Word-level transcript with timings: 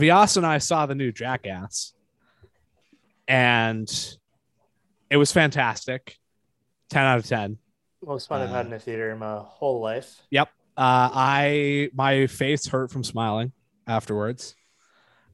So 0.00 0.06
Vyas 0.06 0.36
and 0.36 0.46
I 0.46 0.58
saw 0.58 0.86
the 0.86 0.94
new 0.94 1.12
Jackass, 1.12 1.92
and 3.28 3.88
it 5.10 5.16
was 5.16 5.32
fantastic. 5.32 6.16
Ten 6.88 7.04
out 7.04 7.18
of 7.18 7.26
ten. 7.26 7.58
Most 8.04 8.28
fun 8.28 8.40
I've 8.40 8.48
had 8.48 8.66
in 8.66 8.72
a 8.72 8.78
theater 8.78 9.10
in 9.10 9.18
my 9.18 9.38
whole 9.38 9.80
life. 9.80 10.22
Yep. 10.30 10.48
Uh, 10.76 11.10
I 11.12 11.90
my 11.92 12.26
face 12.26 12.66
hurt 12.66 12.90
from 12.90 13.04
smiling 13.04 13.52
afterwards. 13.86 14.54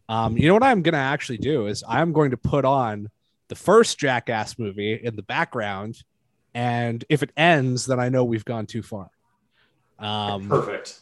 Um, 0.08 0.36
you 0.36 0.48
know 0.48 0.54
what 0.54 0.62
I'm 0.64 0.82
gonna 0.82 0.96
actually 0.98 1.38
do 1.38 1.66
is 1.66 1.84
I'm 1.88 2.12
going 2.12 2.32
to 2.32 2.36
put 2.36 2.64
on 2.64 3.08
the 3.48 3.54
first 3.54 3.98
Jackass 3.98 4.58
movie 4.58 4.94
in 4.94 5.14
the 5.14 5.22
background, 5.22 6.02
and 6.54 7.04
if 7.08 7.22
it 7.22 7.30
ends, 7.36 7.86
then 7.86 8.00
I 8.00 8.08
know 8.08 8.24
we've 8.24 8.44
gone 8.44 8.66
too 8.66 8.82
far. 8.82 9.10
Um, 9.98 10.48
Perfect. 10.48 10.98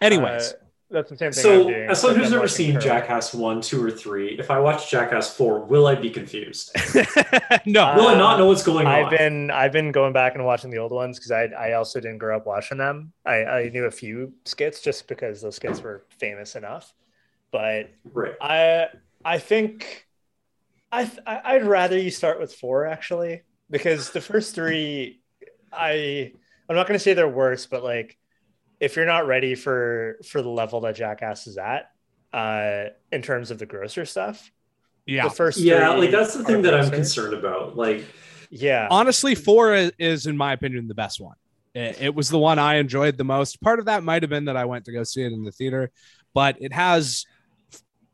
anyways, 0.00 0.52
Uh, 0.52 0.56
that's 0.90 1.10
the 1.10 1.16
same 1.16 1.32
thing. 1.32 1.42
So, 1.42 1.60
I'm 1.60 1.66
doing, 1.68 1.90
as 1.90 2.00
someone 2.00 2.18
who's 2.20 2.28
I'm 2.28 2.32
never 2.34 2.48
seen 2.48 2.72
Curb. 2.74 2.82
Jackass 2.82 3.34
1, 3.34 3.60
2, 3.60 3.84
or 3.84 3.90
3, 3.90 4.38
if 4.38 4.50
I 4.50 4.58
watch 4.58 4.90
Jackass 4.90 5.34
4, 5.36 5.60
will 5.64 5.86
I 5.86 5.94
be 5.94 6.10
confused? 6.10 6.70
no, 7.66 7.94
Will 7.96 8.08
I 8.08 8.14
not 8.16 8.38
know 8.38 8.46
what's 8.46 8.62
going 8.62 8.86
on? 8.86 8.92
I've 9.04 9.10
been 9.10 9.50
I've 9.50 9.72
been 9.72 9.92
going 9.92 10.12
back 10.12 10.34
and 10.34 10.44
watching 10.44 10.70
the 10.70 10.78
old 10.78 10.92
ones 10.92 11.18
because 11.18 11.30
I 11.30 11.44
I 11.58 11.72
also 11.74 12.00
didn't 12.00 12.18
grow 12.18 12.36
up 12.36 12.46
watching 12.46 12.78
them. 12.78 13.12
I, 13.24 13.44
I 13.44 13.68
knew 13.70 13.84
a 13.84 13.90
few 13.90 14.32
skits 14.44 14.80
just 14.80 15.08
because 15.08 15.40
those 15.42 15.56
skits 15.56 15.82
were 15.82 16.04
famous 16.18 16.56
enough. 16.56 16.92
But 17.50 17.90
Right. 18.12 18.34
I 18.40 18.88
I 19.24 19.38
think 19.38 20.06
I 20.92 21.04
th- 21.04 21.20
I- 21.26 21.54
I'd 21.54 21.64
rather 21.64 21.98
you 21.98 22.10
start 22.10 22.38
with 22.40 22.54
four 22.54 22.86
actually 22.86 23.42
because 23.70 24.10
the 24.10 24.20
first 24.20 24.54
three 24.54 25.20
I 25.72 26.32
I'm 26.68 26.76
not 26.76 26.86
going 26.86 26.98
to 26.98 27.02
say 27.02 27.14
they're 27.14 27.28
worse, 27.28 27.64
but 27.66 27.82
like 27.82 28.17
if 28.80 28.96
you're 28.96 29.06
not 29.06 29.26
ready 29.26 29.54
for 29.54 30.18
for 30.26 30.42
the 30.42 30.48
level 30.48 30.80
that 30.82 30.94
Jackass 30.96 31.46
is 31.46 31.58
at 31.58 31.90
uh 32.32 32.84
in 33.10 33.22
terms 33.22 33.50
of 33.50 33.58
the 33.58 33.66
grosser 33.66 34.04
stuff, 34.04 34.50
yeah. 35.08 35.24
the 35.24 35.30
first 35.30 35.58
Yeah, 35.58 35.88
like 35.90 36.10
that's 36.10 36.34
the 36.34 36.44
thing 36.44 36.62
that 36.62 36.74
I'm 36.74 36.90
concerned 36.90 37.34
about. 37.34 37.76
Like, 37.76 38.04
Yeah, 38.50 38.86
Honestly, 38.90 39.34
four 39.34 39.74
is, 39.98 40.26
in 40.26 40.36
my 40.36 40.52
opinion, 40.52 40.86
the 40.86 40.94
best 40.94 41.20
one. 41.20 41.36
It, 41.74 42.00
it 42.00 42.14
was 42.14 42.28
the 42.28 42.38
one 42.38 42.58
I 42.58 42.76
enjoyed 42.76 43.16
the 43.16 43.24
most. 43.24 43.60
Part 43.60 43.78
of 43.78 43.86
that 43.86 44.02
might 44.02 44.22
have 44.22 44.30
been 44.30 44.46
that 44.46 44.56
I 44.56 44.66
went 44.66 44.84
to 44.86 44.92
go 44.92 45.04
see 45.04 45.22
it 45.22 45.32
in 45.32 45.44
the 45.44 45.50
theater, 45.50 45.90
but 46.34 46.56
it 46.60 46.72
has, 46.72 47.24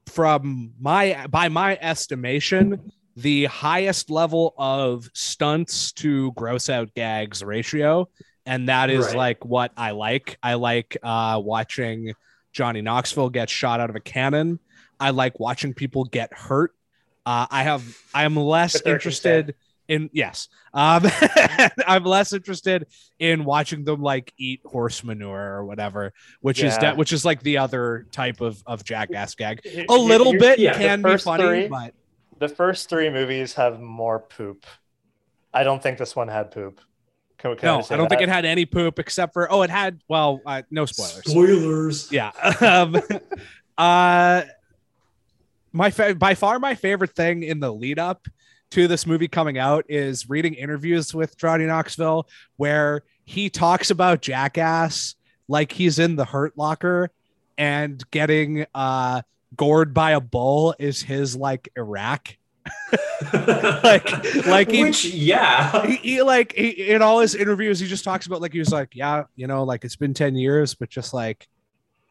from 0.07 0.73
my 0.81 1.27
by 1.29 1.49
my 1.49 1.77
estimation, 1.81 2.93
the 3.17 3.47
highest 3.47 4.11
level 4.11 4.55
of 4.57 5.09
stunts 5.15 5.93
to 5.93 6.33
gross 6.33 6.69
out 6.69 6.95
gags 6.95 7.43
ratio, 7.43 8.09
and 8.47 8.69
that 8.69 8.91
is 8.91 9.07
Right. 9.07 9.17
like 9.17 9.45
what 9.45 9.73
I 9.77 9.93
like. 9.93 10.39
I 10.43 10.55
like 10.55 10.97
uh, 11.03 11.41
watching 11.43 12.15
Johnny 12.53 12.83
Knoxville 12.83 13.31
get 13.31 13.49
shot 13.51 13.81
out 13.81 13.91
of 13.91 13.97
a 13.97 14.01
cannon. 14.01 14.59
I 15.01 15.11
like 15.11 15.41
watching 15.41 15.75
people 15.75 16.05
get 16.05 16.33
hurt. 16.33 16.73
Uh, 17.27 17.47
I 17.51 17.63
have 17.63 17.85
I 18.13 18.25
am 18.25 18.37
less 18.37 18.81
interested 18.85 19.55
in 19.89 20.09
yes. 20.13 20.49
Um, 20.73 21.05
I'm 21.87 22.05
less 22.05 22.33
interested 22.33 22.87
in 23.19 23.45
watching 23.45 23.85
them 23.85 24.03
like 24.03 24.33
eat 24.39 24.61
horse 24.65 25.03
manure 25.05 25.55
or 25.57 25.65
whatever, 25.65 26.13
which 26.41 26.63
is 26.63 26.75
Yeah. 26.81 26.93
de- 26.93 26.97
which 26.97 27.13
is 27.13 27.25
like 27.25 27.43
the 27.43 27.59
other 27.59 28.07
type 28.13 28.41
of 28.41 28.63
of 28.67 28.85
jackass 28.85 29.35
gag. 29.35 29.61
A 29.89 29.95
little 29.95 30.31
here- 30.33 30.41
bit 30.41 30.59
yeah, 30.59 30.75
can 30.75 31.03
be 31.03 31.17
funny, 31.19 31.45
three- 31.45 31.69
but 31.69 31.95
The 32.39 32.49
first 32.49 32.89
three 32.89 33.11
movies 33.11 33.55
have 33.55 33.81
more 33.81 34.19
poop. 34.21 34.65
I 35.53 35.65
don't 35.65 35.83
think 35.83 35.99
this 35.99 36.15
one 36.17 36.29
had 36.29 36.51
poop. 36.51 36.81
Can, 37.45 37.57
can 37.57 37.67
no, 37.67 37.77
just 37.79 37.89
say 37.89 37.95
I 37.95 37.99
don't 37.99 38.09
think 38.09 38.23
it 38.23 38.31
had 38.31 38.47
any 38.47 38.65
poop 38.65 38.99
except 38.99 39.35
for 39.35 39.53
oh, 39.53 39.63
it 39.63 39.71
had 39.71 40.01
well, 40.09 40.41
uh, 40.47 40.63
no 40.71 40.87
spoilers. 40.87 41.25
spoilers. 41.27 42.13
Yeah. 42.13 42.31
um, 42.61 42.97
uh, 43.77 44.43
my 45.71 45.91
fa- 45.91 46.15
by 46.15 46.35
far 46.35 46.59
my 46.59 46.75
favorite 46.75 47.15
thing 47.15 47.43
in 47.43 47.61
the 47.61 47.71
lead 47.71 47.99
up 47.99 48.27
to 48.71 48.89
this 48.89 49.07
movie 49.07 49.29
coming 49.29 49.59
out 49.59 49.85
is 49.91 50.31
reading 50.31 50.55
interviews 50.55 51.13
with 51.13 51.37
Johnny 51.37 51.67
Knoxville 51.67 52.27
where 52.57 53.03
he 53.25 53.51
talks 53.51 53.91
about 53.91 54.23
Jackass 54.23 55.15
like 55.47 55.71
he's 55.71 55.99
in 55.99 56.17
the 56.17 56.25
Hurt 56.25 56.57
Locker 56.57 57.11
and 57.59 58.03
getting 58.11 58.65
uh 58.75 59.21
gored 59.55 59.93
by 59.93 60.13
a 60.13 60.21
bull 60.21 60.75
is 60.79 61.03
his 61.03 61.37
like 61.37 61.69
Iraq. 61.77 62.37
Like- 63.33 64.47
like 64.47 64.71
he- 64.71 64.83
Which, 64.83 65.05
yeah. 65.07 65.87
He, 65.87 65.97
he 65.97 66.23
like 66.23 66.53
he, 66.55 66.91
in 66.91 67.03
all 67.03 67.21
his 67.21 67.35
interviews 67.35 67.81
he 67.81 67.87
just 67.87 68.05
talks 68.05 68.27
about 68.27 68.41
like 68.41 68.53
he 68.53 68.59
was 68.59 68.71
like 68.73 68.95
yeah 68.95 69.25
you 69.37 69.47
know 69.47 69.65
like 69.65 69.85
it's 69.85 69.97
been 69.97 70.15
10 70.15 70.35
years 70.37 70.75
but 70.75 70.89
just 70.89 71.13
like 71.15 71.49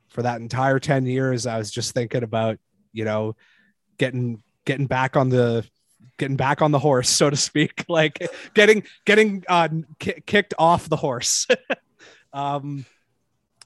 for 0.09 0.21
that 0.23 0.41
entire 0.41 0.79
10 0.79 1.05
years 1.05 1.47
i 1.47 1.57
was 1.57 1.71
just 1.71 1.93
thinking 1.93 2.23
about 2.23 2.59
you 2.91 3.05
know 3.05 3.35
getting 3.97 4.43
getting 4.65 4.85
back 4.87 5.15
on 5.15 5.29
the 5.29 5.65
getting 6.17 6.35
back 6.37 6.61
on 6.61 6.71
the 6.71 6.79
horse 6.79 7.09
so 7.09 7.29
to 7.29 7.35
speak 7.37 7.85
like 7.89 8.27
getting 8.53 8.83
getting 9.05 9.43
uh 9.47 9.67
ki- 9.99 10.21
kicked 10.25 10.53
off 10.59 10.87
the 10.89 10.97
horse 10.97 11.47
um 12.33 12.85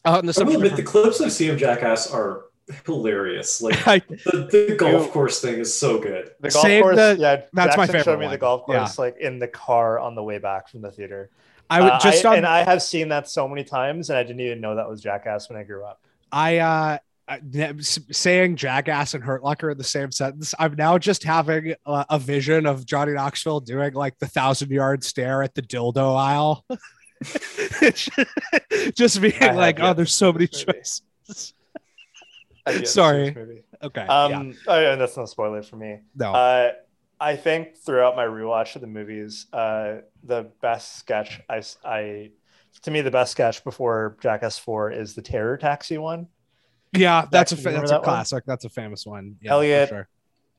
on 0.05 0.25
the 0.25 0.33
I 0.37 0.43
will 0.43 0.51
subject 0.51 0.55
admit, 0.55 0.71
of- 0.71 0.77
the 0.77 0.83
clips 0.83 1.19
I 1.21 1.27
see 1.29 1.49
of 1.49 1.57
Jackass 1.57 2.11
are 2.11 2.43
hilarious. 2.85 3.61
Like, 3.61 3.87
I, 3.87 3.99
the, 3.99 4.47
the 4.69 4.75
golf 4.77 5.05
You- 5.05 5.11
course 5.11 5.39
thing 5.41 5.59
is 5.59 5.77
so 5.77 5.99
good. 5.99 6.31
The 6.39 6.49
golf 6.49 6.63
Save 6.63 6.81
course, 6.83 6.95
the- 6.95 7.17
yeah, 7.19 7.35
that's 7.53 7.77
my 7.77 7.85
Jackson 7.85 7.85
favorite 7.87 8.03
Showed 8.03 8.19
me 8.19 8.25
one. 8.25 8.31
the 8.33 8.37
golf 8.37 8.63
Yeah. 8.67 8.77
course 8.79 8.99
like 8.99 9.17
in 9.19 9.39
the 9.39 9.47
car 9.47 9.99
on 9.99 10.15
the 10.15 10.23
way 10.23 10.37
back 10.37 10.69
from 10.69 10.81
the 10.81 10.91
theater. 10.91 11.29
I 11.69 11.81
would 11.81 11.91
Uh, 11.93 11.99
just 11.99 12.25
I, 12.25 12.29
on, 12.29 12.37
and 12.37 12.45
I 12.45 12.63
have 12.63 12.81
seen 12.81 13.09
that 13.09 13.29
so 13.29 13.47
many 13.47 13.63
times, 13.63 14.09
and 14.09 14.17
I 14.17 14.23
didn't 14.23 14.39
even 14.39 14.61
know 14.61 14.75
that 14.75 14.87
was 14.89 15.01
Jackass 15.01 15.49
when 15.49 15.57
I 15.57 15.63
grew 15.63 15.83
up. 15.83 16.01
I 16.31 16.57
uh 16.57 16.97
I- 17.29 17.73
saying 17.81 18.55
jackass 18.55 19.13
and 19.13 19.21
hurt 19.21 19.43
locker 19.43 19.69
in 19.71 19.77
the 19.77 19.83
same 19.83 20.13
sentence 20.13 20.53
i'm 20.59 20.75
now 20.77 20.97
just 20.97 21.23
having 21.23 21.75
a, 21.85 22.05
a 22.11 22.17
vision 22.19 22.65
of 22.65 22.85
johnny 22.85 23.11
knoxville 23.11 23.59
doing 23.59 23.93
like 23.95 24.17
the 24.19 24.27
thousand 24.27 24.71
yard 24.71 25.03
stare 25.03 25.43
at 25.43 25.53
the 25.53 25.61
dildo 25.61 26.15
aisle 26.17 26.65
just 28.95 29.21
being 29.21 29.33
I 29.41 29.45
have 29.45 29.55
like 29.57 29.79
oh 29.81 29.93
there's 29.93 30.13
so 30.15 30.31
many 30.31 30.47
choices 30.47 31.01
I 31.27 31.33
did 31.33 31.35
see 31.37 31.53
Sorry. 32.85 33.35
okay 33.83 34.01
Um, 34.01 34.31
yeah 34.31 34.53
oh, 34.67 34.79
yeah, 34.79 34.95
that's 34.95 35.17
no 35.17 35.25
spoiler 35.25 35.61
for 35.63 35.75
me. 35.77 35.99
no 36.15 36.31
Uh, 36.33 36.71
I 37.19 37.35
think 37.35 37.77
throughout 37.77 38.15
my 38.15 38.25
rewatch 38.25 38.75
of 38.75 38.81
the 38.81 38.87
movies, 38.87 39.47
uh, 39.51 40.01
the 40.23 40.51
best 40.61 40.97
sketch 40.99 41.41
I, 41.49 41.63
I- 41.83 42.31
to 42.83 42.91
me, 42.91 43.01
the 43.01 43.09
best 43.11 43.31
sketch 43.31 43.63
before 43.63 44.17
Jackass 44.21 44.59
4 44.59 44.91
is 44.91 45.15
the 45.15 45.21
Terror 45.23 45.57
Taxi 45.57 45.97
one. 45.97 46.27
yeah 46.93 47.25
that's 47.31 47.51
a 47.51 47.55
that's 47.55 47.91
a 47.91 47.95
that 47.95 47.95
one? 47.95 48.03
classic 48.03 48.43
that's 48.45 48.65
a 48.65 48.69
famous 48.69 49.05
one 49.05 49.35
yeah, 49.41 49.49
for 49.49 49.53
Elliot, 49.53 49.89
sure. 49.89 50.07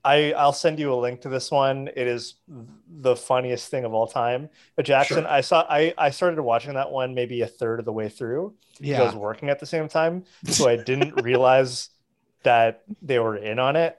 I, 0.05 0.33
I'll 0.33 0.53
send 0.53 0.79
you 0.79 0.93
a 0.93 0.97
link 0.97 1.23
to 1.23 1.29
this 1.29 1.51
one. 1.51 1.89
It 1.95 2.07
is 2.07 2.35
the 2.89 3.15
funniest 3.17 3.69
thing 3.71 3.85
of 3.85 3.93
all 3.93 4.07
time. 4.07 4.49
But 4.77 4.87
Jackson, 4.87 5.25
Sure. 5.25 5.29
I 5.29 5.41
saw 5.43 5.67
I, 5.69 5.93
I 5.99 6.11
started 6.11 6.41
watching 6.43 6.75
that 6.75 6.91
one 6.91 7.15
maybe 7.15 7.43
a 7.43 7.47
third 7.47 7.79
of 7.81 7.85
the 7.85 7.93
way 7.93 8.09
through 8.09 8.55
because 8.81 9.01
I 9.01 9.05
was 9.05 9.15
working 9.17 9.49
at 9.51 9.59
the 9.59 9.67
same 9.67 9.89
time. 9.89 10.25
So 10.47 10.69
I 10.69 10.77
didn't 10.77 11.15
realize 11.23 11.91
that 12.49 12.83
they 13.03 13.19
were 13.19 13.37
in 13.37 13.59
on 13.59 13.77
it. 13.77 13.99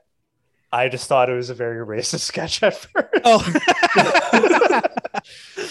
I 0.71 0.89
just 0.89 1.07
thought 1.07 1.29
it 1.29 1.35
was 1.35 1.51
a 1.51 1.53
very 1.53 1.85
racist 1.85 2.19
sketch 2.31 2.63
at 2.63 2.75
first. 2.75 3.21
oh 3.23 3.45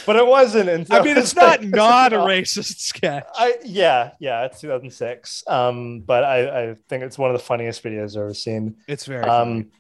but 0.07 0.15
it 0.15 0.27
wasn't. 0.27 0.69
Until 0.69 0.97
i 0.97 1.03
mean 1.03 1.17
it's 1.17 1.35
not 1.35 1.65
not 1.65 2.13
a 2.13 2.19
racist 2.19 2.79
sketch 2.79 3.27
I 3.35 3.57
yeah 3.65 4.13
yeah 4.21 4.45
it's 4.45 4.61
2006. 4.61 5.43
Um, 5.49 6.01
but 6.01 6.23
I 6.23 6.71
I 6.71 6.75
think 6.89 7.03
it's 7.03 7.19
one 7.19 7.31
of 7.31 7.37
the 7.37 7.45
funniest 7.45 7.83
videos 7.83 8.17
I've 8.17 8.23
ever 8.23 8.35
seen. 8.35 8.77
it's 8.87 9.07
very 9.07 9.25
funny. 9.25 9.51
Um, 9.51 9.71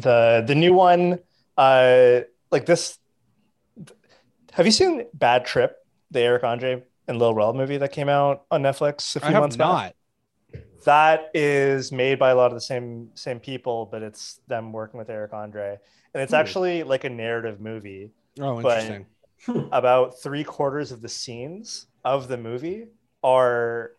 the 0.00 0.44
the 0.46 0.54
new 0.54 0.74
one, 0.74 1.18
uh, 1.56 2.20
like 2.52 2.66
this. 2.66 2.98
Have 4.52 4.66
you 4.66 4.72
seen 4.72 5.06
Bad 5.12 5.44
Trip, 5.44 5.76
the 6.12 6.20
Eric 6.20 6.44
Andre 6.44 6.82
and 7.08 7.18
Lil 7.18 7.34
Rel 7.34 7.52
movie 7.52 7.78
that 7.78 7.90
came 7.90 8.08
out 8.08 8.44
on 8.50 8.62
Netflix 8.62 9.16
a 9.16 9.20
few 9.20 9.30
have 9.30 9.40
months 9.40 9.56
back? 9.56 9.94
Not 10.78 10.84
That 10.84 11.30
is 11.34 11.92
made 11.92 12.18
by 12.18 12.30
a 12.30 12.34
lot 12.36 12.46
of 12.46 12.54
the 12.54 12.60
same 12.60 13.10
same 13.14 13.40
people, 13.40 13.86
but 13.90 14.02
it's 14.02 14.40
them 14.48 14.72
working 14.72 14.98
with 14.98 15.10
Eric 15.10 15.32
Andre, 15.32 15.78
and 16.14 16.22
it's 16.22 16.32
Hmm. 16.32 16.36
actually 16.40 16.82
like 16.82 17.04
a 17.04 17.10
narrative 17.10 17.60
movie. 17.60 18.10
oh 18.40 18.60
But- 18.62 18.78
interesting 18.82 19.06
About 19.72 20.18
three 20.20 20.42
quarters 20.42 20.90
of 20.90 21.00
the 21.00 21.08
scenes 21.08 21.86
of 22.04 22.26
the 22.28 22.36
movie 22.36 22.86
are 23.22 23.92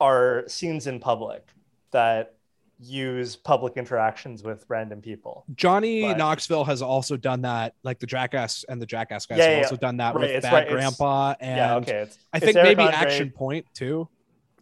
are 0.00 0.44
scenes 0.48 0.86
in 0.86 1.00
public 1.00 1.46
that 1.92 2.34
use 2.78 3.36
public 3.36 3.78
interactions 3.78 4.42
with 4.42 4.66
random 4.68 5.00
people. 5.00 5.44
Johnny 5.54 6.02
But- 6.02 6.18
Knoxville 6.18 6.64
has 6.64 6.82
also 6.82 7.16
done 7.16 7.40
that, 7.42 7.74
like 7.84 7.98
the 8.00 8.06
Jackass 8.06 8.64
and 8.68 8.82
the 8.82 8.84
Jackass 8.86 9.24
guys 9.24 9.38
Yeah, 9.38 9.44
have 9.44 9.52
yeah, 9.58 9.62
also 9.62 9.76
done 9.76 9.96
that 9.96 10.14
Right, 10.14 10.20
with 10.22 10.30
it's 10.32 10.44
Bad 10.44 10.52
right, 10.52 10.68
Grandpa 10.68 11.34
and 11.40 11.56
yeah, 11.56 11.76
okay. 11.76 11.96
It's, 12.02 12.18
I 12.34 12.36
it's 12.36 12.44
think 12.46 12.56
Eric 12.58 12.76
maybe 12.76 12.82
Andre- 12.82 12.98
Action 12.98 13.30
Point 13.30 13.64
too, 13.72 14.06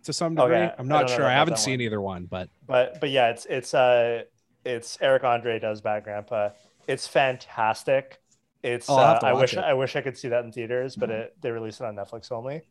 to 0.04 0.12
some 0.12 0.38
Okay, 0.38 0.42
degree. 0.52 0.66
I 0.66 0.74
I'm 0.78 0.88
not 0.88 1.08
don't 1.08 1.16
sure. 1.16 1.26
I 1.26 1.32
haven't 1.32 1.58
seen 1.58 1.74
one. 1.74 1.80
either 1.82 2.00
one, 2.00 2.24
but 2.26 2.48
but 2.66 3.00
but 3.00 3.10
yeah, 3.10 3.30
it's 3.30 3.46
it's 3.46 3.74
uh 3.74 4.22
it's 4.64 4.96
Eric 5.00 5.24
Andre 5.24 5.58
does 5.58 5.80
Bad 5.80 6.04
Grandpa. 6.04 6.50
It's 6.86 7.06
fantastic. 7.06 8.20
It's 8.62 8.88
Oh, 8.88 8.96
I'll 8.96 9.16
uh, 9.16 9.18
I 9.22 9.32
wish 9.34 9.52
it. 9.52 9.56
Mm-hmm. 9.58 9.68
I 9.68 9.74
wish 9.74 9.94
I 9.96 10.00
could 10.00 10.16
see 10.16 10.28
that 10.28 10.44
in 10.44 10.52
theaters, 10.52 10.96
but 10.96 11.10
it, 11.10 11.36
they 11.42 11.50
released 11.50 11.80
it 11.80 11.84
on 11.84 11.96
Netflix 11.96 12.32
only. 12.32 12.62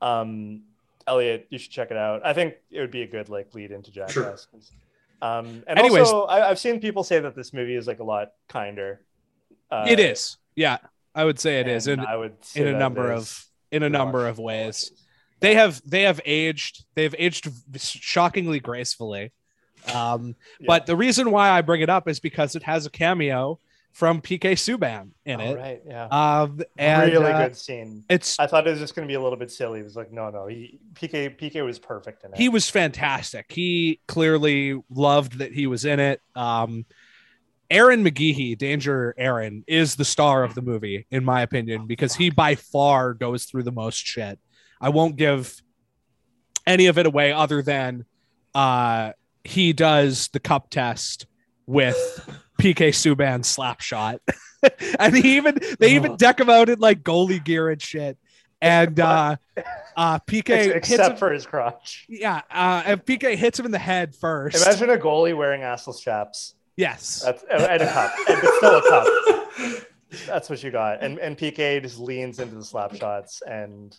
Um, 0.00 0.62
Elliot, 1.06 1.46
you 1.50 1.58
should 1.58 1.70
check 1.70 1.90
it 1.90 1.96
out. 1.98 2.24
I 2.24 2.32
think 2.32 2.54
it 2.70 2.80
would 2.80 2.90
be 2.90 3.02
a 3.02 3.06
good 3.06 3.28
like 3.28 3.54
lead 3.54 3.70
into 3.70 3.90
Jackass. 3.90 4.46
'cause 4.46 4.70
Um, 5.20 5.62
and 5.66 5.78
Anyways. 5.78 6.08
also, 6.08 6.24
I, 6.24 6.48
I've 6.50 6.58
seen 6.58 6.80
people 6.80 7.04
say 7.04 7.20
that 7.20 7.34
this 7.36 7.52
movie 7.52 7.76
is 7.76 7.86
like 7.86 7.98
a 8.00 8.04
lot 8.04 8.32
kinder. 8.48 9.00
Uh, 9.70 9.84
it 9.88 10.00
is. 10.00 10.38
Yeah, 10.56 10.78
I 11.14 11.24
would 11.24 11.38
say 11.38 11.60
it 11.60 11.68
is 11.68 11.86
and 11.88 12.00
in 12.00 12.06
I 12.06 12.16
would 12.16 12.42
say 12.44 12.60
in 12.62 12.68
a 12.74 12.78
number 12.78 13.12
it 13.12 13.16
of 13.16 13.46
in 13.70 13.82
a 13.82 13.88
number 13.90 14.26
of 14.26 14.38
ways. 14.38 14.92
They 15.44 15.54
have 15.54 15.82
they 15.88 16.02
have 16.02 16.20
aged. 16.24 16.84
They've 16.94 17.14
aged 17.18 17.48
shockingly 17.78 18.60
gracefully. 18.60 19.32
Um, 19.94 20.34
Yeah. 20.58 20.66
But 20.66 20.86
the 20.86 20.96
reason 20.96 21.30
why 21.30 21.50
I 21.50 21.60
bring 21.60 21.82
it 21.82 21.90
up 21.90 22.08
is 22.08 22.18
because 22.18 22.56
it 22.56 22.62
has 22.62 22.86
a 22.86 22.90
cameo 22.90 23.60
from 23.92 24.20
PK 24.20 24.52
Subban 24.54 25.10
in 25.24 25.40
Oh, 25.40 25.44
it. 25.52 25.56
right, 25.56 25.80
yeah. 25.86 26.06
Um, 26.06 26.60
and 26.76 27.12
really 27.12 27.30
uh, 27.32 27.46
good 27.48 27.56
scene. 27.56 28.04
It's 28.08 28.40
I 28.40 28.46
thought 28.48 28.66
it 28.66 28.70
was 28.70 28.80
just 28.80 28.96
going 28.96 29.06
to 29.06 29.12
be 29.12 29.14
a 29.14 29.20
little 29.20 29.38
bit 29.38 29.50
silly. 29.52 29.78
It 29.80 29.84
was 29.84 29.94
like, 29.94 30.10
no, 30.10 30.30
no. 30.30 30.46
He 30.48 30.80
PK 30.94 31.38
PK 31.38 31.64
was 31.64 31.78
perfect 31.78 32.24
in 32.24 32.32
it. 32.32 32.36
he 32.38 32.48
was 32.48 32.68
fantastic. 32.68 33.46
He 33.52 34.00
clearly 34.08 34.82
loved 34.90 35.38
that 35.38 35.52
he 35.52 35.66
was 35.68 35.84
in 35.84 36.00
it. 36.00 36.20
Um, 36.34 36.86
Ehren 37.70 38.06
McGhehey, 38.06 38.58
Danger 38.58 39.14
Ehren, 39.18 39.62
is 39.66 39.94
the 39.96 40.04
star 40.04 40.44
of 40.44 40.54
the 40.54 40.62
movie, 40.62 41.06
in 41.10 41.24
my 41.24 41.42
opinion, 41.42 41.86
because 41.86 42.14
he 42.14 42.30
by 42.30 42.54
far 42.56 43.14
goes 43.14 43.44
through 43.44 43.62
the 43.62 43.72
most 43.72 44.04
shit. 44.04 44.38
I 44.84 44.90
won't 44.90 45.16
give 45.16 45.62
any 46.66 46.86
of 46.88 46.98
it 46.98 47.06
away 47.06 47.32
other 47.32 47.62
than 47.62 48.04
uh, 48.54 49.12
he 49.42 49.72
does 49.72 50.28
the 50.28 50.40
cup 50.40 50.68
test 50.68 51.26
with 51.66 51.96
PK 52.60 52.90
Subban 52.90 53.46
slap 53.46 53.80
shot. 53.80 54.20
and 54.98 55.16
he 55.16 55.38
even 55.38 55.58
they 55.78 55.94
even 55.94 56.16
deck 56.16 56.38
him 56.38 56.50
out 56.50 56.68
in 56.68 56.80
like 56.80 57.02
goalie 57.02 57.42
gear 57.42 57.70
and 57.70 57.80
shit. 57.80 58.18
And 58.60 59.00
uh 59.00 59.36
uh 59.96 60.18
PK 60.20 60.74
except 60.76 61.12
him, 61.12 61.16
for 61.16 61.32
his 61.32 61.46
crotch. 61.46 62.04
yeah, 62.06 62.42
uh, 62.50 62.82
and 62.84 63.04
PK 63.04 63.36
hits 63.36 63.58
him 63.58 63.64
in 63.64 63.72
the 63.72 63.78
head 63.78 64.14
first. 64.14 64.66
Imagine 64.66 64.90
a 64.90 64.98
goalie 64.98 65.34
wearing 65.34 65.62
assless 65.62 66.00
chaps. 66.00 66.56
yes. 66.76 67.22
That's 67.24 67.42
and 67.50 67.82
a 67.82 67.90
cup, 67.90 68.12
and 68.28 68.38
still 68.58 68.76
a 68.76 68.88
cup. 68.90 69.86
That's 70.26 70.50
what 70.50 70.62
you 70.62 70.70
got. 70.70 71.02
And 71.02 71.18
and 71.18 71.38
PK 71.38 71.80
just 71.80 71.98
leans 71.98 72.38
into 72.38 72.54
the 72.56 72.64
slap 72.64 72.94
shots 72.94 73.42
and 73.42 73.96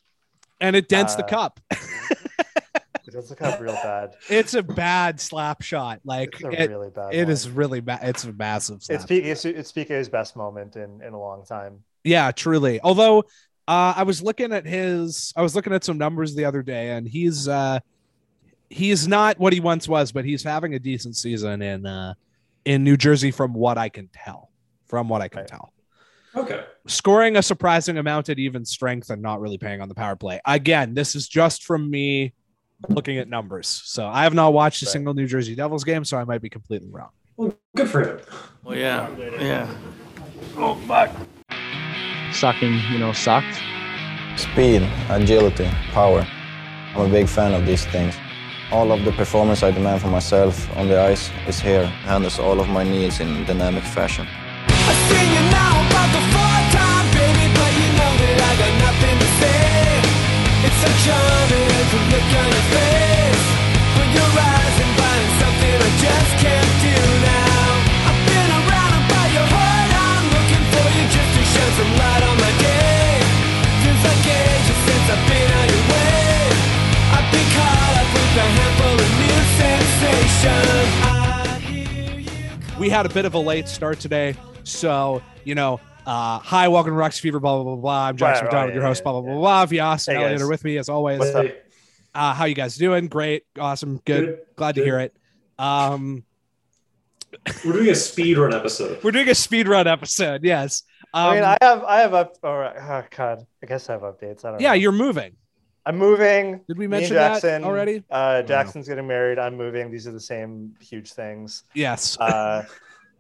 and 0.62 0.76
it 0.76 0.88
dents 0.90 1.16
the 1.16 1.26
uh, 1.26 1.28
cup. 1.28 1.60
it 1.72 3.12
does 3.12 3.30
the 3.30 3.36
cup 3.36 3.60
real 3.60 3.74
bad. 3.74 4.16
It's 4.30 4.54
a 4.54 4.64
bad 4.64 5.20
slap 5.20 5.62
shot. 5.62 6.02
Like 6.04 6.34
It's 6.34 6.44
a 6.44 6.64
it, 6.64 6.70
really 6.70 6.90
bad. 6.90 7.14
it 7.14 7.24
one. 7.24 7.32
is 7.32 7.50
really 7.50 7.82
bad. 7.82 8.00
It's 8.04 8.24
a 8.24 8.34
massive 8.34 8.84
slap. 8.84 9.02
It's 9.02 9.06
PK. 9.12 9.46
It's 9.56 9.72
PK's 9.72 10.10
best 10.10 10.36
moment 10.36 10.76
in 10.76 11.02
in 11.02 11.14
a 11.14 11.20
long 11.20 11.46
time. 11.46 11.84
Yeah, 12.04 12.32
truly. 12.32 12.80
Although 12.82 13.20
uh, 13.68 13.94
I 13.98 14.04
was 14.04 14.22
looking 14.22 14.54
at 14.54 14.66
his, 14.66 15.34
I 15.36 15.42
was 15.42 15.56
looking 15.56 15.74
at 15.74 15.84
some 15.84 15.98
numbers 15.98 16.36
the 16.36 16.46
other 16.46 16.62
day, 16.62 16.92
and 16.92 17.08
he's 17.08 17.48
uh, 17.48 17.80
he's 18.70 19.08
not 19.08 19.40
what 19.40 19.54
he 19.54 19.60
once 19.60 19.88
was, 19.88 20.12
but 20.12 20.26
he's 20.26 20.44
having 20.44 20.74
a 20.76 20.80
decent 20.80 21.16
season 21.16 21.62
in 21.62 21.86
uh, 21.86 22.14
in 22.64 22.84
New 22.84 22.98
Jersey, 22.98 23.32
from 23.32 23.54
what 23.54 23.78
I 23.78 23.90
can 23.90 24.10
tell. 24.14 24.52
From 24.88 25.10
what 25.10 25.22
I 25.22 25.28
can 25.30 25.40
Right. 25.40 25.48
tell, 25.48 25.74
Okay. 26.36 26.66
scoring 26.88 27.38
a 27.38 27.42
surprising 27.42 27.98
amount 27.98 28.30
at 28.30 28.40
even 28.40 28.66
strength 28.66 29.10
and 29.10 29.22
not 29.22 29.40
really 29.40 29.58
paying 29.58 29.82
on 29.82 29.90
the 29.90 29.96
power 29.96 30.16
play. 30.16 30.42
Again, 30.46 30.94
this 30.94 31.16
is 31.16 31.28
just 31.28 31.64
from 31.64 31.90
me 31.90 32.34
looking 32.90 33.18
at 33.18 33.30
numbers. 33.30 33.68
So 33.68 34.06
I 34.06 34.24
have 34.24 34.34
not 34.34 34.54
watched 34.54 34.82
a 34.82 34.86
single 34.86 35.14
New 35.14 35.28
Jersey 35.28 35.56
Devils 35.56 35.84
game, 35.84 36.04
so 36.04 36.18
I 36.18 36.24
might 36.26 36.42
be 36.42 36.50
completely 36.50 36.90
wrong. 36.92 37.10
Well, 37.38 37.58
good 37.76 37.90
for 37.90 38.02
him. 38.02 38.20
Well, 38.64 38.78
yeah, 38.78 39.10
yeah. 39.40 39.74
Oh, 40.58 40.76
fuck. 40.88 41.12
Sucking, 42.34 42.80
you 42.92 43.00
know, 43.00 43.14
sucked. 43.14 43.62
Speed, 44.36 44.82
agility, 45.10 45.70
power. 45.92 46.28
I'm 46.96 47.08
a 47.08 47.10
big 47.10 47.28
fan 47.28 47.54
of 47.54 47.66
these 47.66 47.86
things. 47.86 48.16
All 48.72 48.92
of 48.92 49.06
the 49.06 49.12
performance 49.12 49.64
I 49.64 49.72
demand 49.72 50.02
for 50.02 50.08
myself 50.08 50.70
on 50.76 50.88
the 50.88 51.00
ice 51.00 51.30
is 51.48 51.60
here, 51.60 51.86
handles 51.86 52.40
all 52.40 52.60
of 52.60 52.68
my 52.68 52.84
needs 52.84 53.20
in 53.20 53.46
dynamic 53.46 53.84
fashion. 53.84 54.28
We 82.86 82.92
had 82.92 83.08
a 83.08 83.10
bit 83.10 83.26
of 83.26 83.34
a 83.34 83.40
late 83.40 83.68
start 83.68 84.00
today. 84.00 84.36
So, 84.64 85.20
you 85.44 85.56
know, 85.56 85.80
uh, 86.06 86.38
hi, 86.38 86.68
welcome 86.68 86.92
to 86.92 86.96
Rocks 86.96 87.18
Fever, 87.18 87.40
blah, 87.40 87.56
blah, 87.56 87.64
blah, 87.64 87.82
blah. 87.82 88.08
I'm 88.10 88.16
Jackson 88.16 88.46
Right, 88.46 88.52
McDonald, 88.52 88.68
right, 88.68 88.74
your 88.76 88.84
yeah, 88.84 88.90
host, 88.90 89.00
yeah, 89.00 89.12
blah, 89.12 89.22
blah, 89.22 89.30
yeah. 89.32 89.38
blah, 89.40 89.66
blah. 89.66 89.96
Vyas 89.96 90.08
and 90.08 90.18
Hey, 90.18 90.24
Elliot 90.24 90.42
are 90.44 90.48
with 90.48 90.64
me 90.64 90.78
as 90.78 90.88
always. 90.88 91.18
What's 91.18 91.34
up? 91.34 91.48
Uh, 92.14 92.34
how 92.36 92.46
you 92.46 92.54
guys 92.54 92.78
doing? 92.78 93.08
Great. 93.08 93.42
Awesome. 93.58 94.02
Good. 94.06 94.26
Good. 94.26 94.40
Glad 94.56 94.76
to 94.76 94.84
hear 94.84 95.00
it. 95.00 95.16
Um, 95.58 96.26
We're 97.66 97.74
doing 97.74 97.90
a 97.90 97.96
speed 97.96 98.38
run 98.38 98.54
episode. 98.54 99.04
we're 99.04 99.10
doing 99.10 99.30
a 99.30 99.36
speed 99.36 99.68
run 99.68 99.88
episode. 99.88 100.44
Yes. 100.44 100.84
Um, 101.12 101.26
I 101.26 101.34
mean, 101.34 101.44
I 101.44 101.58
have 101.62 101.84
I 101.86 102.00
have 102.02 102.14
up. 102.14 102.36
All 102.44 102.56
right. 102.56 102.76
Oh 102.80 103.04
God, 103.18 103.48
I 103.64 103.66
guess 103.66 103.90
I 103.90 103.94
have 103.94 104.02
updates. 104.02 104.46
I 104.46 104.52
don't 104.52 104.62
yeah, 104.62 104.70
know. 104.70 104.74
you're 104.76 104.92
moving. 104.92 105.36
I'm 105.86 105.98
moving. 105.98 106.62
Did 106.68 106.78
we 106.78 106.82
Me 106.82 106.84
and 106.86 106.90
mention 106.92 107.16
that 107.16 107.34
Jackson, 107.34 107.64
already? 107.64 108.04
Uh, 108.10 108.42
Jackson's 108.42 108.88
getting 108.88 109.06
married. 109.08 109.38
I'm 109.38 109.56
moving. 109.56 109.92
These 109.92 110.08
are 110.08 110.12
the 110.12 110.20
same 110.20 110.74
huge 110.80 111.14
things. 111.14 111.64
Yes. 111.76 112.18
Uh, 112.20 112.66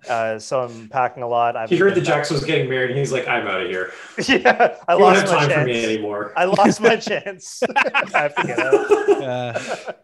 uh, 0.09 0.37
so 0.39 0.61
I'm 0.61 0.87
packing 0.89 1.21
a 1.23 1.27
lot. 1.27 1.55
I've 1.55 1.69
He 1.69 1.77
heard 1.77 1.91
that 1.91 1.95
been- 1.95 2.05
Jackson 2.05 2.35
was 2.35 2.43
getting 2.43 2.69
married, 2.69 2.89
and 2.91 2.99
he's 2.99 3.11
like, 3.11 3.27
"I'm 3.27 3.47
out 3.47 3.61
of 3.61 3.67
here. 3.69 3.91
yeah, 4.27 4.77
I 4.87 4.93
You 4.93 4.99
don't 4.99 5.15
have 5.15 5.29
lost 5.29 5.33
my 5.33 5.39
time 5.39 5.49
chance. 5.49 5.53
for 5.61 5.65
me 5.65 5.83
anymore." 5.83 6.33
I 6.35 6.45
lost 6.45 6.81
my 6.81 6.95
chance. 7.09 7.61
I 7.75 8.19
have 8.19 8.35
to 8.35 8.43
get 8.47 8.59
out. 8.59 9.95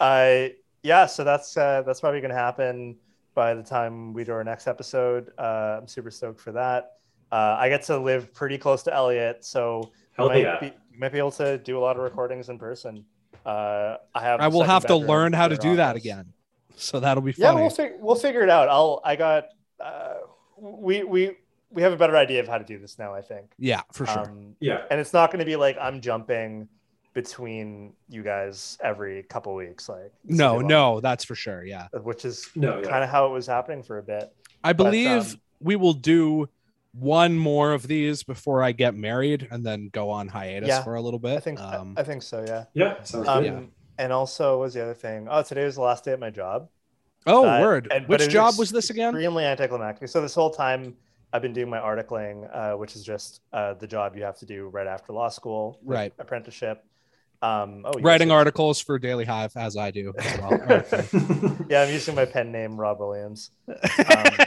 Uh, 0.00 0.48
yeah, 0.82 1.06
so 1.06 1.22
that's 1.24 1.56
uh, 1.56 1.82
that's 1.86 2.00
probably 2.00 2.20
gonna 2.20 2.34
happen 2.34 2.96
by 3.34 3.54
the 3.54 3.62
time 3.62 4.12
we 4.12 4.24
do 4.24 4.32
our 4.32 4.44
next 4.44 4.66
episode. 4.66 5.30
Uh, 5.38 5.78
I'm 5.80 5.88
super 5.88 6.10
stoked 6.10 6.40
for 6.40 6.52
that. 6.52 6.96
Uh, 7.30 7.56
I 7.58 7.68
get 7.68 7.82
to 7.84 7.98
live 7.98 8.32
pretty 8.34 8.58
close 8.58 8.82
to 8.84 8.94
Elliot, 8.94 9.44
so 9.44 9.90
Hell 10.12 10.28
might 10.28 10.42
yeah. 10.42 10.60
be, 10.60 10.72
might 10.98 11.12
be 11.12 11.18
able 11.18 11.30
to 11.32 11.58
do 11.58 11.78
a 11.78 11.80
lot 11.80 11.96
of 11.96 12.02
recordings 12.02 12.48
in 12.48 12.58
person. 12.58 13.04
Uh, 13.44 13.96
I 14.14 14.22
have. 14.22 14.40
I 14.40 14.48
will 14.48 14.62
have 14.62 14.86
to 14.86 14.96
learn 14.96 15.32
how 15.32 15.48
to 15.48 15.54
an 15.54 15.60
do 15.60 15.76
that 15.76 15.96
again. 15.96 16.32
So 16.76 17.00
that'll 17.00 17.22
be 17.22 17.34
Yeah, 17.36 17.52
we'll 17.52 17.70
fig- 17.70 17.94
we'll 17.98 18.14
figure 18.16 18.42
it 18.42 18.48
out. 18.50 18.68
I'll 18.68 19.00
I 19.04 19.16
got 19.16 19.48
uh, 19.80 20.14
we 20.56 21.02
we 21.04 21.36
we 21.70 21.82
have 21.82 21.92
a 21.92 21.96
better 21.96 22.16
idea 22.16 22.40
of 22.40 22.48
how 22.48 22.58
to 22.58 22.64
do 22.64 22.78
this 22.78 22.98
now. 22.98 23.14
I 23.14 23.20
think. 23.22 23.50
yeah, 23.58 23.82
for 23.92 24.06
sure. 24.06 24.20
Um, 24.28 24.56
Yeah. 24.60 24.82
and 24.90 25.00
it's 25.00 25.12
not 25.12 25.30
going 25.30 25.40
to 25.40 25.44
be 25.44 25.56
like 25.56 25.76
I'm 25.80 26.00
jumping 26.00 26.68
between 27.14 27.92
you 28.08 28.22
guys 28.22 28.78
every 28.82 29.22
couple 29.24 29.54
weeks, 29.54 29.88
like 29.88 30.12
no, 30.24 30.60
no, 30.60 31.00
that's 31.00 31.24
for 31.24 31.34
sure. 31.34 31.64
Yeah. 31.64 31.88
which 32.02 32.24
is 32.24 32.48
No. 32.54 32.80
Kind 32.82 33.04
of 33.04 33.10
how 33.10 33.26
it 33.26 33.30
was 33.30 33.46
happening 33.46 33.82
for 33.82 33.98
a 33.98 34.02
bit. 34.02 34.32
I 34.64 34.72
But, 34.72 34.84
believe 34.84 35.32
um, 35.34 35.40
we 35.60 35.76
will 35.76 35.92
do 35.92 36.48
one 36.94 37.36
more 37.36 37.72
of 37.72 37.86
these 37.88 38.22
before 38.22 38.62
I 38.62 38.72
get 38.72 38.94
married 38.94 39.48
and 39.50 39.64
then 39.64 39.88
go 39.92 40.10
on 40.10 40.28
hiatus 40.28 40.68
Yeah, 40.68 40.82
for 40.82 40.94
a 40.96 41.00
little 41.00 41.18
bit. 41.18 41.36
I 41.36 41.40
think 41.40 41.60
um, 41.60 41.94
I, 41.96 42.00
I 42.00 42.04
think 42.04 42.22
so, 42.22 42.44
yeah. 42.46 42.64
Yeah. 42.74 43.02
Sounds 43.02 43.28
Um, 43.28 43.42
good. 43.42 43.68
And 43.98 44.12
also, 44.12 44.58
what 44.58 44.64
was 44.64 44.74
the 44.74 44.82
other 44.82 44.94
thing? 44.94 45.26
Oh, 45.30 45.42
today 45.42 45.64
was 45.64 45.76
the 45.76 45.80
last 45.82 46.04
day 46.04 46.12
at 46.12 46.20
my 46.20 46.30
job. 46.30 46.68
oh, 47.26 47.46
Uh, 47.46 47.60
word. 47.60 47.88
and- 47.90 48.06
Which 48.08 48.20
it 48.22 48.26
was 48.26 48.32
job 48.32 48.58
was 48.58 48.70
this 48.70 48.90
again? 48.90 49.14
Extremely 49.14 49.44
anticlimactic. 49.44 50.08
So 50.08 50.20
this 50.20 50.34
whole 50.34 50.50
time, 50.50 50.94
I've 51.32 51.40
been 51.42 51.52
doing 51.54 51.70
my 51.70 51.78
articling, 51.78 52.48
uh, 52.54 52.76
which 52.76 52.94
is 52.96 53.02
just 53.04 53.40
uh, 53.54 53.72
the 53.74 53.86
job 53.86 54.16
you 54.16 54.22
have 54.24 54.38
to 54.38 54.46
do 54.46 54.68
right 54.68 54.86
after 54.86 55.12
law 55.14 55.28
school, 55.28 55.78
Right. 55.84 56.12
Apprenticeship. 56.18 56.84
Um, 57.40 57.82
oh, 57.86 57.92
yes, 57.96 58.04
Writing 58.04 58.28
yes. 58.28 58.34
articles 58.34 58.80
for 58.80 58.98
Daily 58.98 59.24
Hive, 59.24 59.52
as 59.56 59.76
I 59.76 59.90
do 59.90 60.12
as 60.18 60.38
well. 60.38 61.56
Yeah, 61.70 61.82
I'm 61.82 61.90
using 61.92 62.14
my 62.14 62.24
pen 62.26 62.52
name, 62.52 62.76
Rob 62.76 62.98
Williams. 63.00 63.50
Um, 63.68 64.46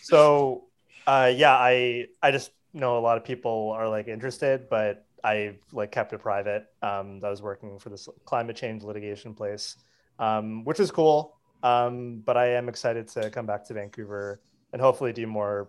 so 0.00 0.64
uh 1.06 1.32
yeah 1.34 1.52
i 1.54 2.06
i 2.22 2.30
just 2.30 2.52
know 2.72 2.98
a 2.98 3.00
lot 3.00 3.16
of 3.16 3.24
people 3.24 3.72
are 3.74 3.88
like 3.88 4.08
interested 4.08 4.68
but 4.70 5.06
i 5.24 5.54
like 5.72 5.92
kept 5.92 6.12
it 6.12 6.18
private. 6.18 6.66
Um 6.82 7.20
i 7.22 7.28
was 7.30 7.42
working 7.42 7.78
for 7.78 7.90
this 7.90 8.08
climate 8.24 8.56
change 8.56 8.82
litigation 8.82 9.34
place 9.34 9.76
um 10.18 10.64
which 10.64 10.80
is 10.80 10.90
cool. 10.90 11.36
Um 11.62 12.22
but 12.24 12.36
i 12.36 12.46
am 12.46 12.68
excited 12.68 13.08
to 13.08 13.30
come 13.30 13.46
back 13.46 13.64
to 13.66 13.74
vancouver 13.74 14.40
and 14.72 14.80
hopefully 14.80 15.12
do 15.12 15.26
more 15.26 15.68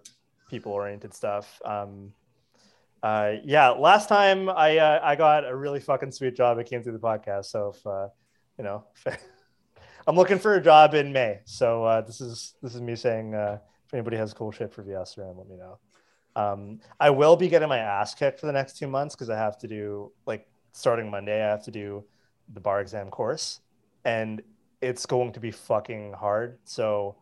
people 0.50 0.72
oriented 0.72 1.14
stuff. 1.14 1.62
Um 1.66 2.14
uh 3.04 3.34
yeah 3.44 3.70
last 3.70 4.08
time 4.08 4.50
i 4.50 4.78
uh, 4.78 5.00
i 5.04 5.14
got 5.16 5.46
a 5.46 5.54
really 5.54 5.82
fucking 5.82 6.12
sweet 6.12 6.36
job 6.38 6.58
it 6.58 6.66
came 6.66 6.82
through 6.82 6.94
the 6.94 7.00
podcast 7.00 7.46
so 7.46 7.74
if 7.76 7.86
uh 7.86 8.08
you 8.58 8.64
know 8.64 8.86
i'm 10.08 10.16
looking 10.16 10.40
for 10.40 10.56
a 10.56 10.62
job 10.62 10.94
in 10.94 11.12
may. 11.12 11.42
So 11.44 11.84
uh 11.84 12.02
this 12.02 12.22
is 12.22 12.54
this 12.62 12.76
is 12.76 12.82
me 12.82 12.96
saying 12.96 13.36
uh 13.36 13.58
if 13.94 13.98
anybody 13.98 14.18
has 14.18 14.34
cool 14.34 14.52
shit 14.52 14.74
for 14.74 14.84
VSRM, 14.84 15.38
let 15.38 15.48
me 15.48 15.56
know. 15.56 15.78
Um, 16.36 16.80
I 17.00 17.12
will 17.12 17.36
be 17.36 17.48
getting 17.48 17.70
my 17.70 17.78
ass 17.78 18.16
kicked 18.16 18.40
for 18.40 18.48
the 18.48 18.52
next 18.52 18.76
two 18.76 18.88
months 18.88 19.14
because 19.14 19.30
I 19.30 19.38
have 19.38 19.56
to 19.60 19.68
do 19.68 20.12
like 20.26 20.48
starting 20.72 21.12
Monday, 21.12 21.44
I 21.44 21.48
have 21.48 21.64
to 21.66 21.72
do 21.72 22.04
the 22.56 22.60
bar 22.60 22.82
exam 22.82 23.12
course, 23.12 23.60
and 24.04 24.42
it's 24.82 25.06
going 25.06 25.32
to 25.34 25.40
be 25.40 25.52
fucking 25.52 26.14
hard. 26.14 26.58
So 26.64 27.18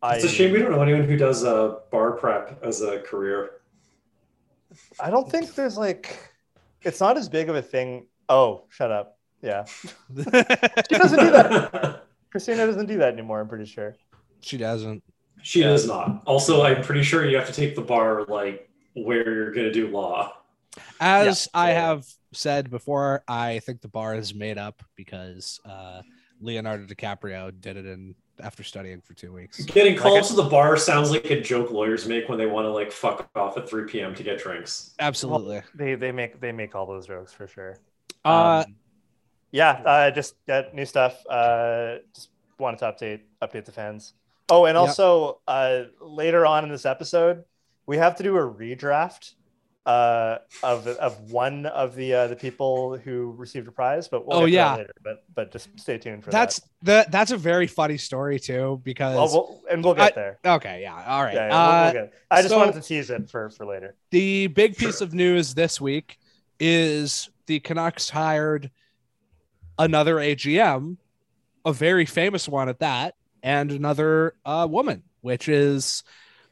I 0.00 0.14
It's 0.14 0.24
a 0.24 0.28
shame 0.28 0.52
we 0.52 0.60
don't 0.60 0.70
know 0.70 0.80
anyone 0.80 1.02
who 1.02 1.16
does 1.16 1.42
uh, 1.44 1.78
bar 1.90 2.12
prep 2.12 2.62
as 2.62 2.82
a 2.82 3.00
career. 3.00 3.62
I 5.00 5.10
don't 5.10 5.28
think 5.28 5.56
there's 5.56 5.76
like 5.76 6.16
it's 6.82 7.00
not 7.00 7.16
as 7.16 7.28
big 7.28 7.48
of 7.48 7.56
a 7.56 7.62
thing. 7.62 8.06
Oh, 8.28 8.62
shut 8.68 8.92
up. 8.92 9.18
Yeah. 9.42 9.64
She 10.14 10.98
doesn't 10.98 11.18
do 11.18 11.30
that. 11.32 12.04
Christina 12.30 12.64
doesn't 12.64 12.86
do 12.86 12.98
that 12.98 13.12
anymore, 13.12 13.40
I'm 13.40 13.48
pretty 13.48 13.66
sure. 13.66 13.96
she 14.40 14.56
doesn't. 14.56 15.02
She 15.42 15.60
does 15.62 15.86
not. 15.86 16.22
Also, 16.26 16.62
I'm 16.62 16.82
pretty 16.82 17.02
sure 17.02 17.24
you 17.28 17.36
have 17.36 17.46
to 17.46 17.52
take 17.52 17.74
the 17.74 17.82
bar 17.82 18.24
like 18.24 18.68
where 18.94 19.32
you're 19.32 19.52
going 19.52 19.66
to 19.66 19.72
do 19.72 19.88
law. 19.88 20.34
As 21.00 21.48
I 21.52 21.70
have 21.70 22.06
said 22.32 22.70
before, 22.70 23.22
I 23.28 23.58
think 23.60 23.80
the 23.80 23.88
bar 23.88 24.14
is 24.14 24.34
made 24.34 24.58
up 24.58 24.82
because 24.96 25.60
uh, 25.64 26.02
Leonardo 26.40 26.84
DiCaprio 26.84 27.52
did 27.60 27.76
it 27.76 27.86
in 27.86 28.14
after 28.40 28.62
studying 28.62 29.00
for 29.00 29.14
two 29.14 29.32
weeks. 29.32 29.62
Getting 29.64 29.96
called 29.96 30.20
Like 30.20 30.26
to 30.28 30.34
the 30.34 30.44
bar 30.44 30.76
sounds 30.76 31.10
like 31.10 31.30
a 31.30 31.40
joke 31.40 31.70
lawyers 31.70 32.06
make 32.06 32.28
when 32.28 32.38
they 32.38 32.46
want 32.46 32.64
to 32.64 32.70
like 32.70 32.90
fuck 32.90 33.28
off 33.34 33.56
at 33.56 33.68
3 33.68 33.84
p.m. 33.84 34.14
to 34.14 34.22
get 34.22 34.38
drinks. 34.42 34.94
Absolutely. 34.98 35.62
They 35.74 35.94
they 35.94 36.12
make 36.12 36.40
they 36.40 36.52
make 36.52 36.74
all 36.74 36.86
those 36.86 37.06
jokes 37.06 37.32
for 37.32 37.46
sure. 37.46 37.78
Uh, 38.24 38.64
Um, 38.66 38.76
yeah, 39.50 39.82
uh, 39.84 40.10
just 40.10 40.34
got 40.46 40.74
new 40.74 40.86
stuff. 40.86 41.24
Uh, 41.28 41.96
just 42.14 42.30
wanted 42.58 42.78
to 42.78 42.84
update 42.86 43.20
update 43.42 43.64
the 43.66 43.72
fans. 43.72 44.14
Oh, 44.48 44.66
and 44.66 44.76
also 44.76 45.40
uh, 45.48 45.84
later 46.00 46.44
on 46.46 46.64
in 46.64 46.70
this 46.70 46.84
episode, 46.86 47.44
we 47.86 47.96
have 47.96 48.16
to 48.16 48.22
do 48.22 48.36
a 48.36 48.40
redraft 48.40 49.34
uh, 49.86 50.38
of 50.62 50.86
of 50.86 51.32
one 51.32 51.66
of 51.66 51.94
the 51.96 52.14
uh, 52.14 52.26
the 52.28 52.36
people 52.36 52.96
who 52.98 53.32
received 53.36 53.66
a 53.66 53.72
prize. 53.72 54.08
But 54.08 54.26
we'll 54.26 54.38
Oh, 54.38 54.46
get 54.46 54.50
to 54.50 54.52
that 54.52 54.56
yeah. 54.56 54.74
later. 54.76 54.92
But 55.02 55.24
but 55.34 55.52
just 55.52 55.68
stay 55.80 55.98
tuned 55.98 56.22
for 56.24 56.30
that's 56.30 56.60
that. 56.82 57.06
the 57.06 57.10
that's 57.10 57.30
a 57.30 57.36
very 57.36 57.66
funny 57.66 57.96
story 57.98 58.38
too 58.38 58.80
because 58.84 59.16
Well, 59.16 59.28
we'll, 59.28 59.62
and 59.70 59.82
we'll 59.82 59.94
get 59.94 60.12
I- 60.12 60.14
there. 60.14 60.38
okay, 60.44 60.82
yeah, 60.82 61.02
all 61.06 61.22
right. 61.22 61.34
Yeah, 61.34 61.48
yeah, 61.48 61.56
uh, 61.56 61.90
we'll 61.94 62.08
I 62.30 62.36
just 62.42 62.48
so- 62.50 62.58
wanted 62.58 62.74
to 62.74 62.80
tease 62.82 63.10
it 63.10 63.28
for 63.30 63.50
for 63.50 63.64
later. 63.66 63.94
the 64.10 64.48
big 64.48 64.76
piece 64.76 65.00
of 65.00 65.14
news 65.14 65.54
this 65.54 65.80
week 65.80 66.18
is 66.60 67.30
the 67.46 67.58
Canucks 67.60 68.08
hired 68.10 68.70
another 69.78 70.16
AGM, 70.16 70.96
a 71.64 71.72
very 71.72 72.06
famous 72.06 72.48
one 72.48 72.68
at 72.68 72.78
that, 72.80 73.14
and 73.42 73.70
another 73.72 74.34
uh, 74.44 74.66
woman, 74.70 75.02
which 75.20 75.48
is, 75.48 76.02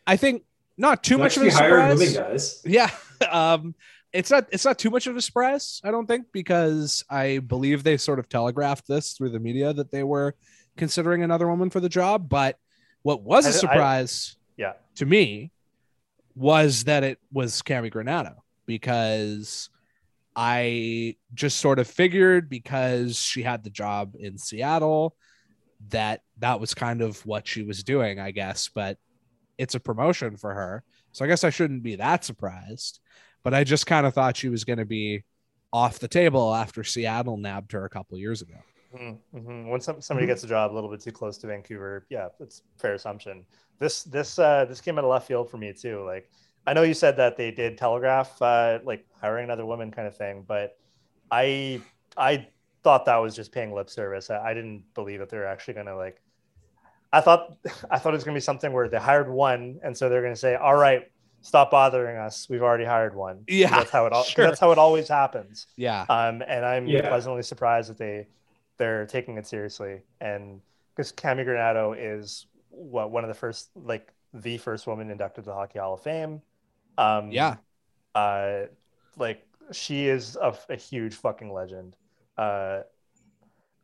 I 0.07 0.17
think, 0.17 0.45
not 0.77 1.03
too 1.05 1.19
much 1.19 1.37
of 1.37 1.43
a 1.43 1.47
Actually 1.47 1.69
hired 1.71 1.91
moving 1.93 2.09
surprise. 2.09 2.63
guys. 2.65 2.73
Yeah, 2.73 2.91
um, 3.31 3.75
it's 4.13 4.31
not 4.31 4.49
it's 4.51 4.65
not 4.65 4.79
too 4.79 4.91
much 4.91 5.07
of 5.07 5.17
a 5.17 5.21
surprise, 5.21 5.81
I 5.85 5.91
don't 5.91 6.07
think, 6.07 6.27
because 6.33 7.05
I 7.09 7.39
believe 7.39 7.83
they 7.85 7.97
sort 7.97 8.19
of 8.19 8.29
telegraphed 8.29 8.89
this 8.89 9.13
through 9.13 9.31
the 9.31 9.39
media 9.41 9.73
that 9.73 9.91
they 9.93 10.03
were 10.03 10.35
considering 10.77 11.23
another 11.23 11.49
woman 11.49 11.71
for 11.71 11.81
the 11.81 11.89
job. 11.89 12.29
But 12.29 12.59
what 13.03 13.23
was 13.23 13.47
I- 13.47 13.51
a 13.51 13.53
I- 13.53 13.57
surprise 13.57 14.37
Yeah. 14.57 14.73
to 14.97 15.07
me 15.07 15.53
was 16.35 16.85
that 16.85 17.05
it 17.05 17.19
was 17.33 17.61
Cammi 17.63 17.93
Granato 17.93 18.37
because 18.67 19.69
I 20.37 21.17
just 21.35 21.59
sort 21.59 21.79
of 21.79 21.87
figured 21.89 22.49
because 22.49 23.17
she 23.19 23.43
had 23.43 23.65
the 23.65 23.71
job 23.71 24.15
in 24.19 24.39
Seattle 24.39 25.17
that 25.89 26.23
that 26.39 26.61
was 26.61 26.75
kind 26.75 27.01
of 27.03 27.25
what 27.27 27.47
she 27.47 27.63
was 27.63 27.83
doing, 27.83 28.19
I 28.19 28.31
guess. 28.31 28.69
But 28.69 28.99
it's 29.59 29.75
a 29.75 29.81
promotion 29.81 30.37
for 30.37 30.55
her. 30.55 30.85
So 31.13 31.25
I 31.25 31.29
guess 31.29 31.45
I 31.45 31.51
shouldn't 31.51 31.83
be 31.83 31.97
that 31.97 32.25
surprised. 32.25 33.01
But 33.43 33.55
I 33.55 33.65
just 33.65 33.87
kind 33.87 34.07
of 34.07 34.15
thought 34.15 34.37
she 34.37 34.49
was 34.49 34.65
going 34.65 34.79
to 34.79 34.85
be 34.85 35.25
off 35.73 35.99
the 35.99 36.09
table 36.09 36.55
after 36.55 36.85
Seattle 36.85 37.37
nabbed 37.37 37.73
her 37.73 37.85
a 37.85 37.89
couple 37.89 38.19
years 38.19 38.43
ago. 38.43 38.57
Mm-hmm. 38.95 39.69
When 39.69 39.81
some, 39.81 40.01
somebody 40.01 40.27
gets 40.27 40.43
a 40.43 40.49
job 40.49 40.73
a 40.73 40.75
little 40.75 40.91
bit 40.91 41.01
too 41.01 41.13
close 41.13 41.39
to 41.39 41.47
Vancouver, 41.47 42.07
yeah, 42.11 42.29
it's 42.41 42.63
fair 42.77 42.95
assumption. 42.95 43.45
This 43.79 44.03
this 44.03 44.39
uh, 44.39 44.65
this 44.67 44.81
came 44.81 44.99
out 44.99 45.05
of 45.05 45.11
left 45.11 45.29
field 45.29 45.49
for 45.49 45.59
me 45.59 45.73
too. 45.73 46.05
Like 46.05 46.29
I 46.67 46.73
know 46.73 46.83
you 46.83 46.95
said 46.95 47.17
that 47.17 47.37
they 47.37 47.51
did 47.51 47.79
telegraph 47.79 48.41
uh, 48.43 48.81
like 48.85 49.07
hiring 49.21 49.45
another 49.45 49.65
woman 49.65 49.91
kind 49.91 50.09
of 50.09 50.17
thing, 50.17 50.45
but 50.47 50.77
I 51.31 51.81
I 52.17 52.49
thought 52.83 53.05
that 53.07 53.17
was 53.17 53.35
just 53.37 53.53
paying 53.53 53.73
lip 53.75 53.91
service. 53.91 54.31
I, 54.31 54.51
I 54.51 54.55
didn't 54.55 54.85
believe 54.95 55.19
that 55.21 55.29
they're 55.29 55.47
actually 55.47 55.75
gonna 55.75 55.97
like. 55.97 56.21
I 57.13 57.21
thought 57.21 57.57
I 57.91 57.99
thought 57.99 58.13
it 58.15 58.17
was 58.17 58.25
gonna 58.25 58.37
be 58.37 58.41
something 58.41 58.73
where 58.73 58.89
they 58.89 58.99
hired 58.99 59.31
one, 59.31 59.81
and 59.83 59.97
so 59.97 60.09
they're 60.09 60.23
gonna 60.23 60.37
say, 60.37 60.55
"All 60.55 60.77
right, 60.77 61.11
stop 61.43 61.71
bothering 61.71 62.17
us. 62.17 62.49
We've 62.49 62.63
already 62.63 62.85
hired 62.85 63.15
one." 63.15 63.45
Yeah, 63.49 63.71
that's 63.71 63.91
how 63.91 64.07
it 64.07 64.13
all. 64.13 64.23
sure. 64.25 64.45
That's 64.45 64.61
how 64.61 64.71
it 64.73 64.79
always 64.79 65.09
happens 65.09 65.67
Yeah. 65.77 66.07
um, 66.09 66.43
and 66.47 66.65
I'm 66.65 66.87
Yeah. 66.87 67.09
pleasantly 67.09 67.43
surprised 67.43 67.91
that 67.91 67.99
they 67.99 68.29
they're 68.79 69.05
taking 69.07 69.37
it 69.37 69.47
seriously. 69.47 70.03
And 70.23 70.61
because 70.97 71.13
Cammi 71.13 71.45
Granato 71.45 71.95
is 71.99 72.47
what 72.71 73.11
one 73.11 73.25
of 73.25 73.29
the 73.29 73.35
first, 73.35 73.69
like 73.75 74.13
the 74.33 74.57
first 74.59 74.87
woman 74.87 75.11
inducted 75.11 75.45
to 75.45 75.51
the 75.51 75.55
Hockey 75.55 75.79
Hall 75.79 75.95
of 75.95 76.01
Fame. 76.03 76.41
Um, 76.97 77.31
Yeah. 77.31 77.57
uh, 78.15 78.67
like 79.19 79.47
she 79.73 80.09
is 80.09 80.37
a, 80.41 80.57
a 80.71 80.77
huge 80.77 81.15
fucking 81.15 81.53
legend. 81.53 81.95
Uh, 82.41 82.83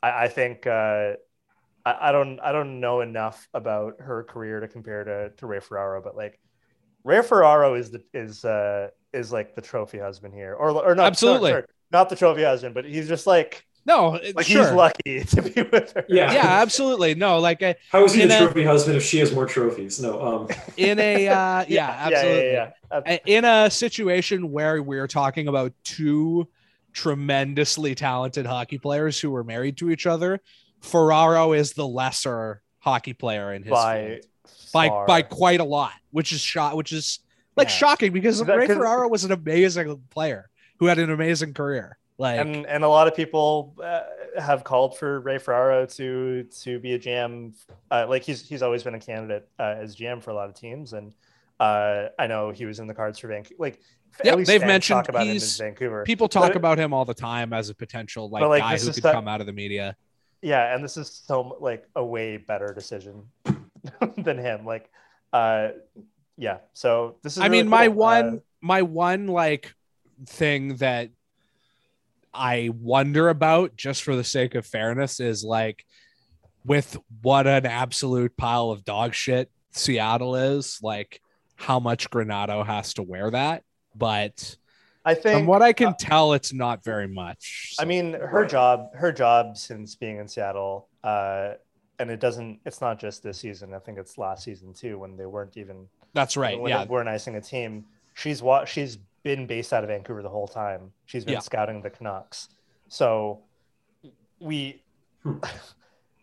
I, 0.03 0.25
I 0.25 0.29
think 0.29 0.67
uh, 0.67 1.13
I, 1.85 2.09
I 2.09 2.13
don't 2.13 2.41
I 2.41 2.53
don't 2.53 2.81
know 2.81 3.01
enough 3.03 3.49
about 3.55 4.01
her 4.01 4.25
career 4.25 4.61
to 4.61 4.69
compare 4.69 5.05
to 5.05 5.31
to 5.37 5.47
Ray 5.47 5.61
Ferraro, 5.61 6.03
but 6.03 6.17
like 6.17 6.39
Ray 7.05 7.23
Ferraro 7.23 7.75
is 7.75 7.91
the 7.91 8.03
is 8.15 8.45
uh 8.45 8.89
is 9.13 9.33
like 9.33 9.55
the 9.55 9.63
trophy 9.63 9.99
husband 9.99 10.35
here, 10.35 10.55
or 10.55 10.71
or 10.71 10.95
not 10.95 11.07
Absolutely. 11.07 11.51
sorry, 11.51 11.63
sorry, 11.63 11.73
not 11.93 12.09
the 12.09 12.17
trophy 12.17 12.43
husband, 12.45 12.75
but 12.75 12.85
he's 12.85 13.09
just 13.09 13.27
like 13.27 13.65
No, 13.85 14.19
like 14.35 14.47
sure. 14.47 14.63
he's 14.65 14.73
lucky 14.73 15.21
to 15.35 15.43
be 15.43 15.63
with 15.63 15.93
her. 15.93 16.05
Yeah. 16.09 16.33
yeah, 16.33 16.47
absolutely. 16.63 17.15
No, 17.15 17.39
like 17.39 17.61
How 17.93 18.05
is 18.05 18.13
he 18.15 18.23
In 18.23 18.29
the 18.29 18.37
a- 18.37 18.45
trophy 18.47 18.65
husband 18.65 18.97
if 18.97 19.05
she 19.05 19.19
has 19.19 19.33
more 19.33 19.47
trophies? 19.47 20.01
No. 20.01 20.21
Um. 20.21 20.49
in 20.77 20.99
a 20.99 21.29
uh, 21.29 21.65
yeah, 21.69 21.89
absolutely. 22.01 22.53
yeah, 22.53 22.71
yeah, 22.91 23.01
yeah. 23.07 23.19
In 23.27 23.45
a 23.45 23.71
situation 23.71 24.51
where 24.51 24.83
we're 24.83 25.07
talking 25.09 25.47
about 25.49 25.73
two 25.85 26.49
tremendously 26.97 27.95
talented 27.95 28.47
hockey 28.47 28.79
players 28.79 29.21
who 29.21 29.31
were 29.31 29.45
married 29.45 29.77
to 29.77 29.91
each 29.91 30.07
other, 30.07 30.41
Ferraro 30.81 31.53
is 31.53 31.75
the 31.75 31.87
lesser 31.87 32.63
hockey 32.79 33.13
player 33.13 33.53
in 33.53 33.63
his 33.63 33.71
by 33.71 34.21
by 34.73 34.89
by 35.07 35.23
quite 35.23 35.61
a 35.61 35.65
lot, 35.65 35.93
which 36.11 36.33
is 36.33 36.41
shot, 36.41 36.75
which 36.75 36.93
is 36.93 37.21
like 37.55 37.69
Yeah. 37.69 37.75
shocking 37.75 38.13
because 38.13 38.43
That- 38.43 38.57
Ray 38.57 38.67
Ferraro 38.67 39.09
was 39.09 39.25
an 39.25 39.33
amazing 39.33 40.03
player 40.11 40.49
who 40.79 40.87
had 40.87 40.99
an 40.99 41.11
amazing 41.11 41.53
career. 41.53 41.99
Like, 42.19 42.41
and 42.41 42.67
and 42.67 42.83
a 42.83 42.89
lot 42.89 43.09
of 43.09 43.15
people 43.15 43.75
uh, 43.85 44.01
have 44.41 44.65
called 44.65 44.97
for 44.97 45.21
Ray 45.21 45.37
Ferraro 45.37 45.85
to 45.85 46.45
to 46.63 46.79
be 46.79 46.95
a 46.95 46.99
GM. 46.99 47.53
Uh, 47.91 48.07
like 48.09 48.23
he's 48.23 48.49
he's 48.49 48.63
always 48.63 48.83
been 48.83 48.95
a 48.95 49.01
candidate 49.01 49.47
uh, 49.59 49.75
as 49.79 49.95
GM 49.95 50.23
for 50.23 50.31
a 50.31 50.35
lot 50.35 50.49
of 50.49 50.55
teams, 50.55 50.95
and 50.95 51.15
uh, 51.61 52.07
I 52.19 52.27
know 52.27 52.53
he 52.53 52.65
was 52.65 52.79
in 52.81 52.87
the 52.87 52.95
cards 52.95 53.19
for 53.19 53.29
Vancouver. 53.29 53.57
Like 53.59 53.81
Least 54.25 54.47
they've 54.49 54.61
mentioned 54.67 54.97
talk 54.99 55.09
about 55.09 55.23
him 55.27 55.33
he's- 55.33 55.59
Vancouver. 55.59 56.05
people 56.05 56.29
talk 56.29 56.49
But- 56.49 56.57
about 56.57 56.79
him 56.79 56.93
all 56.93 57.05
the 57.05 57.15
time 57.15 57.53
as 57.53 57.69
a 57.69 57.75
potential 57.75 58.29
like, 58.29 58.43
like, 58.45 58.63
guy 58.63 58.79
who 58.79 58.93
could 58.93 59.03
the- 59.03 59.13
come 59.13 59.29
out 59.29 59.41
of 59.41 59.47
the 59.47 59.53
media. 59.53 59.97
yeah, 60.43 60.75
and 60.75 60.83
this 60.85 60.97
is 60.97 61.11
so 61.27 61.57
like 61.61 61.87
a 61.97 62.05
way 62.05 62.37
better 62.37 62.73
decision 62.75 63.29
than 64.19 64.39
him. 64.39 64.65
Like, 64.65 64.91
uh, 65.33 65.69
yeah. 66.37 66.59
So 66.75 67.17
this 67.23 67.37
is. 67.37 67.43
I 67.43 67.47
really 67.47 67.63
mean, 67.65 67.69
my 67.71 67.89
one, 67.89 68.27
Uh, 68.27 68.39
my 68.61 68.83
one 68.83 69.27
like 69.27 69.75
thing 70.27 70.77
that 70.77 71.11
I 72.33 72.71
wonder 72.81 73.29
about, 73.29 73.77
just 73.77 74.03
for 74.03 74.15
the 74.17 74.25
sake 74.25 74.55
of 74.55 74.67
fairness, 74.67 75.21
is 75.21 75.43
like 75.45 75.85
with 76.65 76.97
what 77.23 77.47
an 77.47 77.65
absolute 77.67 78.37
pile 78.37 78.71
of 78.71 78.85
dog 78.85 79.15
shit 79.15 79.51
Seattle 79.73 80.37
is, 80.37 80.79
like 80.83 81.21
how 81.55 81.79
much 81.81 82.11
Granato 82.11 82.65
has 82.67 82.95
to 82.95 83.03
wear 83.03 83.31
that. 83.31 83.63
But 83.97 84.57
I 85.05 85.15
think 85.15 85.39
from 85.39 85.47
what 85.47 85.63
I 85.63 85.73
can 85.73 85.95
tell, 85.99 86.33
it's 86.33 86.53
not 86.53 86.83
very 86.85 87.09
much. 87.09 87.75
I 87.79 87.85
mean, 87.85 88.13
her 88.15 88.45
job, 88.45 88.95
her 88.95 89.13
job 89.13 89.57
since 89.57 89.95
being 89.95 90.19
in 90.19 90.29
Seattle, 90.29 90.89
uh, 91.05 91.55
and 91.99 92.11
it 92.11 92.21
doesn't. 92.21 92.61
It's 92.67 92.81
not 92.81 92.99
just 92.99 93.23
this 93.23 93.39
season. 93.39 93.73
I 93.75 93.79
think 93.79 93.99
it's 93.99 94.19
last 94.19 94.45
season 94.45 94.75
too, 94.75 94.99
when 94.99 95.17
they 95.17 95.27
weren't 95.27 95.57
even 95.57 95.87
that's 96.13 96.37
right. 96.37 96.61
when 96.61 96.71
Yeah, 96.71 96.85
they 96.85 96.91
weren't 96.91 97.09
icing 97.09 97.37
a 97.37 97.41
team. 97.41 97.85
She's 98.15 98.43
what 98.43 98.69
she's 98.69 98.99
been 99.23 99.47
based 99.47 99.73
out 99.73 99.85
of 99.85 99.89
Vancouver 99.89 100.23
the 100.23 100.29
whole 100.29 100.49
time. 100.49 100.93
She's 101.07 101.25
been 101.25 101.35
Yeah. 101.35 101.41
scouting 101.41 101.83
the 101.83 101.91
Canucks. 101.91 102.49
So 102.89 103.41
we. 104.41 104.83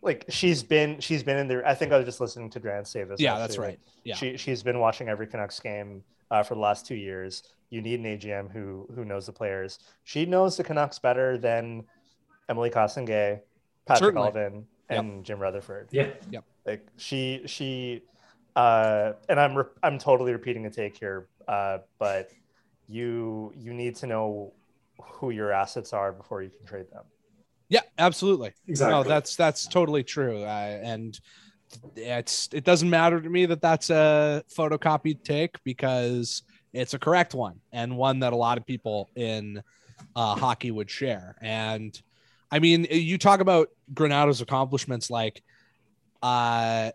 Like 0.02 0.26
she's 0.28 0.62
been, 0.62 1.00
she's 1.00 1.22
been 1.22 1.38
in 1.38 1.48
there. 1.48 1.66
I 1.66 1.74
think 1.74 1.90
I 1.90 1.96
was 1.96 2.04
just 2.04 2.20
listening 2.20 2.50
to 2.50 2.60
Grant 2.60 2.86
say 2.86 3.04
this. 3.04 3.18
yeah, 3.18 3.38
that's 3.38 3.56
right. 3.56 3.80
Yeah. 4.02 4.16
She 4.16 4.36
she's 4.36 4.62
been 4.62 4.78
watching 4.78 5.08
every 5.08 5.26
Canucks 5.26 5.58
game 5.60 6.04
uh, 6.30 6.42
for 6.42 6.54
the 6.54 6.60
last 6.60 6.84
two 6.86 6.94
years. 6.94 7.42
You 7.74 7.82
need 7.82 7.98
an 7.98 8.06
AGM 8.06 8.52
who 8.52 8.88
who 8.94 9.04
knows 9.04 9.26
the 9.26 9.32
players. 9.32 9.80
She 10.04 10.26
knows 10.26 10.56
the 10.56 10.62
Canucks 10.62 11.00
better 11.00 11.36
than 11.36 11.82
Emily 12.48 12.70
Castonguay, 12.70 13.40
Patrik 13.88 13.98
Certainly. 13.98 14.30
Allvin, 14.30 14.64
and 14.88 15.24
Jim 15.24 15.40
Rutherford. 15.40 15.88
Yeah. 15.90 16.10
Yeah. 16.30 16.40
Like 16.64 16.86
she 16.96 17.42
she, 17.46 18.02
uh, 18.54 19.14
and 19.28 19.40
I'm 19.40 19.56
re- 19.56 19.64
I'm 19.82 19.98
totally 19.98 20.30
repeating 20.32 20.66
a 20.66 20.70
take 20.70 20.96
here, 20.96 21.26
uh, 21.48 21.78
but 21.98 22.30
you 22.86 23.52
you 23.56 23.74
need 23.74 23.96
to 23.96 24.06
know 24.06 24.52
who 25.02 25.30
your 25.30 25.50
assets 25.50 25.92
are 25.92 26.12
before 26.12 26.42
you 26.42 26.50
can 26.50 26.64
trade 26.64 26.86
them. 26.92 27.02
Yeah, 27.68 27.80
absolutely. 27.98 28.52
Exactly. 28.68 28.94
No, 28.94 29.02
that's 29.02 29.34
that's 29.34 29.66
totally 29.66 30.04
true. 30.04 30.44
Uh, 30.44 30.78
and 30.80 31.18
it's 31.96 32.48
it 32.52 32.62
doesn't 32.62 32.88
matter 32.88 33.20
to 33.20 33.28
me 33.28 33.46
that 33.46 33.60
that's 33.60 33.90
a 33.90 34.44
photocopied 34.56 35.24
take 35.24 35.56
because 35.64 36.44
it's 36.74 36.92
a 36.92 36.98
correct 36.98 37.34
one 37.34 37.60
and 37.72 37.96
one 37.96 38.20
that 38.20 38.32
a 38.32 38.36
lot 38.36 38.58
of 38.58 38.66
people 38.66 39.08
in 39.14 39.62
uh, 40.16 40.34
hockey 40.34 40.70
would 40.70 40.90
share. 40.90 41.36
And 41.40 41.98
I 42.50 42.58
mean, 42.58 42.86
you 42.90 43.16
talk 43.16 43.40
about 43.40 43.68
Granato's 43.92 44.40
accomplishments, 44.40 45.08
like 45.08 45.42
uh, 46.22 46.90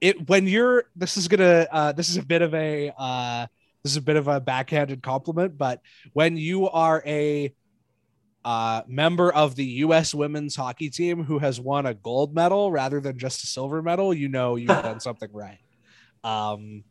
it 0.00 0.28
when 0.28 0.46
you're. 0.46 0.84
This 0.96 1.16
is 1.16 1.28
gonna. 1.28 1.66
Uh, 1.70 1.92
this 1.92 2.08
is 2.08 2.16
a 2.16 2.24
bit 2.24 2.42
of 2.42 2.54
a. 2.54 2.92
Uh, 2.96 3.46
this 3.82 3.92
is 3.92 3.96
a 3.96 4.02
bit 4.02 4.16
of 4.16 4.26
a 4.26 4.40
backhanded 4.40 5.02
compliment, 5.02 5.56
but 5.56 5.80
when 6.12 6.36
you 6.36 6.68
are 6.68 7.02
a 7.06 7.54
uh, 8.44 8.82
member 8.86 9.32
of 9.32 9.54
the 9.54 9.64
U.S. 9.64 10.12
women's 10.14 10.56
hockey 10.56 10.90
team 10.90 11.24
who 11.24 11.38
has 11.38 11.60
won 11.60 11.86
a 11.86 11.94
gold 11.94 12.34
medal 12.34 12.70
rather 12.72 13.00
than 13.00 13.18
just 13.18 13.44
a 13.44 13.46
silver 13.46 13.82
medal, 13.82 14.12
you 14.12 14.28
know 14.28 14.56
you've 14.56 14.68
done 14.82 15.00
something 15.00 15.30
right. 15.32 15.58
Um, 16.24 16.84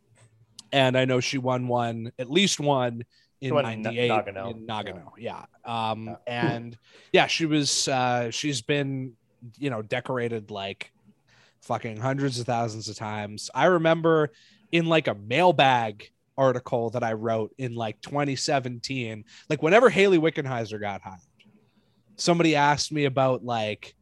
and 0.71 0.97
I 0.97 1.05
know 1.05 1.19
she 1.19 1.37
won 1.37 1.67
one, 1.67 2.11
at 2.19 2.29
least 2.29 2.59
one 2.59 3.03
in 3.41 3.49
She 3.49 3.51
won 3.51 3.65
in 3.65 3.81
'98 3.81 4.11
Nagano. 4.11 4.51
in 4.51 4.67
Nagano. 4.67 5.11
Yeah. 5.17 5.45
Um, 5.63 6.05
Yeah. 6.05 6.15
and 6.27 6.77
yeah, 7.11 7.27
she 7.27 7.45
was. 7.45 7.87
Uh, 7.87 8.31
she's 8.31 8.61
been, 8.61 9.13
you 9.57 9.69
know, 9.69 9.81
decorated 9.81 10.51
like 10.51 10.91
fucking 11.61 11.97
hundreds 11.97 12.39
of 12.39 12.45
thousands 12.45 12.89
of 12.89 12.95
times. 12.95 13.49
I 13.53 13.65
remember 13.65 14.31
in 14.71 14.85
like 14.85 15.07
a 15.07 15.15
mailbag 15.15 16.09
article 16.37 16.89
that 16.91 17.03
I 17.03 17.13
wrote 17.13 17.53
in 17.57 17.75
like 17.75 18.01
2017, 18.01 19.23
like 19.49 19.63
whenever 19.63 19.89
Hayley 19.89 20.19
Wickenheiser 20.19 20.79
got 20.79 21.01
hired, 21.01 21.19
somebody 22.17 22.55
asked 22.55 22.91
me 22.91 23.05
about 23.05 23.43
like, 23.43 23.95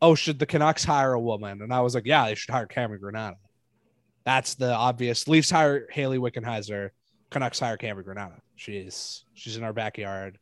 oh, 0.00 0.14
should 0.14 0.38
the 0.38 0.46
Canucks 0.46 0.84
hire 0.84 1.12
a 1.12 1.20
woman? 1.20 1.62
And 1.62 1.72
I 1.72 1.80
was 1.80 1.94
like, 1.94 2.06
yeah, 2.06 2.26
they 2.26 2.34
should 2.34 2.52
hire 2.52 2.66
Cameron 2.66 3.00
Granato. 3.00 3.36
That's 4.24 4.54
the 4.54 4.72
obvious. 4.74 5.28
Leafs 5.28 5.50
hire 5.50 5.86
Hayley 5.90 6.18
Wickenheiser. 6.18 6.90
Canucks 7.30 7.58
hire 7.58 7.76
Cameron 7.76 8.06
Granato. 8.06 8.40
She's 8.56 9.24
she's 9.34 9.56
in 9.56 9.64
our 9.64 9.72
backyard. 9.72 10.38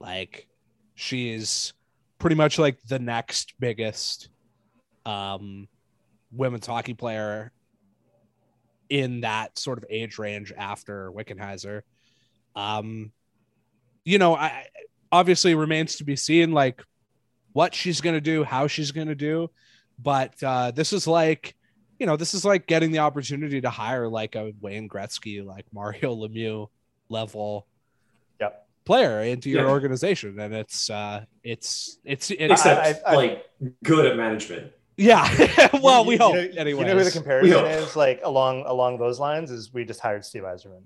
Like 0.00 0.46
she's 0.94 1.72
pretty 2.18 2.36
much 2.36 2.58
like 2.58 2.80
the 2.82 2.98
next 2.98 3.54
biggest 3.58 4.28
um 5.06 5.66
women's 6.30 6.66
hockey 6.66 6.94
player 6.94 7.52
in 8.90 9.22
that 9.22 9.58
sort 9.58 9.78
of 9.78 9.84
age 9.88 10.18
range 10.18 10.52
after 10.56 11.10
Wickenheiser. 11.10 11.82
Um, 12.54 13.12
you 14.04 14.18
know, 14.18 14.34
I 14.34 14.66
obviously 15.12 15.54
remains 15.54 15.96
to 15.96 16.04
be 16.04 16.16
seen 16.16 16.52
like 16.52 16.82
what 17.52 17.74
she's 17.74 18.00
gonna 18.00 18.20
do, 18.20 18.44
how 18.44 18.66
she's 18.66 18.90
gonna 18.90 19.14
do, 19.14 19.50
but 19.98 20.34
uh, 20.42 20.72
this 20.72 20.92
is 20.92 21.06
like, 21.06 21.54
you 22.00 22.06
know, 22.06 22.16
this 22.16 22.34
is 22.34 22.44
like 22.44 22.66
getting 22.66 22.90
the 22.90 22.98
opportunity 23.00 23.60
to 23.60 23.70
hire 23.70 24.08
like 24.08 24.34
a 24.34 24.52
Wayne 24.60 24.88
Gretzky, 24.88 25.44
like 25.44 25.66
Mario 25.72 26.16
Lemieux 26.16 26.68
level 27.08 27.66
Yep. 28.40 28.66
player 28.84 29.20
into 29.22 29.50
your 29.50 29.64
Yeah. 29.66 29.70
organization, 29.70 30.40
and 30.40 30.54
it's 30.54 30.88
uh, 30.90 31.24
it's 31.44 31.98
it's 32.04 32.30
it's 32.30 32.52
Except 32.52 33.06
I- 33.06 33.12
I- 33.12 33.14
like 33.16 33.46
good 33.84 34.06
at 34.06 34.16
management. 34.16 34.72
yeah. 34.96 35.68
well, 35.82 36.04
we 36.04 36.14
you 36.14 36.20
hope 36.20 36.34
know, 36.34 36.40
anyway. 36.56 36.80
You 36.80 36.86
know 36.86 36.98
who 36.98 37.04
the 37.04 37.10
comparison 37.10 37.66
is 37.66 37.94
like 37.96 38.20
along 38.24 38.64
along 38.66 38.98
those 38.98 39.20
lines 39.20 39.50
is 39.50 39.72
we 39.72 39.84
just 39.84 40.00
hired 40.00 40.24
Steve 40.24 40.42
Yzerman. 40.42 40.82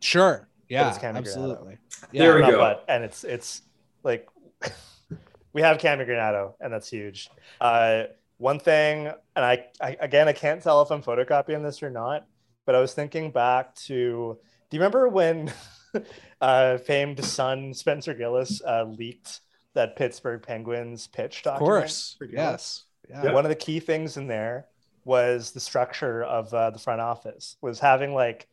Sure. 0.00 0.48
Yeah, 0.68 0.88
it's 0.88 0.98
Cameron 0.98 1.24
Granato. 1.24 1.28
absolutely. 1.28 1.78
There 2.12 2.34
we 2.34 2.40
Not 2.42 2.50
go. 2.50 2.58
but, 2.58 2.84
and 2.88 3.02
it's 3.04 3.24
it's 3.24 3.62
like 4.02 4.28
we 5.52 5.62
have 5.62 5.78
Cammi 5.78 6.06
Granato, 6.06 6.52
and 6.60 6.72
that's 6.72 6.88
huge. 6.88 7.30
Uh, 7.60 8.04
one 8.38 8.58
thing, 8.58 9.06
and 9.06 9.44
I, 9.44 9.66
I 9.80 9.96
again 10.00 10.28
I 10.28 10.32
can't 10.32 10.62
tell 10.62 10.80
if 10.82 10.90
I'm 10.90 11.02
photocopying 11.02 11.62
this 11.62 11.82
or 11.82 11.90
not, 11.90 12.26
but 12.66 12.74
I 12.74 12.80
was 12.80 12.94
thinking 12.94 13.30
back 13.30 13.74
to. 13.86 14.38
Do 14.70 14.76
you 14.76 14.80
remember 14.80 15.08
when 15.08 15.52
uh, 16.40 16.78
famed 16.78 17.24
son 17.24 17.72
Spencer 17.74 18.14
Gillis 18.14 18.60
uh, 18.66 18.84
leaked 18.84 19.40
that 19.74 19.96
Pittsburgh 19.96 20.42
Penguins 20.42 21.06
pitch 21.06 21.46
Of 21.46 21.58
course. 21.58 22.16
Yes. 22.30 22.84
Yeah. 23.08 23.32
One 23.32 23.44
of 23.44 23.48
the 23.48 23.54
key 23.56 23.80
things 23.80 24.16
in 24.16 24.26
there 24.26 24.66
was 25.04 25.52
the 25.52 25.60
structure 25.60 26.22
of 26.22 26.52
uh, 26.52 26.70
the 26.70 26.78
front 26.78 27.00
office 27.00 27.56
was 27.62 27.78
having 27.78 28.12
like 28.12 28.48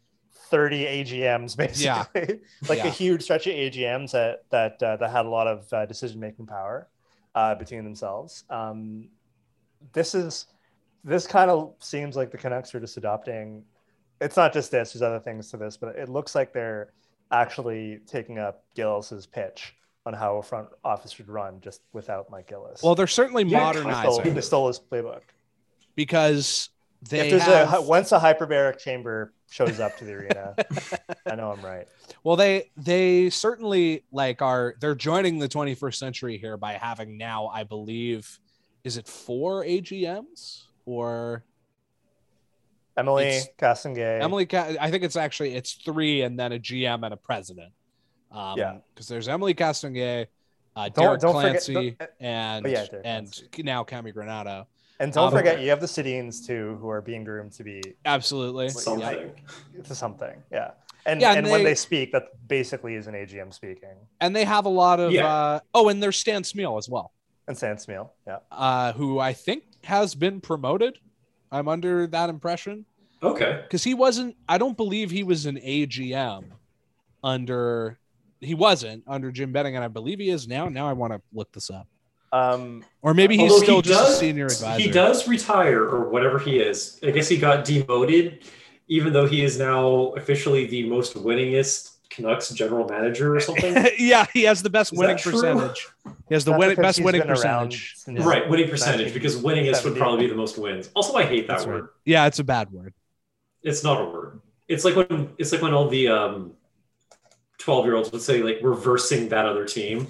30 0.50 0.86
AGMs 0.86 1.58
basically, 1.58 2.42
like 2.70 2.80
Yeah. 2.80 2.88
a 2.88 2.92
huge 2.92 3.24
stretch 3.24 3.48
of 3.48 3.54
AGMs 3.54 4.12
that 4.12 4.46
that 4.52 4.82
uh, 4.82 4.98
that 4.98 5.10
had 5.12 5.26
a 5.26 5.30
lot 5.30 5.48
of 5.48 5.72
uh, 5.74 5.86
decision 5.86 6.20
making 6.20 6.46
power 6.46 6.88
uh, 7.34 7.56
between 7.56 7.84
themselves. 7.84 8.44
Um, 8.50 9.10
this 9.94 10.16
is 10.16 10.48
this 11.04 11.28
kind 11.28 11.52
of 11.52 11.74
seems 11.80 12.16
like 12.16 12.32
the 12.32 12.38
Canucks 12.38 12.74
are 12.74 12.80
just 12.80 12.98
adopting. 12.98 13.64
It's 14.22 14.38
not 14.38 14.54
just 14.54 14.72
this; 14.72 14.94
there's 14.94 15.02
other 15.02 15.20
things 15.20 15.52
to 15.52 15.58
this, 15.58 15.78
but 15.78 15.96
it 15.96 16.10
looks 16.10 16.36
like 16.36 16.54
they're 16.54 16.92
actually 17.32 18.00
taking 18.08 18.40
up 18.40 18.64
Gillis's 18.76 19.26
pitch 19.26 19.76
on 20.06 20.14
how 20.14 20.38
a 20.38 20.44
front 20.44 20.70
office 20.84 21.12
should 21.12 21.28
run, 21.30 21.60
just 21.62 21.82
without 21.94 22.30
Mike 22.30 22.48
Gillis. 22.48 22.82
Well, 22.84 22.96
they're 22.96 23.08
certainly 23.08 23.44
Yeah, 23.44 23.72
they 23.74 23.80
stole, 23.80 23.92
modernizing 23.92 24.34
they 24.34 24.42
stole 24.42 24.68
his 24.68 24.80
playbook. 24.80 25.22
because 25.96 26.70
they 27.10 27.20
if 27.22 27.30
there's 27.32 27.44
have, 27.44 27.74
a 27.74 27.82
once 27.82 28.12
a 28.12 28.20
hyperbaric 28.20 28.80
chamber 28.80 29.34
shows 29.50 29.80
up 29.80 29.98
to 29.98 30.06
the 30.06 30.14
arena, 30.14 30.56
I 31.26 31.36
know 31.36 31.52
I'm 31.52 31.64
right. 31.64 31.88
well 32.24 32.36
they 32.36 32.72
they 32.78 33.30
certainly 33.30 34.04
like 34.12 34.42
are 34.42 34.76
they're 34.80 34.96
joining 34.96 35.40
the 35.40 35.50
21st 35.50 35.96
century 35.96 36.38
here 36.38 36.58
by 36.58 36.74
having 36.74 37.18
now 37.18 37.48
I 37.48 37.64
believe 37.64 38.40
is 38.86 38.98
it 38.98 39.08
four 39.08 39.66
AGMs 39.66 40.66
or 40.86 41.44
Emily 42.96 43.26
It's- 43.26 43.86
Emily 43.86 44.48
I 44.54 44.90
think 44.90 45.04
it's 45.04 45.18
actually 45.18 45.56
it's 45.56 45.74
three 45.74 46.22
and 46.22 46.40
then 46.40 46.54
a 46.54 46.60
GM 46.60 47.04
and 47.04 47.14
a 47.14 47.18
president. 47.18 47.74
Um, 48.32 48.58
Yeah. 48.58 48.78
because 48.94 49.08
there's 49.08 49.28
Emily 49.28 49.54
Castonguay, 49.54 50.28
uh, 50.76 50.90
Don't- 50.90 51.04
Derek 51.06 51.22
don't 51.22 51.34
forget- 51.36 51.56
Clancey, 51.62 51.98
don't- 51.98 52.10
and 52.20 52.66
Oh, 52.66 52.70
yeah, 52.70 52.86
Derek 52.86 53.02
and 53.06 53.28
Clancey. 53.28 53.64
now 53.66 53.84
Cammi 53.84 54.14
Granato. 54.14 54.66
and 55.00 55.12
don't 55.12 55.28
um, 55.28 55.32
forget, 55.34 55.60
you 55.62 55.70
have 55.72 55.82
the 55.82 55.88
Sedins 55.88 56.46
too, 56.46 56.78
who 56.80 56.88
are 56.90 57.02
being 57.02 57.24
groomed 57.26 57.52
to 57.54 57.64
be 57.64 57.82
Absolutely. 58.06 58.70
Something. 58.70 59.34
to 59.84 59.96
something. 59.96 60.42
Yeah, 60.52 60.72
and 61.06 61.20
Yeah, 61.20 61.30
and, 61.32 61.40
and 61.40 61.50
when 61.50 61.64
they- 61.64 61.72
they 61.72 61.76
speak, 61.76 62.12
that 62.14 62.28
basically 62.48 62.96
is 62.96 63.08
an 63.08 63.16
AGM 63.16 63.52
speaking. 63.54 63.96
and 64.22 64.34
they 64.36 64.46
have 64.46 64.66
a 64.66 64.70
lot 64.70 65.00
of 65.00 65.12
Yeah. 65.12 65.28
uh 65.28 65.60
oh 65.74 65.90
and 65.90 66.02
there's 66.04 66.18
stan 66.18 66.44
smyl 66.44 66.78
as 66.78 66.88
well 66.88 67.12
And 67.48 67.56
Stan 67.58 67.76
Smyl, 67.78 68.10
yeah. 68.28 68.40
uh 68.52 68.94
who 68.94 69.20
i 69.20 69.32
think 69.34 69.64
has 69.84 70.16
been 70.16 70.42
promoted 70.42 70.98
i'm 71.52 71.68
under 71.68 72.08
that 72.08 72.30
impression 72.30 72.86
Okay. 73.22 73.62
because 73.64 73.84
he 73.84 73.94
wasn't 73.94 74.36
i 74.50 74.58
don't 74.58 74.76
believe 74.78 75.12
he 75.12 75.24
was 75.24 75.46
an 75.46 75.58
agm 75.58 76.46
under 77.24 78.00
he 78.42 78.54
wasn't 78.54 79.04
under 79.08 79.32
jim 79.32 79.52
benning 79.52 79.76
and 79.76 79.84
i 79.84 79.88
believe 79.88 80.20
he 80.20 80.30
is 80.30 80.48
now 80.48 80.68
now 80.70 80.88
i 80.88 80.94
want 80.94 81.14
to 81.14 81.22
look 81.34 81.52
this 81.52 81.70
up 81.70 81.88
Um, 82.34 82.84
or 83.02 83.14
maybe 83.14 83.38
he's 83.38 83.56
still 83.58 83.78
he 83.78 83.82
just 83.84 84.04
does- 84.06 84.16
a 84.16 84.20
senior 84.20 84.46
advisor 84.48 84.82
He 84.82 84.90
does 84.92 85.28
retire 85.28 85.84
or 85.84 86.10
whatever 86.10 86.38
he 86.40 86.60
is. 86.60 87.00
I 87.02 87.12
guess 87.12 87.30
he 87.30 87.38
got 87.38 87.64
demoted, 87.64 88.44
even 88.90 89.14
though 89.14 89.26
he 89.28 89.42
is 89.46 89.58
now 89.58 90.12
officially 90.18 90.66
the 90.66 90.90
most 90.90 91.16
winningest 91.16 91.95
Canucks 92.16 92.50
general 92.50 92.88
manager 92.88 93.36
or 93.36 93.40
something. 93.40 93.88
yeah 94.00 94.26
he 94.34 94.44
has 94.44 94.64
the 94.64 94.70
best 94.70 94.94
Is 94.94 95.00
winning 95.00 95.18
percentage 95.18 95.88
he 96.30 96.34
has 96.34 96.46
the 96.46 96.54
win- 96.58 96.76
best 96.76 97.02
winning 97.04 97.22
been 97.22 97.30
around 97.30 97.72
percentage 97.72 97.94
since- 97.98 98.24
Right, 98.24 98.50
winning 98.50 98.70
percentage, 98.70 99.14
because 99.14 99.36
winningest 99.42 99.84
would 99.84 99.98
probably 99.98 100.22
be 100.26 100.28
the 100.28 100.36
most 100.36 100.58
wins. 100.58 100.90
Also, 100.96 101.16
I 101.16 101.24
hate 101.24 101.48
that 101.48 101.58
That's 101.58 101.66
word. 101.68 101.82
right. 101.82 101.90
yeah 102.06 102.26
it's 102.26 102.40
a 102.40 102.44
bad 102.44 102.72
word 102.72 102.94
It's 103.64 103.84
not 103.84 104.00
a 104.02 104.06
word. 104.06 104.40
It's 104.68 104.86
like 104.86 104.96
when 104.96 105.30
it's 105.38 105.52
like 105.52 105.62
when 105.62 105.74
all 105.74 105.88
the 105.90 106.08
um, 106.08 106.54
twelve 107.58 107.86
year 107.86 107.96
olds 107.96 108.12
would 108.12 108.22
say 108.22 108.42
like 108.42 108.60
reversing 108.64 109.30
that 109.30 109.46
other 109.46 109.66
team. 109.66 110.08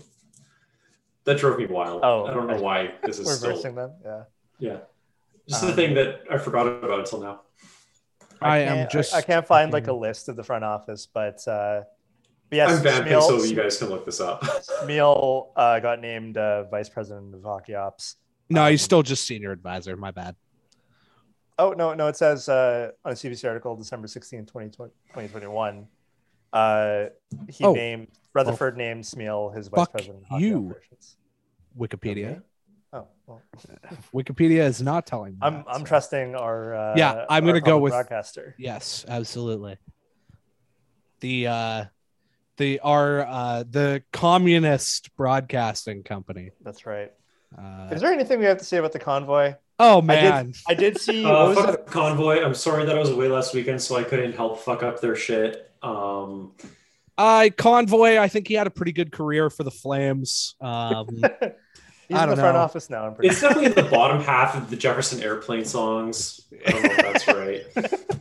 That 1.26 1.40
drove 1.40 1.58
me 1.58 1.66
wild. 1.66 2.02
Oh, 2.04 2.26
I 2.26 2.34
don't 2.36 2.46
know 2.48 2.62
why 2.62 2.94
this 3.04 3.18
is 3.18 3.26
We're 3.26 3.34
still 3.34 3.74
them. 3.74 3.92
Yeah. 4.06 4.24
yeah. 4.60 4.78
Just 5.50 5.64
Um, 5.64 5.70
the 5.72 5.76
thing 5.76 5.96
that 5.96 6.22
I 6.30 6.38
forgot 6.38 6.68
about 6.68 7.00
until 7.00 7.20
now. 7.22 7.42
i, 8.42 8.60
am 8.60 8.76
can't- 8.76 8.92
just 8.92 9.14
I, 9.16 9.22
can't 9.22 9.48
find 9.48 9.74
like 9.74 9.88
a 9.88 9.94
list 9.94 10.30
of 10.30 10.36
the 10.36 10.44
front 10.44 10.64
office, 10.64 11.08
but 11.12 11.46
uh, 11.48 11.82
but 12.50 12.56
yes, 12.58 12.78
I'm 12.78 12.84
vamping, 12.84 13.14
Smyl- 13.14 13.40
so 13.40 13.44
you 13.44 13.56
guys 13.56 13.78
can 13.78 13.90
look 13.90 14.06
this 14.06 14.20
up. 14.22 14.42
Smyl 14.84 15.48
uh, 15.56 15.80
got 15.80 16.00
named 16.02 16.38
uh, 16.38 16.64
vice 16.66 16.90
president 16.90 17.34
of 17.34 17.44
hockey 17.44 17.76
ops. 17.76 18.16
no 18.50 18.68
he's 18.68 18.82
um, 18.82 18.86
still 18.86 19.04
just 19.04 19.26
senior 19.26 19.52
advisor 19.52 19.96
my 19.98 20.12
bad 20.12 20.36
Oh 21.58 21.72
no, 21.72 21.94
no, 21.94 22.08
it 22.08 22.18
says 22.18 22.50
uh, 22.50 22.92
on 23.06 23.14
a 23.14 23.16
CBC 23.16 23.48
article, 23.48 23.78
December 23.78 24.08
16, 24.08 24.42
2020, 24.46 24.92
2021. 25.14 25.88
Uh, 26.52 27.06
he 27.50 27.64
Oh. 27.64 27.72
named 27.74 28.08
Rutherford 28.34 28.76
named 28.78 29.06
Smyl 29.06 29.56
his 29.56 29.70
vice 29.70 29.80
Fuck 29.80 29.92
president. 29.94 30.24
of 30.24 30.28
hockey 30.32 30.44
you. 30.46 30.68
operations. 30.72 31.18
wikipedia 31.78 32.30
Okay. 32.32 32.40
Oh, 32.94 33.08
well, 33.28 33.42
wikipedia 34.14 34.60
is 34.66 34.82
not 34.82 35.06
telling 35.06 35.32
me 35.34 35.38
I'm 35.42 35.54
that, 35.56 35.66
I'm 35.70 35.80
so- 35.82 35.86
trusting 35.86 36.36
our 36.36 36.76
uh, 36.76 36.94
Yeah, 36.98 37.26
I'm 37.30 37.44
our 37.46 37.50
gonna 37.52 37.62
go 37.62 37.78
with- 37.80 37.92
broadcaster. 37.94 38.54
Yes, 38.58 39.06
absolutely. 39.08 39.78
The 41.22 41.48
the 42.58 42.80
our 42.80 43.22
uh, 43.22 43.64
the 43.70 44.04
communist 44.14 45.16
broadcasting 45.16 46.04
company. 46.04 46.52
That's 46.62 46.86
right. 46.86 47.12
Uh, 47.58 47.90
Is 47.92 48.02
there 48.02 48.12
anything 48.12 48.40
we 48.40 48.46
have 48.46 48.58
to 48.58 48.66
say 48.66 48.78
about 48.78 48.92
the 48.92 49.00
convoy? 49.00 49.56
oh 49.80 50.00
I 50.00 50.02
man, 50.02 50.46
did, 50.48 50.58
I 50.68 50.74
did 50.74 51.00
see. 51.00 51.26
Uh, 51.26 51.54
fuck 51.54 51.86
the 51.86 51.92
convoy. 51.92 52.44
I'm 52.44 52.54
sorry 52.56 52.86
that 52.86 52.96
I 52.96 53.00
was 53.00 53.10
away 53.10 53.28
last 53.28 53.54
weekend, 53.54 53.82
so 53.82 53.96
I 53.96 54.04
couldn't 54.04 54.34
help 54.36 54.60
fuck 54.62 54.84
up 54.84 55.02
their 55.02 55.16
shit. 55.16 55.72
Um, 55.82 56.54
uh, 57.18 57.50
convoy. 57.58 58.18
I 58.18 58.28
think 58.28 58.48
he 58.48 58.54
had 58.56 58.68
a 58.68 58.72
pretty 58.72 58.92
good 58.92 59.12
career 59.12 59.50
for 59.50 59.64
the 59.64 59.72
Flames. 59.72 60.56
Um, 60.62 61.08
He's 62.08 62.16
I 62.18 62.24
in 62.24 62.30
the 62.30 62.36
don't 62.36 62.44
front 62.44 62.56
know. 62.56 62.62
office 62.62 62.90
now. 62.90 63.08
I'm 63.08 63.16
pretty 63.16 63.30
it's 63.30 63.42
definitely 63.42 63.66
in 63.66 63.74
the 63.74 63.90
bottom 63.90 64.22
half 64.22 64.56
of 64.56 64.70
the 64.70 64.76
Jefferson 64.76 65.24
Airplane 65.24 65.66
songs. 65.66 66.42
I 66.68 66.72
don't 66.72 66.84
know 66.84 66.90
if 66.92 66.98
that's 66.98 67.28
right. 67.88 68.16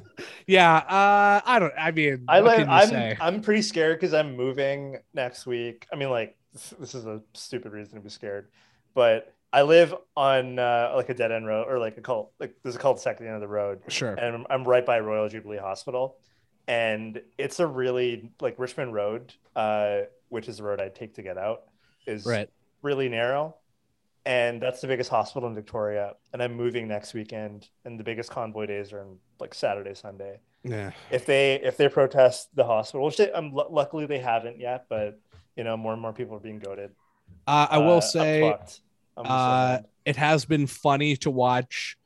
Yeah, 0.47 0.77
uh, 0.77 1.41
I 1.45 1.59
don't. 1.59 1.73
I 1.79 1.91
mean, 1.91 2.25
i 2.29 2.41
like 2.41 2.67
i'm 2.69 2.89
say? 2.89 3.17
I'm 3.21 3.41
pretty 3.41 3.63
scared 3.63 3.99
because 3.99 4.15
I'm 4.15 4.37
moving 4.37 4.99
next 5.15 5.47
week. 5.47 5.87
I 5.93 5.97
mean, 5.97 6.11
like 6.11 6.37
this, 6.53 6.75
this 6.79 6.95
is 6.95 7.07
a 7.07 7.21
stupid 7.35 7.73
reason 7.73 7.95
to 7.95 8.01
be 8.01 8.11
scared, 8.11 8.49
but 8.95 9.35
I 9.53 9.63
live 9.63 9.95
on 10.17 10.59
uh, 10.59 10.93
like 10.97 11.09
a 11.11 11.15
dead 11.15 11.31
end 11.33 11.47
road 11.47 11.67
or 11.69 11.79
like 11.79 11.97
a 11.97 12.01
cult 12.01 12.33
like 12.41 12.57
there's 12.63 12.77
a 12.77 12.79
cul-de-sac 12.79 13.13
at 13.15 13.19
the 13.21 13.27
end 13.27 13.37
of 13.37 13.41
the 13.41 13.49
road, 13.49 13.81
Sure. 13.89 14.15
and 14.15 14.35
I'm, 14.37 14.47
I'm 14.51 14.65
right 14.65 14.85
by 14.85 15.01
Royal 15.01 15.29
Jubilee 15.29 15.59
Hospital, 15.59 16.17
and 16.67 17.21
it's 17.39 17.61
a 17.61 17.67
really 17.67 18.31
like 18.41 18.59
Richmond 18.59 18.95
Road, 18.95 19.33
uh, 19.55 20.01
which 20.29 20.49
is 20.49 20.57
the 20.59 20.65
road 20.65 20.81
I 20.81 20.89
take 20.89 21.15
to 21.15 21.23
get 21.23 21.39
out, 21.39 21.63
is 22.07 22.27
Right. 22.27 22.49
really 22.83 23.09
narrow. 23.09 23.57
And 24.27 24.61
that's 24.61 24.81
the 24.81 24.87
biggest 24.87 25.11
hospital 25.11 25.49
in 25.49 25.55
Victoria. 25.55 26.15
And 26.33 26.43
I'm 26.43 26.55
moving 26.55 26.89
next 26.89 27.13
weekend, 27.13 27.69
and 27.85 28.01
the 28.01 28.05
biggest 28.05 28.31
convoy 28.31 28.67
days 28.67 28.93
are 28.93 29.01
in 29.03 29.19
like 29.39 29.53
Saturday, 29.53 29.95
Sunday 29.95 30.39
Yeah. 30.63 30.93
if 31.11 31.27
they 31.27 31.57
if 31.61 31.77
they 31.77 31.89
protest 31.89 32.49
the 32.55 32.65
hospital, 32.65 33.05
which 33.05 33.19
they, 33.19 33.31
um, 33.33 33.53
lu- 33.55 33.69
luckily 33.71 34.07
they 34.07 34.19
haven't 34.19 34.59
yet, 34.59 34.87
but 34.89 35.21
you 35.57 35.65
know 35.65 35.77
more 35.77 35.93
and 35.93 36.01
more 36.01 36.13
people 36.15 36.37
are 36.37 36.41
being 36.41 36.59
goaded. 36.59 36.91
Uh, 37.47 37.67
I 37.71 37.79
will 37.79 37.99
Uh, 37.99 38.01
say, 38.01 38.43
I'm. 38.45 38.57
I'm 39.19 39.27
uh, 39.27 39.79
it 40.07 40.17
has 40.17 40.45
been 40.47 40.67
funny 40.67 41.17
to 41.19 41.31
watch 41.31 41.97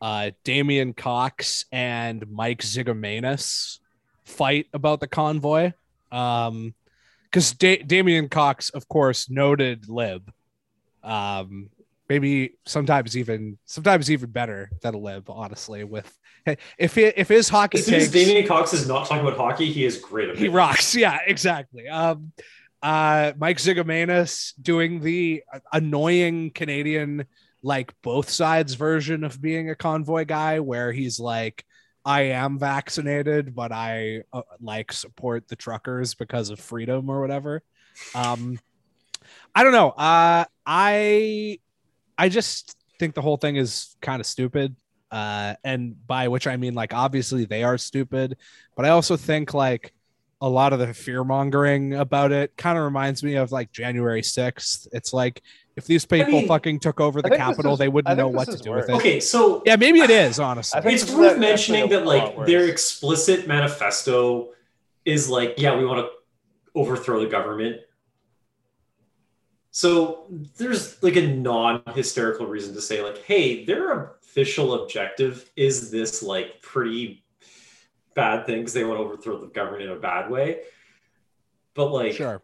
uh, 0.00 0.32
Damian 0.42 0.92
Cox 0.94 1.64
and 1.70 2.28
Mike 2.28 2.62
Zigomanis 2.62 3.78
fight 4.24 4.66
about 4.74 4.98
the 5.00 5.06
convoy. 5.06 5.72
Um, 6.10 6.74
because 7.30 7.52
da- 7.54 7.82
Damian 7.82 8.28
Cox, 8.28 8.68
of 8.70 8.88
course, 8.88 9.30
noted 9.30 9.88
lib. 9.88 10.30
Um, 11.02 11.70
maybe 12.08 12.58
sometimes 12.66 13.16
even 13.16 13.58
sometimes 13.64 14.10
even 14.10 14.30
better 14.30 14.70
than 14.82 14.94
a 14.94 14.98
lib, 14.98 15.30
honestly. 15.30 15.84
With 15.84 16.18
if 16.78 16.94
he, 16.94 17.04
if 17.04 17.28
his 17.28 17.48
hockey 17.48 17.78
As 17.78 17.86
soon 17.86 17.94
as 17.94 18.10
Damian 18.10 18.46
Cox 18.46 18.72
is 18.72 18.86
not 18.86 19.06
talking 19.06 19.26
about 19.26 19.38
hockey, 19.38 19.72
he 19.72 19.84
is 19.84 19.98
great. 19.98 20.36
he 20.36 20.48
rocks. 20.48 20.94
Yeah, 21.02 21.18
exactly. 21.26 21.88
Um, 21.88 22.32
uh, 22.82 23.32
Mike 23.38 23.58
Zigomanis 23.58 24.52
doing 24.60 25.00
the 25.00 25.42
annoying 25.72 26.50
Canadian, 26.50 27.26
like 27.62 27.92
both 28.02 28.28
sides 28.28 28.74
version 28.74 29.22
of 29.24 29.40
being 29.40 29.70
a 29.70 29.74
convoy 29.74 30.24
guy, 30.24 30.60
where 30.60 30.92
he's 30.92 31.20
like, 31.20 31.64
I 32.04 32.22
am 32.22 32.58
vaccinated, 32.58 33.54
but 33.54 33.70
I 33.70 34.22
uh, 34.32 34.42
like 34.60 34.92
support 34.92 35.46
the 35.46 35.54
truckers 35.56 36.14
because 36.14 36.50
of 36.50 36.58
freedom 36.58 37.08
or 37.08 37.20
whatever. 37.20 37.62
Um, 38.14 38.58
I 39.54 39.64
don't 39.64 39.72
know. 39.72 39.90
Uh, 39.90 40.44
I, 40.66 41.58
I 42.16 42.28
just 42.28 42.76
think 42.98 43.14
the 43.14 43.22
whole 43.22 43.36
thing 43.36 43.56
is 43.56 43.96
kind 44.00 44.20
of 44.20 44.26
stupid. 44.26 44.76
Uh, 45.10 45.54
and 45.62 45.94
by 46.06 46.28
which 46.28 46.46
I 46.46 46.56
mean, 46.56 46.74
like, 46.74 46.94
obviously 46.94 47.44
they 47.44 47.62
are 47.64 47.76
stupid, 47.76 48.38
but 48.76 48.86
I 48.86 48.90
also 48.90 49.16
think 49.16 49.52
like 49.52 49.92
a 50.40 50.48
lot 50.48 50.72
of 50.72 50.78
the 50.78 50.92
fear 50.94 51.22
mongering 51.22 51.94
about 51.94 52.32
it 52.32 52.56
kind 52.56 52.78
of 52.78 52.84
reminds 52.84 53.22
me 53.22 53.34
of 53.34 53.52
like 53.52 53.70
January 53.70 54.22
6th. 54.22 54.88
It's 54.92 55.12
like 55.12 55.42
if 55.76 55.86
these 55.86 56.04
people 56.04 56.32
mean, 56.32 56.48
fucking 56.48 56.80
took 56.80 57.00
over 57.00 57.20
the 57.20 57.28
think 57.28 57.38
this 57.40 57.46
Capitol, 57.46 57.74
is- 57.74 57.78
they 57.78 57.88
wouldn't 57.88 58.16
know 58.16 58.28
what 58.28 58.48
to 58.48 58.56
do 58.56 58.70
worse. 58.70 58.86
with 58.86 58.90
it. 58.90 58.96
Okay, 58.96 59.20
so 59.20 59.62
Yeah, 59.66 59.76
maybe 59.76 60.00
it 60.00 60.10
is, 60.10 60.40
honestly. 60.40 60.78
I 60.78 60.82
think 60.82 61.00
it's 61.00 61.12
worth 61.12 61.38
mentioning 61.38 61.88
that 61.90 62.06
like 62.06 62.46
their 62.46 62.68
explicit 62.68 63.46
manifesto 63.46 64.48
is 65.04 65.28
like, 65.28 65.54
yeah, 65.58 65.76
we 65.76 65.84
want 65.84 66.00
to 66.00 66.08
overthrow 66.74 67.20
the 67.20 67.28
government. 67.28 67.80
So 69.74 70.26
there's 70.58 71.02
like 71.02 71.16
a 71.16 71.26
non-hysterical 71.26 72.46
reason 72.46 72.74
to 72.74 72.80
say 72.82 73.02
like, 73.02 73.18
hey, 73.24 73.64
their 73.64 74.02
official 74.22 74.82
objective 74.82 75.50
is 75.56 75.90
this 75.90 76.22
like 76.22 76.60
pretty 76.60 77.24
bad 78.14 78.44
thing 78.44 78.58
because 78.60 78.74
they 78.74 78.84
want 78.84 78.98
to 79.00 79.04
overthrow 79.04 79.38
the 79.40 79.46
government 79.46 79.84
in 79.84 79.90
a 79.90 79.96
bad 79.96 80.30
way. 80.30 80.60
But 81.74 81.90
like, 81.90 82.12
Sure. 82.12 82.42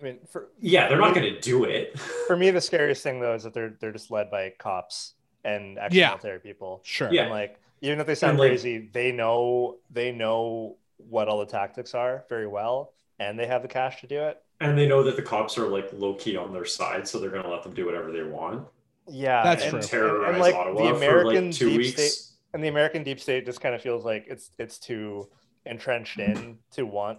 I 0.00 0.04
mean, 0.04 0.18
for 0.30 0.48
yeah, 0.60 0.88
they're 0.88 0.98
not 1.00 1.14
going 1.14 1.34
to 1.34 1.40
do 1.40 1.64
it. 1.64 1.98
for 1.98 2.36
me, 2.36 2.50
the 2.52 2.60
scariest 2.60 3.02
thing 3.02 3.18
though 3.18 3.34
is 3.34 3.42
that 3.42 3.52
they're 3.52 3.74
they're 3.80 3.92
just 3.92 4.12
led 4.12 4.30
by 4.30 4.52
cops 4.56 5.14
and 5.44 5.78
Yeah. 5.90 6.12
ex-military 6.12 6.38
people. 6.40 6.80
Sure. 6.84 7.08
Yeah. 7.12 7.22
And 7.22 7.30
like, 7.30 7.58
even 7.80 7.98
if 7.98 8.06
they 8.06 8.14
sound 8.14 8.38
like- 8.38 8.50
crazy, 8.50 8.88
they 8.92 9.10
know 9.10 9.78
they 9.90 10.12
know 10.12 10.76
what 10.98 11.26
all 11.26 11.40
the 11.40 11.46
tactics 11.46 11.92
are 11.94 12.24
very 12.28 12.46
well, 12.46 12.92
and 13.18 13.36
they 13.36 13.46
have 13.46 13.62
the 13.62 13.68
cash 13.68 14.00
to 14.02 14.06
do 14.06 14.22
it. 14.22 14.40
And 14.60 14.76
they 14.78 14.86
know 14.88 15.02
that 15.02 15.16
the 15.16 15.22
cops 15.22 15.58
are 15.58 15.66
like 15.68 15.88
low 15.92 16.14
key 16.14 16.36
on 16.36 16.52
their 16.52 16.64
side, 16.64 17.06
so 17.06 17.18
they're 17.20 17.30
going 17.30 17.42
to 17.42 17.50
let 17.50 17.62
them 17.62 17.74
do 17.74 17.84
whatever 17.86 18.10
they 18.12 18.22
want 18.22 18.66
Yeah, 19.08 19.42
That's 19.42 19.62
and, 19.62 19.70
true. 19.70 19.78
and- 19.80 19.88
terrorize 19.88 20.30
and, 20.32 20.40
like 20.40 20.54
Ottawa 20.54 20.82
the 20.90 20.96
American 20.96 21.28
for 21.30 21.48
like 21.48 21.54
two 21.54 21.68
deep 21.70 21.78
weeks. 21.78 21.92
state 22.12 22.32
and 22.54 22.64
the 22.64 22.68
American 22.68 23.02
deep 23.02 23.20
state 23.20 23.44
just 23.44 23.60
kind 23.60 23.74
of 23.74 23.82
feels 23.82 24.04
like 24.04 24.24
it's 24.28 24.50
it's 24.58 24.78
too 24.78 25.28
entrenched 25.66 26.18
in 26.18 26.58
to 26.72 26.86
want 26.86 27.18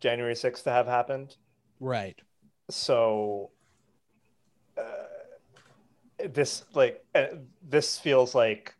January 0.00 0.34
6th 0.34 0.62
to 0.64 0.70
have 0.70 0.86
happened. 0.86 1.36
Right. 1.80 2.18
So 2.70 3.50
uh, 4.78 4.82
this 6.30 6.64
like 6.74 7.04
uh, 7.14 7.26
this 7.68 7.98
feels 7.98 8.34
like 8.34 8.74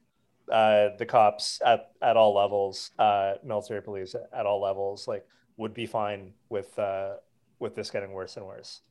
uh, 0.50 0.90
the 0.98 1.06
cops 1.06 1.60
at, 1.64 1.90
at 2.00 2.16
all 2.16 2.34
levels, 2.34 2.90
uh, 2.98 3.34
military 3.44 3.82
police 3.82 4.14
at 4.14 4.46
all 4.46 4.60
levels, 4.60 5.06
like 5.08 5.26
would 5.56 5.74
be 5.74 5.86
fine 5.86 6.32
with 6.48 6.76
uh, 6.78 7.14
with 7.62 7.74
this 7.74 7.90
getting 7.90 8.12
worse 8.12 8.36
and 8.36 8.44
worse. 8.44 8.82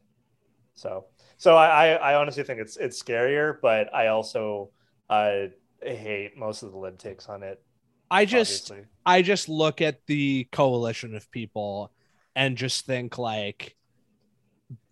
So 0.73 1.05
so 1.37 1.55
I, 1.55 1.93
I, 1.93 2.15
honestly 2.15 2.43
think 2.43 2.59
it's 2.59 2.77
it's 2.77 3.01
scarier, 3.01 3.57
but 3.61 3.93
I 3.93 4.07
also 4.07 4.71
uh, 5.09 5.47
hate 5.81 6.37
most 6.37 6.63
of 6.63 6.71
the 6.71 6.77
lib 6.77 6.97
takes 6.97 7.27
on 7.27 7.43
it. 7.43 7.61
I 8.09 8.25
just 8.25 8.71
obviously. 8.71 8.89
I 9.05 9.21
just 9.21 9.49
look 9.49 9.81
at 9.81 10.05
the 10.07 10.47
coalition 10.51 11.15
of 11.15 11.29
people 11.29 11.91
and 12.35 12.57
just 12.57 12.85
think 12.85 13.17
like 13.17 13.75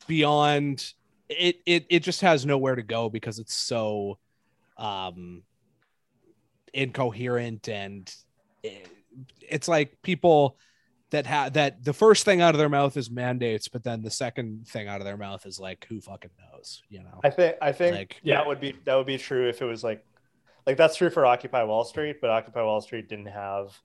beyond 0.08 0.94
it 1.30 1.58
it 1.66 1.86
it 1.90 2.00
just 2.02 2.22
has 2.22 2.46
nowhere 2.46 2.76
to 2.76 2.84
go 2.84 3.10
because 3.10 3.40
it's 3.40 3.54
so 3.54 4.18
um 4.78 5.44
incoherent 6.74 7.70
and 7.70 8.14
it, 8.64 8.88
it's 9.42 9.68
like 9.68 10.02
people 10.02 10.58
that 11.12 11.26
have 11.26 11.54
that 11.54 11.84
the 11.84 11.94
first 11.94 12.24
thing 12.26 12.40
out 12.42 12.54
of 12.54 12.60
their 12.60 12.70
mouth 12.70 12.96
is 12.98 13.10
mandates 13.10 13.68
but 13.68 13.84
then 13.84 14.02
the 14.02 14.12
second 14.12 14.68
thing 14.68 14.88
out 14.88 15.02
of 15.02 15.06
their 15.06 15.18
mouth 15.18 15.46
is 15.46 15.60
like 15.60 15.86
who 15.90 16.00
fucking 16.00 16.30
knows 16.52 16.84
you 16.90 17.00
know 17.02 17.20
I 17.24 17.30
think 17.32 17.56
I 17.62 17.72
think 17.72 17.96
Like- 17.96 18.20
Yeah. 18.24 18.36
that 18.38 18.48
would 18.48 18.60
be 18.60 18.76
that 18.86 18.96
would 18.96 19.08
be 19.08 19.18
true 19.18 19.50
if 19.50 19.62
it 19.62 19.66
was 19.66 19.84
like 19.84 20.06
like 20.68 20.78
that's 20.78 20.96
true 20.96 21.10
for 21.10 21.26
Occupy 21.26 21.64
Wall 21.64 21.84
Street, 21.84 22.18
but 22.22 22.30
Occupy 22.30 22.62
Wall 22.62 22.80
Street 22.82 23.10
didn't 23.10 23.26
have 23.28 23.76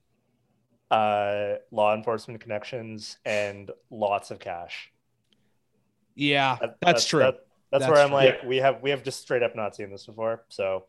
uh 0.91 1.55
law 1.71 1.95
enforcement 1.95 2.39
connections 2.39 3.17
and 3.25 3.71
lots 3.89 4.29
of 4.29 4.37
cash. 4.39 4.91
yeah 6.15 6.57
That- 6.61 6.77
that's, 6.81 7.05
true 7.05 7.19
that- 7.21 7.39
that's, 7.71 7.85
That's 7.85 7.91
where 7.93 8.01
I'm 8.03 8.09
true. 8.09 8.17
like, 8.17 8.43
we 8.43 8.57
have 8.57 8.81
we 8.83 8.91
have 8.91 9.03
just 9.03 9.19
straight 9.21 9.41
up 9.43 9.55
not 9.55 9.75
seen 9.75 9.89
this 9.91 10.05
before. 10.05 10.45
So 10.49 10.85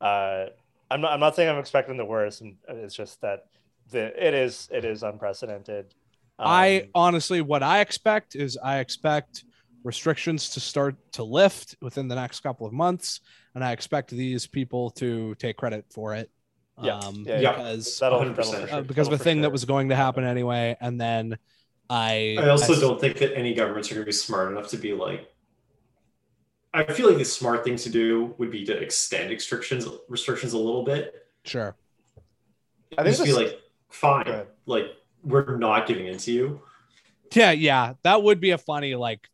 uh 0.00 0.46
I'm 0.90 1.00
not 1.00 1.12
I'm 1.12 1.20
not 1.20 1.34
saying 1.36 1.48
I'm 1.50 1.58
expecting 1.58 1.96
the 1.96 2.04
worst, 2.04 2.40
and 2.40 2.56
it's 2.68 2.94
just 2.94 3.20
that 3.20 3.46
the 3.90 4.26
it 4.26 4.34
is 4.34 4.68
it 4.72 4.84
is 4.84 5.02
unprecedented. 5.02 5.86
I 6.38 6.82
Um, 6.82 6.90
honestly, 6.94 7.40
what 7.42 7.62
I 7.62 7.80
expect 7.80 8.34
is 8.34 8.56
I 8.62 8.78
expect 8.78 9.44
restrictions 9.84 10.50
to 10.50 10.60
start 10.60 10.96
to 11.12 11.22
lift 11.24 11.76
within 11.82 12.08
the 12.08 12.14
next 12.14 12.40
couple 12.40 12.66
of 12.66 12.72
months, 12.72 13.20
and 13.54 13.62
I 13.64 13.72
expect 13.72 14.10
these 14.10 14.46
people 14.46 14.90
to 14.92 15.34
take 15.36 15.56
credit 15.56 15.84
for 15.90 16.14
it. 16.14 16.30
Yeah. 16.82 16.96
Um, 16.98 17.24
Yeah, 17.26 17.40
yeah. 17.40 17.52
because 17.52 17.98
that'll, 17.98 18.20
100%. 18.20 18.36
that'll 18.36 18.66
for 18.66 18.74
uh, 18.74 18.80
because 18.82 19.06
of 19.08 19.10
that'll 19.10 19.14
a 19.14 19.18
for 19.18 19.24
thing 19.24 19.40
that 19.42 19.50
was 19.52 19.64
going 19.66 19.90
to 19.90 19.96
happen 19.96 20.22
happen. 20.24 20.30
anyway, 20.36 20.76
and 20.80 20.98
then 21.00 21.36
I 21.90 22.36
I 22.38 22.48
also 22.48 22.74
I- 22.74 22.80
don't 22.80 23.00
think 23.00 23.18
that 23.18 23.36
any 23.36 23.52
governments 23.52 23.90
are 23.90 23.94
going 23.96 24.04
to 24.04 24.06
be 24.06 24.12
smart 24.12 24.50
enough 24.52 24.68
to 24.68 24.78
be 24.78 24.92
like. 24.94 25.26
I 26.72 26.84
feel 26.84 27.08
like 27.08 27.18
the 27.18 27.24
smart 27.24 27.64
thing 27.64 27.76
to 27.76 27.90
do 27.90 28.34
would 28.38 28.50
be 28.52 28.64
to 28.64 28.72
extend 28.78 29.28
restrictions 29.30 29.86
restrictions 30.08 30.52
a 30.52 30.58
little 30.58 30.84
bit. 30.84 31.26
sure. 31.44 31.74
I 32.96 33.02
think 33.02 33.16
Just 33.16 33.24
be 33.24 33.32
like, 33.32 33.58
fine, 33.90 34.44
like 34.66 34.86
we're 35.22 35.56
not 35.58 35.86
giving 35.86 36.06
in 36.06 36.18
to 36.18 36.32
you. 36.32 36.62
Yeah, 37.34 37.52
yeah, 37.52 37.94
that 38.02 38.22
would 38.22 38.40
be 38.40 38.50
a 38.50 38.58
funny 38.58 38.94
like, 38.94 39.28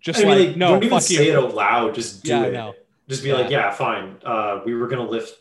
just 0.00 0.20
I 0.20 0.24
mean, 0.24 0.38
like, 0.38 0.48
like, 0.48 0.56
no, 0.56 0.68
don't 0.70 0.84
even 0.84 1.00
say 1.00 1.26
you. 1.26 1.32
it 1.32 1.36
out 1.44 1.54
loud. 1.54 1.94
Just 1.94 2.22
do 2.24 2.30
Yeah, 2.30 2.42
it. 2.44 2.52
know. 2.52 2.74
Just 3.08 3.22
be 3.22 3.28
Yeah. 3.28 3.34
like, 3.36 3.50
yeah, 3.50 3.70
fine. 3.70 4.16
Uh, 4.24 4.60
we 4.64 4.74
were 4.74 4.88
going 4.88 5.04
to 5.04 5.10
lift. 5.10 5.38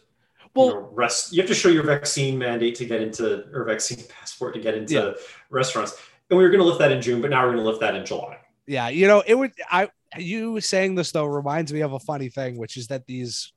Well- 0.56 0.68
you 0.68 0.74
know, 0.76 0.90
rest. 0.94 1.34
You 1.34 1.42
have 1.42 1.48
to 1.50 1.56
show 1.56 1.70
your 1.70 1.84
vaccine 1.84 2.38
mandate 2.38 2.76
to 2.76 2.86
get 2.86 3.02
into 3.02 3.46
or 3.54 3.64
vaccine 3.66 4.04
passport 4.20 4.54
to 4.54 4.60
get 4.62 4.76
into 4.76 4.94
Yeah. 4.94 5.12
restaurants. 5.50 5.96
and 6.30 6.38
we 6.38 6.44
were 6.44 6.50
going 6.50 6.62
to 6.62 6.66
lift 6.66 6.80
that 6.80 6.92
in 6.92 7.02
June, 7.02 7.22
but 7.22 7.30
now 7.32 7.42
we're 7.44 7.54
going 7.54 7.64
to 7.64 7.70
lift 7.70 7.82
that 7.82 7.96
in 7.96 8.06
July. 8.06 8.38
Yeah, 8.68 8.88
you 8.90 9.08
know, 9.08 9.24
it 9.26 9.34
would 9.36 9.52
I 9.70 9.90
you 10.18 10.62
saying 10.62 10.96
this 10.96 11.12
though 11.12 11.26
reminds 11.26 11.74
me 11.74 11.82
of 11.82 11.94
a 11.94 12.00
funny 12.00 12.30
thing, 12.30 12.58
which 12.58 12.78
is 12.78 12.88
that 12.88 13.06
these 13.08 13.52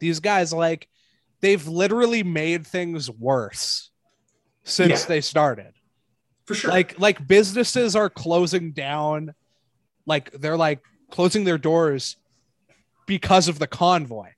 these 0.00 0.20
guys 0.20 0.52
like 0.52 0.86
they've 1.40 1.66
literally 1.66 2.22
made 2.22 2.66
things 2.66 3.10
worse 3.10 3.90
since 4.64 5.02
Yeah. 5.02 5.06
they 5.06 5.20
started. 5.20 5.72
For 6.46 6.54
sure. 6.54 6.70
Like 6.70 6.98
like 6.98 7.26
businesses 7.26 7.96
are 7.96 8.10
closing 8.10 8.72
down, 8.72 9.34
like 10.06 10.30
they're 10.32 10.56
like 10.56 10.80
closing 11.10 11.44
their 11.44 11.58
doors 11.58 12.16
because 13.06 13.48
of 13.48 13.58
the 13.58 13.66
convoy. 13.66 14.28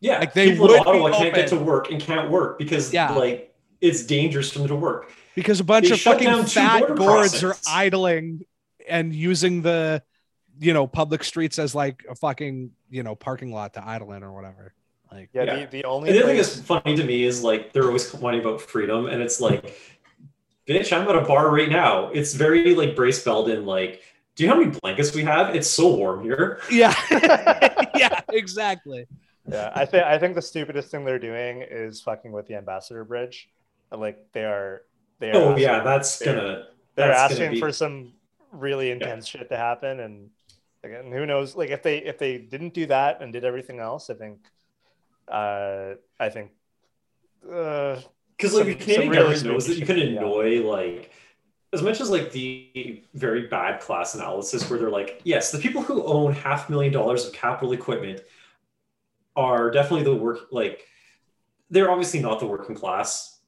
yeah, 0.00 0.18
like, 0.20 0.32
they 0.34 0.50
people 0.52 0.68
would 0.68 0.76
in 0.80 0.86
Ottawa 0.86 1.10
can't 1.18 1.34
get 1.34 1.48
to 1.48 1.56
work 1.56 1.90
and 1.90 2.00
can't 2.00 2.30
work 2.30 2.58
because 2.58 2.92
Yeah. 2.92 3.12
like 3.12 3.54
it's 3.80 4.04
dangerous 4.04 4.52
for 4.52 4.60
them 4.60 4.68
to 4.68 4.76
work. 4.76 5.10
Because 5.34 5.58
a 5.60 5.64
bunch 5.64 5.88
They 5.88 5.94
of 5.94 6.00
fucking 6.00 6.44
fat 6.46 6.94
gourds 6.96 7.42
are 7.44 7.56
idling 7.68 8.44
and 8.88 9.14
using 9.14 9.62
the 9.62 10.02
you 10.60 10.72
know 10.74 10.86
public 10.86 11.22
streets 11.24 11.58
as 11.58 11.74
like 11.74 12.04
a 12.08 12.14
fucking 12.14 12.70
you 12.90 13.02
know 13.02 13.14
parking 13.14 13.52
lot 13.52 13.74
to 13.74 13.86
idle 13.86 14.12
in 14.12 14.22
or 14.22 14.32
whatever. 14.32 14.74
Like 15.12 15.30
Yeah, 15.32 15.44
Yeah. 15.44 15.56
The, 15.66 15.66
the 15.66 15.84
only 15.84 16.08
And 16.10 16.18
the 16.18 16.22
other 16.22 16.28
thing 16.32 16.36
that's 16.38 16.60
funny 16.60 16.96
to 16.96 17.04
me 17.04 17.24
is 17.24 17.42
like 17.42 17.72
they're 17.72 17.86
always 17.86 18.12
whining 18.14 18.40
about 18.40 18.60
freedom, 18.60 19.06
and 19.06 19.22
it's 19.22 19.40
like, 19.40 19.74
bitch, 20.66 20.92
I'm 20.92 21.08
at 21.08 21.16
a 21.16 21.22
bar 21.22 21.50
right 21.50 21.68
now. 21.68 22.08
It's 22.08 22.34
very 22.34 22.74
like 22.74 22.94
Brace 22.94 23.22
Belden, 23.24 23.64
like, 23.66 24.02
do 24.34 24.44
you 24.44 24.48
know 24.48 24.54
how 24.54 24.60
many 24.60 24.78
blankets 24.80 25.14
we 25.14 25.24
have? 25.24 25.54
It's 25.54 25.68
so 25.68 25.94
warm 25.94 26.22
here. 26.22 26.60
yeah, 26.70 26.94
yeah, 27.96 28.20
exactly. 28.30 29.06
Yeah, 29.50 29.72
I 29.74 29.84
think 29.86 30.04
I 30.04 30.18
think 30.18 30.34
the 30.34 30.42
stupidest 30.42 30.90
thing 30.90 31.04
they're 31.04 31.18
doing 31.18 31.62
is 31.68 32.00
fucking 32.02 32.30
with 32.32 32.46
the 32.46 32.54
ambassador 32.56 33.02
bridge. 33.04 33.48
Like 33.90 34.18
they 34.32 34.44
are, 34.44 34.82
they 35.18 35.30
are. 35.30 35.36
Oh 35.36 35.48
asking- 35.52 35.62
yeah, 35.62 35.80
that's 35.82 36.18
they're- 36.18 36.34
gonna. 36.34 36.64
They're 36.94 37.08
that's 37.08 37.32
gonna 37.34 37.44
asking 37.46 37.50
be- 37.52 37.60
for 37.60 37.72
some 37.72 38.12
really 38.52 38.90
intense 38.90 39.26
shit 39.26 39.48
to 39.48 39.56
happen, 39.56 40.00
and 40.00 40.30
again, 40.84 41.10
who 41.10 41.24
knows? 41.26 41.56
Like 41.56 41.70
if 41.70 41.82
they 41.82 41.98
if 41.98 42.18
they 42.18 42.38
didn't 42.38 42.74
do 42.74 42.86
that 42.86 43.22
and 43.22 43.32
did 43.32 43.44
everything 43.44 43.78
else, 43.80 44.10
I 44.10 44.14
think, 44.14 44.38
uh, 45.30 45.94
I 46.18 46.28
think, 46.28 46.50
uh, 47.50 48.00
because 48.36 48.54
like 48.54 48.62
some- 48.64 48.66
the 48.68 48.74
Canadian 48.74 49.02
some 49.02 49.12
government 49.12 49.42
really 49.42 49.54
knows 49.54 49.66
that 49.66 49.74
you 49.78 49.86
can 49.86 49.96
stupid 49.96 50.00
shit, 50.00 50.12
yeah. 50.14 50.20
annoy 50.20 50.62
like 50.62 51.10
as 51.72 51.82
much 51.82 52.00
as 52.00 52.08
like 52.08 52.32
the 52.32 53.02
very 53.14 53.46
bad 53.46 53.80
class 53.80 54.14
analysis 54.14 54.68
where 54.70 54.78
they're 54.78 54.90
like, 54.90 55.20
yes, 55.24 55.52
the 55.52 55.58
people 55.58 55.82
who 55.82 56.02
own 56.04 56.32
half 56.32 56.70
million 56.70 56.92
dollars 56.92 57.26
of 57.26 57.32
capital 57.34 57.72
equipment 57.72 58.22
are 59.36 59.70
definitely 59.70 60.04
the 60.04 60.14
work 60.14 60.48
like 60.50 60.86
they're 61.70 61.90
obviously 61.90 62.20
not 62.20 62.40
the 62.40 62.46
working 62.46 62.74
class. 62.74 63.38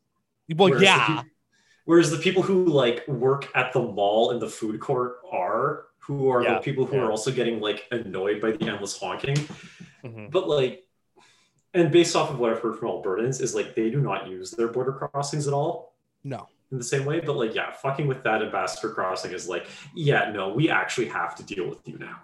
Well, 0.54 0.68
Whereas 0.68 0.80
the 0.80 0.84
yeah, 0.86 1.22
whereas 1.86 2.10
the 2.10 2.18
people 2.18 2.42
who 2.42 2.66
like 2.66 3.06
work 3.08 3.48
at 3.54 3.72
the 3.72 3.80
mall 3.80 4.32
and 4.32 4.40
the 4.42 4.48
food 4.48 4.78
court 4.80 5.16
are 5.32 5.86
who 5.98 6.28
are 6.30 6.42
Yeah, 6.42 6.54
the 6.54 6.60
people 6.60 6.84
who 6.84 6.96
yeah. 6.96 7.02
are 7.04 7.10
also 7.10 7.30
getting 7.30 7.60
like 7.60 7.86
annoyed 7.90 8.40
by 8.40 8.50
the 8.52 8.68
endless 8.68 8.98
honking. 8.98 9.36
mhm. 10.04 10.30
But 10.30 10.48
like, 10.48 10.84
and 11.74 11.90
based 11.92 12.16
off 12.16 12.30
of 12.30 12.38
what 12.38 12.52
I've 12.52 12.60
heard 12.60 12.78
from 12.78 12.88
Albertans, 12.88 13.40
is 13.40 13.54
like 13.54 13.74
they 13.74 13.90
do 13.90 14.00
not 14.00 14.28
use 14.28 14.50
their 14.52 14.68
border 14.68 14.92
crossings 14.92 15.46
at 15.46 15.54
all 15.54 15.94
no. 16.24 16.48
in 16.72 16.78
the 16.78 16.84
same 16.84 17.04
way. 17.04 17.20
But 17.20 17.36
like, 17.36 17.54
yeah, 17.54 17.72
fucking 17.72 18.06
with 18.06 18.22
that 18.24 18.42
ambassador 18.42 18.92
crossing 18.92 19.32
is 19.32 19.48
like, 19.48 19.66
yeah, 19.94 20.30
no, 20.32 20.48
we 20.50 20.70
actually 20.70 21.08
have 21.08 21.34
to 21.36 21.42
deal 21.42 21.68
with 21.68 21.86
you 21.86 21.98
now. 21.98 22.18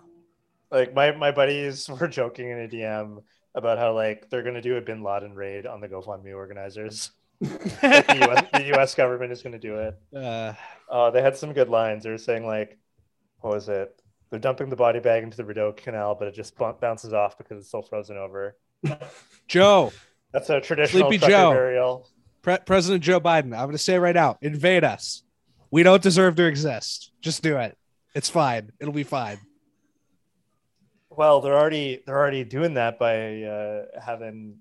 like 0.71 0.95
my 0.95 1.13
my 1.13 1.31
buddies 1.31 1.89
were 2.01 2.09
joking 2.09 2.51
in 2.51 2.61
a 2.61 2.69
DM 2.69 3.23
about 3.55 3.79
how 3.79 3.95
like 3.95 4.29
they're 4.31 4.43
gonna 4.43 4.61
do 4.63 4.77
a 4.77 4.81
Bin 4.81 5.03
Laden 5.03 5.35
raid 5.35 5.67
on 5.67 5.81
the 5.81 5.89
GoFundMe 5.89 6.35
organizers. 6.35 7.11
Like, 7.83 8.07
the, 8.09 8.31
US, 8.31 8.43
the 8.55 8.65
U.S. 8.65 8.95
government 8.95 9.33
is 9.33 9.43
gonna 9.43 9.59
do 9.59 9.77
it. 9.79 9.95
Uh, 10.15 10.55
Uh, 10.89 11.11
they 11.11 11.23
had 11.23 11.37
some 11.37 11.53
good 11.53 11.69
lines. 11.69 12.05
They 12.05 12.11
were 12.11 12.19
saying 12.19 12.47
like, 12.47 12.79
what 13.41 13.55
was 13.55 13.69
it? 13.69 14.01
They're 14.31 14.41
dumping 14.41 14.69
the 14.71 14.77
body 14.77 15.01
bag 15.01 15.23
into 15.23 15.37
the 15.37 15.45
Rideau 15.45 15.73
Canal, 15.73 16.15
but 16.17 16.29
it 16.29 16.35
just 16.35 16.57
b- 16.59 16.65
bounces 16.81 17.13
off 17.13 17.39
because 17.39 17.59
it's 17.59 17.69
still 17.69 17.83
frozen 17.83 18.17
over. 18.17 18.57
Joe, 19.49 19.93
That's 20.33 20.51
a 20.51 20.61
traditional 20.61 21.09
Sleepy 21.11 21.27
Joe. 21.27 21.51
burial. 21.53 22.09
Pre- 22.43 22.59
President 22.65 23.03
Joe 23.03 23.21
Biden, 23.21 23.47
I'm 23.55 23.67
going 23.67 23.73
to 23.73 23.79
say 23.79 23.95
it 23.95 23.99
right 23.99 24.15
now, 24.15 24.39
invade 24.41 24.85
us. 24.85 25.23
We 25.71 25.83
don't 25.83 26.03
deserve 26.03 26.37
to 26.37 26.45
exist. 26.47 27.13
Just 27.21 27.43
do 27.43 27.57
it. 27.57 27.77
It's 28.15 28.31
fine. 28.31 28.71
It'll 28.81 28.95
be 28.95 29.03
fine. 29.03 29.39
Well, 31.11 31.41
they're 31.41 31.57
already 31.57 32.03
they're 32.07 32.17
already 32.19 32.45
doing 32.45 32.75
that 32.75 32.99
by 32.99 33.43
uh, 33.43 33.85
having 34.05 34.59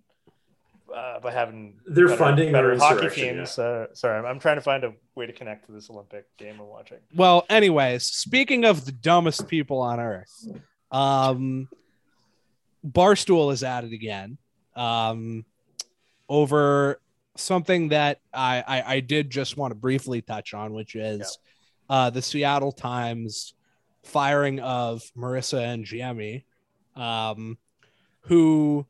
uh, 0.93 1.19
by 1.19 1.31
having 1.31 1.75
They're 1.85 2.07
better- 2.07 2.17
funding 2.17 2.51
better 2.51 2.77
hockey 2.77 2.95
insurrection, 3.05 3.35
teams. 3.37 3.59
Uh, 3.59 3.87
sorry, 3.93 4.17
I'm, 4.19 4.25
I'm 4.25 4.39
trying 4.39 4.55
to 4.55 4.61
find 4.61 4.83
a 4.83 4.93
way 5.15 5.25
to 5.25 5.33
connect 5.33 5.65
to 5.67 5.71
this 5.73 5.89
Olympic 5.89 6.25
game 6.37 6.55
I'm 6.59 6.67
watching. 6.67 6.99
Well, 7.13 7.45
anyways, 7.49 8.03
speaking 8.05 8.63
of 8.65 8.85
the 8.85 8.91
dumbest 8.93 9.47
people 9.47 9.81
on 9.81 9.99
earth, 9.99 10.47
um, 10.91 11.67
Barstool 12.85 13.51
is 13.51 13.63
at 13.63 13.83
it 13.83 13.93
again 13.93 14.37
um, 14.75 15.45
over 16.29 16.99
something 17.35 17.89
that 17.89 18.19
I, 18.33 18.63
I, 18.65 18.95
I 18.95 18.99
did 18.99 19.29
just 19.29 19.57
want 19.57 19.71
to 19.71 19.75
briefly 19.75 20.21
touch 20.21 20.53
on, 20.53 20.73
which 20.73 20.95
is 20.95 21.37
uh, 21.89 22.09
the 22.09 22.21
Seattle 22.21 22.71
Times 22.71 23.53
firing 24.03 24.59
of 24.59 25.03
Marisa 25.17 25.59
Ingemi, 25.59 26.43
um, 26.99 27.57
who, 28.21 28.85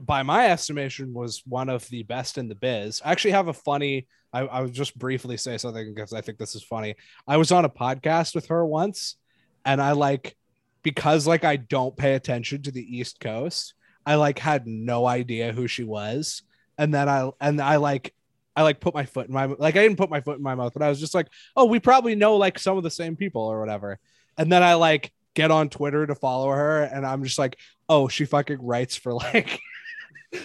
by 0.00 0.22
my 0.22 0.48
estimation, 0.48 1.14
was 1.14 1.42
one 1.46 1.68
of 1.68 1.88
the 1.88 2.02
best 2.02 2.38
in 2.38 2.48
the 2.48 2.54
biz. 2.54 3.00
I 3.04 3.12
actually 3.12 3.32
have 3.32 3.48
a 3.48 3.52
funny. 3.52 4.06
I, 4.32 4.40
I 4.40 4.60
would 4.62 4.72
just 4.72 4.98
briefly 4.98 5.36
say 5.36 5.58
something 5.58 5.94
because 5.94 6.12
I 6.12 6.20
think 6.20 6.38
this 6.38 6.56
is 6.56 6.62
funny. 6.62 6.96
I 7.26 7.36
was 7.36 7.52
on 7.52 7.64
a 7.64 7.70
podcast 7.70 8.34
with 8.34 8.46
her 8.46 8.66
once, 8.66 9.16
and 9.64 9.80
I 9.80 9.92
like 9.92 10.36
because 10.84 11.26
like 11.26 11.44
I 11.44 11.56
don't 11.56 11.96
pay 11.96 12.14
attention 12.14 12.62
to 12.62 12.70
the 12.70 12.96
East 12.96 13.18
Coast. 13.18 13.74
I 14.06 14.14
like 14.14 14.38
had 14.38 14.68
no 14.68 15.06
idea 15.06 15.52
who 15.52 15.66
she 15.66 15.82
was, 15.82 16.42
and 16.78 16.94
then 16.94 17.08
I 17.08 17.30
and 17.40 17.60
I 17.60 17.76
like 17.76 18.14
I 18.54 18.62
like 18.62 18.78
put 18.78 18.94
my 18.94 19.04
foot 19.04 19.26
in 19.26 19.34
my 19.34 19.46
like 19.46 19.76
I 19.76 19.82
didn't 19.82 19.98
put 19.98 20.10
my 20.10 20.20
foot 20.20 20.36
in 20.36 20.42
my 20.42 20.54
mouth, 20.54 20.74
but 20.74 20.82
I 20.82 20.88
was 20.88 21.00
just 21.00 21.14
like, 21.14 21.26
oh, 21.56 21.64
we 21.64 21.80
probably 21.80 22.14
know 22.14 22.36
like 22.36 22.58
some 22.60 22.76
of 22.76 22.84
the 22.84 22.90
same 22.90 23.16
people 23.16 23.42
or 23.42 23.58
whatever. 23.58 23.98
And 24.38 24.52
then 24.52 24.62
I 24.62 24.74
like 24.74 25.12
get 25.34 25.50
on 25.50 25.68
Twitter 25.70 26.06
to 26.06 26.14
follow 26.14 26.50
her, 26.50 26.82
and 26.82 27.04
I'm 27.04 27.24
just 27.24 27.38
like, 27.38 27.58
oh, 27.88 28.06
she 28.06 28.26
fucking 28.26 28.64
writes 28.64 28.94
for 28.94 29.14
like 29.34 29.58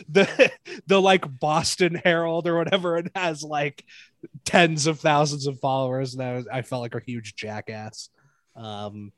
the 0.08 0.52
the 0.88 1.02
like 1.02 1.40
Boston 1.40 1.96
Herald 2.04 2.48
or 2.48 2.58
whatever, 2.58 2.96
and 2.96 3.12
has 3.14 3.44
like 3.44 3.84
tens 4.46 4.88
of 4.88 5.02
thousands 5.02 5.48
of 5.48 5.60
followers, 5.60 6.14
and 6.14 6.24
I 6.24 6.34
was 6.36 6.48
I 6.48 6.62
felt 6.62 6.82
like 6.82 6.96
a 6.96 7.02
huge 7.06 7.36
jackass. 7.36 8.10
Um, 8.56 9.12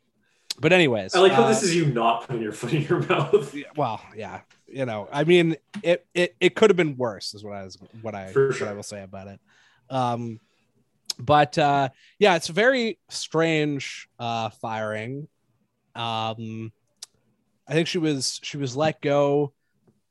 but 0.62 0.72
anyways, 0.72 1.16
I 1.16 1.20
like 1.20 1.32
how 1.32 1.44
uh, 1.44 1.48
this 1.48 1.64
is 1.64 1.76
you 1.76 1.88
not 1.88 2.28
putting 2.28 2.42
your 2.42 2.52
foot 2.52 2.74
in 2.74 2.84
your 2.84 3.00
mouth. 3.00 3.54
yeah, 3.56 3.64
well, 3.76 4.00
yeah, 4.16 4.42
you 4.68 4.86
know, 4.86 5.10
I 5.12 5.24
mean, 5.24 5.58
it 5.82 6.06
it, 6.14 6.36
it 6.40 6.56
could 6.56 6.70
have 6.70 6.78
been 6.78 6.96
worse, 6.96 7.34
is 7.34 7.44
what 7.44 7.56
I 7.56 7.64
was 7.64 7.78
what 8.02 8.16
I 8.16 8.32
For 8.32 8.50
what. 8.50 8.62
I 8.62 8.74
will 8.74 8.84
say 8.84 9.04
about 9.04 9.28
it. 9.28 9.40
Um, 9.90 10.40
but 11.20 11.58
uh, 11.58 11.90
yeah, 12.20 12.36
it's 12.36 12.50
a 12.50 12.54
very 12.54 13.00
strange 13.10 14.08
uh, 14.20 14.50
firing. 14.50 15.28
Um, 15.96 16.72
I 17.68 17.74
think 17.74 17.88
she 17.88 17.98
was 17.98 18.40
she 18.44 18.58
was 18.58 18.76
let 18.76 19.02
go 19.02 19.54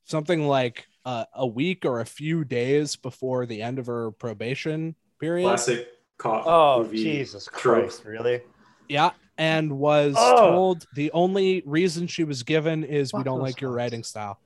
something 0.04 0.46
like 0.46 0.86
uh, 1.04 1.24
a 1.34 1.46
week 1.46 1.84
or 1.84 2.00
a 2.00 2.06
few 2.06 2.44
days 2.44 2.96
before 2.96 3.46
the 3.46 3.62
end 3.62 3.78
of 3.78 3.86
her 3.86 4.10
probation 4.10 4.96
period. 5.20 5.46
Classic 5.46 5.88
cop 6.18 6.44
Oh 6.46 6.82
movie. 6.82 7.02
Jesus 7.02 7.44
trope. 7.46 7.82
Christ! 7.82 8.04
Really? 8.04 8.42
Yeah, 8.88 9.10
and 9.40 9.72
was 9.78 10.14
Oh. 10.18 10.36
told 10.50 10.86
the 10.94 11.10
only 11.12 11.62
reason 11.64 12.06
she 12.06 12.24
was 12.24 12.42
given 12.42 12.84
is 12.84 13.10
we 13.14 13.22
don't 13.22 13.38
those 13.38 13.48
like 13.48 13.60
your 13.62 13.72
writing 13.72 14.04
style. 14.04 14.38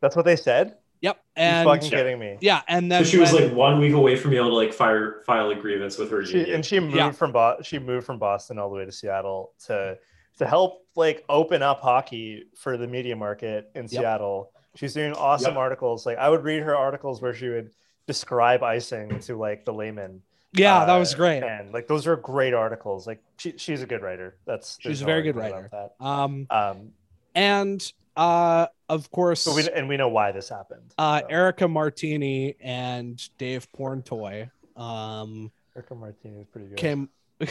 That's 0.00 0.16
what 0.16 0.24
they 0.24 0.34
said. 0.36 0.76
Yep, 1.00 1.18
You're 1.36 1.64
fucking 1.64 1.90
kidding 1.90 2.18
me. 2.18 2.38
yeah, 2.40 2.62
and 2.66 2.86
So 2.90 2.96
then 2.96 3.04
she 3.04 3.18
was 3.18 3.32
when- 3.32 3.48
like 3.48 3.52
one 3.56 3.78
week 3.78 3.92
away 3.92 4.16
from 4.16 4.30
being 4.30 4.42
able 4.42 4.50
to 4.50 4.56
like 4.56 4.72
fire 4.72 5.22
file 5.26 5.48
a 5.50 5.54
grievance 5.54 5.96
with 5.98 6.10
her 6.10 6.24
She, 6.24 6.38
union. 6.38 6.54
and 6.56 6.66
she 6.66 6.80
moved 6.80 6.96
Yeah. 6.96 7.10
from 7.12 7.30
Bo- 7.30 7.58
she 7.62 7.78
moved 7.78 8.04
from 8.06 8.18
Boston 8.18 8.58
all 8.58 8.68
the 8.68 8.74
way 8.76 8.84
to 8.84 8.92
Seattle 8.92 9.52
to 9.66 9.96
to 10.38 10.46
help 10.46 10.82
like 10.96 11.24
open 11.28 11.62
up 11.62 11.80
hockey 11.80 12.44
for 12.56 12.76
the 12.76 12.86
media 12.88 13.14
market 13.14 13.70
in 13.76 13.86
Seattle. 13.86 14.50
She's 14.74 14.94
doing 14.94 15.12
awesome 15.12 15.52
Yep. 15.52 15.58
articles. 15.58 16.04
Like 16.06 16.18
I 16.18 16.28
would 16.28 16.42
read 16.42 16.62
her 16.62 16.74
articles 16.74 17.22
where 17.22 17.32
she 17.34 17.48
would 17.48 17.70
describe 18.08 18.62
icing 18.64 19.20
to 19.20 19.36
like 19.36 19.64
the 19.64 19.72
layman. 19.72 20.22
Yeah, 20.54 20.84
that 20.86 20.94
Uh, 20.94 20.98
was 20.98 21.14
great. 21.14 21.42
And 21.42 21.72
like 21.72 21.86
those 21.88 22.06
are 22.06 22.16
great 22.16 22.54
articles. 22.54 23.06
Like 23.06 23.22
she, 23.38 23.54
she's 23.56 23.82
a 23.82 23.86
good 23.86 24.02
writer. 24.02 24.36
That's 24.46 24.78
She's 24.80 25.00
a 25.00 25.04
no 25.04 25.06
very 25.06 25.22
good 25.22 25.36
writer. 25.36 25.70
Um, 26.00 26.46
That. 26.50 26.56
Um, 26.56 26.92
and 27.34 27.92
uh, 28.16 28.66
of 28.88 29.10
course, 29.10 29.44
but 29.44 29.56
we 29.56 29.68
and 29.70 29.88
we 29.88 29.96
know 29.96 30.08
why 30.08 30.32
this 30.32 30.48
happened. 30.48 30.94
uh, 30.98 31.20
so. 31.20 31.26
Erica 31.26 31.68
Martini 31.68 32.54
and 32.60 33.20
Dave 33.38 33.66
Porntoy 33.72 34.50
um 34.76 35.52
Erica 35.76 35.94
Martinez 35.94 36.40
is 36.42 36.46
pretty 36.52 36.68
good. 36.68 36.76
came 36.76 37.08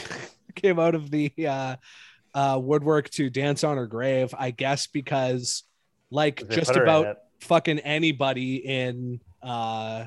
came 0.56 0.80
out 0.80 0.96
of 0.96 1.10
the 1.10 1.32
uh, 1.48 1.76
uh, 2.34 2.60
woodwork 2.62 3.10
to 3.12 3.30
dance 3.30 3.64
on 3.64 3.78
her 3.78 3.88
grave. 3.88 4.34
I 4.38 4.52
guess 4.52 4.88
because 4.88 5.64
like 6.10 6.48
just 6.50 6.68
put 6.68 6.78
her 6.78 6.84
in 6.84 6.90
about 6.90 7.18
fucking 7.42 7.80
anybody 7.80 8.56
in 8.58 9.20
uh 9.42 10.06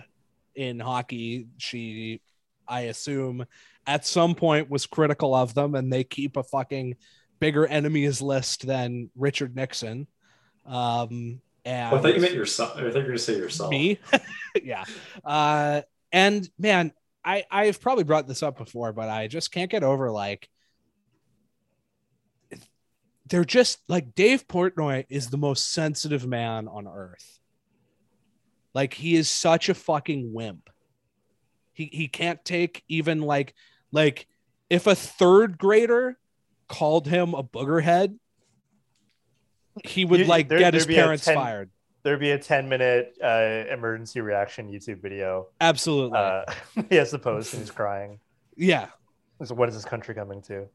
in 0.55 0.81
hockey 0.81 1.49
she 1.59 2.23
I 2.69 2.83
assume 2.83 3.45
at 3.87 4.07
some 4.07 4.35
point 4.35 4.71
was 4.71 4.87
critical 4.87 5.35
of 5.35 5.55
them, 5.55 5.75
and 5.75 5.93
they 5.93 6.05
keep 6.05 6.37
a 6.37 6.43
fucking 6.43 6.97
bigger 7.39 7.67
enemies 7.67 8.21
list 8.23 8.67
than 8.67 9.11
Richard 9.17 9.55
Nixon. 9.55 10.07
Um, 10.65 11.41
and 11.65 11.95
Oh, 11.95 11.99
I 11.99 12.01
thought 12.01 12.15
you 12.15 12.21
meant 12.21 12.35
yourself. 12.35 12.73
I 12.73 12.75
thought 12.75 12.87
you 12.87 12.93
were 12.95 13.03
going 13.03 13.13
to 13.13 13.19
say 13.19 13.37
yourself. 13.37 13.71
me 13.71 13.99
yeah 14.63 14.85
uh 15.25 15.83
and 16.13 16.49
man 16.59 16.93
i 17.25 17.45
i've 17.51 17.81
probably 17.81 18.05
brought 18.05 18.27
this 18.27 18.43
up 18.43 18.57
before 18.57 18.93
but 18.93 19.09
i 19.09 19.27
just 19.27 19.53
can't 19.53 19.71
get 19.71 19.83
over 19.83 20.11
like 20.11 20.49
they're 23.29 23.45
just 23.45 23.81
like 23.89 24.15
dave 24.15 24.47
portnoy 24.47 25.05
is 25.09 25.29
the 25.29 25.37
most 25.37 25.73
sensitive 25.73 26.27
man 26.27 26.69
on 26.69 26.87
earth 26.87 27.39
like 28.75 28.95
he 28.95 29.17
is 29.17 29.29
such 29.29 29.69
a 29.69 29.75
fucking 29.75 30.33
wimp 30.33 30.71
he 31.77 31.91
he 31.93 32.09
can't 32.09 32.43
take 32.45 32.83
even 32.89 33.21
like 33.21 33.55
like 33.93 34.27
if 34.71 34.87
a 34.87 34.95
third 34.95 35.59
grader 35.59 36.19
called 36.69 37.07
him 37.07 37.35
a 37.35 37.45
boogerhead 37.45 38.19
he 39.85 40.05
would 40.05 40.21
You- 40.21 40.27
like 40.27 40.49
there- 40.49 40.59
get 40.59 40.75
his 40.75 40.87
there'd 40.87 40.97
be 40.97 40.99
a 41.01 41.03
parents 41.05 41.25
10 41.25 41.35
fired 41.37 41.71
There'd 42.03 42.21
be 42.21 42.31
a 42.31 42.39
10 42.39 42.69
minute 42.69 43.19
uh, 43.23 43.65
emergency 43.69 44.21
reaction 44.21 44.71
YouTube 44.71 45.03
video. 45.03 45.49
absolutely 45.61 46.17
Uh, 46.19 46.45
he 46.89 46.95
has 46.97 47.11
the 47.11 47.19
post 47.19 47.53
and 47.53 47.61
he's 47.63 47.71
crying. 47.71 48.21
yeah 48.57 48.89
So 49.45 49.55
what 49.55 49.69
is 49.69 49.75
this 49.75 49.85
country 49.85 50.15
coming 50.15 50.41
to? 50.43 50.67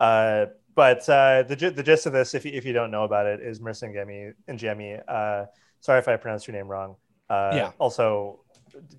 Uh, 0.00 0.46
but 0.74 1.08
uh, 1.08 1.44
the, 1.44 1.54
the 1.74 1.82
gist 1.84 2.06
of 2.06 2.12
this, 2.12 2.34
if 2.34 2.44
you, 2.44 2.50
if 2.52 2.64
you 2.66 2.72
don't 2.72 2.90
know 2.90 3.04
about 3.04 3.26
it, 3.26 3.40
is 3.40 3.60
Marisa 3.60 4.34
Ingemi 4.48 5.00
uh, 5.08 5.46
sorry 5.80 6.00
if 6.00 6.08
I 6.08 6.16
pronounced 6.16 6.46
your 6.48 6.56
name 6.56 6.66
wrong. 6.68 6.96
Uh, 7.30 7.52
Yeah. 7.54 7.70
Also, 7.78 8.40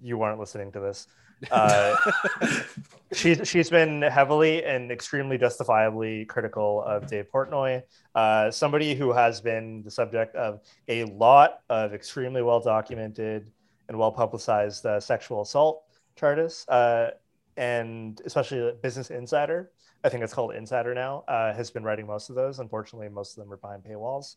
you 0.01 0.17
weren't 0.17 0.39
listening 0.39 0.71
to 0.71 0.79
this. 0.79 1.07
Uh, 1.51 1.95
she's 3.13 3.47
she's 3.47 3.69
been 3.69 4.01
heavily 4.01 4.63
and 4.63 4.91
extremely 4.91 5.37
justifiably 5.37 6.25
critical 6.25 6.81
of 6.83 7.07
Dave 7.07 7.27
Portnoy, 7.33 7.83
uh, 8.15 8.51
somebody 8.51 8.95
who 8.95 9.11
has 9.11 9.41
been 9.41 9.83
the 9.83 9.91
subject 9.91 10.35
of 10.35 10.61
a 10.87 11.05
lot 11.05 11.59
of 11.69 11.93
extremely 11.93 12.41
well 12.41 12.59
documented 12.59 13.51
and 13.87 13.97
well 13.97 14.11
publicized 14.11 14.85
uh, 14.85 14.99
sexual 14.99 15.41
assault 15.41 15.83
charges, 16.15 16.65
uh, 16.69 17.11
and 17.57 18.21
especially 18.25 18.73
Business 18.81 19.11
Insider. 19.11 19.71
I 20.03 20.09
think 20.09 20.23
it's 20.23 20.33
called 20.33 20.53
Insider 20.53 20.93
now. 20.93 21.23
Uh, 21.27 21.53
has 21.53 21.71
been 21.71 21.83
writing 21.83 22.05
most 22.05 22.29
of 22.29 22.35
those. 22.35 22.59
Unfortunately, 22.59 23.09
most 23.09 23.37
of 23.37 23.43
them 23.43 23.51
are 23.51 23.57
behind 23.57 23.83
paywalls. 23.83 24.35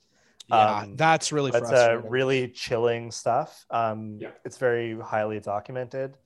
Yeah, 0.49 0.79
Um, 0.79 0.97
that's 0.97 1.31
really 1.31 1.51
That's 1.51 1.67
uh, 1.67 1.69
frustrating. 1.69 2.11
really 2.11 2.49
chilling 2.49 3.11
stuff. 3.11 3.67
Um, 3.71 4.19
Yeah. 4.19 4.31
It's 4.47 4.57
very 4.57 4.99
highly 4.99 5.41
documented. 5.41 6.17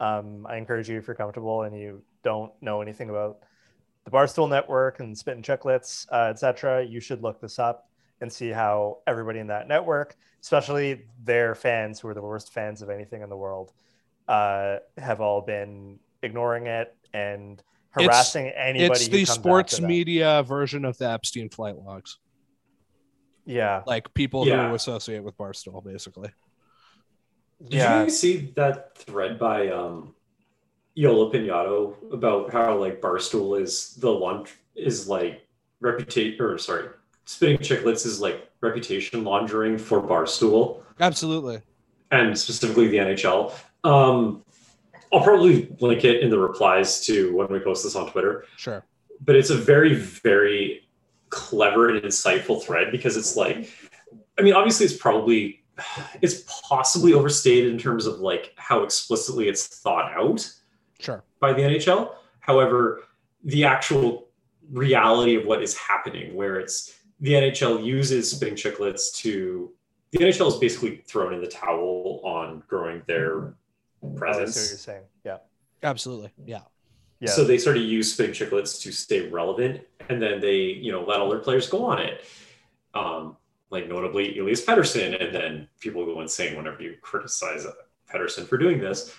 Um, 0.00 0.46
I 0.48 0.56
encourage 0.56 0.88
you, 0.88 0.98
if 0.98 1.06
you're 1.06 1.14
comfortable 1.14 1.62
and 1.62 1.78
you 1.78 2.02
don't 2.24 2.50
know 2.62 2.80
anything 2.80 3.10
about 3.10 3.40
the 4.04 4.10
Barstool 4.10 4.48
Network 4.48 4.98
and 5.00 5.16
Spittin' 5.16 5.42
Chiclets, 5.42 6.06
uh, 6.10 6.30
etc., 6.30 6.84
you 6.84 7.00
should 7.00 7.22
look 7.22 7.40
this 7.40 7.58
up 7.58 7.88
and 8.22 8.32
see 8.32 8.48
how 8.48 8.98
everybody 9.06 9.38
in 9.38 9.46
that 9.48 9.68
network, 9.68 10.16
especially 10.42 11.04
their 11.22 11.54
fans 11.54 12.00
who 12.00 12.08
are 12.08 12.14
the 12.14 12.22
worst 12.22 12.52
fans 12.52 12.80
of 12.82 12.88
anything 12.90 13.22
in 13.22 13.28
the 13.28 13.36
world, 13.36 13.72
uh, 14.26 14.76
have 14.96 15.20
all 15.20 15.42
been 15.42 15.98
ignoring 16.22 16.66
it 16.66 16.94
and 17.12 17.62
harassing 17.90 18.48
anybody. 18.48 18.94
it's 18.94 19.06
who 19.06 19.12
the 19.12 19.24
comes 19.26 19.38
sports 19.38 19.72
after 19.74 19.82
them. 19.82 19.88
media 19.88 20.42
version 20.46 20.84
of 20.84 20.96
the 20.98 21.10
Epstein 21.10 21.48
flight 21.50 21.76
logs, 21.76 22.18
Yeah, 23.44 23.82
like 23.86 24.12
people 24.14 24.46
Yeah. 24.46 24.68
who 24.68 24.74
associate 24.74 25.22
with 25.24 25.36
Barstool, 25.36 25.84
basically. 25.84 26.30
Did 27.62 27.74
yeah. 27.74 28.04
you 28.04 28.10
see 28.10 28.52
that 28.56 28.96
thread 28.96 29.38
by 29.38 29.68
um, 29.68 30.14
Yola 30.94 31.32
Pinato 31.32 31.94
about 32.12 32.52
how 32.52 32.76
like 32.76 33.00
Barstool 33.00 33.60
is 33.60 33.94
the 33.96 34.10
launch 34.10 34.50
is 34.74 35.08
like 35.08 35.46
reputation 35.80 36.40
or 36.40 36.58
sorry, 36.58 36.88
Spittin' 37.26 37.58
Chiclets 37.58 38.06
is 38.06 38.20
like 38.20 38.50
reputation 38.60 39.24
laundering 39.24 39.78
for 39.78 40.00
Barstool 40.00 40.82
Absolutely. 41.00 41.60
and 42.10 42.36
specifically 42.38 42.88
the 42.88 42.98
NHL. 42.98 43.52
Um, 43.84 44.42
I'll 45.12 45.22
probably 45.22 45.74
link 45.80 46.04
it 46.04 46.22
in 46.22 46.30
the 46.30 46.38
replies 46.38 47.04
to 47.06 47.34
when 47.34 47.48
we 47.48 47.58
post 47.58 47.84
this 47.84 47.96
on 47.96 48.10
Twitter. 48.10 48.44
Sure. 48.56 48.84
but 49.24 49.36
it's 49.36 49.50
a 49.50 49.56
very 49.56 49.94
very 49.94 50.88
clever 51.30 51.88
and 51.90 52.02
insightful 52.02 52.62
thread 52.62 52.90
because 52.90 53.16
it's 53.16 53.36
like 53.36 53.70
i 54.38 54.42
mean 54.42 54.52
obviously 54.52 54.84
it's 54.84 54.96
probably 54.96 55.59
it's 56.22 56.44
possibly 56.68 57.12
overstated 57.14 57.72
in 57.72 57.78
terms 57.78 58.06
of 58.06 58.20
like 58.20 58.52
how 58.56 58.82
explicitly 58.82 59.48
it's 59.48 59.66
thought 59.80 60.12
out 60.12 60.50
Sure. 60.98 61.22
by 61.40 61.52
the 61.52 61.62
nhl 61.62 62.12
however 62.40 63.02
the 63.44 63.64
actual 63.64 64.28
reality 64.70 65.34
of 65.36 65.46
what 65.46 65.62
is 65.62 65.76
happening 65.76 66.34
where 66.34 66.58
it's 66.60 66.94
the 67.20 67.32
nhl 67.32 67.84
uses 67.84 68.30
Spittin' 68.30 68.54
Chiclets 68.54 69.12
to 69.16 69.72
the 70.12 70.18
nhl 70.18 70.48
is 70.48 70.56
basically 70.56 70.96
thrown 71.06 71.34
in 71.34 71.40
the 71.40 71.46
towel 71.46 72.20
on 72.24 72.62
growing 72.68 73.02
their 73.06 73.54
Oh, 74.02 74.08
I 74.08 74.10
what 74.12 74.16
presence 74.16 74.70
you're 74.70 74.78
saying. 74.78 75.02
Yeah, 75.24 75.36
Absolutely. 75.82 76.32
Yeah. 76.46 76.60
yeah. 77.20 77.30
so 77.30 77.44
they 77.44 77.58
started 77.58 77.80
to 77.80 77.84
use 77.86 78.10
Spittin' 78.14 78.32
Chiclets 78.34 78.80
to 78.80 78.92
stay 78.92 79.28
relevant, 79.28 79.82
and 80.08 80.22
then 80.22 80.40
they, 80.40 80.56
you 80.56 80.90
know, 80.90 81.04
let 81.04 81.20
all 81.20 81.28
their 81.28 81.38
players 81.40 81.68
go 81.68 81.84
on 81.84 81.98
it. 82.00 82.24
Um, 82.94 83.36
like 83.70 83.88
notably 83.88 84.38
Elias 84.38 84.64
Pettersson, 84.64 85.22
and 85.22 85.34
then 85.34 85.68
people 85.80 86.04
go 86.04 86.20
insane 86.20 86.56
whenever 86.56 86.82
you 86.82 86.96
criticize 87.00 87.66
Pettersson 88.12 88.46
for 88.46 88.58
doing 88.58 88.78
this. 88.80 89.14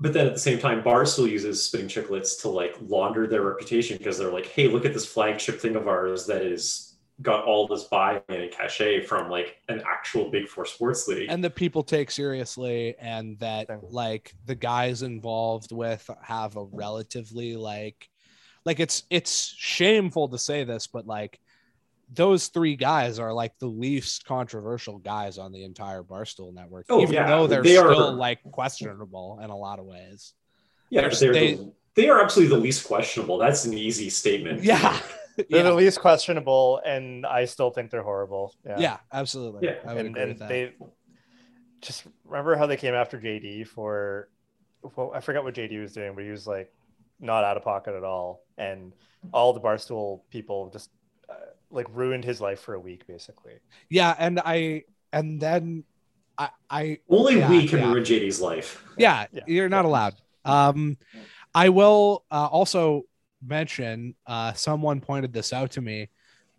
But 0.00 0.12
then 0.12 0.26
at 0.26 0.34
the 0.34 0.40
same 0.40 0.58
time, 0.58 0.82
Barstool 0.82 1.28
uses 1.28 1.62
Spittin' 1.62 1.88
Chiclets 1.88 2.40
to 2.42 2.48
like 2.48 2.76
launder 2.80 3.26
their 3.26 3.42
reputation 3.42 3.98
because 3.98 4.16
they're 4.16 4.32
like, 4.32 4.46
hey, 4.46 4.68
look 4.68 4.84
at 4.84 4.92
this 4.92 5.06
flagship 5.06 5.60
thing 5.60 5.74
of 5.74 5.88
ours 5.88 6.26
that 6.26 6.42
is 6.42 6.84
got 7.20 7.44
all 7.44 7.66
this 7.66 7.82
buy-in 7.84 8.40
and 8.42 8.52
cachet 8.52 9.00
from 9.00 9.28
like 9.28 9.56
an 9.68 9.82
actual 9.84 10.30
big 10.30 10.46
four 10.46 10.64
sports 10.64 11.08
league. 11.08 11.28
And 11.28 11.42
that 11.42 11.56
people 11.56 11.82
take 11.82 12.12
seriously, 12.12 12.94
and 13.00 13.36
that 13.40 13.68
like 13.90 14.34
the 14.46 14.54
guys 14.54 15.02
involved 15.02 15.72
with 15.72 16.08
have 16.22 16.56
a 16.56 16.62
relatively 16.62 17.56
like, 17.56 18.08
like 18.64 18.78
it's 18.78 19.02
it's 19.10 19.52
shameful 19.56 20.28
to 20.28 20.38
say 20.38 20.62
this, 20.62 20.86
but 20.86 21.06
like 21.08 21.40
those 22.12 22.48
three 22.48 22.76
guys 22.76 23.18
are 23.18 23.32
like 23.32 23.52
the 23.58 23.66
least 23.66 24.24
controversial 24.24 24.98
guys 24.98 25.36
on 25.38 25.52
the 25.52 25.64
entire 25.64 26.02
Barstool 26.02 26.54
network, 26.54 26.86
Oh, 26.88 27.00
even 27.02 27.14
yeah. 27.14 27.26
though 27.28 27.46
they're 27.46 27.62
They 27.62 27.76
are- 27.76 27.92
still 27.92 28.12
like 28.14 28.38
questionable 28.50 29.40
in 29.42 29.50
a 29.50 29.56
lot 29.56 29.78
of 29.78 29.84
ways. 29.84 30.34
yeah, 30.90 31.02
they're- 31.02 31.10
they're 31.10 31.32
they- 31.32 31.54
the, 31.54 31.72
they 31.94 32.08
are 32.08 32.22
absolutely 32.22 32.56
the 32.56 32.62
least 32.62 32.86
questionable. 32.86 33.38
That's 33.38 33.64
an 33.64 33.74
easy 33.74 34.08
statement. 34.08 34.62
Yeah. 34.62 34.98
they're 35.36 35.46
yeah. 35.48 35.62
the 35.64 35.74
least 35.74 36.00
questionable, 36.00 36.80
and 36.86 37.26
I 37.26 37.44
still 37.44 37.70
think 37.70 37.90
they're 37.90 38.02
horrible. 38.02 38.54
Yeah, 38.64 38.78
yeah, 38.78 38.96
absolutely. 39.12 39.66
Yeah. 39.68 39.76
I 39.84 39.94
would 39.94 40.06
and, 40.06 40.08
agree 40.08 40.22
and 40.22 40.30
with 40.30 40.38
that. 40.38 40.48
they 40.48 40.72
just 41.80 42.04
remember 42.24 42.56
how 42.56 42.66
they 42.66 42.76
came 42.76 42.94
after 42.94 43.20
JD 43.20 43.66
for. 43.68 44.28
Well, 44.96 45.12
I 45.14 45.20
forgot 45.20 45.42
what 45.44 45.54
JD 45.54 45.80
was 45.80 45.92
doing, 45.92 46.14
but 46.14 46.22
he 46.24 46.30
was 46.30 46.46
like 46.46 46.72
not 47.20 47.44
out 47.44 47.56
of 47.56 47.64
pocket 47.64 47.94
at 47.94 48.04
all, 48.04 48.44
and 48.56 48.92
all 49.32 49.52
the 49.52 49.60
barstool 49.60 50.20
people 50.30 50.70
just 50.70 50.90
like 51.70 51.86
ruined 51.92 52.24
his 52.24 52.40
life 52.40 52.60
for 52.60 52.74
a 52.74 52.80
week, 52.80 53.06
basically. 53.06 53.54
yeah, 53.90 54.14
and 54.18 54.40
I 54.44 54.84
and 55.12 55.40
then 55.40 55.84
I 56.36 56.50
I 56.70 56.98
Only 57.08 57.38
Yeah, 57.38 57.50
we 57.50 57.66
can 57.66 57.78
yeah. 57.80 57.92
ruin 57.92 58.04
JD's 58.04 58.40
life. 58.40 58.82
yeah, 58.96 59.26
Yeah. 59.32 59.42
you're 59.46 59.68
not 59.68 59.84
allowed. 59.84 60.14
Um, 60.44 60.96
I 61.54 61.68
will 61.70 62.24
uh, 62.30 62.46
also 62.46 63.02
mention 63.44 64.14
uh, 64.26 64.52
someone 64.54 65.00
pointed 65.00 65.32
this 65.32 65.52
out 65.52 65.72
to 65.72 65.80
me, 65.80 66.10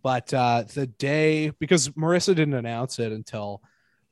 but 0.04 0.34
uh, 0.34 0.64
the 0.74 0.88
day 0.88 1.52
because 1.60 1.90
Marisa 1.90 2.36
didn't 2.36 2.54
announce 2.54 3.00
it 3.00 3.12
until 3.12 3.62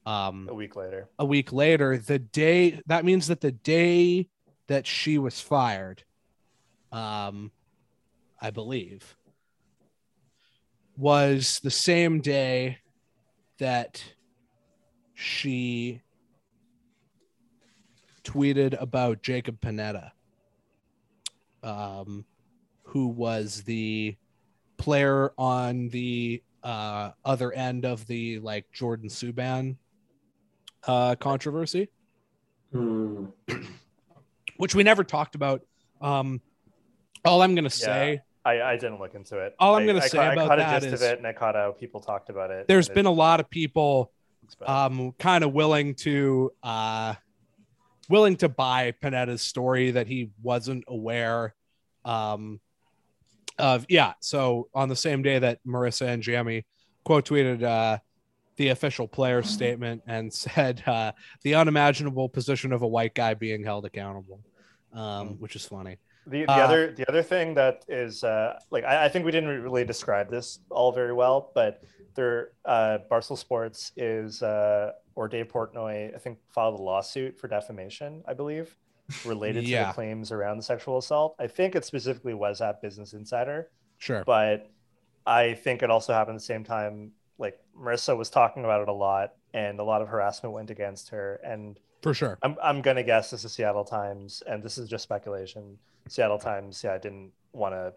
um, 0.06 0.48
A 0.50 0.54
week 0.54 0.76
later, 0.76 1.10
a 1.20 1.26
week 1.26 1.52
later, 1.52 1.98
the 1.98 2.20
day 2.20 2.82
that 2.88 3.04
means 3.06 3.28
that 3.28 3.42
the 3.42 3.52
day 3.52 4.30
that 4.68 4.88
she 4.88 5.18
was 5.18 5.40
fired, 5.42 6.04
um, 6.92 7.52
I 8.42 8.52
believe, 8.52 9.16
was 10.98 11.60
the 11.64 11.72
same 11.72 12.20
day 12.22 12.80
that 13.60 14.04
she 15.14 16.02
tweeted 18.24 18.80
about 18.82 19.22
Jacob 19.22 19.60
Panetta, 19.62 20.12
um, 21.64 22.26
who 22.84 23.08
was 23.08 23.62
the 23.64 24.16
player 24.78 25.32
on 25.38 25.90
the 25.90 26.42
uh, 26.64 27.12
other 27.24 27.52
end 27.54 27.86
of 27.86 28.06
the 28.08 28.40
like 28.40 28.66
Jordan 28.72 29.10
Subban 29.10 29.78
uh, 30.86 31.16
controversy, 31.16 31.90
Hmm. 32.72 33.26
which 34.58 34.76
we 34.76 34.84
never 34.84 35.04
talked 35.04 35.36
about. 35.36 35.62
Um, 36.02 36.42
all 37.24 37.42
I'm 37.42 37.56
gonna 37.56 37.70
say, 37.70 38.22
I, 38.48 38.72
I 38.72 38.78
didn't 38.78 39.00
look 39.00 39.14
into 39.14 39.40
it. 39.40 39.56
All 39.60 39.76
I'm 39.76 39.86
gonna 39.86 40.00
I 40.00 40.08
say 40.08 40.18
ca- 40.18 40.24
I 40.24 40.34
about 40.34 40.48
caught 40.48 40.58
that 40.60 40.78
a 40.78 40.80
gist 40.80 40.94
is 40.94 41.02
of 41.02 41.12
it, 41.12 41.18
and 41.18 41.28
I 41.28 41.34
caught 41.34 41.56
how 41.56 41.72
people 41.72 42.00
talked 42.00 42.30
about 42.30 42.50
it. 42.50 42.66
There's 42.66 42.88
been 42.88 43.06
it 43.06 43.10
a 43.10 43.12
lot 43.12 43.42
of 43.42 43.50
people 43.50 44.14
um, 44.66 45.12
kind 45.20 45.44
of 45.44 45.52
willing 45.52 45.96
to 45.96 46.52
uh, 46.64 47.16
willing 48.08 48.38
to 48.38 48.48
buy 48.48 48.94
Panetta's 49.04 49.42
story 49.42 49.92
that 49.92 50.08
he 50.08 50.30
wasn't 50.42 50.86
aware 50.88 51.56
um, 52.06 52.62
of. 53.58 53.86
Yeah. 53.90 54.14
So 54.22 54.70
on 54.74 54.88
the 54.88 54.96
same 54.96 55.24
day 55.24 55.40
that 55.40 55.60
Marisa 55.68 56.08
Ingemi 56.08 56.64
quote 57.04 57.28
tweeted 57.28 57.64
uh, 57.64 57.98
the 58.56 58.70
official 58.70 59.10
player 59.10 59.44
statement 59.58 60.04
and 60.08 60.34
said 60.34 60.84
uh, 60.88 61.12
the 61.44 61.56
unimaginable 61.56 62.30
position 62.30 62.72
of 62.72 62.82
a 62.82 62.88
white 62.88 63.14
guy 63.14 63.34
being 63.34 63.66
held 63.66 63.84
accountable, 63.84 64.40
um, 64.94 65.32
which 65.40 65.58
is 65.58 65.66
funny. 65.66 65.98
The, 66.30 66.46
the 66.46 66.52
Uh, 66.52 66.66
other 66.66 66.92
the 66.92 67.08
other 67.10 67.24
thing 67.24 67.54
that 67.56 67.86
is 67.88 68.24
uh, 68.24 68.60
like 68.70 68.84
I, 68.84 69.06
I 69.06 69.10
think 69.10 69.26
we 69.26 69.32
didn't 69.32 69.62
really 69.64 69.86
describe 69.86 70.30
this 70.30 70.60
all 70.70 70.92
very 70.92 71.14
well, 71.14 71.52
but 71.56 71.84
there 72.16 72.52
uh, 72.66 73.00
Barstool 73.10 73.38
Sports 73.38 73.92
is 73.96 74.44
uh, 74.44 74.92
or 75.16 75.28
Dave 75.28 75.48
Portnoy 75.48 76.14
I 76.14 76.18
think 76.18 76.40
filed 76.50 76.80
a 76.80 76.84
lawsuit 76.84 77.38
for 77.40 77.48
defamation 77.48 78.24
I 78.28 78.34
believe 78.34 78.76
related 79.26 79.66
to 79.66 79.72
the 79.72 79.92
claims 79.94 80.32
around 80.34 80.58
the 80.58 80.64
sexual 80.64 80.98
assault. 80.98 81.36
I 81.40 81.48
think 81.48 81.76
it 81.76 81.86
specifically 81.86 82.34
was 82.34 82.60
at 82.60 82.82
Business 82.82 83.14
Insider, 83.14 83.70
Sure. 84.00 84.24
but 84.26 84.70
I 85.26 85.54
think 85.54 85.82
it 85.82 85.90
also 85.90 86.12
happened 86.14 86.36
at 86.36 86.42
the 86.42 86.46
same 86.46 86.64
time. 86.66 87.12
Like 87.38 87.58
Marisa 87.80 88.18
was 88.18 88.30
talking 88.30 88.66
about 88.66 88.82
it 88.82 88.90
a 88.90 88.94
lot, 88.94 89.36
and 89.54 89.80
a 89.80 89.84
lot 89.84 90.02
of 90.02 90.10
harassment 90.10 90.54
went 90.54 90.72
against 90.72 91.10
her, 91.10 91.40
and 91.44 91.80
For 92.08 92.14
sure. 92.14 92.38
I'm 92.42 92.56
I'm 92.64 92.82
gonna 92.82 93.04
guess 93.04 93.32
this 93.32 93.44
is 93.44 93.52
Seattle 93.52 93.84
Times, 93.84 94.42
and 94.48 94.64
this 94.64 94.78
is 94.78 94.88
just 94.88 95.04
speculation. 95.04 95.78
Seattle 96.08 96.38
Times, 96.40 96.82
yeah, 96.82 96.98
didn't 96.98 97.32
want 97.52 97.74
to 97.76 97.92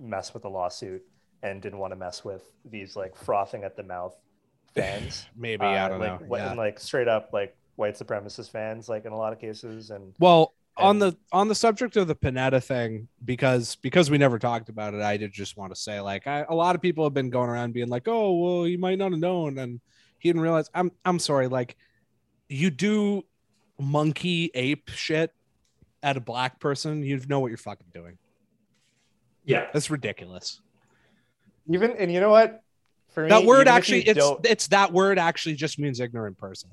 mess 0.00 0.34
with 0.34 0.42
the 0.42 0.50
lawsuit 0.50 1.00
and 1.44 1.62
didn't 1.62 1.78
want 1.78 1.92
to 1.92 1.96
mess 1.96 2.24
with 2.24 2.42
these 2.64 2.96
like 2.96 3.14
frothing 3.14 3.62
at 3.62 3.76
the 3.76 3.84
mouth 3.84 4.16
fans. 4.74 5.26
Maybe. 5.36 5.64
I 5.64 5.84
Uh, 5.84 5.88
don't 5.90 6.00
like, 6.00 6.28
know. 6.28 6.36
Yeah. 6.36 6.48
and, 6.48 6.58
like 6.58 6.80
straight 6.80 7.06
up 7.06 7.30
like 7.32 7.56
white 7.76 7.94
supremacist 7.94 8.50
fans, 8.50 8.88
like 8.88 9.04
in 9.04 9.12
a 9.12 9.16
lot 9.16 9.32
of 9.32 9.38
cases. 9.38 9.90
And 9.90 10.12
Well, 10.18 10.54
on 10.76 10.98
the 10.98 11.16
on 11.30 11.46
the 11.46 11.54
subject 11.54 11.96
of 11.96 12.08
the 12.08 12.16
Panetta 12.16 12.60
thing, 12.64 13.06
because 13.24 13.76
because 13.76 14.10
we 14.10 14.18
never 14.18 14.40
talked 14.40 14.70
about 14.70 14.92
it, 14.92 15.02
I 15.02 15.18
did 15.18 15.30
just 15.32 15.56
want 15.56 15.72
to 15.72 15.80
say 15.80 16.00
like 16.00 16.26
I, 16.26 16.44
a 16.48 16.54
lot 16.54 16.74
of 16.74 16.82
people 16.82 17.04
have 17.04 17.14
been 17.14 17.30
going 17.30 17.48
around 17.48 17.74
being 17.74 17.88
like, 17.88 18.08
oh 18.08 18.32
well, 18.38 18.64
he 18.64 18.76
might 18.76 18.98
not 18.98 19.12
have 19.12 19.20
known, 19.20 19.58
and 19.58 19.80
he 20.18 20.30
didn't 20.30 20.42
realize. 20.42 20.68
I'm 20.74 20.90
I'm 21.04 21.20
sorry, 21.20 21.46
like 21.46 21.76
you 22.48 22.68
do 22.70 23.22
monkey 23.82 24.50
ape 24.54 24.88
shit 24.90 25.32
at 26.02 26.16
a 26.16 26.20
black 26.20 26.60
person, 26.60 27.02
you 27.02 27.20
know 27.28 27.40
what 27.40 27.48
you're 27.48 27.58
fucking 27.58 27.88
doing. 27.92 28.18
Yeah. 29.44 29.66
That's 29.72 29.90
ridiculous. 29.90 30.60
even 31.68 31.92
and 31.92 32.12
you 32.12 32.20
know 32.20 32.30
what? 32.30 32.62
For 33.08 33.24
me, 33.24 33.28
that 33.28 33.44
word 33.44 33.68
actually 33.68 34.02
it's 34.02 34.26
it's 34.44 34.68
that 34.68 34.92
word 34.92 35.18
actually 35.18 35.54
just 35.54 35.78
means 35.78 36.00
ignorant 36.00 36.38
person. 36.38 36.70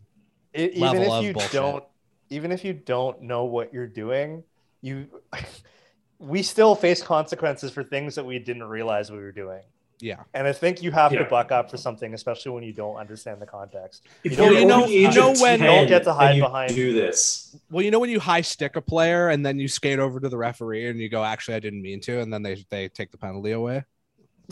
it, 0.54 0.72
even 0.72 0.82
level 0.82 1.04
if 1.04 1.12
of 1.12 1.24
you 1.26 1.34
bullshit. 1.34 1.52
don't 1.52 1.84
even 2.30 2.52
if 2.52 2.64
you 2.64 2.74
don't 2.74 3.22
know 3.22 3.44
what 3.44 3.74
you're 3.74 3.88
doing 3.88 4.44
you 4.82 5.08
we 6.20 6.42
still 6.42 6.76
face 6.76 7.02
consequences 7.02 7.72
for 7.72 7.84
things 7.84 8.16
that 8.16 8.26
we 8.26 8.40
didn't 8.40 8.64
realize 8.64 9.12
we 9.12 9.18
were 9.18 9.32
doing 9.34 9.62
Yeah. 10.02 10.24
and 10.34 10.48
i 10.48 10.54
think 10.54 10.82
you 10.82 10.92
have 10.92 11.12
to 11.12 11.26
buck 11.26 11.52
up 11.52 11.70
for 11.70 11.76
something 11.76 12.14
especially 12.14 12.52
when 12.54 12.64
you 12.64 12.72
don't 12.72 12.96
understand 12.96 13.42
the 13.42 13.46
context 13.46 14.08
If 14.24 14.40
Well, 14.40 14.52
you're 14.52 14.62
you 14.62 14.66
know- 14.66 14.84
over 14.84 14.92
you 14.92 15.12
know 15.12 15.34
when- 15.34 15.60
10 15.60 15.68
Don't 15.68 15.88
get 15.88 16.04
to 16.06 16.14
hide 16.14 16.30
and 16.30 16.38
you 16.38 16.44
behind- 16.44 16.74
do 16.76 16.94
this. 16.94 17.56
Well, 17.70 17.84
you 17.84 17.92
know 17.92 18.00
when 18.00 18.10
you 18.10 18.20
high 18.20 18.42
stick 18.42 18.76
a 18.78 18.82
player 18.82 19.28
and 19.30 19.46
then 19.46 19.60
you 19.60 19.68
skate 19.68 20.00
over 20.00 20.20
to 20.22 20.30
the 20.30 20.38
referee 20.38 20.88
and 20.88 21.00
you 21.00 21.10
go, 21.10 21.24
actually, 21.24 21.56
I 21.56 21.60
didn't 21.60 21.82
mean 21.82 22.00
to, 22.02 22.20
and 22.22 22.32
then 22.34 22.42
they 22.44 22.64
they 22.70 22.88
take 22.88 23.12
the 23.12 23.18
penalty 23.18 23.52
away. 23.52 23.84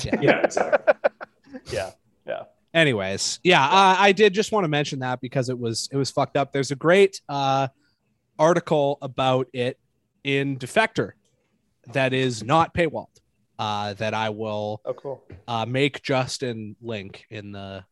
Yeah, 0.04 0.42
exactly. 0.44 0.94
Yeah. 1.72 1.92
Yeah 2.28 2.44
Anyways, 2.74 3.40
yeah, 3.44 3.64
uh, 3.66 3.96
I 3.98 4.12
did 4.12 4.34
just 4.34 4.52
want 4.52 4.66
to 4.66 4.68
mention 4.68 5.00
that 5.00 5.20
because 5.22 5.50
it 5.50 5.58
was 5.58 5.90
it 5.92 5.98
was 5.98 6.12
fucked 6.12 6.36
up. 6.38 6.52
There's 6.52 6.72
a 6.72 6.76
great 6.76 7.22
uh, 7.30 7.70
article 8.38 8.98
about 9.02 9.48
it 9.54 9.80
in 10.24 10.58
Defector 10.60 11.12
that 11.94 12.14
is 12.14 12.44
not 12.44 12.74
paywalled. 12.76 13.08
Uh, 13.60 13.94
that 13.96 14.14
I 14.14 14.30
will 14.30 14.82
oh 14.86 14.94
cool 14.94 15.24
uh, 15.48 15.66
make 15.66 16.04
Justin 16.04 16.76
link 16.82 17.26
in 17.30 17.52
the 17.52 17.84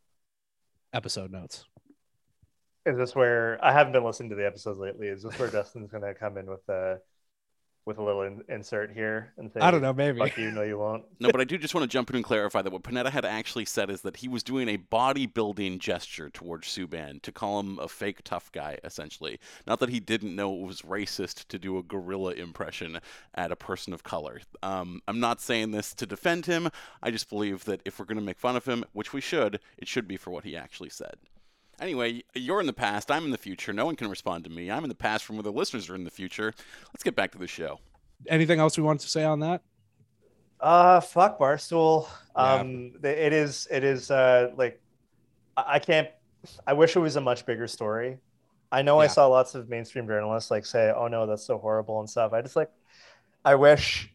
episode 0.93 1.32
notes. 1.32 1.66
is 2.86 2.97
this 2.97 3.16
where 3.16 3.57
i 3.66 3.72
haven't 3.72 3.93
been 3.93 4.03
listening 4.03 4.30
to 4.30 4.36
the 4.36 4.45
episodes 4.45 4.80
lately 4.80 5.07
is 5.07 5.24
this 5.24 5.38
where 5.39 5.49
justin's 5.57 5.89
going 5.89 6.03
to 6.03 6.13
come 6.13 6.38
in 6.38 6.45
with 6.45 6.68
a 6.70 6.97
with 7.86 7.97
a 7.97 8.03
little 8.03 8.23
in, 8.23 8.43
insert 8.49 8.91
here 8.91 9.31
and 9.38 9.51
say 9.51 9.59
I 9.59 9.69
don't 9.71 9.81
know, 9.81 9.93
maybe. 9.93 10.19
fuck 10.19 10.38
you 10.38 10.51
no 10.51 10.63
you 10.63 10.77
won't 10.77 11.03
No, 11.19 11.29
but 11.31 11.39
I 11.39 11.43
do 11.43 11.57
just 11.57 11.75
want 11.75 11.83
to 11.83 11.93
jump 11.93 12.09
in 12.09 12.15
and 12.15 12.25
clarify 12.25 12.61
that 12.61 12.73
what 12.73 12.83
Panetta 12.83 13.11
had 13.11 13.25
actually 13.25 13.65
said 13.65 13.89
is 13.89 14.01
that 14.01 14.17
he 14.17 14.27
was 14.27 14.43
doing 14.43 14.67
a 14.69 14.77
bodybuilding 14.77 15.79
gesture 15.79 16.29
towards 16.29 16.67
Subban 16.67 17.21
to 17.21 17.31
call 17.31 17.59
him 17.59 17.79
a 17.79 17.88
fake 17.88 18.23
tough 18.23 18.51
guy, 18.51 18.79
essentially. 18.83 19.39
Not 19.67 19.79
that 19.79 19.89
he 19.89 19.99
didn't 19.99 20.36
know 20.36 20.53
it 20.53 20.65
was 20.65 20.81
racist 20.81 21.47
to 21.47 21.59
do 21.59 21.77
a 21.77 21.83
gorilla 21.83 22.31
impression 22.31 22.99
at 23.36 23.51
a 23.51 23.55
person 23.55 23.93
of 23.93 24.03
color. 24.03 24.41
Um, 24.63 25.01
I'm 25.07 25.19
not 25.19 25.41
saying 25.41 25.71
this 25.71 25.93
to 25.95 26.05
defend 26.05 26.45
him. 26.45 26.69
I 27.01 27.11
just 27.11 27.29
believe 27.29 27.65
that 27.65 27.81
if 27.86 27.99
we're 27.99 28.05
going 28.05 28.17
to 28.17 28.23
make 28.23 28.39
fun 28.39 28.55
of 28.55 28.65
him, 28.65 28.83
which 28.93 29.13
we 29.13 29.21
should, 29.21 29.59
it 29.77 29.88
should 29.88 30.07
be 30.07 30.17
for 30.17 30.31
what 30.31 30.43
he 30.43 30.55
actually 30.55 30.89
said. 30.89 31.15
Anyway, 31.80 32.23
you're 32.34 32.61
in 32.61 32.67
the 32.67 32.73
past. 32.73 33.11
I'm 33.11 33.26
in 33.26 33.32
the 33.32 33.38
future. 33.38 33.73
No 33.73 33.86
one 33.86 33.95
can 33.95 34.09
respond 34.09 34.43
to 34.45 34.49
me. 34.49 34.71
I'm 34.71 34.84
in 34.84 34.89
the 34.89 34.95
past 34.95 35.26
from 35.26 35.36
where 35.36 35.43
the 35.43 35.51
listeners 35.51 35.89
are 35.89 35.95
in 35.95 36.03
the 36.03 36.09
future. 36.11 36.53
Let's 36.93 37.03
get 37.03 37.15
back 37.15 37.32
to 37.34 37.38
the 37.38 37.47
show. 37.47 37.80
Anything 38.28 38.59
else 38.59 38.78
we 38.78 38.84
wanted 38.84 39.01
to 39.01 39.09
say 39.09 39.23
on 39.23 39.41
that? 39.41 39.61
Uh, 40.59 41.01
fuck 41.01 41.38
Barstool. 41.38 42.07
Yeah. 42.36 42.53
Um, 42.53 42.93
th- 43.01 43.17
it 43.17 43.34
is, 43.34 43.67
it 43.69 43.84
is, 43.84 44.09
uh, 44.09 44.51
like, 44.55 44.82
I 45.57 45.76
I 45.76 45.80
can't, 45.80 46.07
I 46.65 46.73
wish 46.73 46.95
it 46.95 46.99
was 46.99 47.17
a 47.17 47.21
much 47.21 47.45
bigger 47.45 47.67
story. 47.67 48.19
I 48.71 48.82
know 48.82 48.99
I 48.99 49.07
saw 49.07 49.28
lots 49.28 49.55
of 49.55 49.69
mainstream 49.69 50.07
journalists 50.07 50.51
like 50.51 50.65
say, 50.65 50.91
oh 50.95 51.07
no, 51.07 51.26
that's 51.26 51.45
so 51.45 51.57
horrible 51.57 51.99
and 51.99 52.09
stuff. 52.09 52.34
I 52.34 52.41
just 52.41 52.55
like, 52.55 52.69
I 53.43 53.55
wish, 53.55 54.11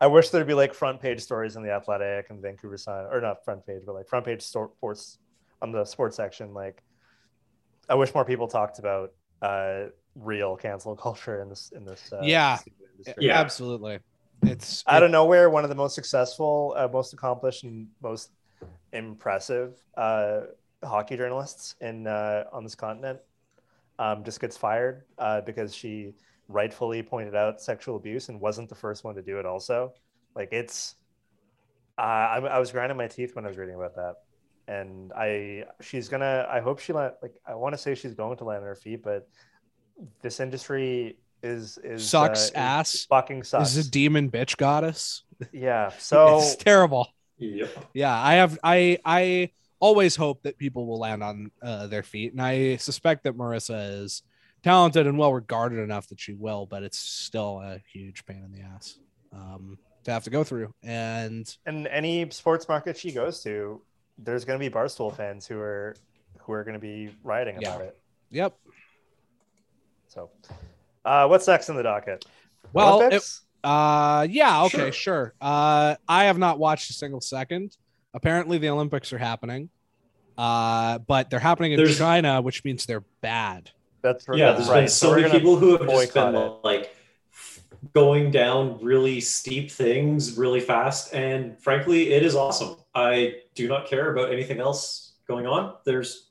I 0.00 0.08
wish 0.08 0.30
there'd 0.30 0.46
be 0.46 0.54
like 0.54 0.74
front 0.74 1.00
page 1.00 1.20
stories 1.20 1.56
in 1.56 1.62
the 1.62 1.70
Athletic 1.70 2.28
and 2.30 2.42
Vancouver 2.42 2.76
Sun, 2.76 3.06
or 3.10 3.20
not 3.20 3.44
front 3.44 3.66
page, 3.66 3.82
but 3.86 3.94
like 3.94 4.08
front 4.08 4.26
page 4.26 4.42
sto- 4.42 4.72
sports 4.76 5.18
on 5.62 5.72
the 5.72 5.84
sports 5.84 6.16
section. 6.16 6.54
Like, 6.54 6.82
I 7.88 7.94
wish 7.94 8.14
more 8.14 8.24
people 8.24 8.48
talked 8.48 8.78
about 8.78 9.12
uh, 9.42 9.84
real 10.14 10.56
cancel 10.56 10.96
culture 11.06 11.40
in 11.42 11.48
this 11.48 11.72
in 11.74 11.84
this. 11.84 12.12
Uh, 12.12 12.20
Yeah. 12.22 12.58
industry. 12.98 13.26
Yeah. 13.26 13.40
Absolutely. 13.40 13.98
It's 14.42 14.84
out 14.86 15.02
of 15.02 15.10
nowhere, 15.10 15.48
one 15.48 15.64
of 15.64 15.70
the 15.70 15.76
most 15.76 15.94
successful, 15.94 16.74
uh, 16.76 16.88
most 16.92 17.12
accomplished, 17.12 17.64
and 17.64 17.88
most 18.02 18.30
impressive 18.92 19.74
uh, 19.96 20.40
hockey 20.84 21.16
journalists 21.16 21.74
in 21.80 22.06
uh, 22.06 22.44
on 22.52 22.62
this 22.62 22.74
continent 22.74 23.18
um, 23.98 24.24
just 24.24 24.40
gets 24.40 24.56
fired 24.56 25.04
uh, 25.18 25.40
because 25.40 25.74
she 25.74 26.12
rightfully 26.48 27.02
pointed 27.02 27.34
out 27.34 27.60
sexual 27.60 27.96
abuse 27.96 28.28
and 28.28 28.40
wasn't 28.40 28.68
the 28.68 28.74
first 28.74 29.04
one 29.04 29.14
to 29.14 29.22
do 29.22 29.38
it. 29.38 29.46
Also, 29.46 29.92
like 30.34 30.52
it's, 30.52 30.94
uh, 31.98 32.02
I, 32.02 32.36
I 32.38 32.58
was 32.58 32.70
grinding 32.70 32.96
my 32.96 33.08
teeth 33.08 33.34
when 33.34 33.44
I 33.44 33.48
was 33.48 33.56
reading 33.56 33.74
about 33.74 33.96
that, 33.96 34.16
and 34.68 35.12
I 35.12 35.64
she's 35.80 36.08
gonna. 36.08 36.46
I 36.50 36.60
hope 36.60 36.78
she 36.80 36.92
let 36.92 37.16
like 37.22 37.34
I 37.46 37.54
want 37.54 37.74
to 37.74 37.78
say 37.78 37.94
she's 37.94 38.14
going 38.14 38.36
to 38.38 38.44
land 38.44 38.62
on 38.62 38.66
her 38.68 38.74
feet, 38.74 39.02
but 39.02 39.28
this 40.22 40.40
industry 40.40 41.18
is 41.42 41.78
is 41.84 42.08
Sucks 42.08 42.40
uh, 42.40 42.42
is- 42.44 42.50
ass. 42.54 43.06
fucking 43.08 43.44
sucks. 43.44 43.76
is 43.76 43.86
a 43.86 43.90
demon 43.90 44.30
bitch 44.30 44.56
goddess. 44.56 45.24
Yeah. 45.52 45.90
So 45.98 46.38
it's 46.38 46.56
terrible. 46.56 47.08
Yep. 47.38 47.70
Yeah, 47.94 48.14
I 48.18 48.34
have 48.34 48.58
I 48.64 48.98
I 49.04 49.50
always 49.78 50.16
hope 50.16 50.42
that 50.42 50.56
people 50.58 50.86
will 50.86 50.98
land 50.98 51.22
on 51.22 51.50
uh, 51.62 51.86
their 51.86 52.02
feet, 52.02 52.32
and 52.32 52.40
I 52.40 52.76
suspect 52.76 53.24
that 53.24 53.36
Marisa 53.36 54.02
is 54.02 54.22
talented 54.62 55.06
and 55.06 55.18
well 55.18 55.32
regarded 55.34 55.78
enough 55.80 56.08
that 56.08 56.18
she 56.18 56.32
will, 56.32 56.64
but 56.66 56.82
it's 56.82 56.98
still 56.98 57.60
a 57.60 57.78
huge 57.92 58.24
pain 58.24 58.42
in 58.42 58.52
the 58.52 58.62
ass 58.62 58.98
um, 59.34 59.78
to 60.04 60.10
have 60.10 60.24
to 60.24 60.30
go 60.30 60.42
through. 60.44 60.72
And 60.82 61.46
and 61.66 61.86
any 61.88 62.28
sports 62.30 62.66
market 62.68 62.96
she 62.96 63.12
goes 63.12 63.42
to, 63.42 63.82
there's 64.18 64.44
going 64.44 64.58
to 64.58 64.64
be 64.70 64.72
Barstool 64.72 65.14
fans 65.14 65.46
who 65.46 65.58
are 65.58 65.94
who 66.38 66.52
are 66.52 66.64
going 66.64 66.74
to 66.74 66.80
be 66.80 67.10
rioting 67.24 67.58
Yeah. 67.60 67.74
about 67.74 67.86
it. 67.86 67.98
yep. 68.30 68.54
So, 70.08 70.30
uh, 71.04 71.26
what's 71.26 71.46
next 71.46 71.68
in 71.68 71.76
the 71.76 71.82
docket? 71.82 72.24
Well, 72.72 73.00
it, 73.02 73.22
uh, 73.64 74.26
yeah, 74.30 74.62
okay, 74.64 74.76
Sure. 74.78 74.92
sure. 74.92 75.34
Uh, 75.40 75.96
I 76.08 76.24
have 76.24 76.38
not 76.38 76.58
watched 76.58 76.88
a 76.90 76.92
single 76.92 77.20
second. 77.20 77.76
Apparently, 78.14 78.58
the 78.58 78.68
Olympics 78.70 79.12
are 79.12 79.18
happening, 79.18 79.68
uh, 80.38 80.98
but 80.98 81.28
they're 81.30 81.38
happening 81.40 81.72
in 81.72 81.78
There's- 81.78 81.98
China, 81.98 82.40
which 82.40 82.64
means 82.64 82.86
they're 82.86 83.04
bad. 83.20 83.70
that's 84.02 84.24
Yeah, 84.32 84.52
that's 84.52 84.58
there's 84.58 84.68
right. 84.70 84.80
been 84.82 84.88
so 84.88 85.10
we're 85.10 85.20
many 85.22 85.32
people 85.32 85.56
who 85.56 85.76
have 85.76 85.88
just 85.88 86.14
been 86.14 86.34
it. 86.36 86.52
like 86.62 86.94
going 87.92 88.30
down 88.30 88.78
really 88.82 89.20
steep 89.20 89.70
things 89.70 90.38
really 90.38 90.60
fast, 90.60 91.12
and 91.12 91.58
frankly, 91.60 92.12
it 92.12 92.22
is 92.22 92.36
awesome. 92.36 92.76
I 92.96 93.34
do 93.54 93.68
not 93.68 93.86
care 93.86 94.10
about 94.10 94.32
anything 94.32 94.58
else 94.58 95.16
going 95.28 95.46
on. 95.46 95.74
There's 95.84 96.30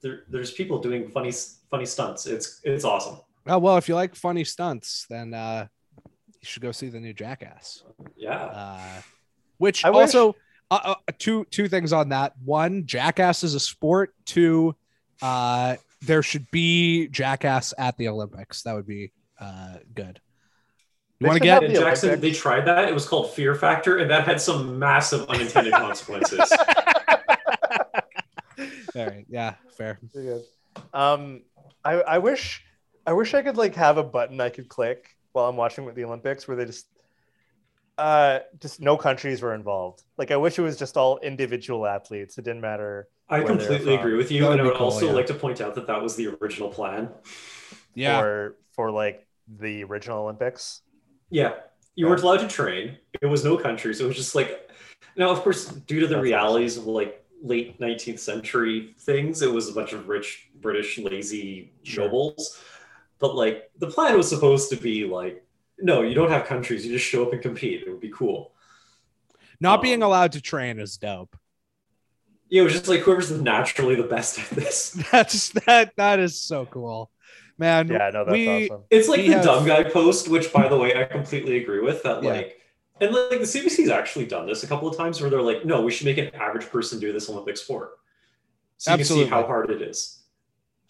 there, 0.00 0.22
there's 0.28 0.52
people 0.52 0.78
doing 0.78 1.08
funny 1.08 1.32
funny 1.70 1.86
stunts. 1.86 2.26
It's 2.26 2.60
it's 2.62 2.84
awesome. 2.84 3.18
Oh 3.48 3.58
well, 3.58 3.76
if 3.76 3.88
you 3.88 3.96
like 3.96 4.14
funny 4.14 4.44
stunts, 4.44 5.06
then 5.10 5.34
uh, 5.34 5.66
you 6.04 6.44
should 6.44 6.62
go 6.62 6.70
see 6.70 6.88
the 6.88 7.00
new 7.00 7.12
Jackass. 7.12 7.82
Yeah. 8.16 8.44
Uh, 8.44 9.02
which 9.58 9.84
I 9.84 9.90
wish- 9.90 10.14
also 10.14 10.36
uh, 10.70 10.94
uh, 11.08 11.12
two 11.18 11.44
two 11.50 11.68
things 11.68 11.92
on 11.92 12.10
that. 12.10 12.34
One, 12.44 12.86
Jackass 12.86 13.42
is 13.42 13.54
a 13.54 13.60
sport. 13.60 14.14
Two, 14.24 14.76
uh, 15.20 15.76
there 16.00 16.22
should 16.22 16.48
be 16.52 17.08
Jackass 17.08 17.74
at 17.76 17.96
the 17.96 18.06
Olympics. 18.06 18.62
That 18.62 18.76
would 18.76 18.86
be 18.86 19.12
uh, 19.40 19.78
good. 19.92 20.20
You 21.22 21.26
They 21.26 21.28
want 21.28 21.38
to 21.38 21.44
get 21.44 21.62
In 21.62 21.72
the 21.72 21.78
Jackson, 21.78 22.08
Olympics. 22.08 22.36
they 22.36 22.40
tried 22.40 22.64
that. 22.66 22.88
It 22.88 22.94
was 22.94 23.06
called 23.06 23.30
Fear 23.30 23.54
Factor, 23.54 23.98
and 23.98 24.10
that 24.10 24.24
had 24.24 24.40
some 24.40 24.76
massive 24.76 25.28
unintended 25.28 25.72
consequences. 25.84 26.52
all 28.58 29.06
right? 29.06 29.24
Yeah, 29.28 29.54
fair. 29.76 30.00
Pretty 30.12 30.26
good. 30.28 30.42
Um, 30.92 31.42
I, 31.84 31.92
I 31.92 32.18
wish 32.18 32.64
I 33.06 33.12
wish 33.12 33.34
I 33.34 33.42
could 33.42 33.56
like 33.56 33.76
have 33.76 33.98
a 33.98 34.02
button 34.02 34.40
I 34.40 34.48
could 34.48 34.68
click 34.68 35.16
while 35.30 35.48
I'm 35.48 35.56
watching 35.56 35.84
with 35.84 35.94
the 35.94 36.04
Olympics 36.04 36.48
where 36.48 36.56
they 36.56 36.64
just 36.64 36.86
uh 37.98 38.40
just 38.58 38.80
no 38.80 38.96
countries 38.96 39.40
were 39.40 39.54
involved. 39.54 40.02
Like 40.18 40.32
I 40.32 40.36
wish 40.38 40.58
it 40.58 40.62
was 40.62 40.76
just 40.76 40.96
all 40.96 41.18
individual 41.18 41.86
athletes. 41.86 42.36
It 42.36 42.44
didn't 42.44 42.62
matter. 42.62 43.06
I 43.28 43.42
completely 43.44 43.94
agree 43.94 44.16
with 44.16 44.32
you, 44.32 44.48
and 44.48 44.60
I 44.60 44.64
would 44.64 44.74
cool, 44.74 44.86
also 44.86 45.06
yeah. 45.06 45.12
like 45.12 45.26
to 45.26 45.34
point 45.34 45.60
out 45.60 45.76
that 45.76 45.86
that 45.86 46.02
was 46.02 46.16
the 46.16 46.36
original 46.40 46.68
plan. 46.68 47.10
Yeah, 47.94 48.20
For 48.20 48.56
for 48.72 48.90
like 48.90 49.24
the 49.46 49.84
original 49.84 50.24
Olympics. 50.24 50.80
Yeah, 51.32 51.54
you 51.96 52.06
weren't 52.08 52.22
allowed 52.22 52.38
to 52.40 52.48
train. 52.48 52.98
It 53.20 53.26
was 53.26 53.44
no 53.44 53.56
countries. 53.56 54.00
It 54.00 54.06
was 54.06 54.16
just 54.16 54.34
like 54.34 54.70
now, 55.16 55.30
of 55.30 55.40
course, 55.42 55.66
due 55.68 56.00
to 56.00 56.06
the 56.06 56.16
That's 56.16 56.22
realities 56.22 56.76
of 56.76 56.86
like 56.86 57.24
late 57.42 57.80
19th 57.80 58.20
century 58.20 58.94
things, 59.00 59.42
it 59.42 59.52
was 59.52 59.68
a 59.68 59.72
bunch 59.72 59.92
of 59.94 60.08
rich 60.08 60.50
British 60.60 60.98
lazy 60.98 61.72
Sure. 61.82 62.06
nobles. 62.06 62.62
But 63.18 63.34
like 63.36 63.70
the 63.78 63.88
plan 63.88 64.16
was 64.16 64.28
supposed 64.28 64.70
to 64.70 64.76
be 64.76 65.06
like, 65.06 65.44
no, 65.78 66.02
you 66.02 66.14
don't 66.14 66.30
have 66.30 66.46
countries. 66.46 66.86
You 66.86 66.92
just 66.92 67.06
show 67.06 67.24
up 67.26 67.32
and 67.34 67.42
compete. 67.42 67.82
It 67.86 67.90
would 67.90 68.00
be 68.00 68.10
cool. 68.10 68.52
not 69.60 69.80
being 69.82 70.02
Um, 70.02 70.08
allowed 70.08 70.32
to 70.32 70.40
train 70.40 70.78
is 70.78 70.96
dope. 70.98 71.36
Yeah, 72.50 72.62
it 72.62 72.64
was 72.64 72.72
just 72.74 72.88
like 72.88 73.00
whoever's 73.00 73.30
naturally 73.30 73.94
the 73.94 74.02
best 74.04 74.38
at 74.38 74.50
this. 74.50 74.90
That's 75.12 75.50
that. 75.66 75.94
That 75.96 76.20
is 76.20 76.40
so 76.40 76.66
cool, 76.66 77.10
man. 77.58 77.88
Yeah, 77.88 78.10
no, 78.12 78.24
that's 78.24 78.32
we, 78.32 78.66
awesome. 78.70 78.84
It's 78.90 79.08
like 79.08 79.18
We 79.18 79.28
the 79.28 79.34
have- 79.36 79.44
dumb 79.44 79.66
guy 79.66 79.84
post, 79.84 80.28
which 80.28 80.52
by 80.52 80.68
the 80.68 80.76
way, 80.76 80.94
I 80.96 81.04
completely 81.04 81.58
agree 81.62 81.80
with. 81.80 82.02
That 82.02 82.22
Yeah. 82.22 82.30
like, 82.30 82.60
and 83.00 83.12
like 83.14 83.30
the 83.30 83.46
CBC's 83.46 83.90
actually 83.90 84.26
done 84.26 84.46
this 84.46 84.62
a 84.62 84.66
couple 84.66 84.88
of 84.88 84.96
times 84.96 85.20
where 85.20 85.30
they're 85.30 85.42
like, 85.42 85.64
no, 85.64 85.80
we 85.82 85.90
should 85.90 86.06
make 86.06 86.18
an 86.18 86.34
average 86.34 86.68
person 86.70 86.98
do 87.00 87.12
this 87.12 87.28
Olympic 87.28 87.56
sport, 87.56 87.98
so 88.78 88.90
you 88.92 88.98
Absolutely. 89.00 89.24
can 89.28 89.30
see 89.30 89.40
how 89.42 89.46
hard 89.46 89.70
it 89.70 89.82
is. 89.82 90.18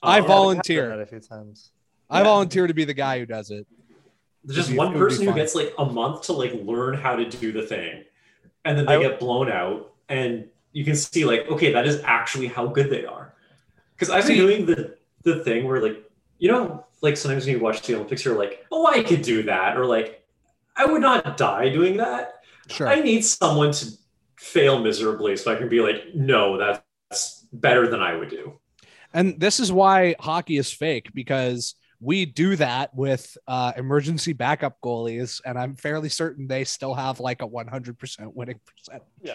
I 0.02 0.18
Um, 0.18 0.22
Yeah, 0.24 0.28
volunteer. 0.28 0.88
that 0.88 1.00
a 1.00 1.06
few 1.06 1.20
times. 1.20 1.70
I 2.10 2.18
Yeah. 2.18 2.24
volunteer 2.24 2.66
to 2.66 2.74
be 2.74 2.84
the 2.84 2.94
guy 2.94 3.18
who 3.18 3.26
does 3.26 3.50
it. 3.50 3.66
There's 4.44 4.56
just 4.56 4.70
be- 4.70 4.76
one 4.76 4.88
it 4.88 4.90
would 4.90 4.98
be 4.98 5.04
person 5.04 5.26
who 5.26 5.34
gets 5.34 5.54
like 5.54 5.72
a 5.78 5.84
month 5.86 6.22
to 6.22 6.32
like 6.32 6.52
learn 6.54 6.94
how 6.94 7.14
to 7.16 7.24
do 7.24 7.52
the 7.52 7.62
thing, 7.62 8.04
and 8.64 8.76
then 8.76 8.86
they 8.86 8.96
I- 8.96 9.00
get 9.02 9.20
blown 9.20 9.50
out, 9.50 9.92
and 10.08 10.48
you 10.72 10.84
can 10.84 10.96
see 10.96 11.24
like, 11.24 11.48
okay, 11.50 11.72
that 11.72 11.86
is 11.86 12.02
actually 12.04 12.48
how 12.48 12.66
good 12.66 12.90
they 12.90 13.04
are. 13.04 13.32
Because 13.94 14.10
I've 14.10 14.26
been 14.26 14.36
doing 14.36 14.66
the 14.66 14.96
the 15.22 15.44
thing 15.44 15.64
where 15.64 15.80
like, 15.80 16.02
you 16.42 16.50
know, 16.50 16.84
like 17.02 17.16
sometimes 17.16 17.46
when 17.46 17.54
you 17.54 17.62
watch 17.62 17.82
the 17.82 17.94
Olympics, 17.94 18.24
you're 18.24 18.36
like, 18.36 18.66
oh, 18.72 18.84
I 18.84 19.04
could 19.04 19.22
do 19.22 19.44
that, 19.44 19.78
or 19.78 19.86
like, 19.86 20.26
I 20.76 20.84
would 20.86 21.00
not 21.00 21.36
die 21.36 21.68
doing 21.68 21.98
that. 21.98 22.32
Sure. 22.66 22.88
I 22.88 23.00
need 23.00 23.24
someone 23.24 23.70
to 23.70 23.86
fail 24.40 24.80
miserably 24.80 25.36
so 25.36 25.52
I 25.52 25.54
can 25.54 25.68
be 25.68 25.78
like, 25.78 26.02
no, 26.16 26.58
that's 26.58 27.46
better 27.52 27.86
than 27.86 28.00
I 28.00 28.16
would 28.16 28.28
do. 28.28 28.58
And 29.14 29.38
this 29.38 29.60
is 29.60 29.70
why 29.70 30.16
hockey 30.18 30.56
is 30.56 30.72
fake 30.72 31.12
because 31.14 31.76
we 32.00 32.26
do 32.26 32.56
that 32.56 32.92
with 32.92 33.38
uh, 33.46 33.74
emergency 33.76 34.32
backup 34.32 34.80
goalies, 34.80 35.40
and 35.46 35.56
I'm 35.56 35.76
fairly 35.76 36.08
certain 36.08 36.48
they 36.48 36.64
still 36.64 36.94
have 36.94 37.20
like 37.20 37.40
a 37.42 37.46
100% 37.46 38.34
winning 38.34 38.58
percent. 38.66 39.04
Yeah. 39.22 39.34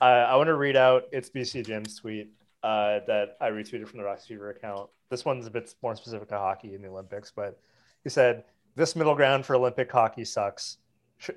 Uh, 0.00 0.04
I 0.04 0.36
want 0.36 0.46
to 0.46 0.54
read 0.54 0.76
out 0.76 1.06
it's 1.10 1.28
BC 1.28 1.66
Jim's 1.66 1.98
tweet 1.98 2.30
uh, 2.62 3.00
that 3.06 3.36
I 3.40 3.50
retweeted 3.50 3.86
from 3.88 3.98
the 3.98 4.04
Rocks 4.04 4.26
Fever 4.26 4.50
account. 4.50 4.88
This 5.10 5.24
one's 5.24 5.46
a 5.46 5.50
bit 5.50 5.72
more 5.82 5.94
specific 5.94 6.28
to 6.28 6.38
hockey 6.38 6.74
in 6.74 6.82
the 6.82 6.88
Olympics, 6.88 7.30
but 7.34 7.58
he 8.02 8.10
said, 8.10 8.44
This 8.74 8.96
middle 8.96 9.14
ground 9.14 9.46
for 9.46 9.54
Olympic 9.56 9.90
hockey 9.90 10.24
sucks. 10.24 10.78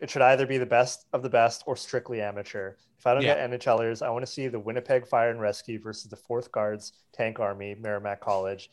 It 0.01 0.09
should 0.09 0.22
either 0.22 0.45
be 0.45 0.57
the 0.57 0.65
best 0.65 1.05
of 1.13 1.24
the 1.24 1.30
best 1.30 1.63
or 1.65 1.76
strictly 1.78 2.22
amateur. 2.22 2.74
If 2.97 3.07
I 3.07 3.13
don't 3.13 3.24
Yeah. 3.24 3.36
get 3.47 3.51
NHLers, 3.51 4.01
I 4.05 4.09
want 4.09 4.26
to 4.26 4.32
see 4.32 4.47
the 4.49 4.59
Winnipeg 4.59 5.07
Fire 5.07 5.30
and 5.30 5.39
Rescue 5.39 5.80
versus 5.80 6.09
the 6.09 6.17
Fourth 6.17 6.51
Guards, 6.51 6.93
Tank 7.13 7.39
Army, 7.39 7.76
Merrimack 7.76 8.20
College, 8.20 8.70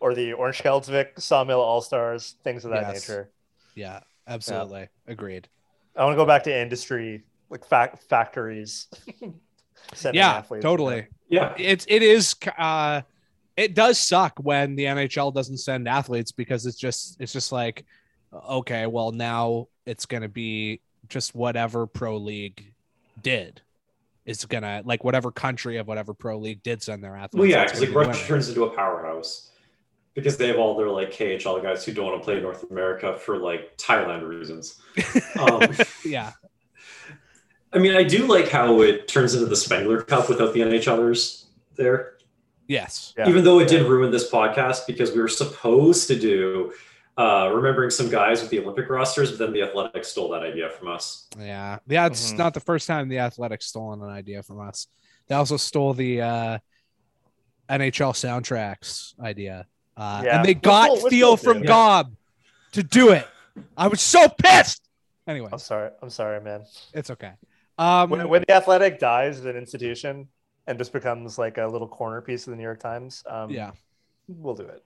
or 0.00 0.14
the 0.14 0.32
Örnsköldsvik 0.32 1.18
Sawmill 1.18 1.60
All 1.60 1.80
Stars, 1.80 2.36
things 2.44 2.64
of 2.66 2.72
that 2.72 2.92
Yes. 2.92 3.08
nature. 3.08 3.30
Yeah, 3.74 4.00
absolutely. 4.26 4.88
Agreed. 5.06 5.48
I 5.96 6.04
want 6.04 6.12
to 6.14 6.16
go 6.16 6.26
back 6.26 6.42
to 6.44 6.54
industry, 6.54 7.22
like 7.48 7.64
fac- 7.64 8.00
factories. 8.02 8.88
Yeah, 10.12 10.34
athletes 10.36 10.62
totally. 10.62 11.06
Yeah. 11.30 11.54
It's 11.56 11.86
it 11.88 12.02
is 12.02 12.34
uh 12.58 13.02
it 13.56 13.74
does 13.74 13.98
suck 13.98 14.34
when 14.40 14.76
the 14.76 14.84
NHL 14.84 15.32
doesn't 15.32 15.58
send 15.58 15.88
athletes 15.88 16.32
because 16.32 16.66
it's 16.66 16.78
just 16.78 17.20
it's 17.20 17.32
just 17.32 17.52
like 17.52 17.86
okay, 18.48 18.86
well 18.86 19.12
now 19.12 19.68
it's 19.86 20.06
going 20.06 20.22
to 20.22 20.28
be 20.28 20.80
just 21.08 21.34
whatever 21.34 21.86
pro 21.86 22.16
league 22.16 22.72
did. 23.20 23.60
It's 24.26 24.44
going 24.44 24.62
to 24.62 24.82
like 24.84 25.02
whatever 25.02 25.32
country 25.32 25.78
of 25.78 25.88
whatever 25.88 26.14
pro 26.14 26.38
league 26.38 26.62
did 26.62 26.82
send 26.82 27.02
their 27.02 27.16
athletes. 27.16 27.40
Well, 27.40 27.48
yeah, 27.48 27.64
because 27.64 27.80
like 27.80 27.94
Russia 27.94 28.10
winning. 28.10 28.26
turns 28.26 28.48
into 28.48 28.64
a 28.64 28.70
powerhouse 28.70 29.50
because 30.14 30.36
they 30.36 30.48
have 30.48 30.58
all 30.58 30.76
their 30.76 30.88
like 30.88 31.10
KHL 31.10 31.62
guys 31.62 31.84
who 31.84 31.92
don't 31.92 32.06
want 32.06 32.20
to 32.20 32.24
play 32.24 32.40
North 32.40 32.70
America 32.70 33.16
for 33.16 33.38
like 33.38 33.76
Thailand 33.76 34.26
reasons. 34.26 34.80
Um, 35.38 35.70
yeah. 36.04 36.32
I 37.72 37.78
mean, 37.78 37.94
I 37.94 38.02
do 38.02 38.26
like 38.26 38.48
how 38.48 38.80
it 38.82 39.06
turns 39.08 39.34
into 39.34 39.46
the 39.46 39.56
Spengler 39.56 40.02
Cup 40.02 40.28
without 40.28 40.52
the 40.52 40.60
NHLers 40.60 41.44
there. 41.76 42.14
Yes. 42.66 43.14
Yeah. 43.16 43.28
Even 43.28 43.44
though 43.44 43.58
it 43.60 43.68
did 43.68 43.86
ruin 43.86 44.10
this 44.10 44.30
podcast 44.30 44.86
because 44.86 45.12
we 45.12 45.20
were 45.20 45.28
supposed 45.28 46.08
to 46.08 46.18
do 46.18 46.72
uh, 47.16 47.50
remembering 47.52 47.90
some 47.90 48.08
guys 48.08 48.40
with 48.40 48.50
the 48.50 48.58
Olympic 48.60 48.88
rosters, 48.88 49.30
but 49.30 49.38
then 49.38 49.52
the 49.52 49.62
Athletics 49.62 50.08
stole 50.08 50.30
that 50.30 50.42
idea 50.42 50.70
from 50.70 50.88
us. 50.88 51.26
Yeah. 51.38 51.78
Yeah, 51.86 52.06
it's 52.06 52.32
Mhm. 52.32 52.38
not 52.38 52.54
the 52.54 52.60
first 52.60 52.86
time 52.86 53.08
the 53.08 53.18
Athletics 53.18 53.66
stolen 53.66 54.00
an 54.02 54.08
idea 54.08 54.42
from 54.42 54.60
us. 54.60 54.86
They 55.26 55.34
also 55.34 55.56
stole 55.56 55.92
the 55.94 56.22
uh 56.22 56.58
NHL 57.68 58.12
soundtracks 58.12 59.14
idea. 59.20 59.66
Uh, 59.96 60.22
Yeah. 60.24 60.36
and 60.38 60.44
they 60.44 60.54
got 60.54 60.90
still- 60.90 61.02
we're 61.04 61.10
Theo 61.10 61.26
still 61.26 61.36
from 61.36 61.52
doing 61.58 61.64
it. 61.64 61.68
Gob 61.68 62.12
to 62.72 62.82
do 62.82 63.10
it. 63.12 63.26
I 63.76 63.88
was 63.88 64.00
so 64.00 64.28
pissed. 64.28 64.82
Anyway, 65.26 65.50
I'm 65.52 65.58
sorry. 65.58 65.90
I'm 66.02 66.10
sorry, 66.10 66.40
man. 66.40 66.64
it's 66.94 67.10
okay. 67.10 67.32
Um, 67.80 68.10
When, 68.10 68.28
when 68.28 68.44
the 68.46 68.52
athletic 68.54 68.98
dies 68.98 69.38
as 69.38 69.46
an 69.46 69.56
institution 69.56 70.28
and 70.66 70.78
just 70.78 70.92
becomes 70.92 71.38
like 71.38 71.56
a 71.58 71.66
little 71.66 71.88
corner 71.88 72.20
piece 72.20 72.46
of 72.46 72.50
the 72.50 72.56
New 72.56 72.62
York 72.62 72.80
Times, 72.80 73.24
um, 73.26 73.50
yeah, 73.50 73.70
we'll 74.28 74.54
do 74.54 74.64
it. 74.64 74.84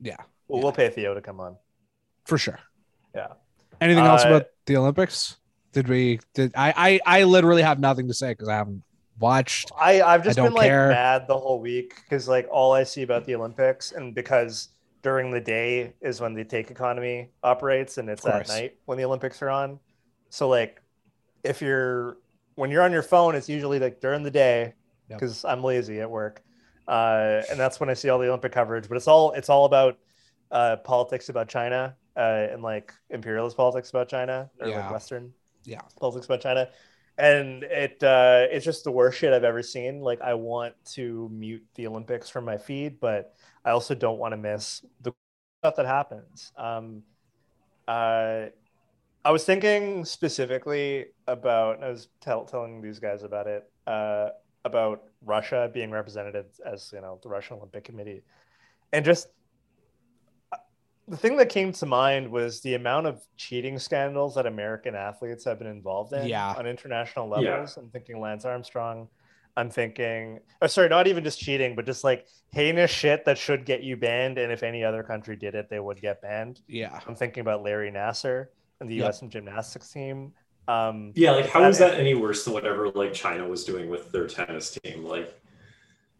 yeah, 0.00 0.16
We'll, 0.48 0.58
Yeah. 0.58 0.62
we'll 0.64 0.72
pay 0.72 0.88
Theo 0.90 1.14
to 1.14 1.20
come 1.20 1.38
on. 1.40 1.56
for 2.24 2.38
sure. 2.38 2.58
Yeah. 3.14 3.28
Anything 3.80 4.04
else 4.04 4.24
Uh, 4.24 4.28
about 4.28 4.46
the 4.66 4.76
Olympics? 4.76 5.36
Did 5.72 5.88
we? 5.88 6.20
Did 6.34 6.52
I? 6.56 7.00
I, 7.06 7.20
I 7.20 7.24
literally 7.24 7.62
have 7.62 7.78
nothing 7.78 8.08
to 8.08 8.14
say 8.14 8.30
because 8.32 8.48
I 8.48 8.54
haven't 8.56 8.82
watched. 9.18 9.70
I 9.78 10.00
I've 10.02 10.24
just 10.24 10.38
I 10.38 10.44
been 10.44 10.52
like 10.54 10.68
care. 10.68 10.88
mad 10.88 11.26
the 11.28 11.38
whole 11.38 11.60
week 11.60 11.94
because 12.02 12.26
like 12.28 12.48
all 12.50 12.72
I 12.72 12.82
see 12.84 13.02
about 13.02 13.24
the 13.26 13.34
Olympics 13.36 13.92
and 13.92 14.14
because 14.14 14.70
during 15.02 15.30
the 15.30 15.40
day 15.40 15.92
is 16.00 16.20
when 16.20 16.34
the 16.34 16.44
take 16.44 16.70
economy 16.70 17.30
operates 17.42 17.98
and 17.98 18.08
it's 18.08 18.24
at 18.26 18.48
night 18.48 18.78
when 18.86 18.98
the 18.98 19.04
Olympics 19.04 19.40
are 19.42 19.50
on. 19.50 19.78
So 20.30 20.48
like 20.48 20.82
if 21.44 21.62
you're 21.62 22.16
when 22.54 22.70
you're 22.70 22.82
on 22.82 22.92
your 22.92 23.02
phone, 23.02 23.34
it's 23.34 23.48
usually 23.48 23.78
like 23.78 24.00
during 24.00 24.22
the 24.22 24.30
day 24.30 24.74
Yep. 25.08 25.18
because 25.18 25.44
I'm 25.44 25.62
lazy 25.64 26.00
at 26.00 26.10
work, 26.10 26.42
uh, 26.86 27.42
and 27.50 27.58
that's 27.58 27.80
when 27.80 27.88
I 27.88 27.94
see 27.94 28.08
all 28.08 28.18
the 28.18 28.28
Olympic 28.28 28.52
coverage. 28.52 28.88
But 28.88 28.96
it's 28.96 29.08
all 29.08 29.32
it's 29.32 29.48
all 29.48 29.64
about 29.64 29.98
uh, 30.50 30.76
politics 30.84 31.28
about 31.28 31.48
China 31.48 31.96
uh, 32.16 32.46
and 32.50 32.62
like 32.62 32.92
imperialist 33.10 33.56
politics 33.56 33.90
about 33.90 34.08
China 34.08 34.50
or 34.60 34.68
Yeah. 34.68 34.76
like 34.82 34.90
Western 34.90 35.32
Yeah. 35.64 35.80
politics 35.98 36.26
about 36.26 36.40
China. 36.40 36.68
And 37.18 37.64
it 37.64 38.02
uh, 38.02 38.46
it's 38.50 38.64
just 38.64 38.84
the 38.84 38.92
worst 38.92 39.18
shit 39.18 39.32
I've 39.32 39.44
ever 39.44 39.62
seen. 39.62 40.00
Like 40.00 40.20
I 40.20 40.34
want 40.34 40.74
to 40.94 41.28
mute 41.32 41.64
the 41.74 41.86
Olympics 41.86 42.30
from 42.30 42.44
my 42.44 42.56
feed, 42.56 42.98
but 43.00 43.34
I 43.64 43.70
also 43.70 43.94
don't 43.94 44.18
want 44.18 44.32
to 44.32 44.38
miss 44.38 44.82
the 45.00 45.12
stuff 45.62 45.76
that 45.76 45.86
happens. 45.86 46.52
Um, 46.56 47.02
uh, 47.86 48.46
I 49.24 49.30
was 49.30 49.44
thinking 49.44 50.04
specifically 50.04 51.06
about, 51.26 51.82
I 51.82 51.90
was 51.90 52.08
tell, 52.20 52.44
telling 52.44 52.80
these 52.80 52.98
guys 52.98 53.22
about 53.22 53.46
it, 53.46 53.70
uh, 53.86 54.30
about 54.64 55.02
Russia 55.24 55.70
being 55.72 55.90
represented 55.90 56.44
as, 56.64 56.90
you 56.92 57.00
know, 57.00 57.18
the 57.22 57.28
Russian 57.28 57.58
Olympic 57.58 57.84
Committee. 57.84 58.22
And 58.92 59.04
just 59.04 59.28
uh, 60.52 60.56
the 61.06 61.16
thing 61.18 61.36
that 61.36 61.50
came 61.50 61.72
to 61.72 61.86
mind 61.86 62.30
was 62.30 62.60
the 62.62 62.74
amount 62.74 63.06
of 63.08 63.22
cheating 63.36 63.78
scandals 63.78 64.34
that 64.36 64.46
American 64.46 64.94
athletes 64.94 65.44
have 65.44 65.58
been 65.58 65.68
involved 65.68 66.14
in 66.14 66.26
Yeah. 66.26 66.54
on 66.56 66.66
international 66.66 67.28
Yeah. 67.42 67.50
levels. 67.50 67.76
I'm 67.76 67.90
thinking 67.90 68.20
Lance 68.20 68.44
Armstrong. 68.46 69.08
I'm 69.56 69.68
thinking, 69.68 70.40
oh, 70.62 70.66
sorry, 70.66 70.88
not 70.88 71.08
even 71.08 71.24
just 71.24 71.40
cheating, 71.40 71.74
but 71.74 71.84
just 71.84 72.04
like 72.04 72.26
heinous 72.52 72.90
shit 72.90 73.24
that 73.26 73.36
should 73.36 73.66
get 73.66 73.82
you 73.82 73.96
banned. 73.96 74.38
And 74.38 74.50
if 74.50 74.62
any 74.62 74.82
other 74.84 75.02
country 75.02 75.36
did 75.36 75.54
it, 75.54 75.68
they 75.68 75.80
would 75.80 76.00
get 76.00 76.22
banned. 76.22 76.62
Yeah. 76.68 76.98
I'm 77.06 77.14
thinking 77.16 77.42
about 77.42 77.62
Larry 77.62 77.90
Nassar 77.90 78.46
and 78.80 78.90
the 78.90 78.94
Yep. 78.96 79.04
U.S. 79.04 79.20
gymnastics 79.28 79.92
team. 79.92 80.32
Um, 80.68 81.12
Yeah, 81.14 81.32
like 81.32 81.48
how 81.48 81.60
That- 81.60 81.70
is 81.70 81.78
that 81.78 81.94
any 81.98 82.14
worse 82.14 82.44
than 82.44 82.54
whatever 82.54 82.90
like 82.90 83.12
China 83.12 83.46
was 83.48 83.64
doing 83.64 83.88
with 83.90 84.10
their 84.12 84.26
tennis 84.26 84.78
team? 84.82 85.04
Like, 85.04 85.28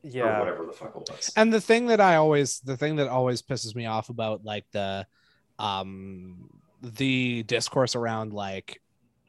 or 0.05 0.09
Yeah. 0.11 0.39
whatever 0.41 0.67
the 0.67 0.73
fuck 0.73 0.95
it 0.97 1.09
was. 1.11 1.33
And 1.37 1.53
the 1.53 1.61
thing 1.61 1.87
that 1.87 2.01
I 2.01 2.17
always 2.17 2.61
the 2.61 2.77
thing 2.77 2.97
that 2.97 3.09
always 3.09 3.43
pisses 3.43 3.75
me 3.75 3.87
off 3.87 4.09
about 4.09 4.45
like 4.45 4.65
the 4.73 5.07
um 5.59 6.49
the 6.83 7.43
discourse 7.45 7.95
around 7.95 8.33
like 8.33 8.81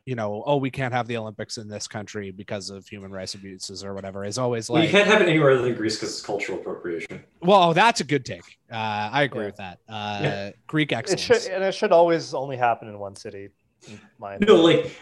you 0.06 0.16
know, 0.16 0.44
oh, 0.46 0.58
we 0.58 0.72
can't 0.72 0.94
have 0.94 1.08
the 1.08 1.18
Olympics 1.18 1.58
in 1.58 1.68
this 1.68 1.88
country 1.88 2.32
because 2.32 2.70
of 2.70 2.88
human 2.88 3.12
rights 3.12 3.36
abuses 3.36 3.84
or 3.84 3.94
whatever 3.94 4.26
is 4.26 4.38
always 4.38 4.70
Well, 4.70 4.84
you 4.84 4.90
can't 4.90 5.08
have 5.08 5.22
it 5.22 5.30
anywhere 5.30 5.52
other 5.52 5.62
than 5.62 5.76
Greece 5.76 5.96
because 5.98 6.10
it's 6.18 6.26
cultural 6.26 6.60
appropriation. 6.60 7.24
well, 7.42 7.70
oh, 7.70 7.74
that's 7.74 8.02
a 8.02 8.04
good 8.04 8.26
take. 8.26 8.44
Uh, 8.72 8.76
I 9.12 9.24
agree 9.24 9.42
Yeah. 9.42 9.46
with 9.46 9.58
that. 9.58 9.78
Uh, 9.88 10.20
Yeah. 10.24 10.52
Greek 10.68 10.92
It 10.92 11.20
should 11.20 11.46
and 11.46 11.64
it 11.64 11.74
should 11.76 11.92
always 11.92 12.34
only 12.34 12.58
happen 12.58 12.88
in 12.88 12.98
one 12.98 13.16
city. 13.16 13.50
in 13.88 14.00
my 14.20 14.38
No, 14.38 14.64
opinion. 14.64 14.64
like 14.84 14.96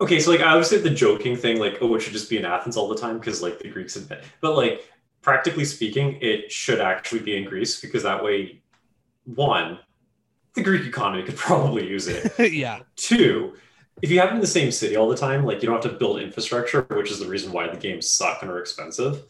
okay, 0.00 0.20
so 0.20 0.30
like 0.30 0.40
I 0.40 0.52
always 0.52 0.68
say 0.68 0.78
the 0.78 0.90
joking 0.90 1.36
thing, 1.36 1.58
like 1.60 1.78
oh, 1.82 1.94
it 1.94 2.00
should 2.00 2.12
just 2.14 2.30
be 2.30 2.38
in 2.38 2.44
Athens 2.44 2.76
all 2.76 2.88
the 2.88 2.96
time 2.96 3.18
because 3.18 3.42
like 3.42 3.58
the 3.58 3.68
Greeks 3.70 3.94
have 3.94 4.08
been, 4.08 4.20
but 4.40 4.56
like 4.56 4.82
practically 5.22 5.64
speaking, 5.64 6.18
it 6.22 6.50
should 6.50 6.80
actually 6.80 7.20
be 7.20 7.36
in 7.36 7.44
Greece 7.44 7.80
because 7.80 8.02
that 8.04 8.22
way, 8.24 8.62
one, 9.24 9.78
the 10.54 10.62
Greek 10.62 10.86
economy 10.86 11.22
could 11.24 11.36
probably 11.48 11.86
use 11.88 12.08
it. 12.08 12.32
yeah. 12.52 12.80
Two, 12.96 13.54
if 14.02 14.10
you 14.10 14.20
have 14.20 14.30
it 14.30 14.34
in 14.34 14.40
the 14.40 14.46
same 14.46 14.70
city 14.70 14.96
all 14.96 15.08
the 15.08 15.16
time, 15.16 15.44
like 15.44 15.62
you 15.62 15.68
don't 15.68 15.82
have 15.82 15.92
to 15.92 15.98
build 15.98 16.20
infrastructure, 16.20 16.82
which 16.90 17.10
is 17.10 17.18
the 17.18 17.26
reason 17.26 17.52
why 17.52 17.68
the 17.68 17.76
games 17.76 18.08
suck 18.08 18.42
and 18.42 18.50
are 18.50 18.58
expensive. 18.58 19.22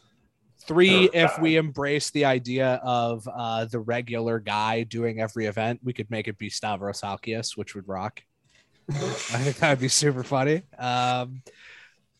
Three, 0.67 1.09
if 1.13 1.39
we 1.39 1.57
embrace 1.57 2.11
the 2.11 2.25
idea 2.25 2.81
of 2.83 3.29
uh, 3.33 3.67
the 3.67 3.79
regular 3.79 4.41
guy 4.41 4.83
doing 4.83 5.21
every 5.21 5.47
event, 5.47 5.79
we 5.85 5.93
could 5.93 6.11
make 6.11 6.27
it 6.27 6.39
be 6.39 6.51
Stavros 6.51 7.03
Alkius, 7.03 7.57
which 7.57 7.77
would 7.77 7.87
rock. 7.87 8.21
I 8.91 8.93
think 8.93 9.57
that 9.59 9.71
would 9.71 9.81
be 9.81 9.89
super 9.89 10.25
funny. 10.25 10.63
Um, 10.77 11.43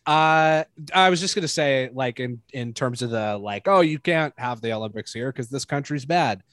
uh, 0.07 0.63
I 0.95 1.11
was 1.11 1.21
just 1.21 1.35
gonna 1.35 1.49
say, 1.49 1.91
like 1.93 2.21
in 2.21 2.41
in 2.53 2.73
terms 2.73 3.03
of 3.03 3.11
the 3.11 3.37
like, 3.37 3.67
oh, 3.67 3.81
you 3.81 3.99
can't 3.99 4.33
have 4.39 4.61
the 4.61 4.73
Olympics 4.73 5.13
here 5.13 5.33
because 5.33 5.49
this 5.49 5.65
country's 5.65 6.05
bad. 6.05 6.45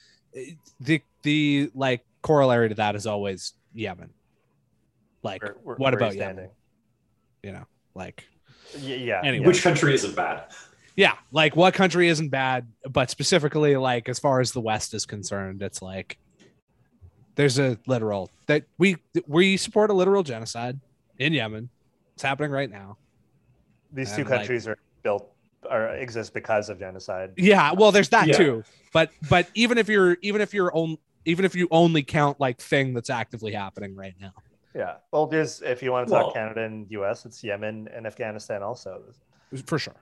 The 0.80 1.00
the 1.22 1.70
like 1.74 2.04
corollary 2.22 2.70
to 2.70 2.74
that 2.74 2.96
is 2.96 3.06
always 3.06 3.52
Yemen. 3.72 4.10
Like, 5.24 5.42
Where- 5.42 5.56
where- 5.62 5.76
what 5.76 5.78
where 5.78 5.92
are 5.94 5.96
about 5.96 6.12
you 6.14 6.20
Yemen? 6.20 6.34
standing? 6.36 6.50
You 7.42 7.52
know, 7.52 7.64
like 7.94 8.24
Y- 8.80 8.94
Yeah. 8.94 9.20
Anyway. 9.24 9.46
Which 9.46 9.62
country 9.62 9.94
isn't 9.94 10.14
bad? 10.14 10.44
yeah 10.96 11.14
like 11.32 11.56
what 11.56 11.74
country 11.74 12.06
isn't 12.06 12.28
bad 12.28 12.68
but 12.88 13.10
specifically 13.10 13.74
like 13.76 14.08
as 14.08 14.20
far 14.20 14.38
as 14.40 14.52
the 14.52 14.60
west 14.60 14.94
is 14.94 15.04
concerned 15.04 15.60
it's 15.60 15.82
like 15.82 16.18
there's 17.34 17.58
a 17.58 17.76
literal 17.88 18.30
that 18.46 18.62
we 18.78 18.96
we 19.26 19.56
support 19.56 19.90
a 19.90 19.92
literal 19.92 20.22
genocide 20.22 20.78
in 21.18 21.32
yemen 21.32 21.68
it's 22.14 22.22
happening 22.22 22.52
right 22.52 22.70
now 22.70 22.96
These 23.92 24.10
two 24.14 24.20
and, 24.20 24.30
like- 24.30 24.38
countries 24.40 24.68
are 24.68 24.78
built 25.02 25.32
or 25.68 25.88
exist 25.96 26.32
because 26.32 26.68
of 26.68 26.78
genocide. 26.78 27.32
yeah 27.36 27.72
well 27.72 27.90
there's 27.90 28.10
that 28.10 28.28
Yeah. 28.28 28.36
too 28.36 28.64
but 28.92 29.10
but 29.28 29.48
even 29.54 29.78
if 29.78 29.88
you're 29.88 30.16
even 30.22 30.40
if 30.40 30.54
you're 30.54 30.72
on 30.76 30.96
even 31.24 31.44
if 31.44 31.56
you 31.56 31.66
only 31.72 32.04
count 32.04 32.38
like 32.38 32.58
thing 32.60 32.94
that's 32.94 33.10
actively 33.10 33.50
happening 33.52 33.96
right 33.96 34.14
now 34.20 34.32
Yeah. 34.74 34.96
Well, 35.12 35.26
there's 35.26 35.62
if 35.62 35.82
you 35.82 35.92
want 35.92 36.08
to 36.08 36.12
talk 36.14 36.24
Well- 36.24 36.32
Canada 36.32 36.62
and 36.64 36.90
U.S., 36.90 37.24
it's 37.26 37.42
Yemen 37.44 37.88
and 37.94 38.06
Afghanistan 38.06 38.62
also. 38.62 39.02
for 39.66 39.78
sure 39.78 39.94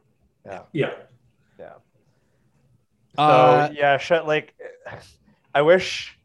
Yeah. 0.46 0.62
Yeah. 0.72 0.92
Yeah. 1.58 1.72
uh 3.18 3.68
so 3.68 3.74
yeah, 3.74 4.20
like. 4.26 4.54
I 5.54 5.62
wish. 5.62 6.18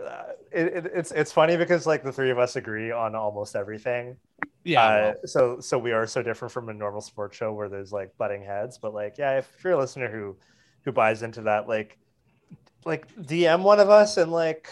Uh, 0.00 0.22
it, 0.50 0.66
it, 0.78 0.86
it's 0.94 1.12
it's 1.12 1.30
funny 1.30 1.56
because 1.58 1.86
like 1.86 2.02
the 2.02 2.10
three 2.10 2.30
of 2.30 2.38
us 2.38 2.56
agree 2.56 2.90
on 2.90 3.14
almost 3.14 3.54
everything. 3.54 4.16
yeah 4.64 4.82
Uh, 4.82 5.00
well, 5.02 5.14
so 5.26 5.60
so 5.60 5.78
we 5.78 5.92
are 5.92 6.06
so 6.06 6.22
different 6.22 6.50
from 6.50 6.70
a 6.70 6.72
normal 6.72 7.02
sports 7.02 7.36
show 7.36 7.52
where 7.52 7.68
there's 7.68 7.92
like 7.92 8.16
butting 8.16 8.42
heads. 8.42 8.78
But 8.78 8.94
like, 8.94 9.18
yeah, 9.18 9.36
if 9.38 9.48
you're 9.62 9.74
a 9.74 9.78
listener 9.78 10.08
who 10.10 10.36
who 10.84 10.92
buys 10.92 11.22
into 11.22 11.42
that, 11.42 11.68
like 11.68 11.98
like 12.86 13.14
DM 13.16 13.62
one 13.62 13.78
of 13.78 13.90
us 13.90 14.16
and 14.16 14.32
like 14.32 14.70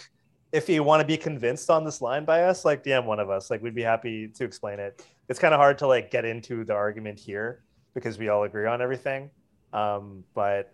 if 0.53 0.69
you 0.69 0.83
want 0.83 1.01
to 1.01 1.07
be 1.07 1.17
convinced 1.17 1.71
on 1.71 1.85
this 1.85 2.01
line 2.01 2.25
by 2.25 2.45
us, 2.45 2.65
like 2.65 2.83
DM 2.83 3.05
one 3.05 3.21
of 3.21 3.31
us. 3.31 3.51
Like 3.51 3.63
we'd 3.63 3.75
be 3.75 3.83
happy 3.83 4.29
to 4.29 4.45
explain 4.45 4.79
it. 4.79 5.05
It's 5.29 5.39
kind 5.39 5.53
of 5.53 5.61
hard 5.61 5.79
to 5.79 5.87
like 5.87 6.11
get 6.11 6.25
into 6.25 6.65
the 6.65 6.75
argument 6.75 7.19
here 7.19 7.63
because 7.95 8.19
we 8.19 8.29
all 8.29 8.45
agree 8.45 8.67
on 8.67 8.81
everything. 8.81 9.31
Um, 9.73 10.25
but 10.35 10.73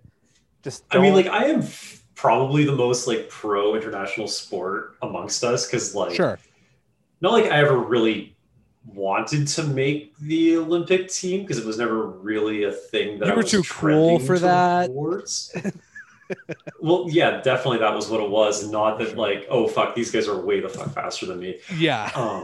just 0.62 0.84
I 0.90 0.98
mean, 0.98 1.14
like 1.14 1.26
I 1.26 1.46
am 1.46 1.60
f- 1.60 2.04
probably 2.14 2.64
the 2.64 2.76
most 2.76 3.06
like 3.06 3.28
pro 3.28 3.74
international 3.74 4.28
sport 4.28 4.96
amongst 5.02 5.42
us 5.42 5.66
because 5.66 5.94
like 5.94 6.14
sure 6.14 6.38
not 7.24 7.32
like 7.32 7.46
I 7.46 7.56
ever 7.56 7.78
really 7.78 8.36
wanted 8.86 9.48
to 9.48 9.64
make 9.64 10.16
the 10.18 10.58
Olympic 10.58 11.08
team 11.08 11.40
because 11.40 11.58
it 11.58 11.64
was 11.64 11.78
never 11.78 12.06
really 12.06 12.64
a 12.64 12.72
thing 12.72 13.18
that 13.18 13.26
You 13.26 13.32
I 13.32 13.36
were 13.36 13.42
was 13.42 13.50
too 13.50 13.62
cool 13.62 14.18
for 14.18 14.38
that. 14.38 14.90
towards. 16.28 16.60
well, 16.80 17.06
yeah, 17.08 17.40
definitely 17.42 17.78
that 17.78 17.94
was 17.94 18.08
what 18.08 18.20
it 18.20 18.30
was, 18.30 18.68
not 18.70 18.98
that 18.98 19.16
like, 19.16 19.46
oh 19.50 19.66
fuck, 19.68 19.94
these 19.94 20.10
guys 20.10 20.28
are 20.28 20.40
way 20.40 20.60
the 20.60 20.68
fuck 20.68 20.92
faster 20.94 21.26
than 21.26 21.38
me. 21.40 21.58
yeah 21.76 22.10
Um, 22.14 22.42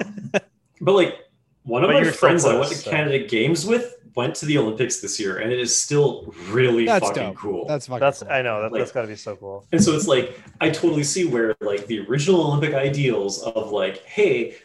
but 0.80 0.92
like 0.92 1.18
one 1.62 1.84
of 1.84 1.88
But 1.88 1.94
my 1.94 2.00
you're 2.02 2.12
so 2.12 2.18
friends 2.18 2.44
I 2.44 2.54
went 2.58 2.68
to 2.70 2.74
so- 2.76 2.90
Canada 2.90 3.26
Games 3.26 3.66
with 3.66 3.96
went 4.16 4.34
to 4.34 4.44
the 4.46 4.58
Olympics 4.58 5.00
this 5.00 5.20
year, 5.20 5.38
and 5.38 5.52
it 5.52 5.60
is 5.60 5.74
still 5.80 6.34
really 6.48 6.84
That's 6.84 7.06
fucking 7.06 7.22
dope. 7.28 7.36
cool. 7.36 7.64
that's 7.68 7.86
fucking 7.86 8.00
that's 8.00 8.22
cool. 8.22 8.32
I 8.32 8.42
know 8.42 8.62
that, 8.62 8.72
Like- 8.72 8.80
that's 8.80 8.92
got 8.92 9.02
to 9.02 9.06
be 9.08 9.14
so 9.14 9.36
cool. 9.36 9.66
And 9.72 9.82
so 9.82 9.94
it's 9.94 10.08
like 10.08 10.40
I 10.60 10.68
totally 10.70 11.04
see 11.04 11.24
where 11.26 11.54
like 11.60 11.86
the 11.86 12.00
original 12.00 12.40
Olympic 12.46 12.74
ideals 12.74 13.42
of 13.42 13.70
like, 13.70 14.02
hey, 14.04 14.56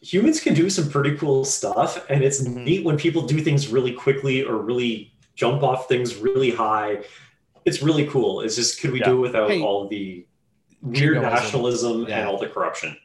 humans 0.00 0.40
can 0.40 0.54
do 0.54 0.68
some 0.70 0.88
pretty 0.90 1.16
cool 1.16 1.44
stuff, 1.44 2.04
and 2.10 2.22
it's 2.22 2.42
Mhm. 2.42 2.64
neat 2.64 2.84
when 2.84 2.96
people 2.96 3.22
do 3.22 3.40
things 3.40 3.68
really 3.68 3.92
quickly 3.92 4.44
or 4.44 4.56
really 4.58 5.12
jump 5.34 5.62
off 5.62 5.88
things 5.88 6.16
really 6.16 6.50
high. 6.50 7.02
It's 7.68 7.82
really 7.82 8.06
cool. 8.06 8.40
It's 8.40 8.56
just 8.56 8.80
could 8.80 8.92
we 8.92 9.00
do 9.00 9.12
it 9.18 9.20
without 9.20 9.50
Hey, 9.50 9.60
all 9.62 9.86
the 9.88 10.26
weird 10.80 10.96
jingoism. 10.96 11.22
nationalism 11.34 12.06
Yeah. 12.08 12.18
and 12.20 12.28
all 12.28 12.38
the 12.38 12.48
corruption? 12.48 12.96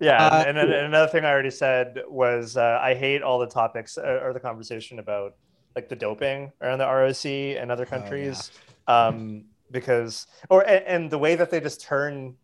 Yeah, 0.00 0.26
Uh, 0.26 0.44
and, 0.46 0.58
and, 0.58 0.72
and 0.72 0.86
another 0.86 1.10
thing 1.10 1.24
I 1.24 1.30
already 1.30 1.50
said 1.50 2.02
was 2.08 2.56
uh, 2.56 2.78
I 2.82 2.94
hate 2.94 3.22
all 3.22 3.38
the 3.38 3.46
topics 3.46 3.96
uh, 3.98 4.20
or 4.24 4.32
the 4.32 4.40
conversation 4.40 4.98
about 4.98 5.34
like 5.76 5.88
the 5.88 5.96
doping 5.96 6.52
around 6.62 6.78
the 6.78 6.86
ROC 6.86 7.26
and 7.60 7.70
other 7.70 7.86
countries, 7.86 8.50
um, 8.88 9.44
because 9.70 10.26
or 10.50 10.62
and, 10.66 10.84
and 10.86 11.10
the 11.10 11.18
way 11.18 11.36
that 11.36 11.50
they 11.50 11.60
just 11.60 11.80
turn, 11.80 12.34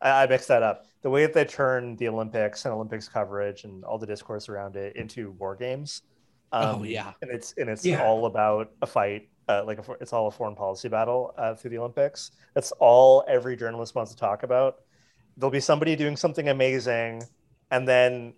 I, 0.00 0.22
I 0.22 0.26
mixed 0.26 0.48
that 0.48 0.62
up. 0.62 0.86
The 1.02 1.10
way 1.10 1.22
that 1.26 1.34
they 1.34 1.44
turn 1.44 1.96
the 1.96 2.08
Olympics 2.08 2.64
and 2.64 2.72
Olympics 2.74 3.08
coverage 3.08 3.64
and 3.64 3.84
all 3.84 3.98
the 3.98 4.06
discourse 4.06 4.48
around 4.48 4.76
it 4.76 4.96
into 4.96 5.32
war 5.32 5.56
games. 5.56 6.02
Um, 6.52 6.80
Oh, 6.80 6.82
yeah. 6.84 7.12
and 7.22 7.30
it's 7.30 7.54
and 7.58 7.68
it's 7.68 7.84
Yeah. 7.84 8.02
all 8.04 8.26
about 8.26 8.70
a 8.82 8.86
fight. 8.86 9.28
Uh, 9.50 9.64
like 9.66 9.78
a, 9.78 9.92
it's 10.00 10.12
all 10.12 10.28
a 10.28 10.30
foreign 10.30 10.54
policy 10.54 10.88
battle 10.88 11.34
uh, 11.36 11.54
through 11.54 11.70
the 11.70 11.78
Olympics. 11.78 12.30
That's 12.54 12.72
all 12.72 13.24
every 13.26 13.56
journalist 13.56 13.94
wants 13.94 14.12
to 14.12 14.18
talk 14.18 14.42
about 14.42 14.80
there'll 15.40 15.50
be 15.50 15.60
somebody 15.60 15.96
doing 15.96 16.16
something 16.16 16.48
amazing 16.48 17.22
and 17.70 17.88
then 17.88 18.34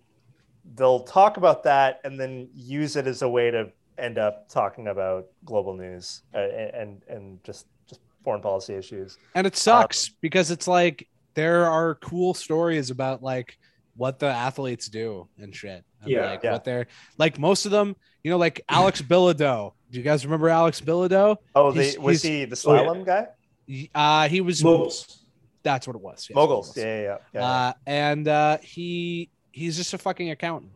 they'll 0.75 1.01
talk 1.01 1.37
about 1.37 1.63
that 1.63 1.99
and 2.03 2.19
then 2.19 2.47
use 2.53 2.95
it 2.95 3.05
as 3.07 3.21
a 3.21 3.29
way 3.29 3.51
to 3.51 3.69
end 3.97 4.17
up 4.17 4.49
talking 4.49 4.87
about 4.87 5.27
global 5.45 5.75
news 5.75 6.23
uh, 6.33 6.37
and 6.37 7.03
and 7.07 7.43
just 7.43 7.67
just 7.87 8.01
foreign 8.23 8.41
policy 8.41 8.73
issues 8.73 9.17
and 9.35 9.45
it 9.45 9.55
sucks 9.55 10.09
because 10.21 10.49
it's 10.49 10.67
like 10.67 11.07
there 11.35 11.65
are 11.65 11.95
cool 11.95 12.33
stories 12.33 12.89
about 12.89 13.21
like 13.21 13.57
what 13.95 14.19
the 14.19 14.27
athletes 14.27 14.87
do 14.87 15.27
and 15.37 15.55
shit. 15.55 15.83
And 16.03 16.11
Yeah. 16.11 16.29
like 16.31 16.43
Yeah. 16.43 16.51
what 16.53 16.63
they're 16.63 16.87
like 17.17 17.39
most 17.39 17.65
of 17.65 17.71
them, 17.71 17.95
you 18.23 18.31
know, 18.31 18.37
like 18.37 18.61
Alex 18.69 19.01
Bilodeau. 19.01 19.73
Do 19.91 19.97
you 19.97 20.03
guys 20.03 20.25
remember 20.25 20.49
Alex 20.49 20.81
Bilodeau? 20.81 21.37
oh 21.55 21.71
the, 21.71 21.97
was 21.99 22.21
he 22.21 22.45
the 22.45 22.61
Oh, 22.67 22.73
yeah. 22.73 22.79
slalom 22.81 23.05
guy 23.05 23.27
He- 23.67 23.89
Uh 23.93 24.27
he 24.27 24.41
was 24.41 24.63
Moguls. 24.63 25.19
that's 25.63 25.87
what 25.87 25.95
it 25.95 26.01
was. 26.01 26.27
yes, 26.29 26.35
moguls 26.35 26.75
yeah 26.77 26.83
yeah 26.85 27.01
yeah, 27.01 27.17
yeah. 27.33 27.45
Uh 27.45 27.73
and 27.87 28.27
uh 28.27 28.57
he 28.61 29.29
he's 29.51 29.77
just 29.77 29.93
a 29.93 29.97
fucking 29.97 30.29
accountant. 30.31 30.71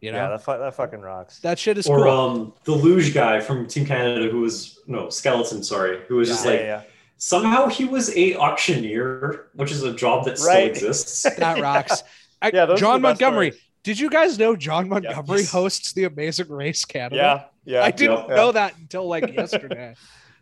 You 0.00 0.12
know? 0.12 0.18
yeah 0.18 0.28
that, 0.28 0.42
fu- 0.44 0.58
that 0.58 0.74
fucking 0.74 1.00
rocks 1.00 1.38
that 1.40 1.58
shit 1.58 1.78
is 1.78 1.86
Or 1.88 2.04
cool. 2.04 2.10
um, 2.10 2.52
the 2.64 2.72
luge 2.72 3.14
guy 3.14 3.40
from 3.40 3.66
Team 3.66 3.86
Canada, 3.86 4.28
who 4.30 4.40
was 4.40 4.78
no 4.86 5.08
skeleton, 5.08 5.62
sorry, 5.64 6.00
who 6.06 6.16
was 6.16 6.28
just 6.28 6.44
like 6.44 6.60
yeah, 6.60 6.82
somehow 7.16 7.66
he 7.68 7.86
was 7.86 8.14
a 8.14 8.36
auctioneer, 8.36 9.46
which 9.54 9.72
is 9.72 9.82
a 9.82 9.94
job 9.94 10.26
that 10.26 10.38
still 10.38 10.54
exists. 10.66 11.22
that 11.22 11.60
rocks. 11.60 12.02
I, 12.42 12.50
Yeah, 12.52 12.66
those 12.66 12.78
Jon 12.78 13.00
Montgomery. 13.00 13.52
stories. 13.52 13.65
Did 13.86 14.00
you 14.00 14.10
guys 14.10 14.36
know 14.36 14.56
Jon 14.56 14.88
Montgomery 14.88 15.38
Yes. 15.42 15.52
hosts 15.52 15.92
the 15.92 16.04
Amazing 16.04 16.48
Race 16.48 16.84
Canada? 16.84 17.14
yeah 17.16 17.44
yeah 17.72 17.84
I 17.84 17.92
didn't 17.92 18.28
yeah. 18.28 18.34
know 18.34 18.50
that 18.50 18.76
until 18.78 19.06
like 19.06 19.32
yesterday. 19.42 19.94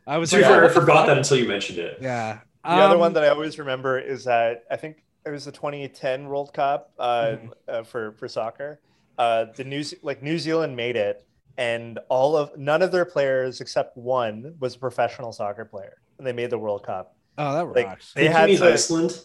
I 0.07 0.16
was. 0.16 0.32
Like, 0.32 0.45
I 0.45 0.68
forgot 0.70 1.07
that 1.09 1.18
until 1.18 1.36
you 1.36 1.47
mentioned 1.47 1.78
it. 1.78 1.99
Yeah. 2.01 2.38
The 2.64 2.70
other 2.70 2.97
one 2.97 3.09
Um, 3.09 3.12
that 3.14 3.24
I 3.24 3.28
always 3.28 3.59
remember 3.59 3.99
is 3.99 4.24
that 4.24 4.64
I 4.70 4.76
think 4.76 5.03
it 5.26 5.30
was 5.30 5.45
the 5.45 5.53
2010 5.53 6.26
World 6.26 6.55
Cup 6.55 6.90
uh, 6.99 7.05
Mm-hmm. 7.36 7.49
uh, 7.68 7.82
for 7.84 8.12
for 8.12 8.28
soccer. 8.28 8.80
Uh, 9.18 9.45
the 9.57 9.64
news 9.64 9.92
like 10.03 10.22
New 10.22 10.38
Zealand 10.38 10.74
made 10.74 10.97
it, 10.97 11.26
and 11.59 11.99
all 12.09 12.36
of 12.38 12.57
none 12.57 12.80
of 12.80 12.92
their 12.92 13.05
players 13.05 13.61
except 13.61 13.95
one 13.99 14.55
was 14.59 14.74
a 14.74 14.78
professional 14.78 15.32
soccer 15.32 15.66
player, 15.66 15.97
and 16.18 16.26
they 16.26 16.32
made 16.32 16.49
the 16.49 16.59
World 16.59 16.82
Cup. 16.84 17.14
Oh, 17.36 17.53
that 17.55 17.66
Like 17.74 17.86
rocks. 17.86 18.12
they 18.14 18.22
Think 18.22 18.32
you 18.32 18.38
had 18.38 18.49
mean 18.49 18.59
to, 18.61 18.72
Iceland. 18.72 19.18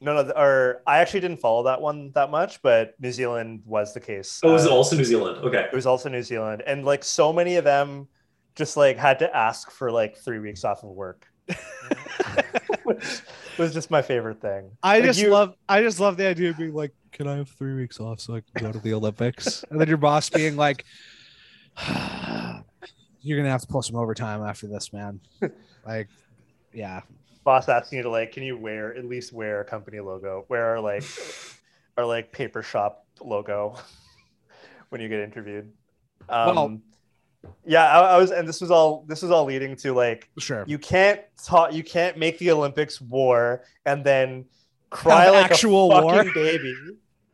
No 0.00 0.22
no 0.22 0.30
or 0.32 0.82
I 0.86 0.98
actually 0.98 1.20
didn't 1.20 1.40
follow 1.40 1.64
that 1.64 1.80
one 1.80 2.10
that 2.14 2.30
much, 2.30 2.62
but 2.62 2.94
New 3.00 3.12
Zealand 3.12 3.62
was 3.66 3.92
the 3.94 4.00
case. 4.00 4.40
Oh, 4.42 4.52
was 4.52 4.64
it 4.64 4.70
Uh, 4.70 4.74
also 4.74 4.96
New 4.96 5.04
Zealand? 5.04 5.44
Okay. 5.44 5.64
it 5.70 5.74
was 5.74 5.86
also 5.86 6.08
New 6.08 6.22
Zealand, 6.22 6.62
and 6.66 6.84
like 6.84 7.04
so 7.04 7.32
many 7.32 7.56
of 7.56 7.64
them 7.64 8.08
just 8.56 8.76
like 8.76 8.96
had 8.96 9.18
to 9.20 9.36
ask 9.36 9.70
for 9.70 9.90
like 9.92 10.16
three 10.16 10.38
weeks 10.38 10.64
off 10.64 10.82
of 10.82 10.90
work. 10.90 11.26
Which 12.84 13.22
was 13.58 13.72
just 13.74 13.90
my 13.90 14.02
favorite 14.02 14.40
thing. 14.40 14.70
I 14.82 14.96
Like, 14.96 15.04
just 15.04 15.20
you- 15.20 15.30
love 15.30 15.54
I 15.68 15.82
just 15.82 16.00
love 16.00 16.16
the 16.16 16.26
idea 16.26 16.50
of 16.50 16.58
being 16.58 16.74
like, 16.74 16.92
can 17.12 17.26
I 17.28 17.36
have 17.36 17.48
three 17.50 17.74
weeks 17.74 18.00
off 18.00 18.20
so 18.20 18.36
I 18.36 18.40
can 18.40 18.66
go 18.66 18.72
to 18.72 18.78
the 18.78 18.94
Olympics? 18.94 19.64
and 19.70 19.80
then 19.80 19.88
your 19.88 19.96
boss 19.98 20.30
being 20.30 20.56
like, 20.56 20.84
you're 23.22 23.38
gonna 23.38 23.50
have 23.50 23.60
to 23.62 23.66
pull 23.66 23.82
some 23.82 23.96
overtime 23.96 24.42
after 24.42 24.66
this, 24.66 24.92
man. 24.92 25.20
like, 25.86 26.08
yeah, 26.72 27.00
boss 27.50 27.68
asking 27.68 27.96
you 27.98 28.02
to 28.04 28.10
like, 28.10 28.30
can 28.32 28.42
you 28.44 28.56
wear 28.56 28.94
at 28.96 29.04
least 29.04 29.32
wear 29.32 29.60
a 29.60 29.64
company 29.64 29.98
logo? 30.00 30.44
Wear 30.48 30.64
our 30.66 30.80
like 30.80 31.02
our 31.96 32.06
like 32.06 32.30
paper 32.32 32.62
shop 32.62 33.06
logo 33.20 33.76
when 34.90 35.00
you 35.00 35.08
get 35.08 35.20
interviewed. 35.20 35.72
Um, 36.28 36.54
Well- 36.56 36.78
yeah, 37.64 37.84
I, 37.90 38.14
I 38.14 38.18
was, 38.18 38.30
and 38.32 38.46
this 38.46 38.60
was 38.60 38.70
all 38.70 39.04
this 39.08 39.22
was 39.22 39.30
all 39.30 39.46
leading 39.46 39.74
to 39.76 39.94
like 39.94 40.28
sure. 40.38 40.62
you 40.66 40.78
can't 40.78 41.20
talk, 41.42 41.72
you 41.72 41.82
can't 41.82 42.18
make 42.18 42.38
the 42.38 42.50
Olympics 42.50 43.00
war 43.00 43.64
and 43.86 44.04
then 44.04 44.44
cry 44.90 45.24
Have 45.24 45.32
like 45.34 45.50
actual 45.50 45.90
a 45.90 46.02
war? 46.02 46.12
fucking 46.16 46.34
baby, 46.34 46.74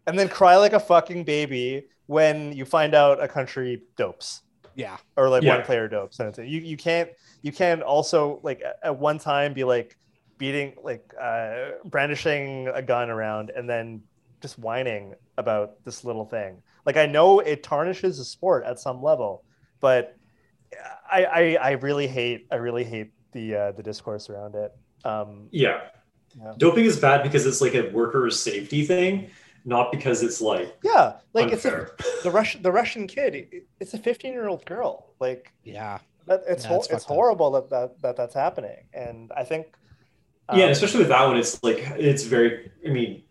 and 0.07 0.17
then 0.17 0.29
cry 0.29 0.57
like 0.59 0.75
a 0.75 0.79
fucking 0.81 1.25
baby 1.25 1.87
when 2.07 2.53
you 2.53 2.64
find 2.64 2.95
out 2.95 3.21
a 3.21 3.27
country 3.27 3.83
dopes 3.97 4.43
yeah, 4.77 4.97
or 5.17 5.29
like 5.29 5.43
Yeah. 5.43 5.57
one 5.57 5.64
player 5.64 5.89
dopes. 5.89 6.21
And 6.21 6.37
you 6.39 6.61
you 6.61 6.77
can't 6.77 7.11
you 7.43 7.51
can't 7.51 7.83
also 7.83 8.39
like 8.45 8.62
at- 8.62 8.79
at 8.85 8.97
one 8.97 9.19
time 9.19 9.55
be 9.55 9.64
like 9.64 9.97
beating 10.39 10.74
like 10.82 11.12
uh, 11.20 11.70
brandishing 11.84 12.68
a 12.68 12.82
gun 12.82 13.11
around 13.11 13.51
and 13.51 13.68
then 13.68 14.03
just 14.43 14.59
whining 14.59 15.14
about 15.39 15.82
this 15.84 16.05
little 16.05 16.24
thing. 16.26 16.62
Like 16.84 16.97
I 16.97 17.07
know 17.07 17.41
it 17.41 17.62
tarnishes 17.62 18.18
the 18.18 18.24
sport 18.24 18.64
at 18.64 18.78
some 18.78 19.03
level, 19.03 19.45
but 19.80 20.16
I 21.11 21.24
I, 21.24 21.55
I 21.61 21.70
really 21.72 22.07
hate 22.07 22.47
I 22.51 22.57
really 22.57 22.84
hate 22.84 23.11
the 23.32 23.55
uh, 23.55 23.72
the 23.72 23.82
discourse 23.82 24.28
around 24.30 24.55
it. 24.55 24.72
Um, 25.05 25.49
Yeah. 25.51 25.80
Yeah. 26.39 26.53
Doping 26.59 26.84
is 26.84 26.99
bad 27.01 27.22
because 27.22 27.47
it's 27.47 27.61
like 27.62 27.74
a 27.74 27.89
workers 27.91 28.39
safety 28.39 28.84
thing, 28.84 29.30
not 29.64 29.91
because 29.91 30.22
it's 30.22 30.41
like 30.43 30.76
yeah, 30.84 31.14
like 31.32 31.51
it's 31.51 31.64
a, 31.64 31.89
the 32.22 32.30
Russian 32.30 32.62
the 32.62 32.70
Russian 32.72 33.07
kid. 33.07 33.34
it- 33.34 33.66
It's 33.80 33.95
a 33.95 33.99
15 33.99 34.32
year 34.32 34.47
old 34.49 34.64
girl. 34.66 35.14
Like 35.18 35.53
yeah. 35.64 35.99
that, 36.26 36.43
it's 36.47 36.64
Yeah, 36.64 36.68
hor- 36.70 36.78
it's 36.84 36.91
it's, 36.91 37.05
up. 37.05 37.09
horrible 37.09 37.51
that, 37.53 37.70
that 37.70 38.03
that 38.03 38.16
that's 38.16 38.34
happening, 38.34 38.84
and 38.93 39.32
I 39.34 39.45
think 39.45 39.66
yeah, 40.51 40.55
and 40.55 40.62
um, 40.64 40.70
especially 40.70 41.01
with 41.01 41.09
that 41.09 41.24
one, 41.26 41.36
it's 41.36 41.62
like 41.62 41.78
it's 41.97 42.24
very. 42.24 42.70
I 42.86 42.90
mean, 42.90 43.22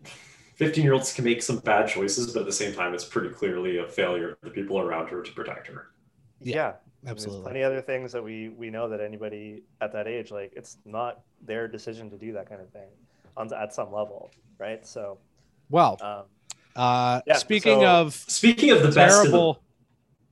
fifteen-year-olds 0.56 1.12
can 1.12 1.24
make 1.24 1.42
some 1.42 1.58
bad 1.58 1.88
choices, 1.88 2.32
but 2.32 2.40
at 2.40 2.46
the 2.46 2.52
same 2.52 2.74
time, 2.74 2.94
it's 2.94 3.04
pretty 3.04 3.30
clearly 3.30 3.78
a 3.78 3.86
failure 3.86 4.30
of 4.30 4.38
the 4.42 4.50
people 4.50 4.78
around 4.78 5.08
her 5.08 5.22
to 5.22 5.32
protect 5.32 5.66
her. 5.68 5.88
Yeah, 6.40 6.54
yeah, 6.54 6.72
There's 7.02 7.12
Absolutely. 7.12 7.42
plenty 7.42 7.62
other 7.62 7.80
things 7.80 8.12
that 8.12 8.22
we 8.22 8.50
we 8.50 8.68
know 8.70 8.88
that 8.88 9.00
anybody 9.00 9.62
at 9.80 9.92
that 9.92 10.06
age, 10.06 10.30
like 10.30 10.52
it's 10.54 10.76
not 10.84 11.20
their 11.44 11.68
decision 11.68 12.10
to 12.10 12.16
do 12.18 12.32
that 12.34 12.48
kind 12.48 12.60
of 12.60 12.70
thing, 12.70 12.88
on 13.36 13.52
at 13.54 13.72
some 13.74 13.92
level, 13.92 14.30
right? 14.58 14.86
So, 14.86 15.18
Well, 15.70 15.96
um, 16.02 16.24
uh, 16.76 17.22
Yeah, 17.26 17.36
speaking 17.36 17.80
so- 17.80 17.86
of 17.86 18.14
Speaking 18.14 18.70
of 18.70 18.82
the 18.82 18.90
best, 18.90 19.24
in 19.24 19.30
the, 19.30 19.36
terrible, 19.38 19.62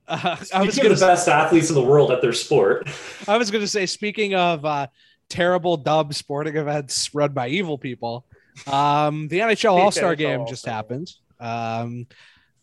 uh, 0.08 0.36
I 0.54 0.60
was 0.60 0.74
speaking 0.74 0.82
gonna 0.82 0.92
of 0.94 1.00
the 1.00 1.06
best 1.06 1.28
athletes 1.28 1.70
in 1.70 1.74
the 1.74 1.82
world 1.82 2.10
at 2.10 2.20
their 2.20 2.34
sport, 2.34 2.86
I 3.26 3.38
was 3.38 3.50
going 3.50 3.62
to 3.64 3.68
say, 3.68 3.86
speaking 3.86 4.34
of 4.34 4.64
uh, 4.66 4.86
terrible 5.34 5.76
dub 5.76 6.14
sporting 6.14 6.56
events 6.56 7.12
run 7.12 7.32
by 7.32 7.48
evil 7.48 7.76
people, 7.76 8.24
um, 8.68 9.26
the 9.26 9.40
NHL 9.40 9.72
All 9.72 9.90
Star 9.90 10.14
Game 10.14 10.46
just 10.46 10.66
All-Star 10.66 10.74
happened. 10.74 11.12
Um, 11.40 12.06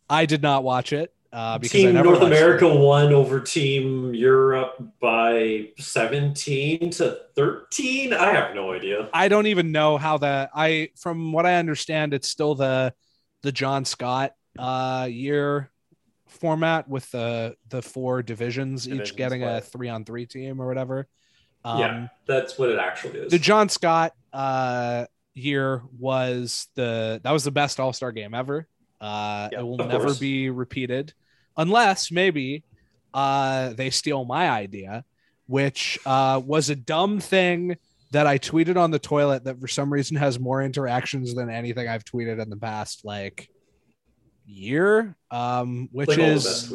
I 0.10 0.26
did 0.26 0.42
not 0.42 0.64
watch 0.64 0.94
it 0.94 1.14
uh, 1.34 1.58
because 1.58 1.84
I 1.84 1.92
Team 1.92 1.96
North 1.96 2.22
America 2.22 2.68
it. 2.68 2.80
won 2.80 3.14
over 3.14 3.42
Team 3.42 4.14
Europe 4.14 4.82
by 5.02 5.70
seventeen 5.78 6.90
to 6.92 7.20
thirteen. 7.36 8.14
I 8.14 8.32
have 8.32 8.56
no 8.56 8.72
idea. 8.72 9.10
I 9.14 9.28
don't 9.28 9.48
even 9.48 9.74
know 9.74 9.98
how 9.98 10.18
the 10.18 10.50
I 10.56 10.92
from 10.96 11.34
what 11.34 11.46
I 11.46 11.56
understand, 11.56 12.14
it's 12.14 12.30
still 12.30 12.56
the 12.56 12.94
the 13.42 13.52
John 13.52 13.84
Scott 13.84 14.34
uh, 14.58 15.10
year 15.12 15.70
format 16.28 16.88
with 16.88 17.12
the 17.12 17.58
the 17.68 17.82
four 17.82 18.24
divisions, 18.24 18.88
each 18.88 18.92
Divisions 18.92 19.18
getting 19.18 19.44
a 19.44 19.60
three 19.60 19.90
on 19.90 20.06
three 20.06 20.26
team 20.26 20.62
or 20.62 20.68
whatever. 20.68 21.10
Um, 21.64 21.80
yeah, 21.80 22.08
that's 22.26 22.58
what 22.58 22.70
it 22.70 22.80
actually 22.80 23.20
is. 23.20 23.32
the 23.32 23.40
John 23.40 23.70
Scott 23.70 24.14
uh 24.34 25.06
year 25.34 25.82
was 26.00 26.68
the 26.76 27.20
that 27.24 27.32
was 27.32 27.44
the 27.44 27.52
best 27.52 27.80
all-star 27.80 28.12
game 28.12 28.34
ever. 28.34 28.68
Uh 29.00 29.50
Yeah, 29.52 29.60
it 29.60 29.64
will 29.64 29.78
never 29.78 30.06
course. 30.06 30.20
be 30.20 30.50
repeated 30.50 31.14
unless 31.58 32.12
maybe 32.12 32.64
uh 33.14 33.74
they 33.74 33.90
steal 33.90 34.26
my 34.26 34.50
idea, 34.50 35.04
which 35.48 36.00
uh 36.06 36.42
was 36.44 36.70
a 36.70 36.76
dumb 36.76 37.20
thing 37.20 37.78
that 38.12 38.28
I 38.28 38.38
tweeted 38.38 38.76
on 38.76 38.92
the 38.92 39.00
toilet 39.00 39.46
that 39.46 39.60
for 39.60 39.68
some 39.68 39.92
reason 39.92 40.18
has 40.18 40.38
more 40.40 40.62
interactions 40.62 41.34
than 41.34 41.50
anything 41.50 41.88
I've 41.88 42.04
tweeted 42.04 42.42
in 42.42 42.50
the 42.50 42.58
past 42.58 43.06
like 43.06 43.50
year. 44.52 45.16
Um 45.30 45.90
which 45.92 46.10
like 46.10 46.20
is 46.20 46.72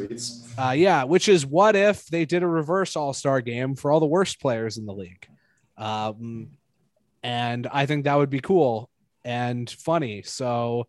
uh, 0.58 0.74
yeah, 0.76 1.04
which 1.04 1.28
is 1.28 1.44
what 1.44 1.76
if 1.76 2.06
they 2.06 2.24
did 2.24 2.42
a 2.42 2.46
reverse 2.46 2.96
All 2.96 3.12
Star 3.12 3.40
game 3.40 3.76
for 3.76 3.90
all 3.90 4.00
the 4.00 4.06
worst 4.06 4.40
players 4.40 4.78
in 4.78 4.86
the 4.86 4.94
league? 4.94 5.26
Um, 5.76 6.48
and 7.22 7.66
I 7.66 7.86
think 7.86 8.04
that 8.04 8.16
would 8.16 8.30
be 8.30 8.40
cool 8.40 8.88
and 9.24 9.68
funny. 9.68 10.22
So 10.22 10.86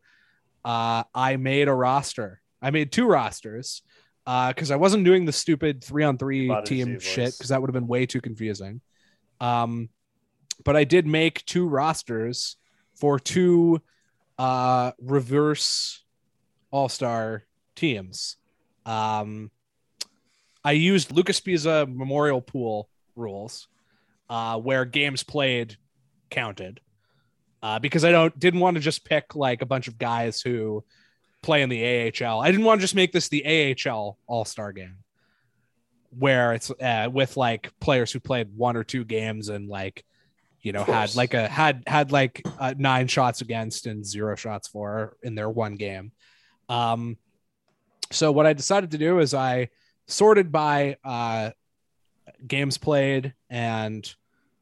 uh, 0.64 1.04
I 1.14 1.38
made 1.38 1.68
a 1.68 1.74
roster. 1.74 2.42
I 2.62 2.72
made 2.72 2.92
two 2.92 3.08
rosters 3.08 3.82
because 4.26 4.72
I 4.72 4.76
wasn't 4.76 5.04
doing 5.06 5.26
the 5.26 5.32
stupid 5.32 5.84
three 5.84 6.04
on 6.04 6.18
three 6.18 6.54
team 6.66 7.00
shit 7.00 7.34
because 7.34 7.50
that 7.50 7.62
would 7.62 7.70
have 7.70 7.74
been 7.74 7.88
way 7.88 8.06
too 8.06 8.22
confusing. 8.22 8.82
Um, 9.40 9.90
but 10.64 10.76
I 10.76 10.84
did 10.84 11.08
make 11.08 11.46
two 11.46 11.68
rosters 11.68 12.58
for 12.96 13.20
two 13.20 13.82
uh, 14.38 14.92
reverse 15.00 16.04
All 16.78 16.90
Star 16.90 17.44
teams. 17.76 18.36
Um, 18.86 19.50
I 20.64 20.74
used 20.74 21.12
Lucas 21.12 21.40
Pisa 21.40 21.88
Memorial 21.90 22.40
Pool 22.40 22.88
rules, 23.16 23.68
uh, 24.30 24.60
where 24.60 24.86
games 24.86 25.24
played 25.24 25.76
counted, 26.30 26.80
uh, 27.64 27.80
because 27.80 28.06
I 28.06 28.12
don't 28.12 28.38
didn't 28.38 28.60
want 28.60 28.76
to 28.76 28.82
just 28.82 29.04
pick 29.04 29.34
like 29.34 29.64
a 29.64 29.66
bunch 29.66 29.88
of 29.88 29.98
guys 29.98 30.40
who 30.40 30.84
play 31.42 31.64
in 31.64 31.70
the 31.70 31.84
AHL. 31.84 32.42
I 32.42 32.52
didn't 32.52 32.66
want 32.66 32.80
to 32.80 32.84
just 32.84 32.94
make 32.94 33.12
this 33.12 33.28
the 33.28 33.76
AHL 33.88 34.20
All 34.28 34.46
Star 34.46 34.72
game, 34.72 34.98
where 36.12 36.54
it's 36.54 36.70
uh, 36.70 37.10
with 37.12 37.38
like 37.38 37.72
players 37.80 38.12
who 38.12 38.20
played 38.20 38.56
one 38.56 38.78
or 38.78 38.84
two 38.84 39.04
games 39.04 39.50
and 39.50 39.68
like 39.68 40.06
you 40.62 40.74
know 40.74 40.84
had 40.84 41.16
like 41.16 41.34
a 41.34 41.48
had 41.48 41.84
had 41.88 42.12
like 42.12 42.44
uh, 42.60 42.76
nine 42.78 43.08
shots 43.08 43.42
against 43.42 43.88
and 43.88 44.06
zero 44.06 44.36
shots 44.36 44.68
for 44.68 45.18
in 45.24 45.34
their 45.34 45.50
one 45.50 45.74
game. 45.74 46.12
Um, 46.70 47.18
so 48.12 48.32
what 48.32 48.46
I 48.46 48.54
decided 48.54 48.92
to 48.92 48.98
do 48.98 49.20
is 49.20 49.34
I 49.34 49.70
sorted 50.08 50.52
by 50.52 50.98
uh, 51.04 51.52
games 52.46 52.78
played 52.78 53.34
and 53.50 54.10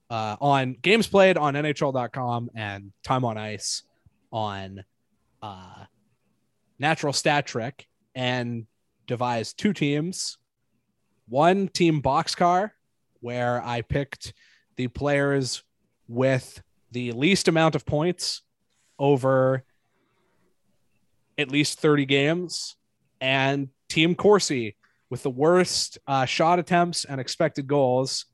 uh, 0.10 0.36
on 0.40 0.76
games 0.82 1.08
played 1.08 1.38
on 1.38 1.54
NHL.com 1.56 2.50
and 2.56 2.92
time 3.04 3.26
on 3.26 3.38
ice 3.38 3.84
on 4.32 4.84
uh, 5.42 5.86
Natural 6.80 7.14
Stat 7.14 7.46
Trick 7.46 7.88
and 8.14 8.66
devised 9.08 9.58
two 9.58 9.74
teams. 9.74 10.38
One 11.28 11.68
team 11.68 12.02
boxcar, 12.02 12.72
where 13.20 13.62
I 13.64 13.82
picked 13.82 14.34
the 14.76 14.88
players 14.88 15.64
with 16.08 16.62
the 16.92 17.12
least 17.14 17.48
amount 17.48 17.76
of 17.76 17.86
points 17.86 18.42
over 19.00 19.64
at 21.38 21.52
least 21.52 21.80
30 21.80 22.06
games, 22.06 22.76
and 23.20 23.70
Team 23.90 24.16
Corsi 24.16 24.76
with 25.10 25.24
the 25.24 25.30
worst 25.30 25.98
uh, 26.08 26.26
shot 26.26 26.60
attempts 26.60 27.06
and 27.06 27.22
expected 27.22 27.68
goals 27.68 28.26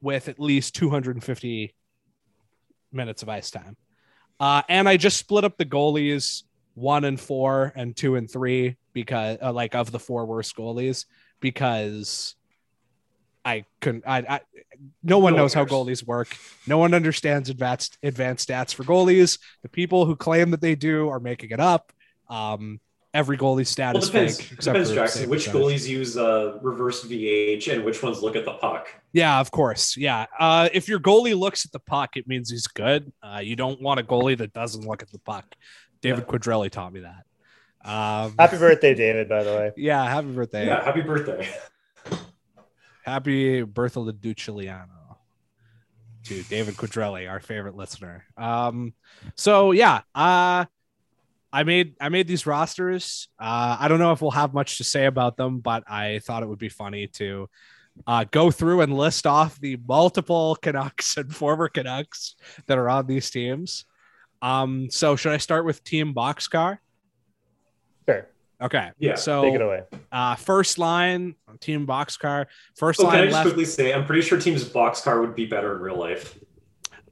with 0.00 0.28
at 0.28 0.38
least 0.38 0.74
250 0.74 1.74
minutes 2.92 3.22
of 3.22 3.28
ice 3.28 3.50
time. 3.50 3.76
Uh, 4.38 4.62
and 4.68 4.88
I 4.88 4.96
just 4.96 5.18
split 5.18 5.44
up 5.44 5.58
the 5.58 5.66
goalies 5.66 6.42
one 6.74 7.04
and 7.04 7.20
four 7.20 7.72
and 7.76 7.96
two 7.96 8.16
and 8.16 8.30
three 8.30 8.76
because 8.92 9.38
uh, 9.42 9.52
like 9.52 9.74
of 9.74 9.90
the 9.90 9.98
four 9.98 10.24
worst 10.24 10.56
goalies 10.56 11.04
because 11.40 12.34
I 13.44 13.64
couldn't 13.80 14.04
I, 14.06 14.18
I 14.18 14.40
no 15.02 15.18
one 15.18 15.34
No 15.34 15.40
knows 15.40 15.54
how 15.54 15.64
goalies 15.64 16.06
work. 16.06 16.36
No 16.66 16.78
one 16.78 16.94
understands 16.94 17.50
advanced 17.50 17.98
advanced 18.02 18.48
stats 18.48 18.74
for 18.74 18.84
goalies. 18.84 19.38
The 19.62 19.68
people 19.68 20.06
who 20.06 20.16
claim 20.16 20.50
that 20.52 20.60
they 20.60 20.74
do 20.74 21.08
are 21.08 21.20
making 21.20 21.50
it 21.50 21.60
up. 21.60 21.92
Um, 22.30 22.80
every 23.12 23.36
goalie 23.36 23.66
stat 23.66 23.94
Well, 23.94 24.02
is 24.02 24.08
depends. 24.08 24.36
fake. 24.40 24.52
except 24.52 24.74
Depends, 24.74 24.90
for 24.90 24.94
Jackson. 24.96 25.28
Which 25.28 25.46
percentage. 25.46 25.62
goalies 25.82 25.88
use 25.88 26.16
uh, 26.16 26.58
reverse 26.62 27.04
VH 27.04 27.72
and 27.72 27.84
which 27.84 28.02
ones 28.02 28.22
look 28.22 28.36
at 28.36 28.44
the 28.44 28.52
puck? 28.54 28.88
Yeah, 29.12 29.40
of 29.40 29.50
course. 29.50 29.96
Yeah. 29.96 30.26
Uh, 30.38 30.68
if 30.72 30.88
your 30.88 31.00
goalie 31.00 31.36
looks 31.36 31.64
at 31.64 31.72
the 31.72 31.80
puck, 31.80 32.16
it 32.16 32.28
means 32.28 32.50
he's 32.50 32.68
good. 32.68 33.12
Uh, 33.22 33.40
you 33.42 33.56
don't 33.56 33.82
want 33.82 33.98
a 34.00 34.04
goalie 34.04 34.38
that 34.38 34.52
doesn't 34.52 34.86
look 34.86 35.02
at 35.02 35.10
the 35.10 35.18
puck. 35.18 35.44
David 36.00 36.26
Quadrelli 36.26 36.70
taught 36.70 36.92
me 36.92 37.00
that. 37.00 37.24
Um, 37.84 38.34
happy 38.38 38.58
birthday, 38.58 38.94
David. 38.94 39.28
By 39.28 39.42
the 39.42 39.50
way, 39.50 39.72
yeah, 39.76 40.04
happy 40.04 40.30
birthday. 40.30 40.66
Yeah, 40.66 40.84
happy 40.84 41.00
birthday. 41.00 41.48
Happy 43.04 43.62
birthday 43.62 44.04
to 44.04 44.12
Duciliano 44.12 45.16
to 46.24 46.42
David 46.44 46.76
Quadrelli, 46.76 47.28
our 47.28 47.40
favorite 47.40 47.74
listener. 47.74 48.24
Um, 48.36 48.92
so 49.34 49.72
yeah, 49.72 50.02
uh, 50.14 50.66
I 51.52 51.64
made 51.64 51.94
I 52.00 52.08
made 52.10 52.28
these 52.28 52.46
rosters. 52.46 53.28
Uh, 53.38 53.76
I 53.80 53.88
don't 53.88 53.98
know 53.98 54.12
if 54.12 54.22
we'll 54.22 54.30
have 54.30 54.54
much 54.54 54.78
to 54.78 54.84
say 54.84 55.06
about 55.06 55.36
them, 55.36 55.58
but 55.60 55.82
I 55.88 56.20
thought 56.20 56.42
it 56.42 56.48
would 56.48 56.58
be 56.60 56.68
funny 56.68 57.08
to 57.08 57.48
uh, 58.06 58.24
go 58.30 58.50
through 58.50 58.82
and 58.82 58.96
list 58.96 59.26
off 59.26 59.58
the 59.60 59.76
multiple 59.88 60.56
Canucks 60.62 61.16
and 61.16 61.34
former 61.34 61.68
Canucks 61.68 62.36
that 62.66 62.78
are 62.78 62.88
on 62.88 63.06
these 63.06 63.30
teams. 63.30 63.84
Um, 64.42 64.88
so 64.90 65.16
should 65.16 65.32
I 65.32 65.36
start 65.38 65.64
with 65.64 65.82
Team 65.84 66.14
Boxcar? 66.14 66.78
Sure. 68.08 68.26
Okay. 68.62 68.90
Yeah, 68.98 69.14
So 69.16 69.42
Take 69.42 69.54
it 69.54 69.60
away. 69.62 69.82
uh, 70.12 70.36
first 70.36 70.78
line, 70.78 71.34
Team 71.60 71.86
Boxcar. 71.86 72.46
First 72.76 73.00
Oh, 73.00 73.06
can 73.10 73.20
I 73.20 73.24
just 73.24 73.34
left. 73.34 73.46
quickly 73.46 73.64
say, 73.64 73.92
I'm 73.92 74.04
pretty 74.06 74.22
sure 74.22 74.38
Team's 74.38 74.64
boxcar 74.64 75.20
would 75.20 75.34
be 75.34 75.46
better 75.46 75.74
in 75.76 75.82
real 75.82 75.96
life. 75.98 76.38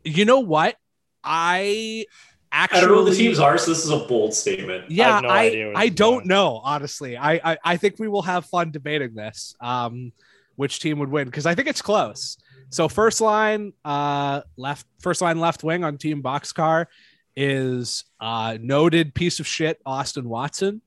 You 0.05 0.24
know 0.24 0.41
what? 0.41 0.76
I 1.24 2.07
actually 2.53 2.78
I 2.78 2.80
don't 2.80 2.90
know 2.90 3.03
what 3.03 3.11
the 3.11 3.16
teams 3.16 3.38
are, 3.38 3.59
so 3.59 3.70
this 3.70 3.84
is 3.84 3.90
a 3.90 3.99
bold 3.99 4.34
statement. 4.34 4.90
Yeah, 4.90 5.14
have 5.14 5.22
no 5.22 5.28
I 5.28 5.72
I 5.74 5.88
don't 5.88 6.26
know 6.26 6.61
honestly. 6.62 7.16
I, 7.16 7.53
I 7.53 7.59
I 7.64 7.76
think 7.76 7.99
we 7.99 8.09
will 8.09 8.22
have 8.22 8.46
fun 8.46 8.70
debating 8.70 9.14
this. 9.14 9.55
Um, 9.61 10.12
which 10.57 10.80
team 10.80 10.99
would 10.99 11.11
win? 11.11 11.26
Because 11.26 11.46
I 11.46 11.55
think 11.55 11.68
it's 11.68 11.82
close. 11.82 12.36
So 12.70 12.88
first 12.88 13.20
line, 13.20 13.72
uh, 13.84 14.42
left 14.57 14.86
first 15.01 15.22
line 15.22 15.38
left 15.38 15.62
wing 15.62 15.84
on 15.84 15.99
Team 15.99 16.22
Boxcar 16.22 16.86
is 17.36 18.05
uh 18.20 18.59
noted 18.61 19.14
piece 19.14 19.38
of 19.38 19.46
shit 19.46 19.80
Austin 19.86 20.28
Watson. 20.28 20.82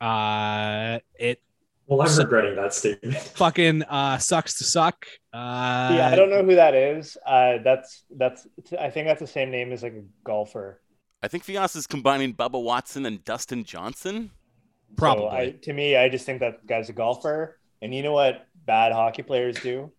Uh, 0.00 0.98
it 1.14 1.40
Well, 1.86 2.00
I'm 2.02 2.08
So- 2.08 2.22
regretting 2.22 2.56
that 2.56 2.72
statement. 2.74 3.16
fucking 3.36 3.82
uh 3.84 4.18
sucks 4.18 4.58
to 4.58 4.64
suck. 4.64 5.06
Uh, 5.34 5.92
yeah, 5.96 6.10
I 6.12 6.16
don't 6.16 6.30
know 6.30 6.42
who 6.44 6.54
that 6.54 6.74
is. 6.74 7.16
Uh, 7.26 7.58
that's 7.64 8.04
that's. 8.10 8.46
I 8.78 8.90
think 8.90 9.06
that's 9.06 9.20
the 9.20 9.26
same 9.26 9.50
name 9.50 9.72
as 9.72 9.82
like 9.82 9.94
a 9.94 10.02
golfer. 10.24 10.80
I 11.22 11.28
think 11.28 11.44
Fias 11.44 11.76
is 11.76 11.86
combining 11.86 12.34
Bubba 12.34 12.62
Watson 12.62 13.06
and 13.06 13.24
Dustin 13.24 13.64
Johnson. 13.64 14.30
Probably. 14.96 15.24
So 15.24 15.30
I, 15.36 15.50
to 15.62 15.72
me, 15.72 15.96
I 15.96 16.08
just 16.08 16.26
think 16.26 16.40
that 16.40 16.66
guy's 16.66 16.88
a 16.88 16.92
golfer. 16.92 17.58
And 17.80 17.94
you 17.94 18.02
know 18.02 18.12
what 18.12 18.46
bad 18.66 18.92
hockey 18.92 19.22
players 19.22 19.58
do? 19.60 19.90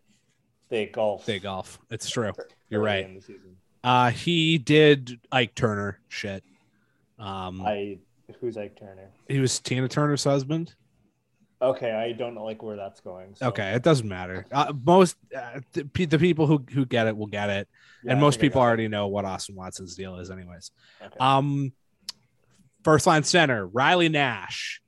They 0.69 0.85
golf. 0.85 1.25
They 1.25 1.39
golf. 1.39 1.79
It's 1.89 2.09
true. 2.09 2.31
You're 2.69 2.81
right. 2.81 3.05
in 3.05 3.15
the. 3.15 3.39
Uh, 3.83 4.09
he 4.11 4.57
did 4.57 5.19
Ike 5.31 5.55
Turner 5.55 5.99
shit. 6.07 6.43
Um, 7.19 7.61
I 7.65 7.97
who's 8.39 8.57
Ike 8.57 8.77
Turner? 8.79 9.09
he 9.27 9.39
was 9.39 9.59
Tina 9.59 9.87
Turner's 9.87 10.23
husband. 10.23 10.75
Okay, 11.63 11.91
I 11.91 12.11
don't 12.11 12.35
like 12.35 12.61
where 12.61 12.75
that's 12.75 12.99
going. 12.99 13.35
so- 13.35 13.47
Okay, 13.47 13.71
it 13.73 13.81
doesn't 13.83 14.07
matter. 14.07 14.45
Uh, 14.51 14.73
most 14.85 15.15
uh, 15.35 15.61
the, 15.71 16.05
the 16.05 16.19
people 16.19 16.45
who 16.45 16.63
who 16.73 16.85
get 16.85 17.07
it 17.07 17.15
will 17.15 17.27
get 17.27 17.49
it, 17.49 17.67
Yeah, 18.03 18.11
and 18.11 18.21
most 18.21 18.39
people 18.39 18.59
got 18.59 18.65
it. 18.65 18.67
already 18.67 18.87
know 18.89 19.07
what 19.07 19.23
Austin 19.25 19.55
Watson's 19.55 19.95
deal 19.95 20.17
is, 20.17 20.29
anyways. 20.29 20.71
Okay. 21.01 21.15
Um, 21.19 21.71
first 22.83 23.07
line 23.07 23.23
center 23.23 23.65
Riley 23.65 24.09
Nash. 24.09 24.81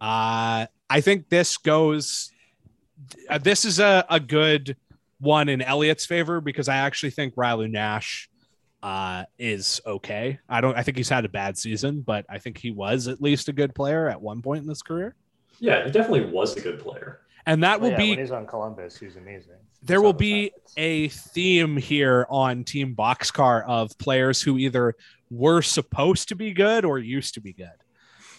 Uh, 0.00 0.66
I 0.90 1.00
think 1.02 1.28
this 1.28 1.56
goes. 1.58 2.30
Uh, 3.28 3.38
this 3.38 3.64
is 3.64 3.78
a 3.78 4.04
a 4.08 4.18
good 4.20 4.76
one 5.18 5.48
in 5.48 5.60
Elliott's 5.62 6.06
favor 6.06 6.40
because 6.40 6.68
I 6.68 6.76
actually 6.76 7.10
think 7.10 7.34
Riley 7.36 7.68
Nash 7.68 8.28
uh 8.82 9.24
is 9.38 9.80
okay. 9.86 10.38
I 10.48 10.60
don't 10.60 10.76
I 10.76 10.82
think 10.82 10.96
he's 10.96 11.08
had 11.08 11.24
a 11.24 11.28
bad 11.28 11.56
season, 11.58 12.00
but 12.02 12.24
I 12.28 12.38
think 12.38 12.58
he 12.58 12.70
was 12.70 13.08
at 13.08 13.20
least 13.22 13.48
a 13.48 13.52
good 13.52 13.74
player 13.74 14.08
at 14.08 14.20
one 14.20 14.42
point 14.42 14.62
in 14.62 14.68
his 14.68 14.82
career. 14.82 15.14
Yeah, 15.60 15.84
he 15.84 15.90
definitely 15.90 16.26
was 16.26 16.56
a 16.56 16.60
good 16.60 16.80
player. 16.80 17.20
And 17.46 17.62
that 17.62 17.80
will 17.80 17.88
Oh, 17.88 17.90
yeah, 17.92 17.96
be 17.98 18.10
when 18.10 18.18
he's 18.18 18.30
on 18.30 18.46
Columbus. 18.46 18.96
He's 18.98 19.16
amazing. 19.16 19.52
there 19.82 19.98
He's 19.98 20.02
will 20.04 20.12
be 20.14 20.52
a 20.76 21.08
theme 21.08 21.76
here 21.76 22.26
on 22.30 22.64
Team 22.64 22.94
Boxcar 22.96 23.64
of 23.66 23.96
players 23.98 24.40
who 24.42 24.56
either 24.58 24.94
were 25.30 25.60
supposed 25.62 26.28
to 26.28 26.34
be 26.36 26.52
good 26.52 26.84
or 26.84 26.98
used 26.98 27.34
to 27.34 27.40
be 27.40 27.52
good. 27.52 27.70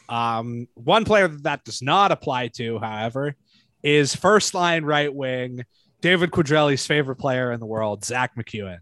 Um, 0.09 0.67
one 0.75 1.05
player 1.05 1.27
that 1.27 1.43
that 1.43 1.63
does 1.63 1.81
not 1.81 2.11
apply 2.11 2.47
to, 2.49 2.79
however, 2.79 3.35
is 3.83 4.15
first 4.15 4.53
line 4.53 4.83
right 4.85 5.13
wing 5.13 5.65
David 6.01 6.31
Quadrelli's 6.31 6.85
favorite 6.85 7.15
player 7.17 7.51
in 7.51 7.59
the 7.59 7.65
world, 7.65 8.03
Zack 8.05 8.35
MacEwen. 8.35 8.79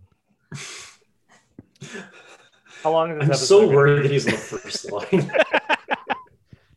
How 2.84 2.92
long 2.92 3.12
is 3.12 3.16
this 3.20 3.24
I'm 3.24 3.30
episode 3.32 3.46
so 3.46 3.62
gonna 3.66 3.76
worried 3.76 4.04
that 4.04 4.12
he's 4.12 4.26
on 4.26 4.32
the 4.34 4.38
first 4.38 4.92
line. 4.92 5.32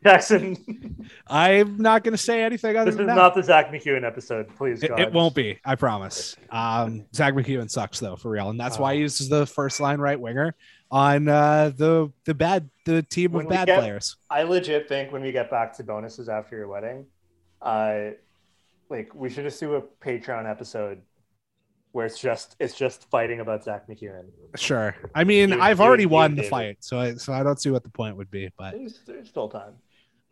Jackson. 0.07 1.07
I'm 1.27 1.77
not 1.79 2.05
going 2.05 2.13
to 2.13 2.19
say 2.19 2.43
anything 2.43 2.77
other 2.77 2.91
this 2.91 2.97
than 2.99 3.09
is 3.11 3.15
not 3.17 3.35
the 3.35 3.43
Zack 3.43 3.71
MacEwen 3.73 4.05
episode. 4.05 4.49
Please, 4.57 4.83
It, 4.83 4.89
God. 4.89 5.01
it 5.01 5.13
won't 5.13 5.35
be, 5.35 5.59
I 5.65 5.75
promise. 5.75 6.37
Um, 6.51 7.05
Zack 7.15 7.35
MacEwen 7.35 7.71
sucks 7.71 7.99
though, 8.01 8.17
for 8.17 8.31
real, 8.31 8.51
and 8.51 8.59
that's 8.61 8.79
why 8.79 8.93
Oh. 8.93 8.95
he 8.95 9.01
uses 9.01 9.29
the 9.29 9.47
first 9.47 9.81
line 9.81 9.99
right 10.01 10.19
winger 10.19 10.55
on 10.91 11.27
uh, 11.29 11.73
the 11.77 12.13
the 12.25 12.35
bad 12.35 12.71
the 12.85 13.03
team 13.03 13.33
When 13.33 13.47
of 13.47 13.51
bad 13.51 13.67
get- 13.67 13.79
players. 13.81 14.17
I 14.31 14.45
legit 14.45 14.89
think 14.89 15.13
when 15.13 15.23
we 15.23 15.33
get 15.33 15.51
back 15.51 15.77
to 15.79 15.85
bonuses 15.85 16.29
after 16.29 16.57
your 16.57 16.69
wedding, 16.69 17.07
uh, 17.61 18.11
like 18.89 19.13
we 19.15 19.29
should 19.29 19.45
just 19.45 19.59
do 19.59 19.75
a 19.75 19.83
Patreon 19.83 20.49
episode 20.49 21.03
where 21.93 22.07
it's 22.07 22.19
just 22.21 22.55
it's 22.61 22.75
just 22.77 23.09
fighting 23.11 23.41
about 23.41 23.65
Zack 23.65 23.89
MacEwen. 23.89 24.27
Sure. 24.55 24.95
I 25.15 25.25
mean, 25.25 25.53
I've 25.55 25.81
already 25.81 26.07
won 26.07 26.37
the 26.37 26.43
fight, 26.45 26.77
so 26.81 27.01
I, 27.01 27.15
so 27.15 27.33
I 27.33 27.43
don't 27.43 27.61
see 27.61 27.71
what 27.71 27.83
the 27.83 27.89
point 27.91 28.17
would 28.17 28.31
be. 28.31 28.51
But 28.57 28.73
There's, 28.73 29.01
there's 29.07 29.29
still 29.29 29.49
time. 29.49 29.73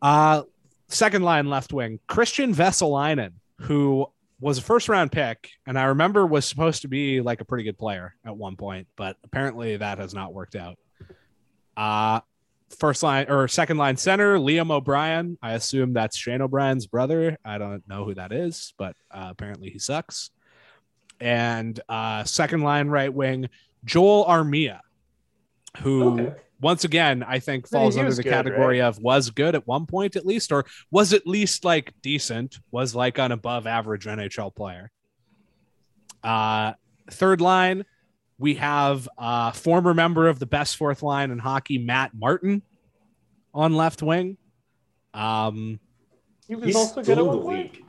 Uh, 0.05 0.43
second 0.89 1.23
line 1.23 1.49
left 1.49 1.73
wing, 1.73 1.99
Kristian 2.07 2.55
Vesalainen, 2.55 3.33
who 3.63 4.07
was 4.39 4.59
a 4.59 4.63
first 4.63 4.91
round 4.91 5.11
pick, 5.11 5.49
and 5.67 5.79
I 5.79 5.85
remember 5.85 6.27
was 6.27 6.45
supposed 6.45 6.83
to 6.83 6.89
be 6.89 7.23
like 7.23 7.41
a 7.41 7.45
pretty 7.47 7.65
good 7.65 7.79
player 7.79 8.15
at 8.23 8.37
one 8.37 8.55
point, 8.57 8.87
but 8.97 9.17
apparently 9.25 9.79
that 9.79 9.97
has 9.97 10.13
not 10.13 10.35
worked 10.35 10.57
out. 10.57 10.79
Uh 11.75 12.21
first 12.79 13.03
line 13.03 13.31
or 13.31 13.49
second 13.49 13.79
line 13.79 13.97
center, 13.97 14.37
Liam 14.37 14.71
O'Brien. 14.71 15.39
I 15.41 15.53
assume 15.53 15.95
that's 15.95 16.19
Shane 16.19 16.43
O'Brien's 16.43 16.87
brother. 16.87 17.39
I 17.43 17.57
don't 17.57 17.87
know 17.89 18.05
who 18.05 18.15
that 18.15 18.31
is, 18.31 18.75
but 18.77 18.97
uh, 19.11 19.29
apparently 19.31 19.71
he 19.71 19.79
sucks. 19.79 20.31
And 21.21 21.81
uh, 21.89 22.25
second 22.25 22.61
line 22.61 22.89
right 22.89 23.13
wing, 23.13 23.49
Joel 23.85 24.27
Armia, 24.27 24.81
who 25.79 26.21
Okay. 26.21 26.35
Once 26.65 26.83
again 26.85 27.23
I 27.23 27.39
think 27.39 27.67
Yeah, 27.71 27.79
falls 27.79 27.95
he 27.95 28.01
under 28.01 28.15
the 28.15 28.23
good, 28.23 28.31
category 28.31 28.81
of 28.81 28.99
was 28.99 29.31
good 29.31 29.55
at 29.55 29.67
one 29.67 29.87
point 29.87 30.17
at 30.17 30.27
least, 30.27 30.51
or 30.51 30.65
was 30.91 31.13
at 31.13 31.27
least 31.27 31.65
like 31.65 31.93
decent, 32.03 32.59
was 32.73 32.95
like 32.95 33.19
an 33.19 33.31
above 33.33 33.67
average 33.67 34.07
NHL 34.07 34.55
player. 34.55 34.91
Uh, 36.23 36.73
third 37.11 37.41
line, 37.41 37.85
we 38.39 38.55
have 38.55 39.09
uh, 39.19 39.53
former 39.53 39.95
member 39.95 40.27
of 40.29 40.39
the 40.39 40.47
best 40.47 40.77
fourth 40.77 41.03
line 41.03 41.31
in 41.31 41.39
hockey, 41.39 41.79
Matt 41.79 42.13
Martin, 42.15 42.63
on 43.53 43.75
left 43.75 44.03
wing. 44.03 44.37
Um, 45.13 45.79
He 46.49 46.57
was 46.57 46.65
He's 46.65 46.77
also 46.77 46.97
good 46.97 47.05
still 47.05 47.19
at 47.19 47.27
one 47.27 47.43
point. 47.43 47.73
league 47.75 47.85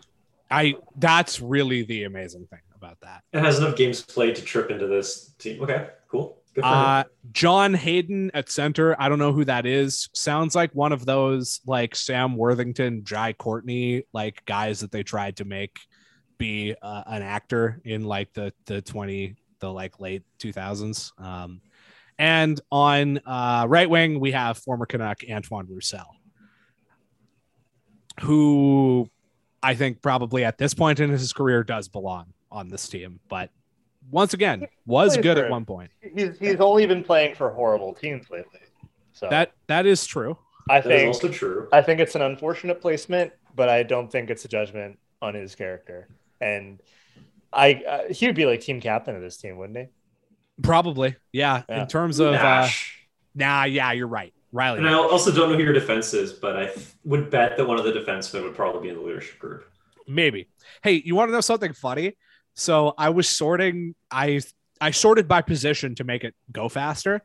I 0.52 0.76
that's 0.98 1.42
really 1.42 1.84
the 1.84 2.04
amazing 2.04 2.46
thing 2.48 2.60
about 2.76 3.00
that. 3.02 3.24
and 3.34 3.44
has 3.44 3.58
enough 3.58 3.76
games 3.76 4.02
played 4.04 4.36
to 4.36 4.44
trip 4.44 4.70
into 4.70 4.86
this 4.86 5.34
team. 5.40 5.62
Okay, 5.64 5.88
cool. 6.08 6.38
Uh, 6.62 7.04
John 7.32 7.74
Hayden 7.74 8.32
at 8.34 8.50
center. 8.50 8.96
I 9.00 9.10
don't 9.10 9.20
know 9.20 9.34
who 9.34 9.46
that 9.46 9.66
is. 9.66 10.10
Sounds 10.14 10.56
like 10.56 10.74
one 10.74 10.92
of 10.92 11.06
those 11.06 11.62
like 11.66 11.96
Sam 11.96 12.38
Worthington, 12.38 13.04
Jai 13.04 13.34
Courtney, 13.34 14.04
like 14.14 14.44
guys 14.46 14.80
that 14.80 14.92
they 14.92 15.04
tried 15.04 15.38
to 15.38 15.46
make 15.46 15.80
be 16.38 16.76
uh, 16.82 17.04
an 17.08 17.22
actor 17.22 17.82
in 17.86 18.04
like 18.04 18.34
the 18.34 18.54
the 18.66 18.82
twenty 18.82 19.36
the 19.60 19.72
like 19.72 20.00
late 20.00 20.24
two 20.38 20.52
thousands. 20.52 21.14
Um, 21.18 21.62
and 22.18 22.60
on 22.72 23.20
uh, 23.26 23.66
right 23.68 23.90
wing 23.90 24.20
we 24.20 24.32
have 24.32 24.58
former 24.58 24.86
Canuck 24.86 25.22
Antoine 25.30 25.68
Roussel, 25.68 26.16
who 28.22 29.10
I 29.62 29.76
think 29.76 30.02
probably 30.02 30.46
at 30.46 30.58
this 30.58 30.74
point 30.74 31.00
in 31.00 31.10
his 31.10 31.34
career 31.34 31.64
does 31.64 31.88
belong 31.88 32.34
on 32.52 32.70
this 32.70 32.88
team, 32.88 33.20
but 33.28 33.50
once 34.12 34.34
again 34.34 34.68
was 34.86 35.18
good 35.18 35.38
at 35.38 35.46
him. 35.46 35.52
one 35.52 35.66
point. 35.66 35.92
He's 36.02 36.38
he's 36.40 36.60
only 36.60 36.86
been 36.86 37.04
playing 37.04 37.36
for 37.36 37.50
horrible 37.52 37.94
teams 37.94 38.30
lately. 38.30 38.60
So 39.14 39.28
That 39.30 39.54
that 39.68 39.86
is 39.86 40.06
true. 40.06 40.38
I 40.70 40.82
that 40.82 40.92
is 40.92 41.00
think 41.00 41.14
also 41.14 41.28
true. 41.30 41.70
I 41.72 41.82
think 41.82 42.00
it's 42.00 42.16
an 42.16 42.22
unfortunate 42.22 42.82
placement, 42.82 43.34
but 43.56 43.70
I 43.70 43.84
don't 43.84 44.12
think 44.12 44.30
it's 44.30 44.46
a 44.46 44.48
judgment 44.48 45.00
on 45.22 45.34
his 45.34 45.56
character. 45.56 46.08
And 46.42 46.82
I 47.54 47.84
uh, 47.88 48.14
he 48.14 48.26
would 48.26 48.36
be 48.36 48.46
like 48.46 48.62
team 48.62 48.82
captain 48.82 49.16
of 49.16 49.22
this 49.22 49.38
team, 49.38 49.58
wouldn't 49.58 49.78
he? 49.78 49.86
Probably, 50.62 51.16
yeah. 51.32 51.64
Yeah. 51.68 51.82
In 51.82 51.88
terms 51.88 52.20
of, 52.20 52.34
uh, 52.34 52.68
nah, 53.34 53.66
yeah, 53.66 53.92
you're 53.92 54.08
right, 54.08 54.34
Riley. 54.54 54.80
And 54.80 54.88
I 54.88 54.94
also 54.94 55.32
don't 55.32 55.50
know 55.50 55.58
who 55.58 55.64
your 55.64 55.74
defense 55.74 56.14
is, 56.14 56.32
but 56.32 56.56
I 56.56 56.66
th- 56.68 56.88
would 57.04 57.30
bet 57.30 57.58
that 57.58 57.68
one 57.68 57.78
of 57.78 57.84
the 57.84 57.92
defensemen 57.92 58.44
would 58.44 58.56
probably 58.56 58.84
be 58.84 58.90
in 58.90 58.96
the 58.96 59.02
leadership 59.02 59.38
group. 59.38 59.66
Maybe. 60.08 60.48
Hey, 60.82 61.02
you 61.04 61.14
want 61.16 61.30
to 61.30 61.34
know 61.34 61.42
something 61.42 61.74
funny? 61.74 62.16
So 62.56 62.94
I 62.98 63.10
was 63.10 63.28
sorting. 63.28 63.96
I 64.10 64.42
I 64.82 64.92
sorted 64.92 65.28
by 65.28 65.42
position 65.42 65.96
to 65.96 66.04
make 66.04 66.24
it 66.24 66.36
go 66.52 66.70
faster, 66.70 67.22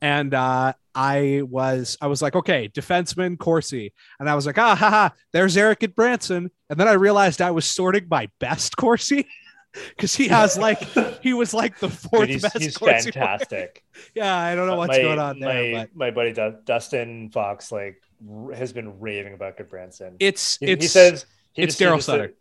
and 0.00 0.34
uh, 0.34 0.72
I 0.94 1.42
was 1.44 1.96
I 2.00 2.08
was 2.08 2.20
like, 2.22 2.36
okay, 2.36 2.68
defenseman 2.68 3.38
Corsi, 3.38 3.92
and 4.18 4.28
I 4.28 4.34
was 4.34 4.46
like, 4.46 4.58
ah, 4.58 4.74
haha, 4.74 5.10
there's 5.32 5.56
Erik 5.56 5.80
Gudbranson, 5.80 6.50
and 6.68 6.80
then 6.80 6.88
I 6.88 6.92
realized 6.92 7.40
I 7.40 7.52
was 7.52 7.64
sorting 7.64 8.06
by 8.06 8.28
best 8.40 8.76
Corsi 8.76 9.26
because 9.90 10.14
he 10.14 10.28
has 10.28 10.58
like 10.58 10.80
he 11.22 11.32
was 11.32 11.54
like 11.54 11.78
the 11.78 11.88
fourth 11.88 12.22
Dude, 12.22 12.30
he's, 12.30 12.42
best 12.42 12.58
he's 12.58 12.76
Corsi 12.76 13.10
player. 13.10 13.26
fantastic. 13.26 13.84
Yeah, 14.14 14.36
I 14.36 14.54
don't 14.54 14.66
know 14.66 14.76
what's 14.76 14.96
my, 14.96 15.02
going 15.02 15.18
on 15.18 15.38
there, 15.38 15.72
My, 15.72 15.80
but 15.80 15.96
my 15.96 16.10
buddy 16.10 16.32
Du- 16.32 16.58
Dustin 16.64 17.30
Fox 17.30 17.70
like 17.70 18.02
r- 18.28 18.52
has 18.52 18.72
been 18.72 18.98
raving 19.00 19.34
about 19.34 19.56
Gudbranson. 19.56 20.16
it's 20.18 20.58
He, 20.58 20.66
it's 20.66 20.84
he 20.84 20.88
says 20.88 21.26
he 21.52 21.62
it's 21.62 21.76
Darryl 21.76 22.02
Sutter. 22.02 22.32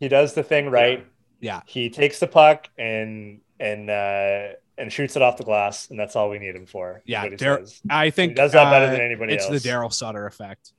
He 0.00 0.08
does 0.08 0.34
the 0.34 0.42
thing 0.42 0.70
right. 0.70 0.98
Yeah. 1.00 1.04
He 1.66 1.90
takes 1.90 2.18
the 2.18 2.26
puck 2.26 2.68
and 2.78 3.40
and 3.60 3.90
uh 3.90 4.48
and 4.78 4.92
shoots 4.92 5.16
it 5.16 5.22
off 5.22 5.36
the 5.36 5.44
glass, 5.44 5.90
and 5.90 5.98
that's 5.98 6.16
all 6.16 6.30
we 6.30 6.38
need 6.38 6.56
him 6.56 6.66
for. 6.66 7.02
Yeah, 7.04 7.28
Dar- 7.28 7.62
I 7.90 8.10
think 8.10 8.30
He 8.30 8.34
does 8.34 8.52
that 8.52 8.70
better 8.70 8.86
uh, 8.86 8.90
than 8.90 9.00
anybody 9.00 9.34
it's 9.34 9.44
else. 9.44 9.62
the 9.62 9.68
Darryl 9.68 9.92
Sutter 9.92 10.26
effect. 10.26 10.72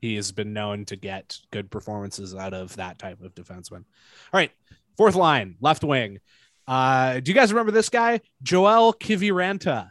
He 0.00 0.14
has 0.14 0.32
been 0.32 0.52
known 0.52 0.84
to 0.86 0.96
get 0.96 1.36
good 1.50 1.70
performances 1.70 2.34
out 2.34 2.54
of 2.54 2.76
that 2.76 2.98
type 2.98 3.20
of 3.20 3.34
defenseman. 3.34 3.84
All 4.32 4.34
right, 4.34 4.52
fourth 4.96 5.14
line, 5.14 5.56
left 5.60 5.82
wing. 5.84 6.20
Uh, 6.66 7.20
do 7.20 7.30
you 7.30 7.34
guys 7.34 7.52
remember 7.52 7.72
this 7.72 7.88
guy, 7.88 8.20
Joel 8.42 8.94
Kiviranta? 8.94 9.90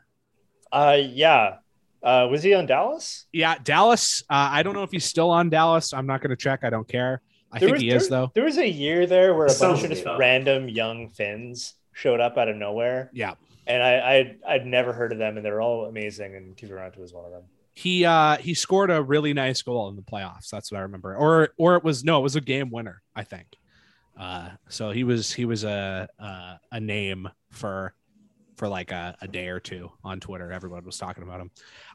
Uh, 0.71 0.97
yeah. 0.99 1.57
Uh, 2.01 2.27
was 2.31 2.41
he 2.41 2.53
on 2.53 2.65
Dallas? 2.65 3.25
Yeah, 3.33 3.57
Dallas. 3.61 4.23
Uh, 4.29 4.49
I 4.51 4.63
don't 4.63 4.73
know 4.73 4.83
if 4.83 4.91
he's 4.91 5.03
still 5.03 5.29
on 5.31 5.49
Dallas. 5.49 5.93
I'm 5.93 6.07
not 6.07 6.21
going 6.21 6.29
to 6.29 6.37
check. 6.37 6.63
I 6.63 6.69
don't 6.69 6.87
care. 6.87 7.21
I 7.51 7.59
There 7.59 7.67
think 7.69 7.71
was- 7.73 7.81
he 7.81 7.89
is 7.89 8.09
there- 8.09 8.19
though. 8.19 8.31
There 8.33 8.43
was 8.43 8.57
a 8.57 8.67
year 8.69 9.05
there 9.05 9.33
where 9.33 9.47
a 9.47 9.49
Sounds 9.49 9.81
bunch 9.81 9.91
of 9.91 9.97
just 10.03 10.19
random 10.19 10.69
young 10.69 11.09
Finns 11.09 11.73
showed 11.93 12.19
up 12.19 12.37
out 12.37 12.47
of 12.47 12.55
nowhere, 12.55 13.09
Yeah, 13.13 13.33
and 13.67 13.81
I 13.83 14.15
I'd, 14.15 14.39
I'd 14.47 14.65
never 14.65 14.93
heard 14.93 15.11
of 15.11 15.17
them, 15.17 15.35
and 15.37 15.45
they're 15.45 15.61
all 15.61 15.85
amazing, 15.85 16.35
and 16.35 16.55
Kiviranta 16.55 16.97
was 16.97 17.11
one 17.13 17.25
of 17.25 17.31
them. 17.31 17.43
he 17.73 18.05
uh, 18.05 18.37
he 18.37 18.53
scored 18.53 18.91
a 18.91 19.01
really 19.01 19.33
nice 19.33 19.61
goal 19.61 19.89
in 19.89 19.95
the 19.95 20.01
playoffs. 20.01 20.49
That's 20.49 20.71
what 20.71 20.77
I 20.77 20.81
remember. 20.81 21.15
Or 21.15 21.49
or 21.57 21.75
it 21.75 21.83
was 21.83 22.03
no, 22.03 22.19
it 22.19 22.23
was 22.23 22.35
a 22.35 22.41
game 22.41 22.69
winner. 22.71 23.01
I 23.15 23.23
think. 23.23 23.47
Uh, 24.17 24.49
so 24.67 24.91
he 24.91 25.03
was 25.03 25.31
he 25.33 25.45
was 25.45 25.63
a 25.63 26.07
a, 26.19 26.59
a 26.73 26.79
name 26.79 27.29
for 27.51 27.93
for 28.57 28.67
like 28.67 28.91
a, 28.91 29.15
a 29.21 29.27
day 29.27 29.47
or 29.47 29.59
two 29.61 29.89
on 30.03 30.19
Twitter. 30.19 30.51
Everyone 30.51 30.83
was 30.85 30.97
talking 30.97 31.23
about 31.23 31.39
him. 31.39 31.51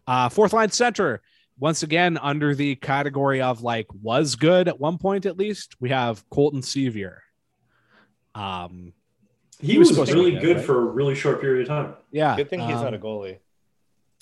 Uh, 0.06 0.28
fourth 0.30 0.52
line 0.54 0.70
center. 0.70 1.20
Once 1.58 1.82
again, 1.82 2.18
under 2.18 2.54
the 2.54 2.74
category 2.76 3.40
of 3.40 3.62
like 3.62 3.86
was 4.02 4.34
good 4.36 4.66
at 4.68 4.80
one 4.80 4.98
point 4.98 5.24
at 5.26 5.36
least, 5.38 5.76
we 5.80 5.90
have 5.90 6.28
Colton 6.30 6.60
Sceviour. 6.62 7.18
Um, 8.34 8.92
He, 9.60 9.72
He 9.72 9.78
was 9.78 9.88
was, 9.88 9.96
supposed 9.96 10.10
to 10.10 10.16
be 10.16 10.20
really 10.20 10.32
good, 10.32 10.42
good 10.42 10.56
right? 10.56 10.66
for 10.66 10.78
a 10.80 10.84
really 10.84 11.14
short 11.14 11.40
period 11.40 11.62
of 11.62 11.68
time. 11.68 11.94
yeah. 12.10 12.36
Good 12.36 12.50
thing 12.50 12.60
he's 12.60 12.76
um, 12.76 12.84
not 12.84 12.94
a 12.94 12.98
goalie. 12.98 13.38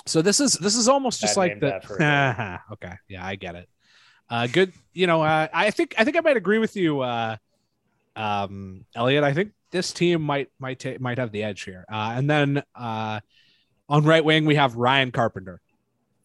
So 0.05 0.20
this 0.20 0.41
is 0.41 0.55
this 0.55 0.76
is 0.76 0.89
almost 0.89 1.20
just 1.20 1.37
Bad 1.37 1.41
like 1.41 1.61
the 1.61 1.70
bad 1.70 1.85
for 1.85 1.97
a 1.97 2.62
okay, 2.72 2.95
yeah, 3.09 3.24
I 3.24 3.37
get 3.37 3.55
it. 3.55 3.68
Uh, 4.28 4.47
good, 4.49 4.72
you 4.93 5.07
know, 5.07 5.22
uh, 5.22 5.47
I 5.53 5.70
think 5.70 5.95
I 5.97 6.05
think 6.05 6.16
I 6.16 6.20
might 6.20 6.37
agree 6.37 6.59
with 6.59 6.74
you, 6.76 7.01
uh, 7.01 7.37
um, 8.16 8.85
Elliot. 8.95 9.22
I 9.24 9.33
think 9.33 9.53
this 9.70 9.93
team 9.93 10.20
might 10.22 10.49
might 10.59 10.80
ta- 10.80 10.99
might 10.99 11.18
have 11.18 11.30
the 11.33 11.45
edge 11.45 11.62
here. 11.62 11.85
Uh, 11.91 12.14
and 12.16 12.28
then 12.28 12.62
uh, 12.74 13.20
on 13.89 14.05
right 14.05 14.24
wing 14.24 14.45
we 14.45 14.57
have 14.57 14.74
Ryan 14.76 15.12
Carpenter. 15.12 15.61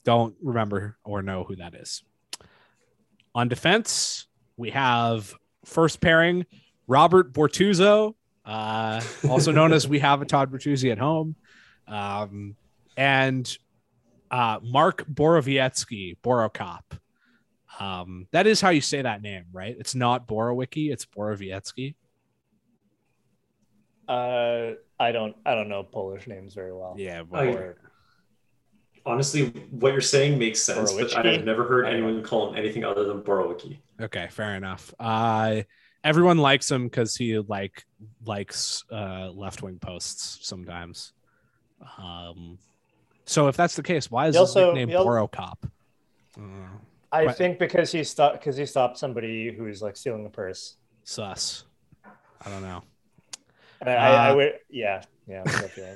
Don't 0.08 0.36
remember 0.42 0.96
or 1.04 1.22
know 1.22 1.44
who 1.44 1.58
that 1.58 1.76
is. 1.76 2.02
On 3.36 3.50
defense 3.50 4.26
we 4.56 4.70
have 4.70 5.34
first 5.66 6.00
pairing 6.00 6.46
Robert 6.88 7.34
Bortuzzo, 7.34 8.16
uh, 8.46 9.02
also 9.28 9.52
known 9.52 9.74
as 9.74 9.86
we 9.86 10.00
have 10.00 10.22
a 10.22 10.26
Todd 10.26 10.50
Bertuzzi 10.50 10.94
at 10.94 10.98
home. 10.98 11.36
Um, 11.90 12.56
and 12.96 13.46
uh, 14.32 14.60
Mark 14.64 15.06
Borowiecki, 15.14 16.16
Borocop. 16.24 16.84
Um, 17.78 18.28
that 18.32 18.48
is 18.48 18.62
how 18.62 18.70
you 18.70 18.80
say 18.80 19.02
that 19.02 19.22
name, 19.22 19.44
right? 19.52 19.76
It's 19.78 19.94
not 19.94 20.26
Borowicki, 20.26 20.90
it's 20.90 21.06
Borowiecki. 21.06 21.96
Uh, 24.08 24.76
I 24.98 25.12
don't 25.12 25.36
I 25.46 25.54
don't 25.54 25.68
know 25.68 25.84
Polish 25.84 26.28
names 26.28 26.54
very 26.54 26.72
well. 26.74 26.96
Yeah, 26.98 27.24
I- 27.34 27.48
Or- 27.48 27.78
Honestly, 29.08 29.48
what 29.72 29.94
you're 29.94 30.02
saying 30.02 30.38
makes 30.38 30.62
sense, 30.62 30.92
but 30.92 31.16
I've 31.18 31.46
never 31.46 31.64
heard 31.66 31.86
anyone 31.86 32.22
call 32.24 32.50
him 32.50 32.58
anything 32.58 32.84
other 32.84 33.06
than 33.06 33.22
Borowicki. 33.22 33.78
okay, 34.02 34.28
fair 34.30 34.56
enough. 34.56 34.94
Uh, 35.00 35.62
everyone 36.04 36.38
likes 36.38 36.70
him 36.70 36.88
because 36.88 37.16
he 37.16 37.38
like 37.40 37.86
likes 38.26 38.84
uh, 38.92 39.30
left 39.32 39.64
wing 39.64 39.80
posts 39.80 40.40
sometimes. 40.42 41.14
Um, 41.98 42.58
so 43.26 43.48
if 43.48 43.56
that's 43.56 43.78
the 43.78 43.84
case, 43.84 44.12
why 44.12 44.28
is 44.28 44.36
He 44.36 44.42
his 44.42 44.50
also- 44.50 44.68
nickname 44.74 44.90
he 44.90 44.96
al- 44.96 45.06
Borocop? 45.06 45.56
Uh, 46.38 46.42
I 47.10 47.28
Right. 47.28 47.36
think 47.36 47.60
because 47.60 47.94
he 47.94 48.04
stopped 48.04 48.40
because 48.40 48.58
he 48.58 48.66
stopped 48.66 48.98
somebody 48.98 49.54
who's 49.54 49.82
like 49.82 49.96
stealing 49.96 50.26
a 50.26 50.30
purse. 50.30 50.76
sus. 51.06 51.64
I 52.06 52.50
don't 52.50 52.62
know. 52.62 52.84
And 53.80 53.90
I, 53.90 53.94
I, 53.96 54.10
I 54.28 54.30
Uh, 54.32 54.36
would 54.36 54.54
yeah 54.70 55.02
yeah. 55.28 55.44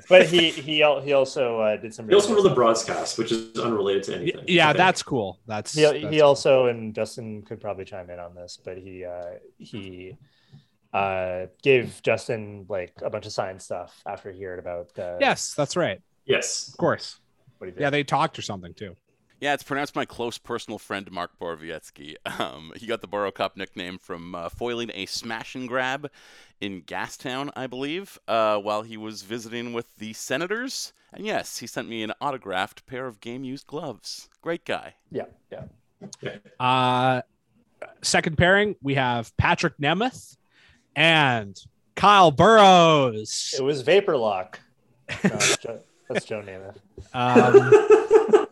but 0.10 0.26
he 0.28 0.50
he 0.52 0.84
he 1.04 1.14
also 1.14 1.60
uh, 1.62 1.78
did 1.78 1.94
some. 1.94 2.08
He 2.10 2.16
also 2.16 2.30
really 2.34 2.44
wrote 2.44 2.50
the 2.50 2.56
broadcast, 2.56 3.18
which 3.18 3.32
is 3.32 3.58
unrelated 3.58 4.04
to 4.04 4.16
anything. 4.16 4.44
Yeah, 4.48 4.70
Okay. 4.70 4.78
that's 4.78 5.02
cool. 5.04 5.40
That's. 5.48 5.74
He, 5.74 5.82
that's 5.84 5.98
he 5.98 6.22
also 6.22 6.68
and 6.68 6.94
Justin 6.94 7.42
could 7.44 7.62
probably 7.62 7.86
chime 7.86 8.10
in 8.10 8.20
on 8.20 8.36
this, 8.36 8.60
but 8.64 8.78
he 8.78 9.06
uh, 9.06 9.36
he 9.58 10.18
uh, 10.94 11.46
gave 11.64 12.02
Justin 12.04 12.66
like 12.68 12.94
a 13.02 13.10
bunch 13.10 13.26
of 13.26 13.32
science 13.32 13.64
stuff 13.64 14.02
after 14.06 14.32
he 14.32 14.44
heard 14.44 14.60
about 14.60 14.98
uh, 15.00 15.18
yes, 15.20 15.54
that's 15.54 15.76
right. 15.76 16.02
yes. 16.26 16.68
Of 16.70 16.78
course. 16.78 17.20
what 17.58 17.68
he 17.68 17.72
did. 17.72 17.82
Yeah, 17.82 17.90
they 17.90 18.04
talked 18.04 18.38
or 18.38 18.42
something 18.42 18.74
too. 18.74 18.96
Yeah, 19.40 19.56
it's 19.56 19.64
pronounced 19.64 19.96
my 19.96 20.06
close 20.06 20.38
personal 20.38 20.78
friend 20.78 21.10
Mark 21.12 21.32
Borowiecki. 21.40 22.16
Um, 22.40 22.74
he 22.76 22.86
got 22.86 23.02
the 23.02 23.08
Borocop 23.08 23.56
nickname 23.58 23.98
from 23.98 24.36
uh, 24.36 24.50
foiling 24.50 24.92
a 24.94 25.06
smash 25.08 25.56
and 25.56 25.68
grab 25.68 26.10
in 26.62 26.84
Gastown, 26.84 27.50
I 27.56 27.68
believe, 27.68 28.18
uh, 28.28 28.58
while 28.58 28.84
he 28.84 28.96
was 28.96 29.24
visiting 29.24 29.74
with 29.74 29.98
the 29.98 30.14
Senators. 30.14 30.94
And 31.12 31.26
yes, 31.26 31.58
he 31.58 31.68
sent 31.68 31.90
me 31.90 32.04
an 32.04 32.14
autographed 32.22 32.86
pair 32.86 33.08
of 33.08 33.20
game 33.20 33.44
used 33.44 33.68
gloves. 33.68 34.30
Great 34.42 34.64
guy. 34.64 34.96
yeah 35.12 35.26
yeah. 35.52 35.64
Uh, 36.60 37.22
second 38.02 38.38
pairing, 38.38 38.76
we 38.82 38.96
have 38.96 39.36
Patrik 39.38 39.74
Nemeth 39.82 40.38
and 40.96 41.60
Kyle 41.96 42.32
Burroughs. 42.32 43.56
It 43.58 43.64
was 43.64 43.82
Vapor 43.82 44.18
Lock. 44.18 44.60
No, 45.10 45.30
that's, 45.30 45.58
Joe, 45.58 45.80
that's 46.10 46.26
Joe 46.26 46.42
Namath. 46.42 46.78
Um, 47.14 48.48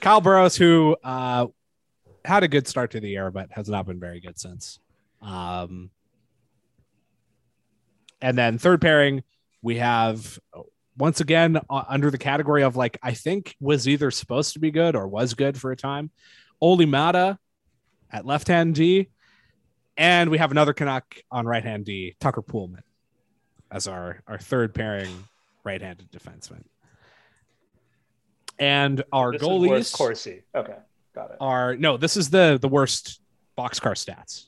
Kyle 0.00 0.20
Burroughs, 0.20 0.56
who 0.56 0.96
uh, 1.02 1.46
had 2.24 2.42
a 2.42 2.48
good 2.48 2.68
start 2.68 2.90
to 2.92 3.00
the 3.00 3.08
year, 3.08 3.30
but 3.30 3.50
has 3.52 3.68
not 3.68 3.86
been 3.86 3.98
very 3.98 4.20
good 4.20 4.38
since. 4.38 4.78
Um, 5.22 5.90
and 8.20 8.36
then 8.36 8.58
third 8.58 8.80
pairing, 8.80 9.22
we 9.62 9.76
have 9.76 10.38
once 10.96 11.20
again 11.20 11.58
uh, 11.68 11.84
under 11.88 12.10
the 12.10 12.18
category 12.18 12.62
of 12.62 12.76
like 12.76 12.98
I 13.02 13.12
think 13.12 13.56
was 13.60 13.86
either 13.86 14.10
supposed 14.10 14.54
to 14.54 14.58
be 14.58 14.70
good 14.70 14.96
or 14.96 15.06
was 15.06 15.34
good 15.34 15.58
for 15.58 15.70
a 15.72 15.76
time. 15.76 16.10
Olli 16.60 16.86
Maatta 16.86 17.38
at 18.10 18.24
left 18.24 18.48
hand 18.48 18.74
D, 18.74 19.08
and 19.96 20.30
we 20.30 20.38
have 20.38 20.50
another 20.50 20.72
Canuck 20.72 21.16
on 21.30 21.46
right 21.46 21.64
hand 21.64 21.84
D, 21.84 22.16
Tucker 22.20 22.42
Poolman, 22.42 22.82
as 23.70 23.86
our 23.86 24.22
our 24.26 24.38
third 24.38 24.74
pairing 24.74 25.24
right 25.64 25.82
handed 25.82 26.10
defenseman. 26.10 26.62
And 28.58 29.02
our 29.12 29.32
This 29.32 29.42
goalies 29.42 29.92
Corsi. 29.92 30.42
Okay, 30.54 30.76
got 31.14 31.30
it. 31.32 31.36
are 31.40 31.76
no, 31.76 31.96
this 31.98 32.16
is 32.16 32.30
the 32.30 32.58
the 32.60 32.68
worst 32.68 33.20
boxcar 33.58 33.92
stats. 33.92 34.46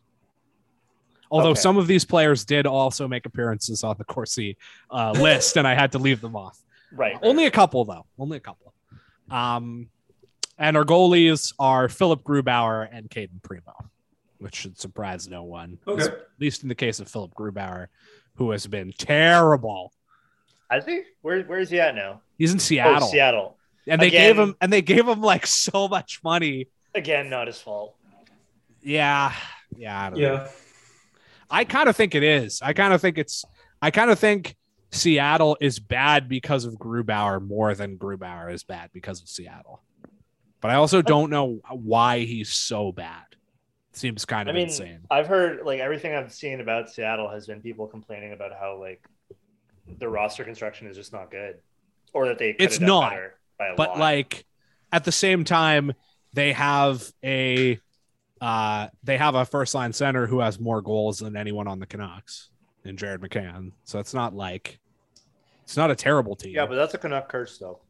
Although 1.30 1.50
Okay. 1.50 1.60
some 1.60 1.76
of 1.76 1.86
these 1.86 2.04
players 2.04 2.44
did 2.44 2.66
also 2.66 3.06
make 3.08 3.26
appearances 3.26 3.84
on 3.84 3.96
the 3.98 4.04
Corsi 4.04 4.56
uh, 4.90 5.12
list, 5.12 5.56
and 5.56 5.66
I 5.68 5.74
had 5.74 5.92
to 5.92 5.98
leave 5.98 6.20
them 6.20 6.34
off. 6.36 6.58
Right. 6.92 7.12
right. 7.14 7.20
Only 7.22 7.46
a 7.46 7.50
couple, 7.50 7.84
though. 7.84 8.06
Only 8.18 8.38
a 8.38 8.40
couple. 8.40 8.72
Um, 9.30 9.88
and 10.58 10.76
our 10.76 10.84
goalies 10.84 11.52
are 11.58 11.88
Philipp 11.88 12.22
Grubauer 12.22 12.88
and 12.90 13.10
Cayden 13.10 13.40
Primeau, 13.42 13.76
which 14.38 14.54
should 14.56 14.78
surprise 14.80 15.28
no 15.28 15.42
one. 15.44 15.78
Okay. 15.86 16.04
At 16.04 16.18
least 16.40 16.62
in 16.62 16.68
the 16.68 16.74
case 16.74 16.98
of 16.98 17.08
Philipp 17.08 17.34
Grubauer, 17.34 17.88
who 18.36 18.50
has 18.52 18.66
been 18.66 18.92
terrible. 18.96 19.92
I 20.70 20.80
think 20.80 21.06
where 21.22 21.42
where 21.44 21.60
is 21.60 21.70
he 21.70 21.78
at 21.80 21.94
now? 21.94 22.20
He's 22.38 22.52
in 22.52 22.58
Seattle, 22.58 23.04
Oh, 23.04 23.10
Seattle. 23.10 23.56
and 23.86 24.00
they 24.02 24.08
Again. 24.08 24.28
gave 24.34 24.38
him 24.38 24.56
and 24.60 24.72
they 24.72 24.82
gave 24.82 25.06
him 25.08 25.20
like 25.20 25.46
so 25.46 25.88
much 25.88 26.20
money. 26.24 26.68
Again, 26.94 27.28
not 27.30 27.46
his 27.46 27.58
fault. 27.60 27.94
Yeah, 28.82 29.32
yeah, 29.76 30.06
I 30.06 30.10
don't 30.10 30.20
know. 30.20 30.48
I 31.50 31.64
kind 31.64 31.88
of 31.88 31.96
think 31.96 32.14
it 32.14 32.22
is. 32.22 32.60
I 32.62 32.72
kind 32.72 32.92
of 32.92 33.00
think 33.00 33.18
it's. 33.18 33.44
I 33.80 33.90
kind 33.90 34.10
of 34.10 34.18
think 34.18 34.56
Seattle 34.90 35.56
is 35.60 35.78
bad 35.78 36.28
because 36.28 36.64
of 36.64 36.74
Grubauer 36.74 37.44
more 37.44 37.74
than 37.74 37.96
Grubauer 37.98 38.52
is 38.52 38.64
bad 38.64 38.90
because 38.92 39.22
of 39.22 39.28
Seattle. 39.28 39.82
But 40.60 40.70
I 40.72 40.74
also 40.74 41.02
don't 41.02 41.30
know 41.30 41.60
why 41.70 42.20
he's 42.20 42.52
so 42.52 42.90
bad. 42.92 43.22
Seems 43.92 44.24
kind 44.24 44.48
I 44.48 44.50
of 44.50 44.56
mean, 44.56 44.66
insane. 44.68 45.00
I've 45.10 45.26
heard 45.26 45.64
like 45.64 45.80
everything 45.80 46.14
I've 46.14 46.32
seen 46.32 46.60
about 46.60 46.90
Seattle 46.90 47.28
has 47.30 47.46
been 47.46 47.60
people 47.60 47.86
complaining 47.86 48.32
about 48.32 48.52
how 48.52 48.78
like 48.80 49.02
the 49.98 50.08
roster 50.08 50.44
construction 50.44 50.86
is 50.86 50.96
just 50.96 51.12
not 51.12 51.30
good, 51.30 51.56
or 52.12 52.26
that 52.28 52.38
they 52.38 52.50
It's 52.50 52.80
not. 52.80 53.12
by 53.58 53.68
a 53.68 53.74
but 53.76 53.90
lot. 53.90 53.98
like 53.98 54.44
at 54.92 55.04
the 55.04 55.12
same 55.12 55.44
time, 55.44 55.92
they 56.32 56.52
have 56.52 57.10
a 57.24 57.80
uh 58.40 58.88
they 59.02 59.16
have 59.16 59.34
a 59.34 59.44
first 59.44 59.74
line 59.74 59.92
center 59.92 60.26
who 60.26 60.40
has 60.40 60.60
more 60.60 60.80
goals 60.80 61.18
than 61.18 61.36
anyone 61.36 61.66
on 61.66 61.78
the 61.80 61.86
Canucks 61.86 62.50
in 62.84 62.96
Jared 62.96 63.20
McCann. 63.20 63.72
So 63.84 63.98
it's 63.98 64.14
not 64.14 64.34
like 64.34 64.78
it's 65.64 65.76
not 65.76 65.90
a 65.90 65.96
terrible 65.96 66.36
team. 66.36 66.54
yeah, 66.54 66.66
but 66.66 66.76
that's 66.76 66.94
a 66.94 66.98
Canuck 66.98 67.28
curse 67.28 67.58
though. 67.58 67.80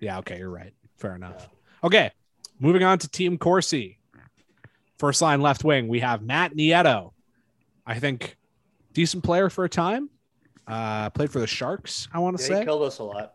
Yeah, 0.00 0.18
okay, 0.18 0.38
you're 0.38 0.50
right. 0.50 0.72
Fair 0.96 1.14
enough. 1.14 1.48
Okay, 1.84 2.10
moving 2.58 2.82
on 2.82 2.98
to 2.98 3.08
Team 3.08 3.36
Corsi. 3.38 3.98
First 4.98 5.22
line 5.22 5.40
left 5.40 5.64
wing, 5.64 5.88
we 5.88 6.00
have 6.00 6.22
Matt 6.22 6.54
Nieto. 6.54 7.12
I 7.86 7.98
think 7.98 8.36
decent 8.92 9.24
player 9.24 9.48
for 9.48 9.64
a 9.64 9.68
time. 9.68 10.10
Uh, 10.66 11.10
played 11.10 11.30
for 11.30 11.40
the 11.40 11.46
Sharks, 11.46 12.06
I 12.12 12.18
want 12.18 12.36
to 12.38 12.42
Yeah, 12.42 12.48
say. 12.48 12.58
he 12.60 12.64
killed 12.64 12.82
us 12.82 12.98
a 12.98 13.04
lot. 13.04 13.34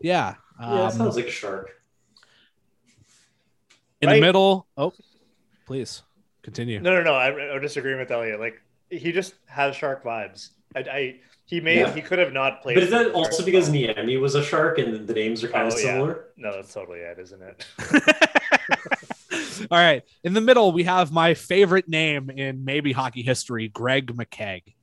yeah. 0.00 0.34
Yeah, 0.60 0.82
Um, 0.84 0.90
sounds 0.92 1.16
like 1.16 1.26
a 1.26 1.30
shark. 1.30 1.70
in 4.00 4.08
the 4.10 4.20
middle. 4.20 4.66
Oh, 4.76 4.92
please 5.72 6.02
continue. 6.42 6.80
No, 6.80 6.94
no, 6.94 7.02
no. 7.02 7.14
I, 7.14 7.54
I'm 7.54 7.62
disagreeing 7.62 7.98
with 7.98 8.10
Elliot. 8.10 8.38
Like 8.38 8.60
he 8.90 9.10
just 9.10 9.34
has 9.46 9.74
shark 9.74 10.04
vibes. 10.04 10.50
I, 10.76 10.80
I 10.80 11.16
he 11.46 11.60
may 11.62 11.78
Yeah. 11.80 11.92
he 11.94 12.02
could 12.02 12.18
have 12.18 12.32
not 12.34 12.60
played. 12.62 12.74
But 12.74 12.82
is 12.84 12.90
that 12.90 13.12
also 13.12 13.30
Sharks 13.30 13.42
because 13.42 13.70
well. 13.70 13.78
Niemi 13.94 14.20
was 14.20 14.34
a 14.34 14.42
shark 14.44 14.76
and 14.78 15.06
the 15.06 15.14
names 15.14 15.42
are 15.42 15.48
kind 15.48 15.66
of 15.68 15.72
Oh, 15.72 15.76
yeah. 15.78 15.82
similar? 15.84 16.24
No, 16.36 16.52
that's 16.54 16.74
totally 16.74 16.98
it, 16.98 17.18
isn't 17.18 17.40
it? 17.42 17.66
All 19.70 19.78
right. 19.78 20.02
In 20.24 20.34
the 20.34 20.40
middle, 20.42 20.72
we 20.72 20.84
have 20.84 21.10
my 21.10 21.32
favorite 21.34 21.88
name 21.88 22.28
in 22.30 22.64
maybe 22.66 22.92
hockey 22.92 23.22
history, 23.22 23.68
Greg 23.68 24.14
McKegg. 24.14 24.74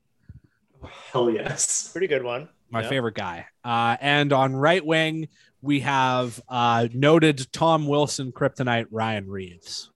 Hell 1.12 1.30
yes. 1.30 1.90
Pretty 1.92 2.08
good 2.08 2.24
one. 2.24 2.50
my 2.72 2.82
Yeah. 2.82 2.90
favorite 2.90 3.16
guy. 3.16 3.46
Uh, 3.64 3.98
and 4.02 4.32
on 4.34 4.56
right 4.56 4.84
wing, 4.86 5.28
we 5.62 5.82
have 5.82 6.42
uh, 6.50 6.88
noted 6.94 7.48
Tom 7.52 7.86
Wilson 7.88 8.32
kryptonite 8.32 8.88
Ryan 8.92 9.28
Reaves. 9.28 9.92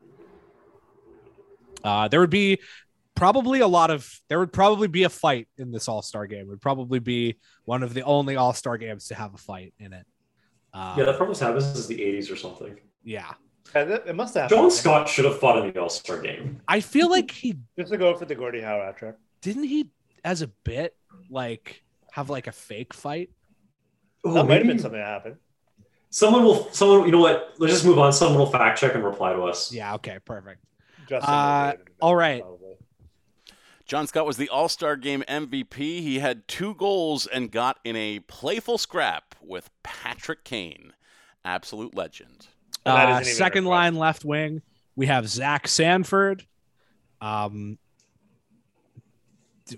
Uh, 1.83 2.07
there 2.07 2.19
would 2.19 2.29
be 2.29 2.59
probably 3.15 3.59
a 3.59 3.67
lot 3.67 3.91
of 3.91 4.09
there 4.29 4.39
would 4.39 4.53
probably 4.53 4.87
be 4.87 5.03
a 5.03 5.09
fight 5.09 5.47
in 5.57 5.71
this 5.71 5.87
All 5.87 6.01
Star 6.01 6.25
game. 6.27 6.41
It 6.41 6.47
would 6.47 6.61
probably 6.61 6.99
be 6.99 7.35
one 7.65 7.83
of 7.83 7.93
the 7.93 8.03
only 8.03 8.35
All 8.35 8.53
Star 8.53 8.77
games 8.77 9.07
to 9.07 9.15
have 9.15 9.33
a 9.33 9.37
fight 9.37 9.73
in 9.79 9.93
it. 9.93 10.05
Um, 10.73 10.97
Yeah, 10.97 11.05
that 11.05 11.17
probably 11.17 11.37
happens 11.37 11.65
since 11.65 11.85
the 11.87 11.99
80s 11.99 12.31
or 12.31 12.35
something. 12.35 12.79
yeah. 13.03 13.33
Yeah, 13.75 13.85
that- 13.85 14.07
It 14.07 14.15
must 14.15 14.33
have. 14.35 14.49
John 14.49 14.57
happened. 14.59 14.73
Scott 14.73 15.09
should 15.09 15.25
have 15.25 15.39
fought 15.39 15.63
in 15.65 15.73
the 15.73 15.79
All 15.81 15.89
Star 15.89 16.19
game. 16.21 16.61
I 16.67 16.79
feel 16.79 17.09
like 17.09 17.31
he 17.31 17.57
Just 17.77 17.91
to 17.91 17.97
go 17.97 18.15
for 18.15 18.25
the 18.25 18.35
Gordie 18.35 18.61
Howe 18.61 18.79
hat 18.81 18.97
trick. 18.97 19.15
didn't 19.41 19.63
he 19.65 19.89
as 20.23 20.41
a 20.41 20.47
bit 20.47 20.95
like 21.29 21.83
have 22.11 22.29
like 22.29 22.47
a 22.47 22.51
fake 22.51 22.93
fight. 22.93 23.29
Oh, 24.23 24.33
that 24.33 24.47
might 24.47 24.59
have 24.59 24.67
been 24.67 24.79
something 24.79 24.99
that 24.99 25.05
happened. 25.07 25.35
Someone 26.09 26.43
will, 26.43 26.71
someone, 26.71 27.05
you 27.07 27.11
know 27.11 27.19
what? 27.19 27.53
Let's 27.57 27.73
just 27.73 27.85
move 27.85 27.97
on. 27.99 28.13
Someone 28.13 28.37
will 28.37 28.45
fact 28.51 28.79
check 28.79 28.93
and 28.95 29.03
reply 29.03 29.33
to 29.33 29.41
us. 29.43 29.73
Yeah. 29.73 29.95
Okay. 29.95 30.19
Perfect. 30.23 30.63
Justin 31.07 31.29
Uh, 31.33 31.65
will 31.71 31.77
do 31.77 31.81
it, 31.83 31.87
all 32.01 32.15
right. 32.15 32.41
probably. 32.41 32.59
John 33.85 34.07
Scott 34.07 34.25
was 34.25 34.37
the 34.37 34.49
All 34.49 34.69
Star 34.69 34.95
Game 34.95 35.23
MVP. 35.27 35.75
He 35.75 36.19
had 36.19 36.47
two 36.47 36.73
goals 36.75 37.27
and 37.27 37.51
got 37.51 37.79
in 37.83 37.95
a 37.95 38.19
playful 38.21 38.77
scrap 38.77 39.35
with 39.41 39.69
Patrick 39.83 40.43
Kane, 40.45 40.93
absolute 41.43 41.93
legend. 41.93 42.47
Uh, 42.85 42.91
isn't 42.91 43.09
even 43.09 43.21
a 43.21 43.25
second 43.25 43.65
line 43.65 43.95
left 43.95 44.23
wing, 44.25 44.61
we 44.95 45.05
have 45.07 45.27
Zach 45.27 45.67
Sanford. 45.67 46.45
Um, 47.21 47.77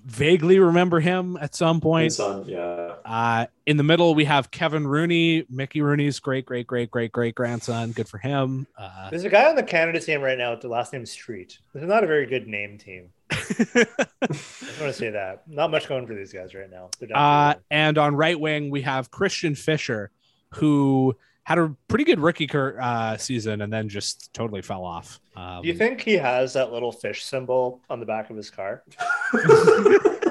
vaguely 0.03 0.59
remember 0.59 0.99
him 0.99 1.37
at 1.41 1.55
some 1.55 1.81
point. 1.81 2.13
son, 2.13 2.45
yeah. 2.47 2.84
Uh, 3.05 3.45
in 3.67 3.77
the 3.77 3.83
middle, 3.83 4.15
we 4.15 4.25
have 4.25 4.49
Kevin 4.49 4.87
Rooney, 4.87 5.45
Mickey 5.49 5.81
Rooney's 5.81 6.19
great, 6.19 6.45
great, 6.45 6.65
great, 6.65 6.89
great, 6.89 7.11
great 7.11 7.35
grandson. 7.35 7.91
Good 7.91 8.09
for 8.09 8.17
him. 8.17 8.65
Uh, 8.77 9.11
There's 9.11 9.23
a 9.23 9.29
guy 9.29 9.47
on 9.47 9.55
the 9.55 9.63
Canada 9.63 9.99
team 9.99 10.21
right 10.21 10.37
now 10.37 10.51
with 10.51 10.61
the 10.61 10.69
last 10.69 10.91
name 10.91 11.05
Street. 11.05 11.59
This 11.73 11.83
is 11.83 11.87
not 11.89 12.03
a 12.03 12.07
very 12.07 12.25
good 12.25 12.47
name 12.47 12.79
team. 12.79 13.09
I 13.31 13.35
just 13.35 14.79
want 14.81 14.91
to 14.91 14.93
say 14.93 15.11
that. 15.11 15.43
Not 15.47 15.69
much 15.69 15.87
going 15.87 16.07
for 16.07 16.15
these 16.15 16.33
guys 16.33 16.55
right 16.55 16.69
now. 16.69 16.89
Uh, 17.13 17.55
and 17.69 17.97
on 17.99 18.15
right 18.15 18.39
wing, 18.39 18.71
we 18.71 18.81
have 18.81 19.11
Christian 19.11 19.53
Fischer, 19.53 20.09
who 20.55 21.15
had 21.43 21.59
a 21.59 21.75
pretty 21.87 22.05
good 22.05 22.19
rookie 22.19 22.47
cur- 22.47 22.79
uh, 22.81 23.17
season 23.17 23.61
and 23.61 23.71
then 23.71 23.87
just 23.87 24.33
totally 24.33 24.63
fell 24.63 24.83
off. 24.83 25.19
Um, 25.35 25.61
Do 25.61 25.67
you 25.67 25.75
think 25.75 26.01
he 26.01 26.13
has 26.13 26.53
that 26.53 26.71
little 26.71 26.91
fish 26.91 27.23
symbol 27.23 27.81
on 27.87 27.99
the 27.99 28.05
back 28.07 28.31
of 28.31 28.35
his 28.35 28.49
car? 28.49 28.83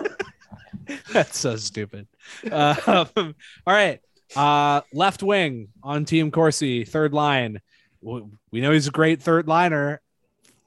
That's 1.13 1.39
so 1.39 1.57
stupid. 1.57 2.07
Um, 2.51 3.09
all 3.17 3.75
right. 3.75 4.01
Uh, 4.35 4.81
left 4.93 5.23
wing 5.23 5.69
on 5.83 6.05
Team 6.05 6.31
Corsi, 6.31 6.85
third 6.85 7.13
line. 7.13 7.61
We 8.03 8.61
know 8.61 8.73
he's 8.73 8.89
a 8.89 8.93
great 8.93 9.23
third 9.23 9.49
liner. 9.49 10.01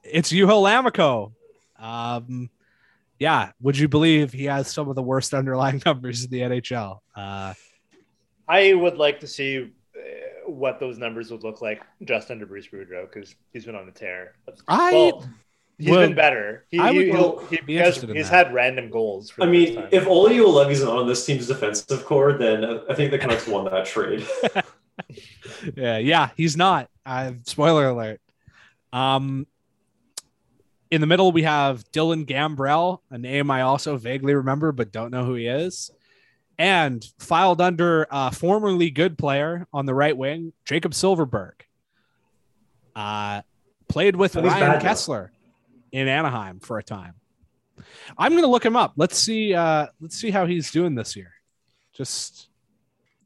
It's 0.02 0.32
Juho 0.32 0.62
Lammikko. 0.62 1.32
Um, 1.78 2.50
yeah. 3.18 3.52
Would 3.60 3.78
you 3.78 3.88
believe 3.88 4.32
he 4.32 4.44
has 4.44 4.72
some 4.72 4.88
of 4.88 4.96
the 4.96 5.02
worst 5.02 5.34
underlying 5.34 5.82
numbers 5.86 6.24
in 6.24 6.30
the 6.30 6.40
NHL? 6.40 6.98
Uh, 7.14 7.54
I 8.48 8.74
would 8.74 8.96
like 8.96 9.20
to 9.20 9.26
see 9.26 9.70
uh, 9.94 10.50
what 10.50 10.80
those 10.80 10.98
numbers 10.98 11.30
would 11.30 11.42
look 11.44 11.60
like 11.60 11.82
just 12.04 12.30
under 12.30 12.46
Bruce 12.46 12.68
Boudreau 12.68 13.12
because 13.12 13.34
he's 13.52 13.66
been 13.66 13.76
on 13.76 13.86
the 13.86 13.92
tear. 13.92 14.34
I 14.66 14.92
Well, 14.92 15.28
he's 15.78 15.90
would- 15.90 16.08
been 16.08 16.14
better. 16.14 16.64
He, 16.70 16.78
I 16.78 16.90
would 16.90 17.06
he, 17.06 17.10
will 17.10 17.38
he, 17.50 17.60
be 17.60 17.74
has, 17.76 17.86
interested 17.88 18.10
in 18.10 18.16
he's 18.16 18.30
that. 18.30 18.46
had 18.46 18.54
random 18.54 18.90
goals. 18.90 19.30
For 19.30 19.42
I 19.42 19.46
the 19.46 19.52
mean, 19.52 19.66
first 19.74 19.78
time. 19.78 19.88
if 19.92 20.06
Olli 20.06 20.36
Juolevi's 20.36 20.82
on 20.82 21.06
this 21.06 21.24
team's 21.24 21.46
defensive 21.46 22.04
core, 22.04 22.32
then 22.34 22.64
I 22.88 22.94
think 22.94 23.10
the 23.10 23.18
Canucks 23.18 23.46
won 23.46 23.64
that 23.66 23.86
trade. 23.86 24.26
yeah, 25.76 25.98
yeah, 25.98 26.30
he's 26.36 26.56
not. 26.56 26.90
Uh, 27.06 27.32
spoiler 27.44 27.88
alert. 27.88 28.20
Um, 28.92 29.46
in 30.90 31.00
the 31.00 31.06
middle, 31.06 31.32
we 31.32 31.42
have 31.42 31.84
Dylan 31.92 32.26
Gambrell, 32.26 33.00
a 33.10 33.18
name 33.18 33.50
I 33.50 33.62
also 33.62 33.96
vaguely 33.96 34.34
remember 34.34 34.72
but 34.72 34.92
don't 34.92 35.10
know 35.10 35.24
who 35.24 35.34
he 35.34 35.46
is. 35.46 35.90
And 36.58 37.06
filed 37.18 37.60
under 37.60 38.06
uh, 38.10 38.30
formerly 38.30 38.90
good 38.90 39.16
player 39.16 39.68
on 39.72 39.86
the 39.86 39.94
right 39.94 40.16
wing, 40.16 40.52
Jakob 40.64 40.92
Silfverberg. 40.92 41.52
Uh, 42.96 43.42
played 43.86 44.16
with 44.16 44.34
Ryan 44.34 44.48
bad 44.60 44.82
now. 44.82 45.28
Kesler 45.92 46.00
in 46.00 46.08
Anaheim 46.08 46.60
for 46.60 46.78
a 46.78 46.82
time. 46.82 47.14
I'm 48.16 48.34
gonna 48.34 48.46
look 48.46 48.64
him 48.64 48.76
up. 48.76 48.94
Let's 48.96 49.18
see. 49.18 49.54
Uh, 49.54 49.86
let's 50.00 50.16
see 50.16 50.30
how 50.30 50.46
he's 50.46 50.70
doing 50.70 50.94
this 50.94 51.16
year. 51.16 51.32
Just, 51.92 52.48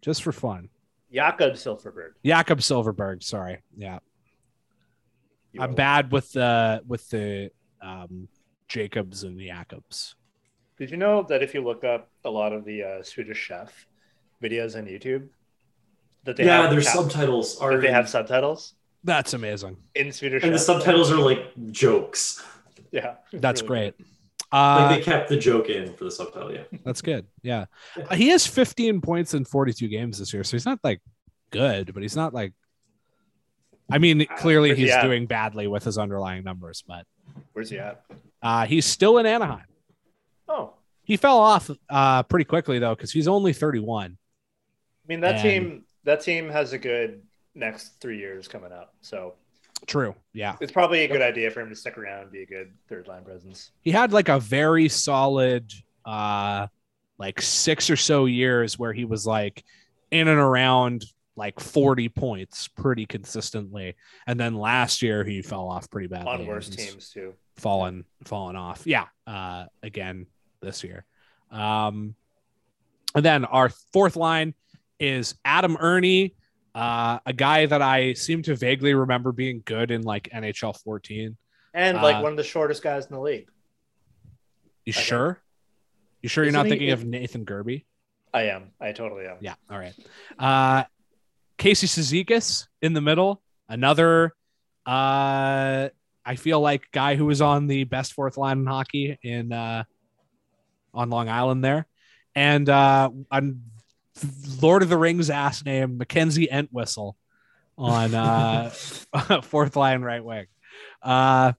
just 0.01 0.22
for 0.22 0.32
fun. 0.32 0.68
Jakob 1.12 1.55
Silfverberg. 1.55 2.12
Jakob 2.24 2.59
Silfverberg. 2.60 3.22
Sorry. 3.22 3.59
Yeah. 3.76 3.98
you 5.52 5.60
I'm 5.60 5.70
will. 5.70 5.76
bad 5.76 6.12
with 6.12 6.32
the 6.32 6.82
with 6.86 7.09
the 7.10 7.51
um 7.80 8.28
Jacobs 8.68 9.24
and 9.24 9.39
the 9.39 9.48
Jacobs. 9.48 10.14
Did 10.78 10.90
you 10.90 10.97
know 10.97 11.22
that 11.28 11.43
if 11.43 11.55
you 11.55 11.62
look 11.62 11.84
up 11.84 12.10
a 12.24 12.30
lot 12.30 12.52
of 12.52 12.64
the 12.64 12.82
uh, 12.82 13.02
Swedish 13.02 13.39
chef 13.39 13.86
videos 14.43 14.76
on 14.76 14.86
YouTube, 14.86 15.28
that 16.24 16.36
they 16.36 16.47
yeah, 16.47 16.62
have 16.62 16.70
their 16.70 16.80
subtitles 16.80 17.59
are. 17.59 17.78
they 17.78 17.90
have 17.90 18.09
subtitles 18.09 18.74
That's 19.05 19.33
amazing. 19.35 19.77
in 19.95 20.12
Swedish, 20.12 20.43
and 20.45 20.55
the 20.55 20.59
subtitles 20.59 21.11
are 21.11 21.16
like 21.19 21.53
jokes. 21.70 22.43
Yeah, 22.93 23.15
That's 23.33 23.62
really 23.62 23.69
great. 23.69 23.97
good. 23.99 24.07
Uh, 24.53 24.87
Like 24.91 24.99
they 24.99 25.03
kept 25.11 25.29
the 25.31 25.37
joke 25.39 25.69
in 25.70 25.95
for 25.95 26.05
the 26.05 26.11
subtitle. 26.11 26.53
Yeah. 26.53 26.65
that's 26.85 27.01
good. 27.01 27.27
Yeah. 27.43 27.65
Uh, 27.97 28.15
he 28.15 28.29
has 28.29 28.47
15 28.47 29.01
points 29.01 29.33
in 29.35 29.45
42 29.47 29.89
games 29.89 30.19
this 30.19 30.33
year, 30.35 30.45
so 30.45 30.53
he's 30.57 30.66
not 30.66 30.79
like 30.85 31.01
good, 31.51 31.95
but 31.95 32.03
he's 32.03 32.16
not 32.16 32.35
like. 32.35 32.53
I 33.91 33.99
mean, 33.99 34.24
clearly 34.39 34.70
Where's 34.70 34.79
he's 34.79 34.91
at? 34.91 35.03
doing 35.03 35.27
badly 35.27 35.66
with 35.66 35.85
his 35.85 35.99
underlying 35.99 36.45
numbers, 36.45 36.83
but 36.87 37.07
Where's 37.55 37.70
he 37.70 37.79
at? 37.79 38.05
uh, 38.43 38.66
he's 38.66 38.85
still 38.87 39.19
in 39.19 39.27
Anaheim. 39.27 39.65
Oh, 40.49 40.74
He 41.03 41.16
fell 41.16 41.39
off 41.39 41.70
uh, 41.91 42.23
pretty 42.24 42.45
quickly 42.45 42.79
though, 42.79 42.95
because 42.95 43.11
he's 43.11 43.27
only 43.29 43.53
31. 43.53 44.16
I 45.05 45.09
mean 45.09 45.20
that 45.20 45.37
And- 45.37 45.43
team. 45.43 45.85
That 46.05 46.20
team 46.20 46.49
has 46.51 46.73
a 46.73 46.79
good 46.79 47.23
next 47.55 48.01
three 48.01 48.19
years 48.19 48.49
coming 48.49 48.73
up, 48.73 48.95
so 49.01 49.35
True. 49.87 50.15
Yeah. 50.33 50.57
it's 50.61 50.70
probably 50.73 51.03
a 51.05 51.09
good 51.09 51.23
idea 51.23 51.51
for 51.51 51.61
him 51.61 51.69
to 51.69 51.74
stick 51.77 51.99
around 51.99 52.23
and 52.23 52.31
be 52.33 52.43
a 52.43 52.47
good 52.47 52.73
third 52.89 53.09
line 53.09 53.24
presence. 53.24 53.73
he 53.81 53.91
had 53.91 54.12
like 54.12 54.29
a 54.29 54.39
very 54.39 54.89
solid 54.89 55.73
uh 56.05 56.66
like 57.19 57.41
six 57.41 57.91
or 57.91 57.97
so 57.97 58.27
years 58.27 58.79
where 58.79 58.93
he 58.93 59.05
was 59.05 59.27
like 59.27 59.65
in 60.11 60.29
and 60.29 60.39
around 60.39 61.05
like 61.37 61.59
40 61.61 62.09
points 62.11 62.69
pretty 62.69 63.07
consistently 63.07 63.95
and 64.27 64.39
then 64.39 64.55
last 64.55 65.03
year 65.03 65.24
he 65.24 65.43
fell 65.43 65.69
off 65.69 65.91
pretty 65.91 66.09
badly 66.09 66.31
on 66.33 66.47
worse 66.47 66.69
teams 66.69 67.11
too. 67.11 67.35
fallen 67.57 68.05
fallen 68.24 68.55
off 68.57 68.83
yeah 68.87 69.07
uh 69.27 69.65
again 69.83 70.27
this 70.61 70.85
year 70.85 71.05
um 71.51 72.15
and 73.15 73.24
then 73.24 73.45
our 73.45 73.69
fourth 73.93 74.16
line 74.16 74.55
is 75.01 75.35
adam 75.45 75.77
erne 75.81 76.31
uh 76.74 77.19
a 77.27 77.32
guy 77.32 77.66
that 77.66 77.82
i 77.82 78.12
seem 78.15 78.43
to 78.43 78.57
vaguely 78.57 78.94
remember 78.94 79.31
being 79.32 79.62
good 79.65 79.90
in 79.90 80.03
like 80.03 80.28
nhl 80.35 80.74
14 80.82 81.36
And 81.74 81.97
like 82.01 82.16
Uh, 82.16 82.23
one 82.23 82.32
of 82.32 82.36
the 82.39 82.44
shortest 82.44 82.82
guys 82.82 83.07
in 83.07 83.12
the 83.15 83.20
league. 83.20 83.49
You 84.85 84.93
Okay. 84.93 85.03
sure? 85.03 85.43
You 86.23 86.28
sure 86.28 86.44
you're 86.44 86.53
not 86.53 86.66
he- 86.66 86.70
thinking 86.70 86.90
of 86.90 87.05
Nathan 87.05 87.44
Gerbe? 87.44 87.85
I 88.35 88.43
am. 88.44 88.70
I 88.81 88.93
totally 88.93 89.27
am. 89.27 89.36
Yeah. 89.40 89.55
All 89.70 89.78
right. 89.78 89.94
Uh, 90.39 90.85
Casey 91.59 91.86
Cizikas 91.86 92.66
in 92.81 92.93
the 92.94 93.01
middle, 93.01 93.43
another. 93.69 94.35
Uh, 94.86 95.89
I 96.24 96.36
feel 96.36 96.61
like 96.61 96.90
guy 96.93 97.15
who 97.16 97.27
was 97.27 97.40
on 97.40 97.66
the 97.66 97.85
best 97.85 98.12
fourth 98.15 98.36
line 98.36 98.59
in 98.61 98.66
hockey 98.66 99.19
in 99.23 99.53
uh, 99.53 99.85
on 100.94 101.11
Long 101.11 101.28
Island 101.28 101.62
there, 101.65 101.86
and 102.35 102.69
uh, 102.69 103.11
on 103.31 103.62
Lord 104.60 104.82
of 104.82 104.89
the 104.89 104.97
Rings 104.98 105.30
ass 105.30 105.64
name 105.64 105.98
Mackenzie 105.98 106.48
Entwistle 106.51 107.16
on 107.78 108.14
uh, 108.14 108.70
fourth 109.43 109.76
line 109.76 110.02
right 110.02 110.24
wing. 110.24 110.47
Uh, 111.02 111.52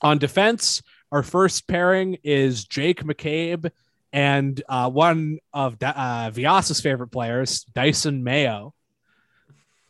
on 0.00 0.18
defense, 0.18 0.82
our 1.10 1.22
first 1.22 1.66
pairing 1.66 2.18
is 2.24 2.64
Jake 2.64 3.02
McCabe 3.04 3.70
and 4.12 4.62
uh, 4.68 4.90
one 4.90 5.38
of 5.52 5.78
Da- 5.78 5.90
uh, 6.26 6.30
Vyas's 6.30 6.80
favorite 6.80 7.08
players, 7.08 7.64
Dysin 7.74 8.22
Mayo. 8.22 8.74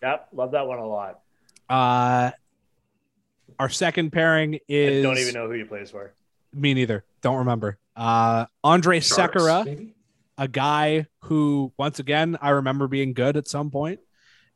Yep, 0.02 0.28
love 0.32 0.50
that 0.52 0.66
one 0.66 0.78
a 0.78 0.86
lot. 0.86 1.20
Uh, 1.68 2.30
our 3.58 3.68
second 3.68 4.10
pairing 4.12 4.54
I 4.54 4.60
is 4.68 5.02
don't 5.02 5.18
even 5.18 5.34
know 5.34 5.46
who 5.46 5.52
he 5.54 5.64
plays 5.64 5.90
for. 5.90 6.12
me 6.52 6.74
neither. 6.74 7.04
Don't 7.20 7.38
remember. 7.38 7.78
Uh, 7.96 8.46
Andre 8.64 9.00
Sharks, 9.00 9.36
Sekera, 9.42 9.64
maybe? 9.64 9.94
A 10.42 10.48
guy 10.48 11.06
who, 11.20 11.72
once 11.78 12.00
again, 12.00 12.36
I 12.42 12.50
remember 12.50 12.88
being 12.88 13.12
good 13.12 13.36
at 13.36 13.46
some 13.46 13.70
point, 13.70 14.00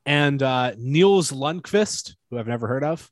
and 0.04 0.42
uh, 0.42 0.72
Nils 0.76 1.30
Lundkvist, 1.30 2.16
who 2.28 2.40
I've 2.40 2.48
never 2.48 2.66
heard 2.66 2.82
of, 2.82 3.08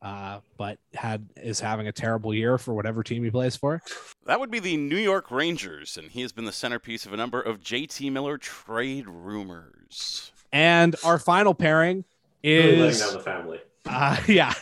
uh, 0.00 0.40
but 0.56 0.78
had 0.94 1.28
is 1.36 1.60
having 1.60 1.86
a 1.86 1.92
terrible 1.92 2.32
year 2.32 2.56
for 2.56 2.72
whatever 2.72 3.02
team 3.02 3.24
he 3.24 3.30
plays 3.30 3.56
for. 3.56 3.82
That 4.24 4.40
would 4.40 4.50
be 4.50 4.58
the 4.58 4.78
New 4.78 4.96
York 4.96 5.30
Rangers, 5.30 5.98
and 5.98 6.10
he 6.10 6.22
has 6.22 6.32
been 6.32 6.46
the 6.46 6.52
centerpiece 6.52 7.04
of 7.04 7.12
a 7.12 7.16
number 7.18 7.42
of 7.42 7.60
JT 7.60 8.10
Miller 8.10 8.38
trade 8.38 9.06
rumors. 9.06 10.32
And 10.50 10.96
our 11.04 11.18
final 11.18 11.52
pairing 11.52 12.06
Really 12.42 12.70
letting 12.70 12.84
is 12.86 13.00
down 13.00 13.12
the 13.12 13.20
family. 13.20 13.60
Uh, 13.86 14.16
yeah. 14.26 14.54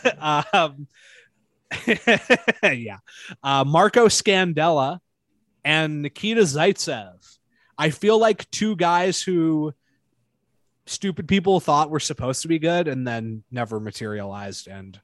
Um, 0.53 0.87
yeah. 2.73 2.97
Uh, 3.41 3.63
Marco 3.63 4.07
Scandella 4.07 4.99
and 5.63 6.01
Nikita 6.01 6.41
Zaitsev. 6.41 7.32
I 7.77 7.89
feel 7.89 8.19
like 8.19 8.49
two 8.51 8.75
guys 8.75 9.21
who 9.21 9.73
stupid 10.85 11.27
people 11.27 11.59
thought 11.59 11.89
were 11.89 11.99
supposed 11.99 12.41
to 12.41 12.47
be 12.47 12.59
good 12.59 12.87
and 12.87 13.07
then 13.07 13.43
never 13.51 13.79
materialized 13.79 14.67
and 14.67 14.99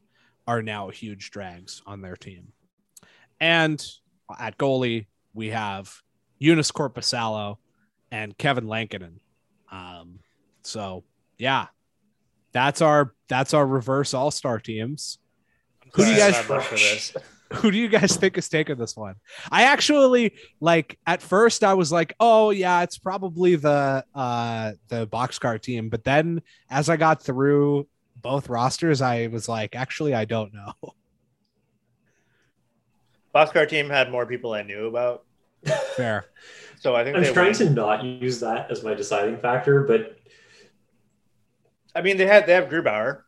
are 0.48 0.62
now 0.62 0.90
huge 0.90 1.32
drags 1.32 1.82
on 1.86 2.02
their 2.02 2.16
team. 2.16 2.54
And 3.40 3.84
at 4.40 4.58
goalie, 4.58 5.06
we 5.34 5.50
have 5.50 5.94
Joonas 6.42 6.72
Korpisalo 6.72 7.58
and 8.12 8.38
Kevin 8.38 8.68
Lankinen. 8.68 9.20
Um, 9.72 10.20
so 10.64 11.04
yeah, 11.38 11.68
that's 12.52 12.82
our 12.82 13.14
that's 13.28 13.54
our 13.54 13.66
reverse 13.66 14.14
all 14.14 14.32
star 14.32 14.60
teams. 14.60 15.20
Who 15.94 16.04
do 16.04 16.12
you 16.12 16.18
guys- 16.18 16.36
I'm 17.52 17.58
not 17.58 17.62
for 17.62 17.62
this? 17.62 17.62
Who 17.62 17.72
do 17.72 17.78
you 17.78 17.88
guys 17.88 18.16
think 18.16 18.38
is 18.38 18.50
taking 18.50 18.78
this 18.78 18.96
one? 18.96 19.16
I 19.52 19.64
actually 19.64 20.34
like 20.60 20.98
at 21.08 21.22
first 21.22 21.64
I 21.64 21.74
was 21.74 21.92
like, 21.92 22.14
oh 22.20 22.50
yeah, 22.52 22.82
it's 22.84 22.98
probably 22.98 23.56
the 23.56 24.06
uh 24.16 24.72
the 24.88 25.08
boxcar 25.08 25.62
team. 25.62 25.90
But 25.90 26.04
then 26.04 26.42
as 26.70 26.90
I 26.90 26.98
got 26.98 27.24
through 27.24 27.88
both 28.16 28.50
rosters, 28.50 29.02
I 29.02 29.28
was 29.28 29.50
like, 29.50 29.76
actually, 29.76 30.14
I 30.14 30.26
don't 30.26 30.54
know. 30.54 30.74
Boxcar 33.36 33.70
team 33.70 33.90
had 33.90 34.12
more 34.12 34.26
people 34.26 34.54
I 34.54 34.64
knew 34.64 34.88
about, 34.88 35.24
Fair. 35.96 36.26
so 36.80 36.96
I 36.96 37.04
think 37.04 37.16
I'm 37.16 37.24
they 37.24 37.34
trying 37.34 37.58
win. 37.58 37.68
to 37.68 37.70
not 37.70 38.04
use 38.04 38.40
that 38.40 38.72
as 38.72 38.84
my 38.84 38.94
deciding 38.94 39.38
factor, 39.38 39.84
but 39.84 40.18
I 41.96 42.02
mean, 42.02 42.18
they 42.18 42.26
had 42.26 42.48
they 42.48 42.54
have 42.54 42.70
Grubauer. 42.70 43.22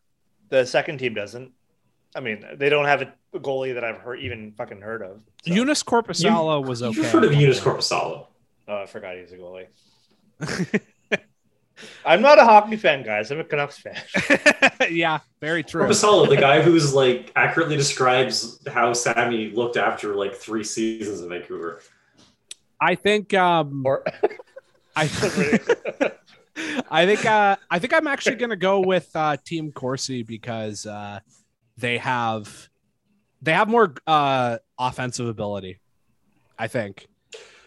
The 0.49 0.65
second 0.65 0.97
team 0.97 1.13
doesn't. 1.13 1.51
I 2.15 2.19
mean, 2.19 2.45
they 2.55 2.69
don't 2.69 2.85
have 2.85 3.01
a 3.01 3.39
goalie 3.39 3.73
that 3.73 3.83
I've 3.83 3.97
heard, 3.97 4.19
even 4.19 4.51
fucking 4.53 4.81
heard 4.81 5.01
of. 5.01 5.21
So- 5.43 5.51
Joonas 5.53 5.83
Korpisalo 5.83 6.65
was 6.65 6.83
okay. 6.83 6.97
you've 6.97 7.11
heard 7.11 7.23
of 7.23 7.31
Joonas 7.31 7.61
Korpisalo. 7.61 8.27
Oh, 8.67 8.83
I 8.83 8.85
forgot 8.85 9.15
he's 9.17 9.31
a 9.31 9.37
goalie. 9.37 9.67
I'm 12.05 12.21
not 12.21 12.37
a 12.37 12.43
hockey 12.43 12.75
fan, 12.75 13.03
guys. 13.03 13.31
I'm 13.31 13.39
a 13.39 13.43
Canucks 13.43 13.79
fan. 13.79 13.97
yeah, 14.91 15.19
very 15.39 15.63
true. 15.63 15.83
Korpisalo, 15.83 16.29
the 16.29 16.37
guy 16.37 16.61
who's 16.67 16.93
like 16.93 17.31
accurately 17.35 17.75
describes 17.75 18.59
how 18.67 18.93
Sammy 18.93 19.51
looked 19.51 19.77
after 19.77 20.15
like 20.15 20.35
three 20.35 20.63
seasons 20.63 21.21
in 21.21 21.29
Vancouver. 21.29 21.81
I 22.79 22.95
think 22.95 23.33
um 23.33 23.83
Or 23.85 24.03
I 24.95 25.09
I 26.91 27.05
think 27.05 27.25
uh, 27.25 27.55
I 27.69 27.79
think 27.79 27.93
I'm 27.93 28.07
actually 28.07 28.35
gonna 28.35 28.55
go 28.55 28.81
with 28.81 29.09
uh, 29.15 29.37
Team 29.43 29.71
Corsi 29.71 30.23
because 30.23 30.85
uh, 30.85 31.19
they 31.77 31.97
have 31.97 32.69
they 33.41 33.53
have 33.53 33.67
more 33.67 33.93
uh, 34.05 34.57
offensive 34.77 35.27
ability. 35.27 35.79
I 36.57 36.67
think, 36.67 37.07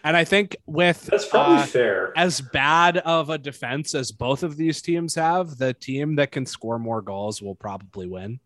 and 0.03 0.15
I 0.15 0.23
think 0.23 0.55
with 0.65 1.07
That's 1.07 1.27
probably 1.27 1.57
uh, 1.57 1.65
fair. 1.65 2.13
as 2.17 2.39
bad 2.39 2.97
of 2.99 3.29
a 3.29 3.37
defense 3.37 3.93
as 3.93 4.11
both 4.11 4.43
of 4.43 4.55
these 4.55 4.81
teams 4.81 5.15
have, 5.15 5.57
the 5.57 5.73
team 5.73 6.15
that 6.15 6.31
can 6.31 6.45
score 6.45 6.79
more 6.79 7.01
goals 7.01 7.41
will 7.41 7.55
probably 7.55 8.07
win. 8.07 8.39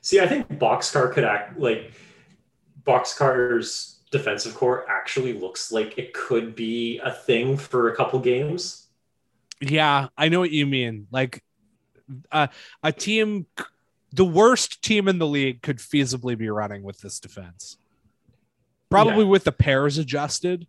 See, 0.00 0.20
I 0.20 0.28
think 0.28 0.48
Boxcar 0.48 1.12
could 1.12 1.24
act 1.24 1.58
like 1.58 1.92
Boxcar's 2.84 3.98
defensive 4.10 4.54
core 4.54 4.88
actually 4.88 5.32
looks 5.32 5.72
like 5.72 5.98
it 5.98 6.14
could 6.14 6.54
be 6.54 6.98
a 7.02 7.12
thing 7.12 7.56
for 7.56 7.90
a 7.90 7.96
couple 7.96 8.18
games. 8.20 8.86
Yeah, 9.60 10.08
I 10.16 10.28
know 10.28 10.38
what 10.40 10.52
you 10.52 10.66
mean. 10.66 11.08
Like 11.10 11.42
uh, 12.30 12.46
a 12.82 12.92
team, 12.92 13.46
the 14.12 14.24
worst 14.24 14.82
team 14.82 15.08
in 15.08 15.18
the 15.18 15.26
league 15.26 15.62
could 15.62 15.78
feasibly 15.78 16.36
be 16.36 16.48
running 16.48 16.82
with 16.82 17.00
this 17.00 17.20
defense. 17.20 17.76
Probably 18.90 19.24
Yeah. 19.24 19.30
with 19.30 19.44
the 19.44 19.52
pairs 19.52 19.98
adjusted, 19.98 20.66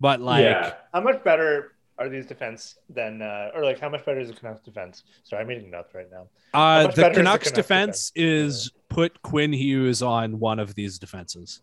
but 0.00 0.20
like 0.20 0.42
yeah, 0.42 0.74
how 0.94 1.00
much 1.02 1.22
better 1.22 1.72
are 1.98 2.08
these 2.08 2.24
defense 2.26 2.76
than, 2.88 3.20
uh, 3.20 3.50
or 3.54 3.62
like 3.64 3.78
how 3.78 3.88
much 3.90 4.04
better 4.04 4.18
is 4.18 4.28
the 4.28 4.34
Canucks 4.34 4.62
defense? 4.62 5.04
Sorry, 5.24 5.42
I'm 5.42 5.50
eating 5.50 5.70
nuts 5.70 5.94
right 5.94 6.10
now. 6.10 6.28
uh, 6.54 6.82
the 6.84 6.88
better 6.88 6.90
is 6.90 6.96
the 6.96 7.02
Canucks, 7.02 7.16
Canucks 7.20 7.50
defense 7.52 8.12
is 8.14 8.72
put 8.88 9.20
Quinn 9.22 9.52
Hughes 9.52 10.02
on 10.02 10.38
one 10.38 10.58
of 10.58 10.74
these 10.74 10.98
defenses, 10.98 11.60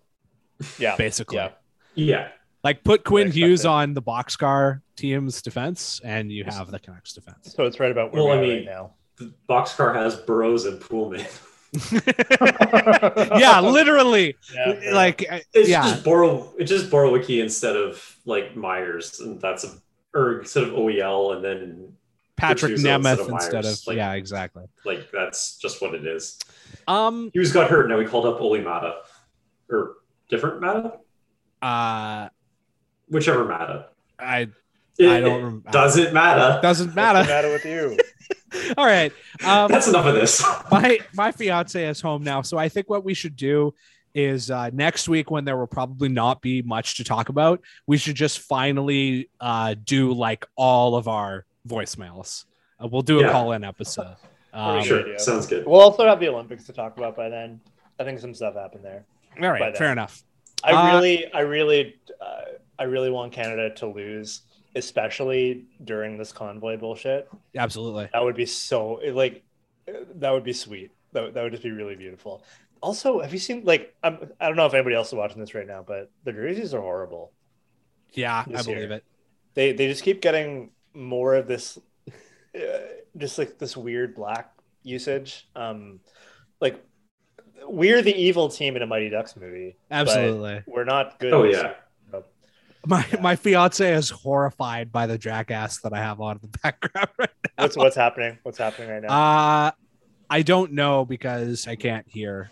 Yeah, 0.78 0.96
basically. 0.96 1.38
yeah. 1.38 1.52
yeah. 1.96 2.28
Like 2.64 2.84
put 2.84 3.04
Quinn 3.06 3.32
Hughes 3.32 3.66
on 3.66 3.94
the 3.96 4.02
boxcar 4.04 4.82
team's 4.96 5.42
defense, 5.42 6.00
and 6.04 6.32
you 6.32 6.44
have 6.44 6.70
the 6.70 6.78
Canucks 6.80 7.14
defense. 7.14 7.54
So 7.56 7.64
it's 7.64 7.80
right 7.80 7.92
about 7.92 8.14
where 8.14 8.24
Well, 8.24 8.34
we 8.34 8.38
I 8.38 8.42
mean- 8.48 8.58
right 8.68 8.76
now. 8.76 8.94
The 9.20 9.34
Boxcar 9.50 9.94
has 9.96 10.16
Burroughs 10.16 10.66
and 10.66 10.80
Poolman. 10.82 11.28
yeah, 13.40 13.60
literally. 13.60 14.36
Yeah, 14.54 14.92
like, 14.94 15.26
uh, 15.30 15.40
It's 15.54 15.70
yeah, 15.70 15.84
just 15.84 16.04
Boro. 16.04 16.54
It's 16.58 16.70
just 16.70 16.90
Borowicki 16.90 17.42
instead 17.44 17.76
of 17.76 18.16
like 18.26 18.56
Myers, 18.56 19.20
and 19.20 19.40
that's 19.40 19.64
a 19.66 19.70
or 20.16 20.40
instead 20.40 20.64
of 20.64 20.70
OEL, 20.72 21.36
and 21.36 21.44
then 21.46 21.94
Patrick 22.38 22.72
Hughes 22.72 22.84
instead 22.86 23.02
Nemeth 23.02 23.20
of 23.20 23.30
instead 23.30 23.66
of 23.66 23.80
like- 23.86 23.98
yeah, 23.98 24.14
exactly. 24.14 24.64
like 24.86 25.12
that's 25.12 25.58
just 25.58 25.82
what 25.82 25.94
it 25.94 26.08
is. 26.08 26.40
Um, 26.88 27.30
Hughes 27.34 27.52
got 27.52 27.70
hurt. 27.70 27.88
Now 27.90 28.00
he 28.00 28.06
called 28.08 28.26
up 28.26 28.42
Olli 28.42 28.62
Maatta, 28.62 28.96
or 29.70 29.98
different 30.30 30.62
Mata, 30.62 30.94
uh, 31.62 32.30
whichever 33.10 33.46
Mata. 33.46 33.90
I 34.18 34.48
It, 34.98 35.08
I 35.10 35.20
don't 35.22 35.58
it 35.68 35.72
doesn't 35.72 36.14
matter. 36.14 36.60
doesn't 36.62 36.88
What's 36.88 36.96
matter. 36.96 37.22
the 37.22 37.28
matter 37.28 37.50
with 37.50 37.66
you? 37.66 37.98
All 38.78 38.86
right. 38.86 39.12
Um, 39.46 39.70
That's 39.72 39.88
enough 39.88 40.06
of 40.06 40.16
this. 40.16 40.44
my 40.72 41.00
my 41.14 41.32
fiance 41.32 41.84
is 41.86 42.02
home 42.02 42.24
now, 42.24 42.42
so 42.42 42.58
I 42.58 42.70
think 42.70 42.90
what 42.90 43.04
we 43.04 43.14
should 43.14 43.36
do 43.36 43.74
is 44.16 44.50
uh, 44.50 44.70
next 44.74 45.08
week 45.08 45.30
when 45.30 45.46
there 45.46 45.56
will 45.58 45.68
probably 45.68 46.10
not 46.10 46.42
be 46.42 46.62
much 46.64 46.98
to 46.98 47.04
talk 47.04 47.30
about, 47.30 47.62
we 47.86 47.96
should 47.98 48.16
just 48.16 48.40
finally 48.40 49.30
uh, 49.40 49.76
do 49.86 50.12
like 50.14 50.46
all 50.56 50.96
of 50.96 51.08
our 51.08 51.46
voicemails. 51.68 52.46
Uh, 52.84 52.88
we'll 52.88 53.04
do 53.04 53.20
a 53.20 53.24
Yeah. 53.24 53.32
call 53.32 53.52
in 53.54 53.64
episode. 53.64 54.16
Um, 54.52 54.82
Sure. 54.84 55.04
sure, 55.06 55.20
sounds 55.20 55.46
good. 55.46 55.68
We'll 55.68 55.80
also 55.80 56.08
have 56.08 56.20
the 56.20 56.28
Olympics 56.28 56.64
to 56.66 56.74
talk 56.74 56.98
about 56.98 57.16
by 57.16 57.30
then. 57.30 57.62
I 58.00 58.04
think 58.04 58.18
some 58.20 58.34
stuff 58.34 58.56
happened 58.56 58.84
there. 58.84 59.06
All 59.36 59.42
by 59.44 59.48
right, 59.50 59.60
then. 59.74 59.76
fair 59.76 59.92
enough. 59.92 60.24
I 60.64 60.72
Uh, 60.72 60.96
really, 60.96 61.32
I 61.32 61.42
really, 61.42 62.00
uh, 62.20 62.42
I 62.80 62.86
really 62.86 63.12
want 63.12 63.32
Canada 63.32 63.70
to 63.76 63.86
lose, 63.86 64.42
especially 64.76 65.66
during 65.84 66.18
this 66.18 66.32
convoy 66.32 66.78
bullshit. 66.78 67.30
Absolutely. 67.56 68.10
That 68.14 68.24
would 68.24 68.36
be 68.36 68.46
so 68.46 69.00
like, 69.12 69.44
that 70.16 70.32
would 70.32 70.44
be 70.44 70.54
sweet. 70.54 70.92
That, 71.14 71.24
would- 71.24 71.34
that 71.34 71.44
would 71.44 71.52
just 71.52 71.64
be 71.64 71.72
really 71.72 71.96
beautiful. 71.96 72.44
Also, 72.82 73.20
have 73.20 73.34
you 73.34 73.40
seen 73.40 73.64
like 73.66 73.94
I'm, 74.04 74.32
I 74.40 74.48
don't 74.48 74.56
know 74.56 74.66
if 74.66 74.74
anybody 74.74 74.96
else 74.96 75.08
is 75.10 75.14
watching 75.16 75.40
this 75.42 75.54
right 75.54 75.68
now, 75.68 75.84
but 75.86 76.10
the 76.24 76.32
jerseys 76.32 76.74
are 76.74 76.80
horrible. 76.82 77.32
Yeah, 78.14 78.46
I 78.48 78.52
This 78.52 78.68
year. 78.68 78.76
believe 78.78 78.92
it. 78.92 79.04
They 79.54 79.74
they 79.74 79.88
just 79.88 80.04
keep 80.04 80.22
getting 80.22 80.72
more 80.94 81.36
of 81.36 81.46
this, 81.48 81.78
uh, 82.56 82.60
just 83.18 83.38
like 83.38 83.58
this 83.58 83.76
weird 83.76 84.16
black 84.16 84.54
usage. 84.84 85.50
Um, 85.58 86.00
like 86.62 86.82
we're 87.68 88.02
the 88.02 88.16
evil 88.16 88.48
team 88.48 88.78
in 88.78 88.82
a 88.82 88.88
Mighty 88.88 89.10
Ducks 89.10 89.36
movie. 89.36 89.76
Absolutely. 89.92 90.64
we're 90.66 90.86
not 90.86 91.20
good. 91.20 91.34
Oh 91.34 91.44
this 91.44 91.58
yeah, 91.58 91.74
My 92.86 93.06
my 93.22 93.36
fiance 93.36 93.94
is 93.94 94.10
horrified 94.10 94.92
by 94.92 95.06
the 95.06 95.18
jackass 95.18 95.80
that 95.82 95.94
I 95.94 95.98
have 96.00 96.22
on 96.22 96.38
in 96.38 96.50
the 96.52 96.58
background 96.64 97.10
right 97.18 97.30
now. 97.58 97.64
What's 97.66 97.76
what's 97.78 97.96
happening? 97.96 98.38
What's 98.44 98.58
happening 98.58 98.90
right 98.90 99.02
now? 99.04 99.10
Uh 99.10 99.72
I 100.30 100.42
don't 100.44 100.74
know 100.74 101.06
because 101.06 101.68
I 101.68 101.76
can't 101.76 102.08
hear. 102.08 102.52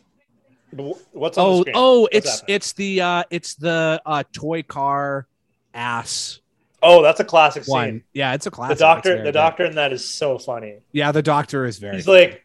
What's 0.71 1.37
on 1.37 1.45
the 1.47 1.51
Oh, 1.53 1.61
screen? 1.61 1.75
oh, 1.77 2.01
What's 2.01 2.15
it's 2.15 2.39
happening? 2.41 2.55
it's 2.55 2.73
the 2.73 3.01
uh 3.01 3.23
it's 3.29 3.55
the 3.55 4.01
uh 4.05 4.23
toy 4.33 4.63
car 4.63 5.27
ass 5.73 6.39
oh, 6.83 7.01
that's 7.01 7.19
a 7.19 7.23
classic 7.25 7.63
scene. 7.63 7.71
one. 7.73 8.03
Yeah, 8.13 8.33
it's 8.33 8.45
a 8.45 8.51
classic. 8.51 8.73
It's 8.73 8.81
doctor, 8.81 9.17
the 9.17 9.23
good. 9.23 9.31
doctor 9.31 9.65
in 9.65 9.75
that 9.75 9.93
is 9.93 10.07
so 10.07 10.37
funny. 10.37 10.79
Yeah, 10.91 11.11
the 11.11 11.21
doctor 11.23 11.65
is 11.65 11.77
very 11.79 11.95
He's 11.95 12.05
good. 12.05 12.29
like, 12.31 12.43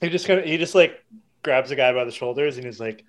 he 0.00 0.08
just 0.10 0.26
kind 0.26 0.40
of, 0.40 0.46
he 0.46 0.58
just 0.58 0.74
like 0.74 0.98
grabs 1.42 1.70
a 1.70 1.76
guy 1.76 1.92
by 1.92 2.04
the 2.04 2.10
shoulders 2.10 2.56
and 2.56 2.66
he's 2.66 2.80
like, 2.80 3.04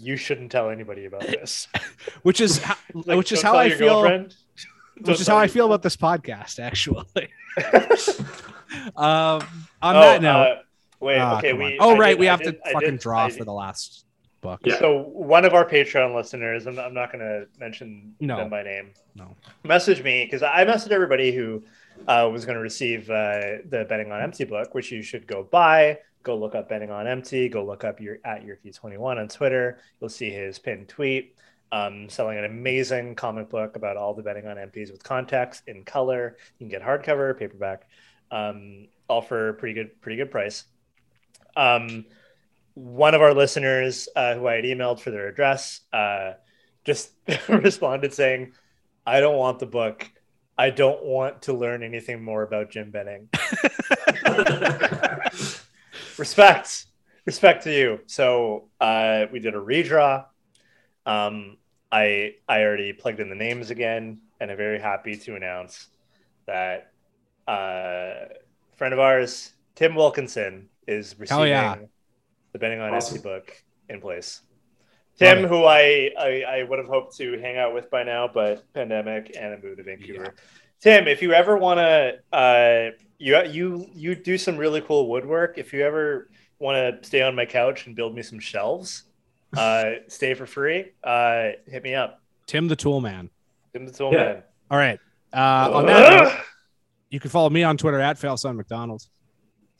"You 0.00 0.16
shouldn't 0.16 0.50
tell 0.50 0.70
anybody 0.70 1.04
about 1.06 1.22
this." 1.22 1.68
which 2.22 2.40
is 2.40 2.58
how, 2.58 2.76
Like, 2.94 3.16
which 3.18 3.32
is 3.32 3.42
how 3.42 3.56
I 3.56 3.70
feel 3.70 4.00
girlfriend. 4.02 4.34
which 4.94 5.04
Don't 5.06 5.20
is 5.20 5.26
tell 5.26 5.36
how 5.36 5.42
I 5.42 5.46
feel 5.46 5.66
girl- 5.66 5.74
about 5.74 5.82
this 5.82 5.96
podcast 5.96 6.58
actually. 6.58 7.06
um 8.96 9.40
on 9.82 9.96
Oh, 9.96 10.00
that 10.00 10.22
note, 10.22 10.30
uh, 10.42 10.56
wait, 11.00 11.18
ah, 11.18 11.38
okay, 11.38 11.50
come 11.52 11.60
on. 11.62 11.66
we. 11.66 11.78
Oh 11.80 11.94
I 11.94 11.98
right, 11.98 12.08
did- 12.10 12.18
we 12.20 12.26
have 12.26 12.42
did- 12.42 12.62
to 12.64 12.70
fucking 12.72 12.90
did- 12.92 13.00
draw 13.00 13.28
for 13.28 13.44
the 13.44 13.52
last 13.52 14.04
book. 14.40 14.60
Yeah. 14.64 14.78
So 14.78 15.02
one 15.02 15.44
of 15.44 15.52
our 15.54 15.68
Patreon 15.68 16.14
listeners, 16.14 16.66
I'm, 16.66 16.78
I'm 16.78 16.94
not 16.94 17.12
going 17.12 17.20
to 17.20 17.46
mention 17.58 18.14
No. 18.20 18.36
them 18.38 18.48
by 18.48 18.62
name. 18.62 18.92
No. 19.14 19.36
Message 19.64 20.02
me 20.02 20.24
because 20.24 20.42
I 20.42 20.64
messaged 20.64 20.92
everybody 20.92 21.30
who 21.32 21.62
uh, 22.08 22.26
was 22.32 22.46
going 22.46 22.56
to 22.56 22.62
receive 22.62 23.10
uh, 23.10 23.58
the 23.68 23.84
Betting 23.88 24.10
on 24.12 24.22
Empty 24.22 24.44
book, 24.44 24.74
which 24.74 24.90
you 24.92 25.02
should 25.02 25.26
go 25.26 25.42
buy. 25.42 25.98
Go 26.22 26.36
look 26.36 26.54
up 26.54 26.68
Betting 26.68 26.90
on 26.90 27.06
Empty. 27.06 27.48
Go 27.48 27.64
look 27.64 27.84
up 27.84 28.00
your 28.00 28.18
at 28.24 28.44
your 28.44 28.56
Yerky21 28.56 29.18
on 29.18 29.28
Twitter. 29.28 29.78
You'll 30.00 30.10
see 30.10 30.30
his 30.30 30.58
pinned 30.58 30.88
tweet. 30.88 31.36
Um, 31.72 32.08
selling 32.08 32.36
an 32.36 32.44
amazing 32.44 33.14
comic 33.14 33.48
book 33.48 33.76
about 33.76 33.96
all 33.96 34.12
the 34.12 34.24
betting 34.24 34.44
on 34.44 34.58
empties 34.58 34.90
with 34.90 35.04
context 35.04 35.62
in 35.68 35.84
color. 35.84 36.36
You 36.58 36.66
can 36.66 36.68
get 36.68 36.82
hardcover, 36.82 37.38
paperback, 37.38 37.86
um, 38.32 38.88
all 39.08 39.22
for 39.22 39.50
a 39.50 39.54
pretty 39.54 39.74
good, 39.74 40.00
pretty 40.00 40.16
good 40.16 40.32
price. 40.32 40.64
Um, 41.56 42.06
one 42.74 43.14
of 43.14 43.22
our 43.22 43.34
listeners 43.34 44.08
uh, 44.16 44.34
who 44.34 44.48
I 44.48 44.56
had 44.56 44.64
emailed 44.64 44.98
for 44.98 45.12
their 45.12 45.28
address 45.28 45.82
uh, 45.92 46.32
just 46.84 47.12
responded 47.48 48.14
saying, 48.14 48.52
I 49.06 49.20
don't 49.20 49.36
want 49.36 49.60
the 49.60 49.66
book. 49.66 50.10
I 50.58 50.70
don't 50.70 51.04
want 51.04 51.42
to 51.42 51.52
learn 51.52 51.82
anything 51.82 52.22
more 52.22 52.42
about 52.42 52.70
Jim 52.70 52.90
Benning. 52.90 53.28
respect, 56.20 56.86
respect 57.26 57.64
to 57.64 57.72
you. 57.72 58.00
So 58.06 58.68
uh, 58.80 59.26
we 59.32 59.40
did 59.40 59.54
a 59.54 59.58
redraw. 59.58 60.26
Um, 61.06 61.56
I 61.90 62.34
I 62.48 62.62
already 62.62 62.92
plugged 62.92 63.18
in 63.18 63.28
the 63.28 63.34
names 63.34 63.70
again, 63.70 64.20
and 64.38 64.50
I'm 64.50 64.56
very 64.56 64.78
happy 64.78 65.16
to 65.16 65.34
announce 65.34 65.88
that 66.46 66.92
uh, 67.48 68.26
friend 68.76 68.94
of 68.94 69.00
ours, 69.00 69.52
Tim 69.74 69.94
Wilkinson, 69.96 70.68
is 70.86 71.18
receiving 71.18 71.48
yeah. 71.48 71.76
the 72.52 72.58
Betting 72.58 72.80
on 72.80 72.94
Awesome. 72.94 73.16
Empty 73.16 73.28
book 73.28 73.64
in 73.88 74.00
place. 74.00 74.42
Tim, 75.18 75.46
who 75.46 75.64
I, 75.64 76.10
I 76.18 76.44
I 76.48 76.62
would 76.62 76.78
have 76.78 76.88
hoped 76.88 77.16
to 77.18 77.38
hang 77.40 77.58
out 77.58 77.74
with 77.74 77.90
by 77.90 78.04
now, 78.04 78.30
but 78.32 78.64
pandemic 78.72 79.36
and 79.38 79.52
I 79.52 79.58
moved 79.62 79.78
to 79.78 79.82
Vancouver. 79.82 80.34
Tim, 80.80 81.08
if 81.08 81.20
you 81.20 81.34
ever 81.34 81.58
want 81.58 81.78
to, 81.78 82.18
uh, 82.32 82.90
you 83.20 83.42
you 83.44 83.86
you 83.92 84.14
do 84.14 84.38
some 84.38 84.56
really 84.56 84.80
cool 84.80 85.08
woodwork. 85.08 85.58
If 85.58 85.72
you 85.72 85.82
ever 85.82 86.28
want 86.58 87.02
to 87.02 87.06
stay 87.06 87.22
on 87.22 87.34
my 87.36 87.44
couch 87.44 87.86
and 87.86 87.94
build 87.94 88.14
me 88.14 88.22
some 88.22 88.40
shelves, 88.40 89.04
uh, 89.56 89.92
stay 90.08 90.34
for 90.34 90.46
free. 90.46 90.92
Uh, 91.04 91.50
hit 91.66 91.84
me 91.84 91.94
up. 91.94 92.22
Tim 92.46 92.66
the 92.66 92.76
Tool 92.76 93.00
Man. 93.00 93.30
Tim 93.72 93.86
the 93.86 93.92
Tool 93.92 94.12
Yeah. 94.12 94.18
Man. 94.24 94.42
All 94.70 94.78
right. 94.78 94.98
Uh, 95.32 95.70
on 95.72 95.86
that 95.86 96.22
note, 96.24 96.32
you 97.10 97.20
can 97.20 97.30
follow 97.30 97.50
me 97.50 97.62
on 97.62 97.76
Twitter 97.76 98.00
at 98.00 98.18
Failson 98.18 98.56
McDonald's. 98.56 99.08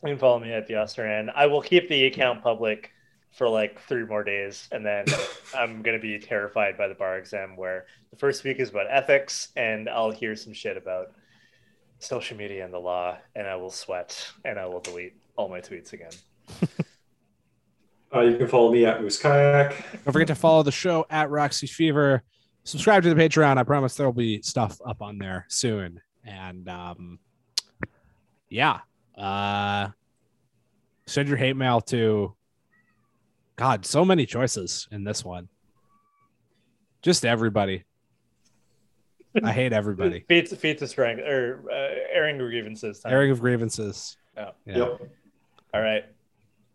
You 0.04 0.10
can 0.10 0.18
follow 0.18 0.38
me 0.38 0.52
at 0.52 0.66
the 0.66 0.74
Osteran. 0.74 1.32
I 1.34 1.46
will 1.46 1.62
keep 1.62 1.88
the 1.88 2.06
account 2.06 2.42
public 2.42 2.92
for 3.32 3.48
like 3.48 3.80
three 3.82 4.04
more 4.04 4.22
days, 4.22 4.68
and 4.70 4.84
then 4.84 5.06
I'm 5.54 5.82
gonna 5.82 5.98
be 5.98 6.18
terrified 6.18 6.76
by 6.76 6.88
the 6.88 6.94
bar 6.94 7.16
exam, 7.16 7.56
where 7.56 7.86
the 8.10 8.16
first 8.16 8.44
week 8.44 8.58
is 8.58 8.68
about 8.68 8.86
ethics, 8.90 9.48
and 9.56 9.88
I'll 9.88 10.10
hear 10.10 10.36
some 10.36 10.52
shit 10.52 10.76
about 10.76 11.12
social 12.00 12.36
media 12.36 12.64
and 12.64 12.74
the 12.74 12.78
law, 12.78 13.16
and 13.36 13.46
I 13.46 13.56
will 13.56 13.70
sweat, 13.70 14.32
and 14.44 14.58
I 14.58 14.66
will 14.66 14.80
delete 14.80 15.14
all 15.36 15.48
my 15.48 15.60
tweets 15.60 15.92
again. 15.92 16.10
Uh, 18.12 18.22
you 18.22 18.36
can 18.36 18.48
follow 18.48 18.72
me 18.72 18.84
at 18.84 19.00
Moose 19.00 19.22
Kayak. 19.22 19.84
Don't 20.04 20.12
forget 20.12 20.26
to 20.26 20.34
follow 20.34 20.64
the 20.64 20.72
show 20.72 21.06
at 21.10 21.30
Roxy 21.30 21.68
Fever. 21.68 22.24
Subscribe 22.64 23.04
to 23.04 23.14
the 23.14 23.14
Patreon. 23.14 23.56
I 23.56 23.62
promise 23.62 23.94
there 23.94 24.06
will 24.06 24.12
be 24.12 24.42
stuff 24.42 24.80
up 24.84 25.00
on 25.00 25.16
there 25.16 25.46
soon. 25.48 26.00
And 26.24 26.68
um, 26.68 27.20
yeah, 28.48 28.80
uh, 29.16 29.90
send 31.06 31.28
your 31.28 31.38
hate 31.38 31.56
mail 31.56 31.80
to 31.82 32.34
God. 33.54 33.86
So 33.86 34.04
many 34.04 34.26
choices 34.26 34.88
in 34.90 35.04
this 35.04 35.24
one. 35.24 35.48
Just 37.02 37.24
everybody. 37.24 37.84
I 39.42 39.52
hate 39.52 39.72
everybody. 39.72 40.20
Feet, 40.28 40.48
feet 40.48 40.78
to 40.78 40.86
strength 40.86 41.20
or 41.20 41.64
uh, 41.70 41.94
airing 42.12 42.38
grievances. 42.38 43.00
Time. 43.00 43.12
Airing 43.12 43.30
of 43.30 43.40
grievances. 43.40 44.16
Yeah. 44.36 44.50
Yeah. 44.66 44.78
Yep. 44.78 45.00
All 45.74 45.80
right. 45.82 46.04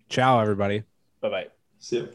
Ciao, 0.09 0.39
everybody. 0.39 0.83
Bye 1.21 1.29
bye. 1.29 1.47
See 1.79 1.99
ya. 1.99 2.05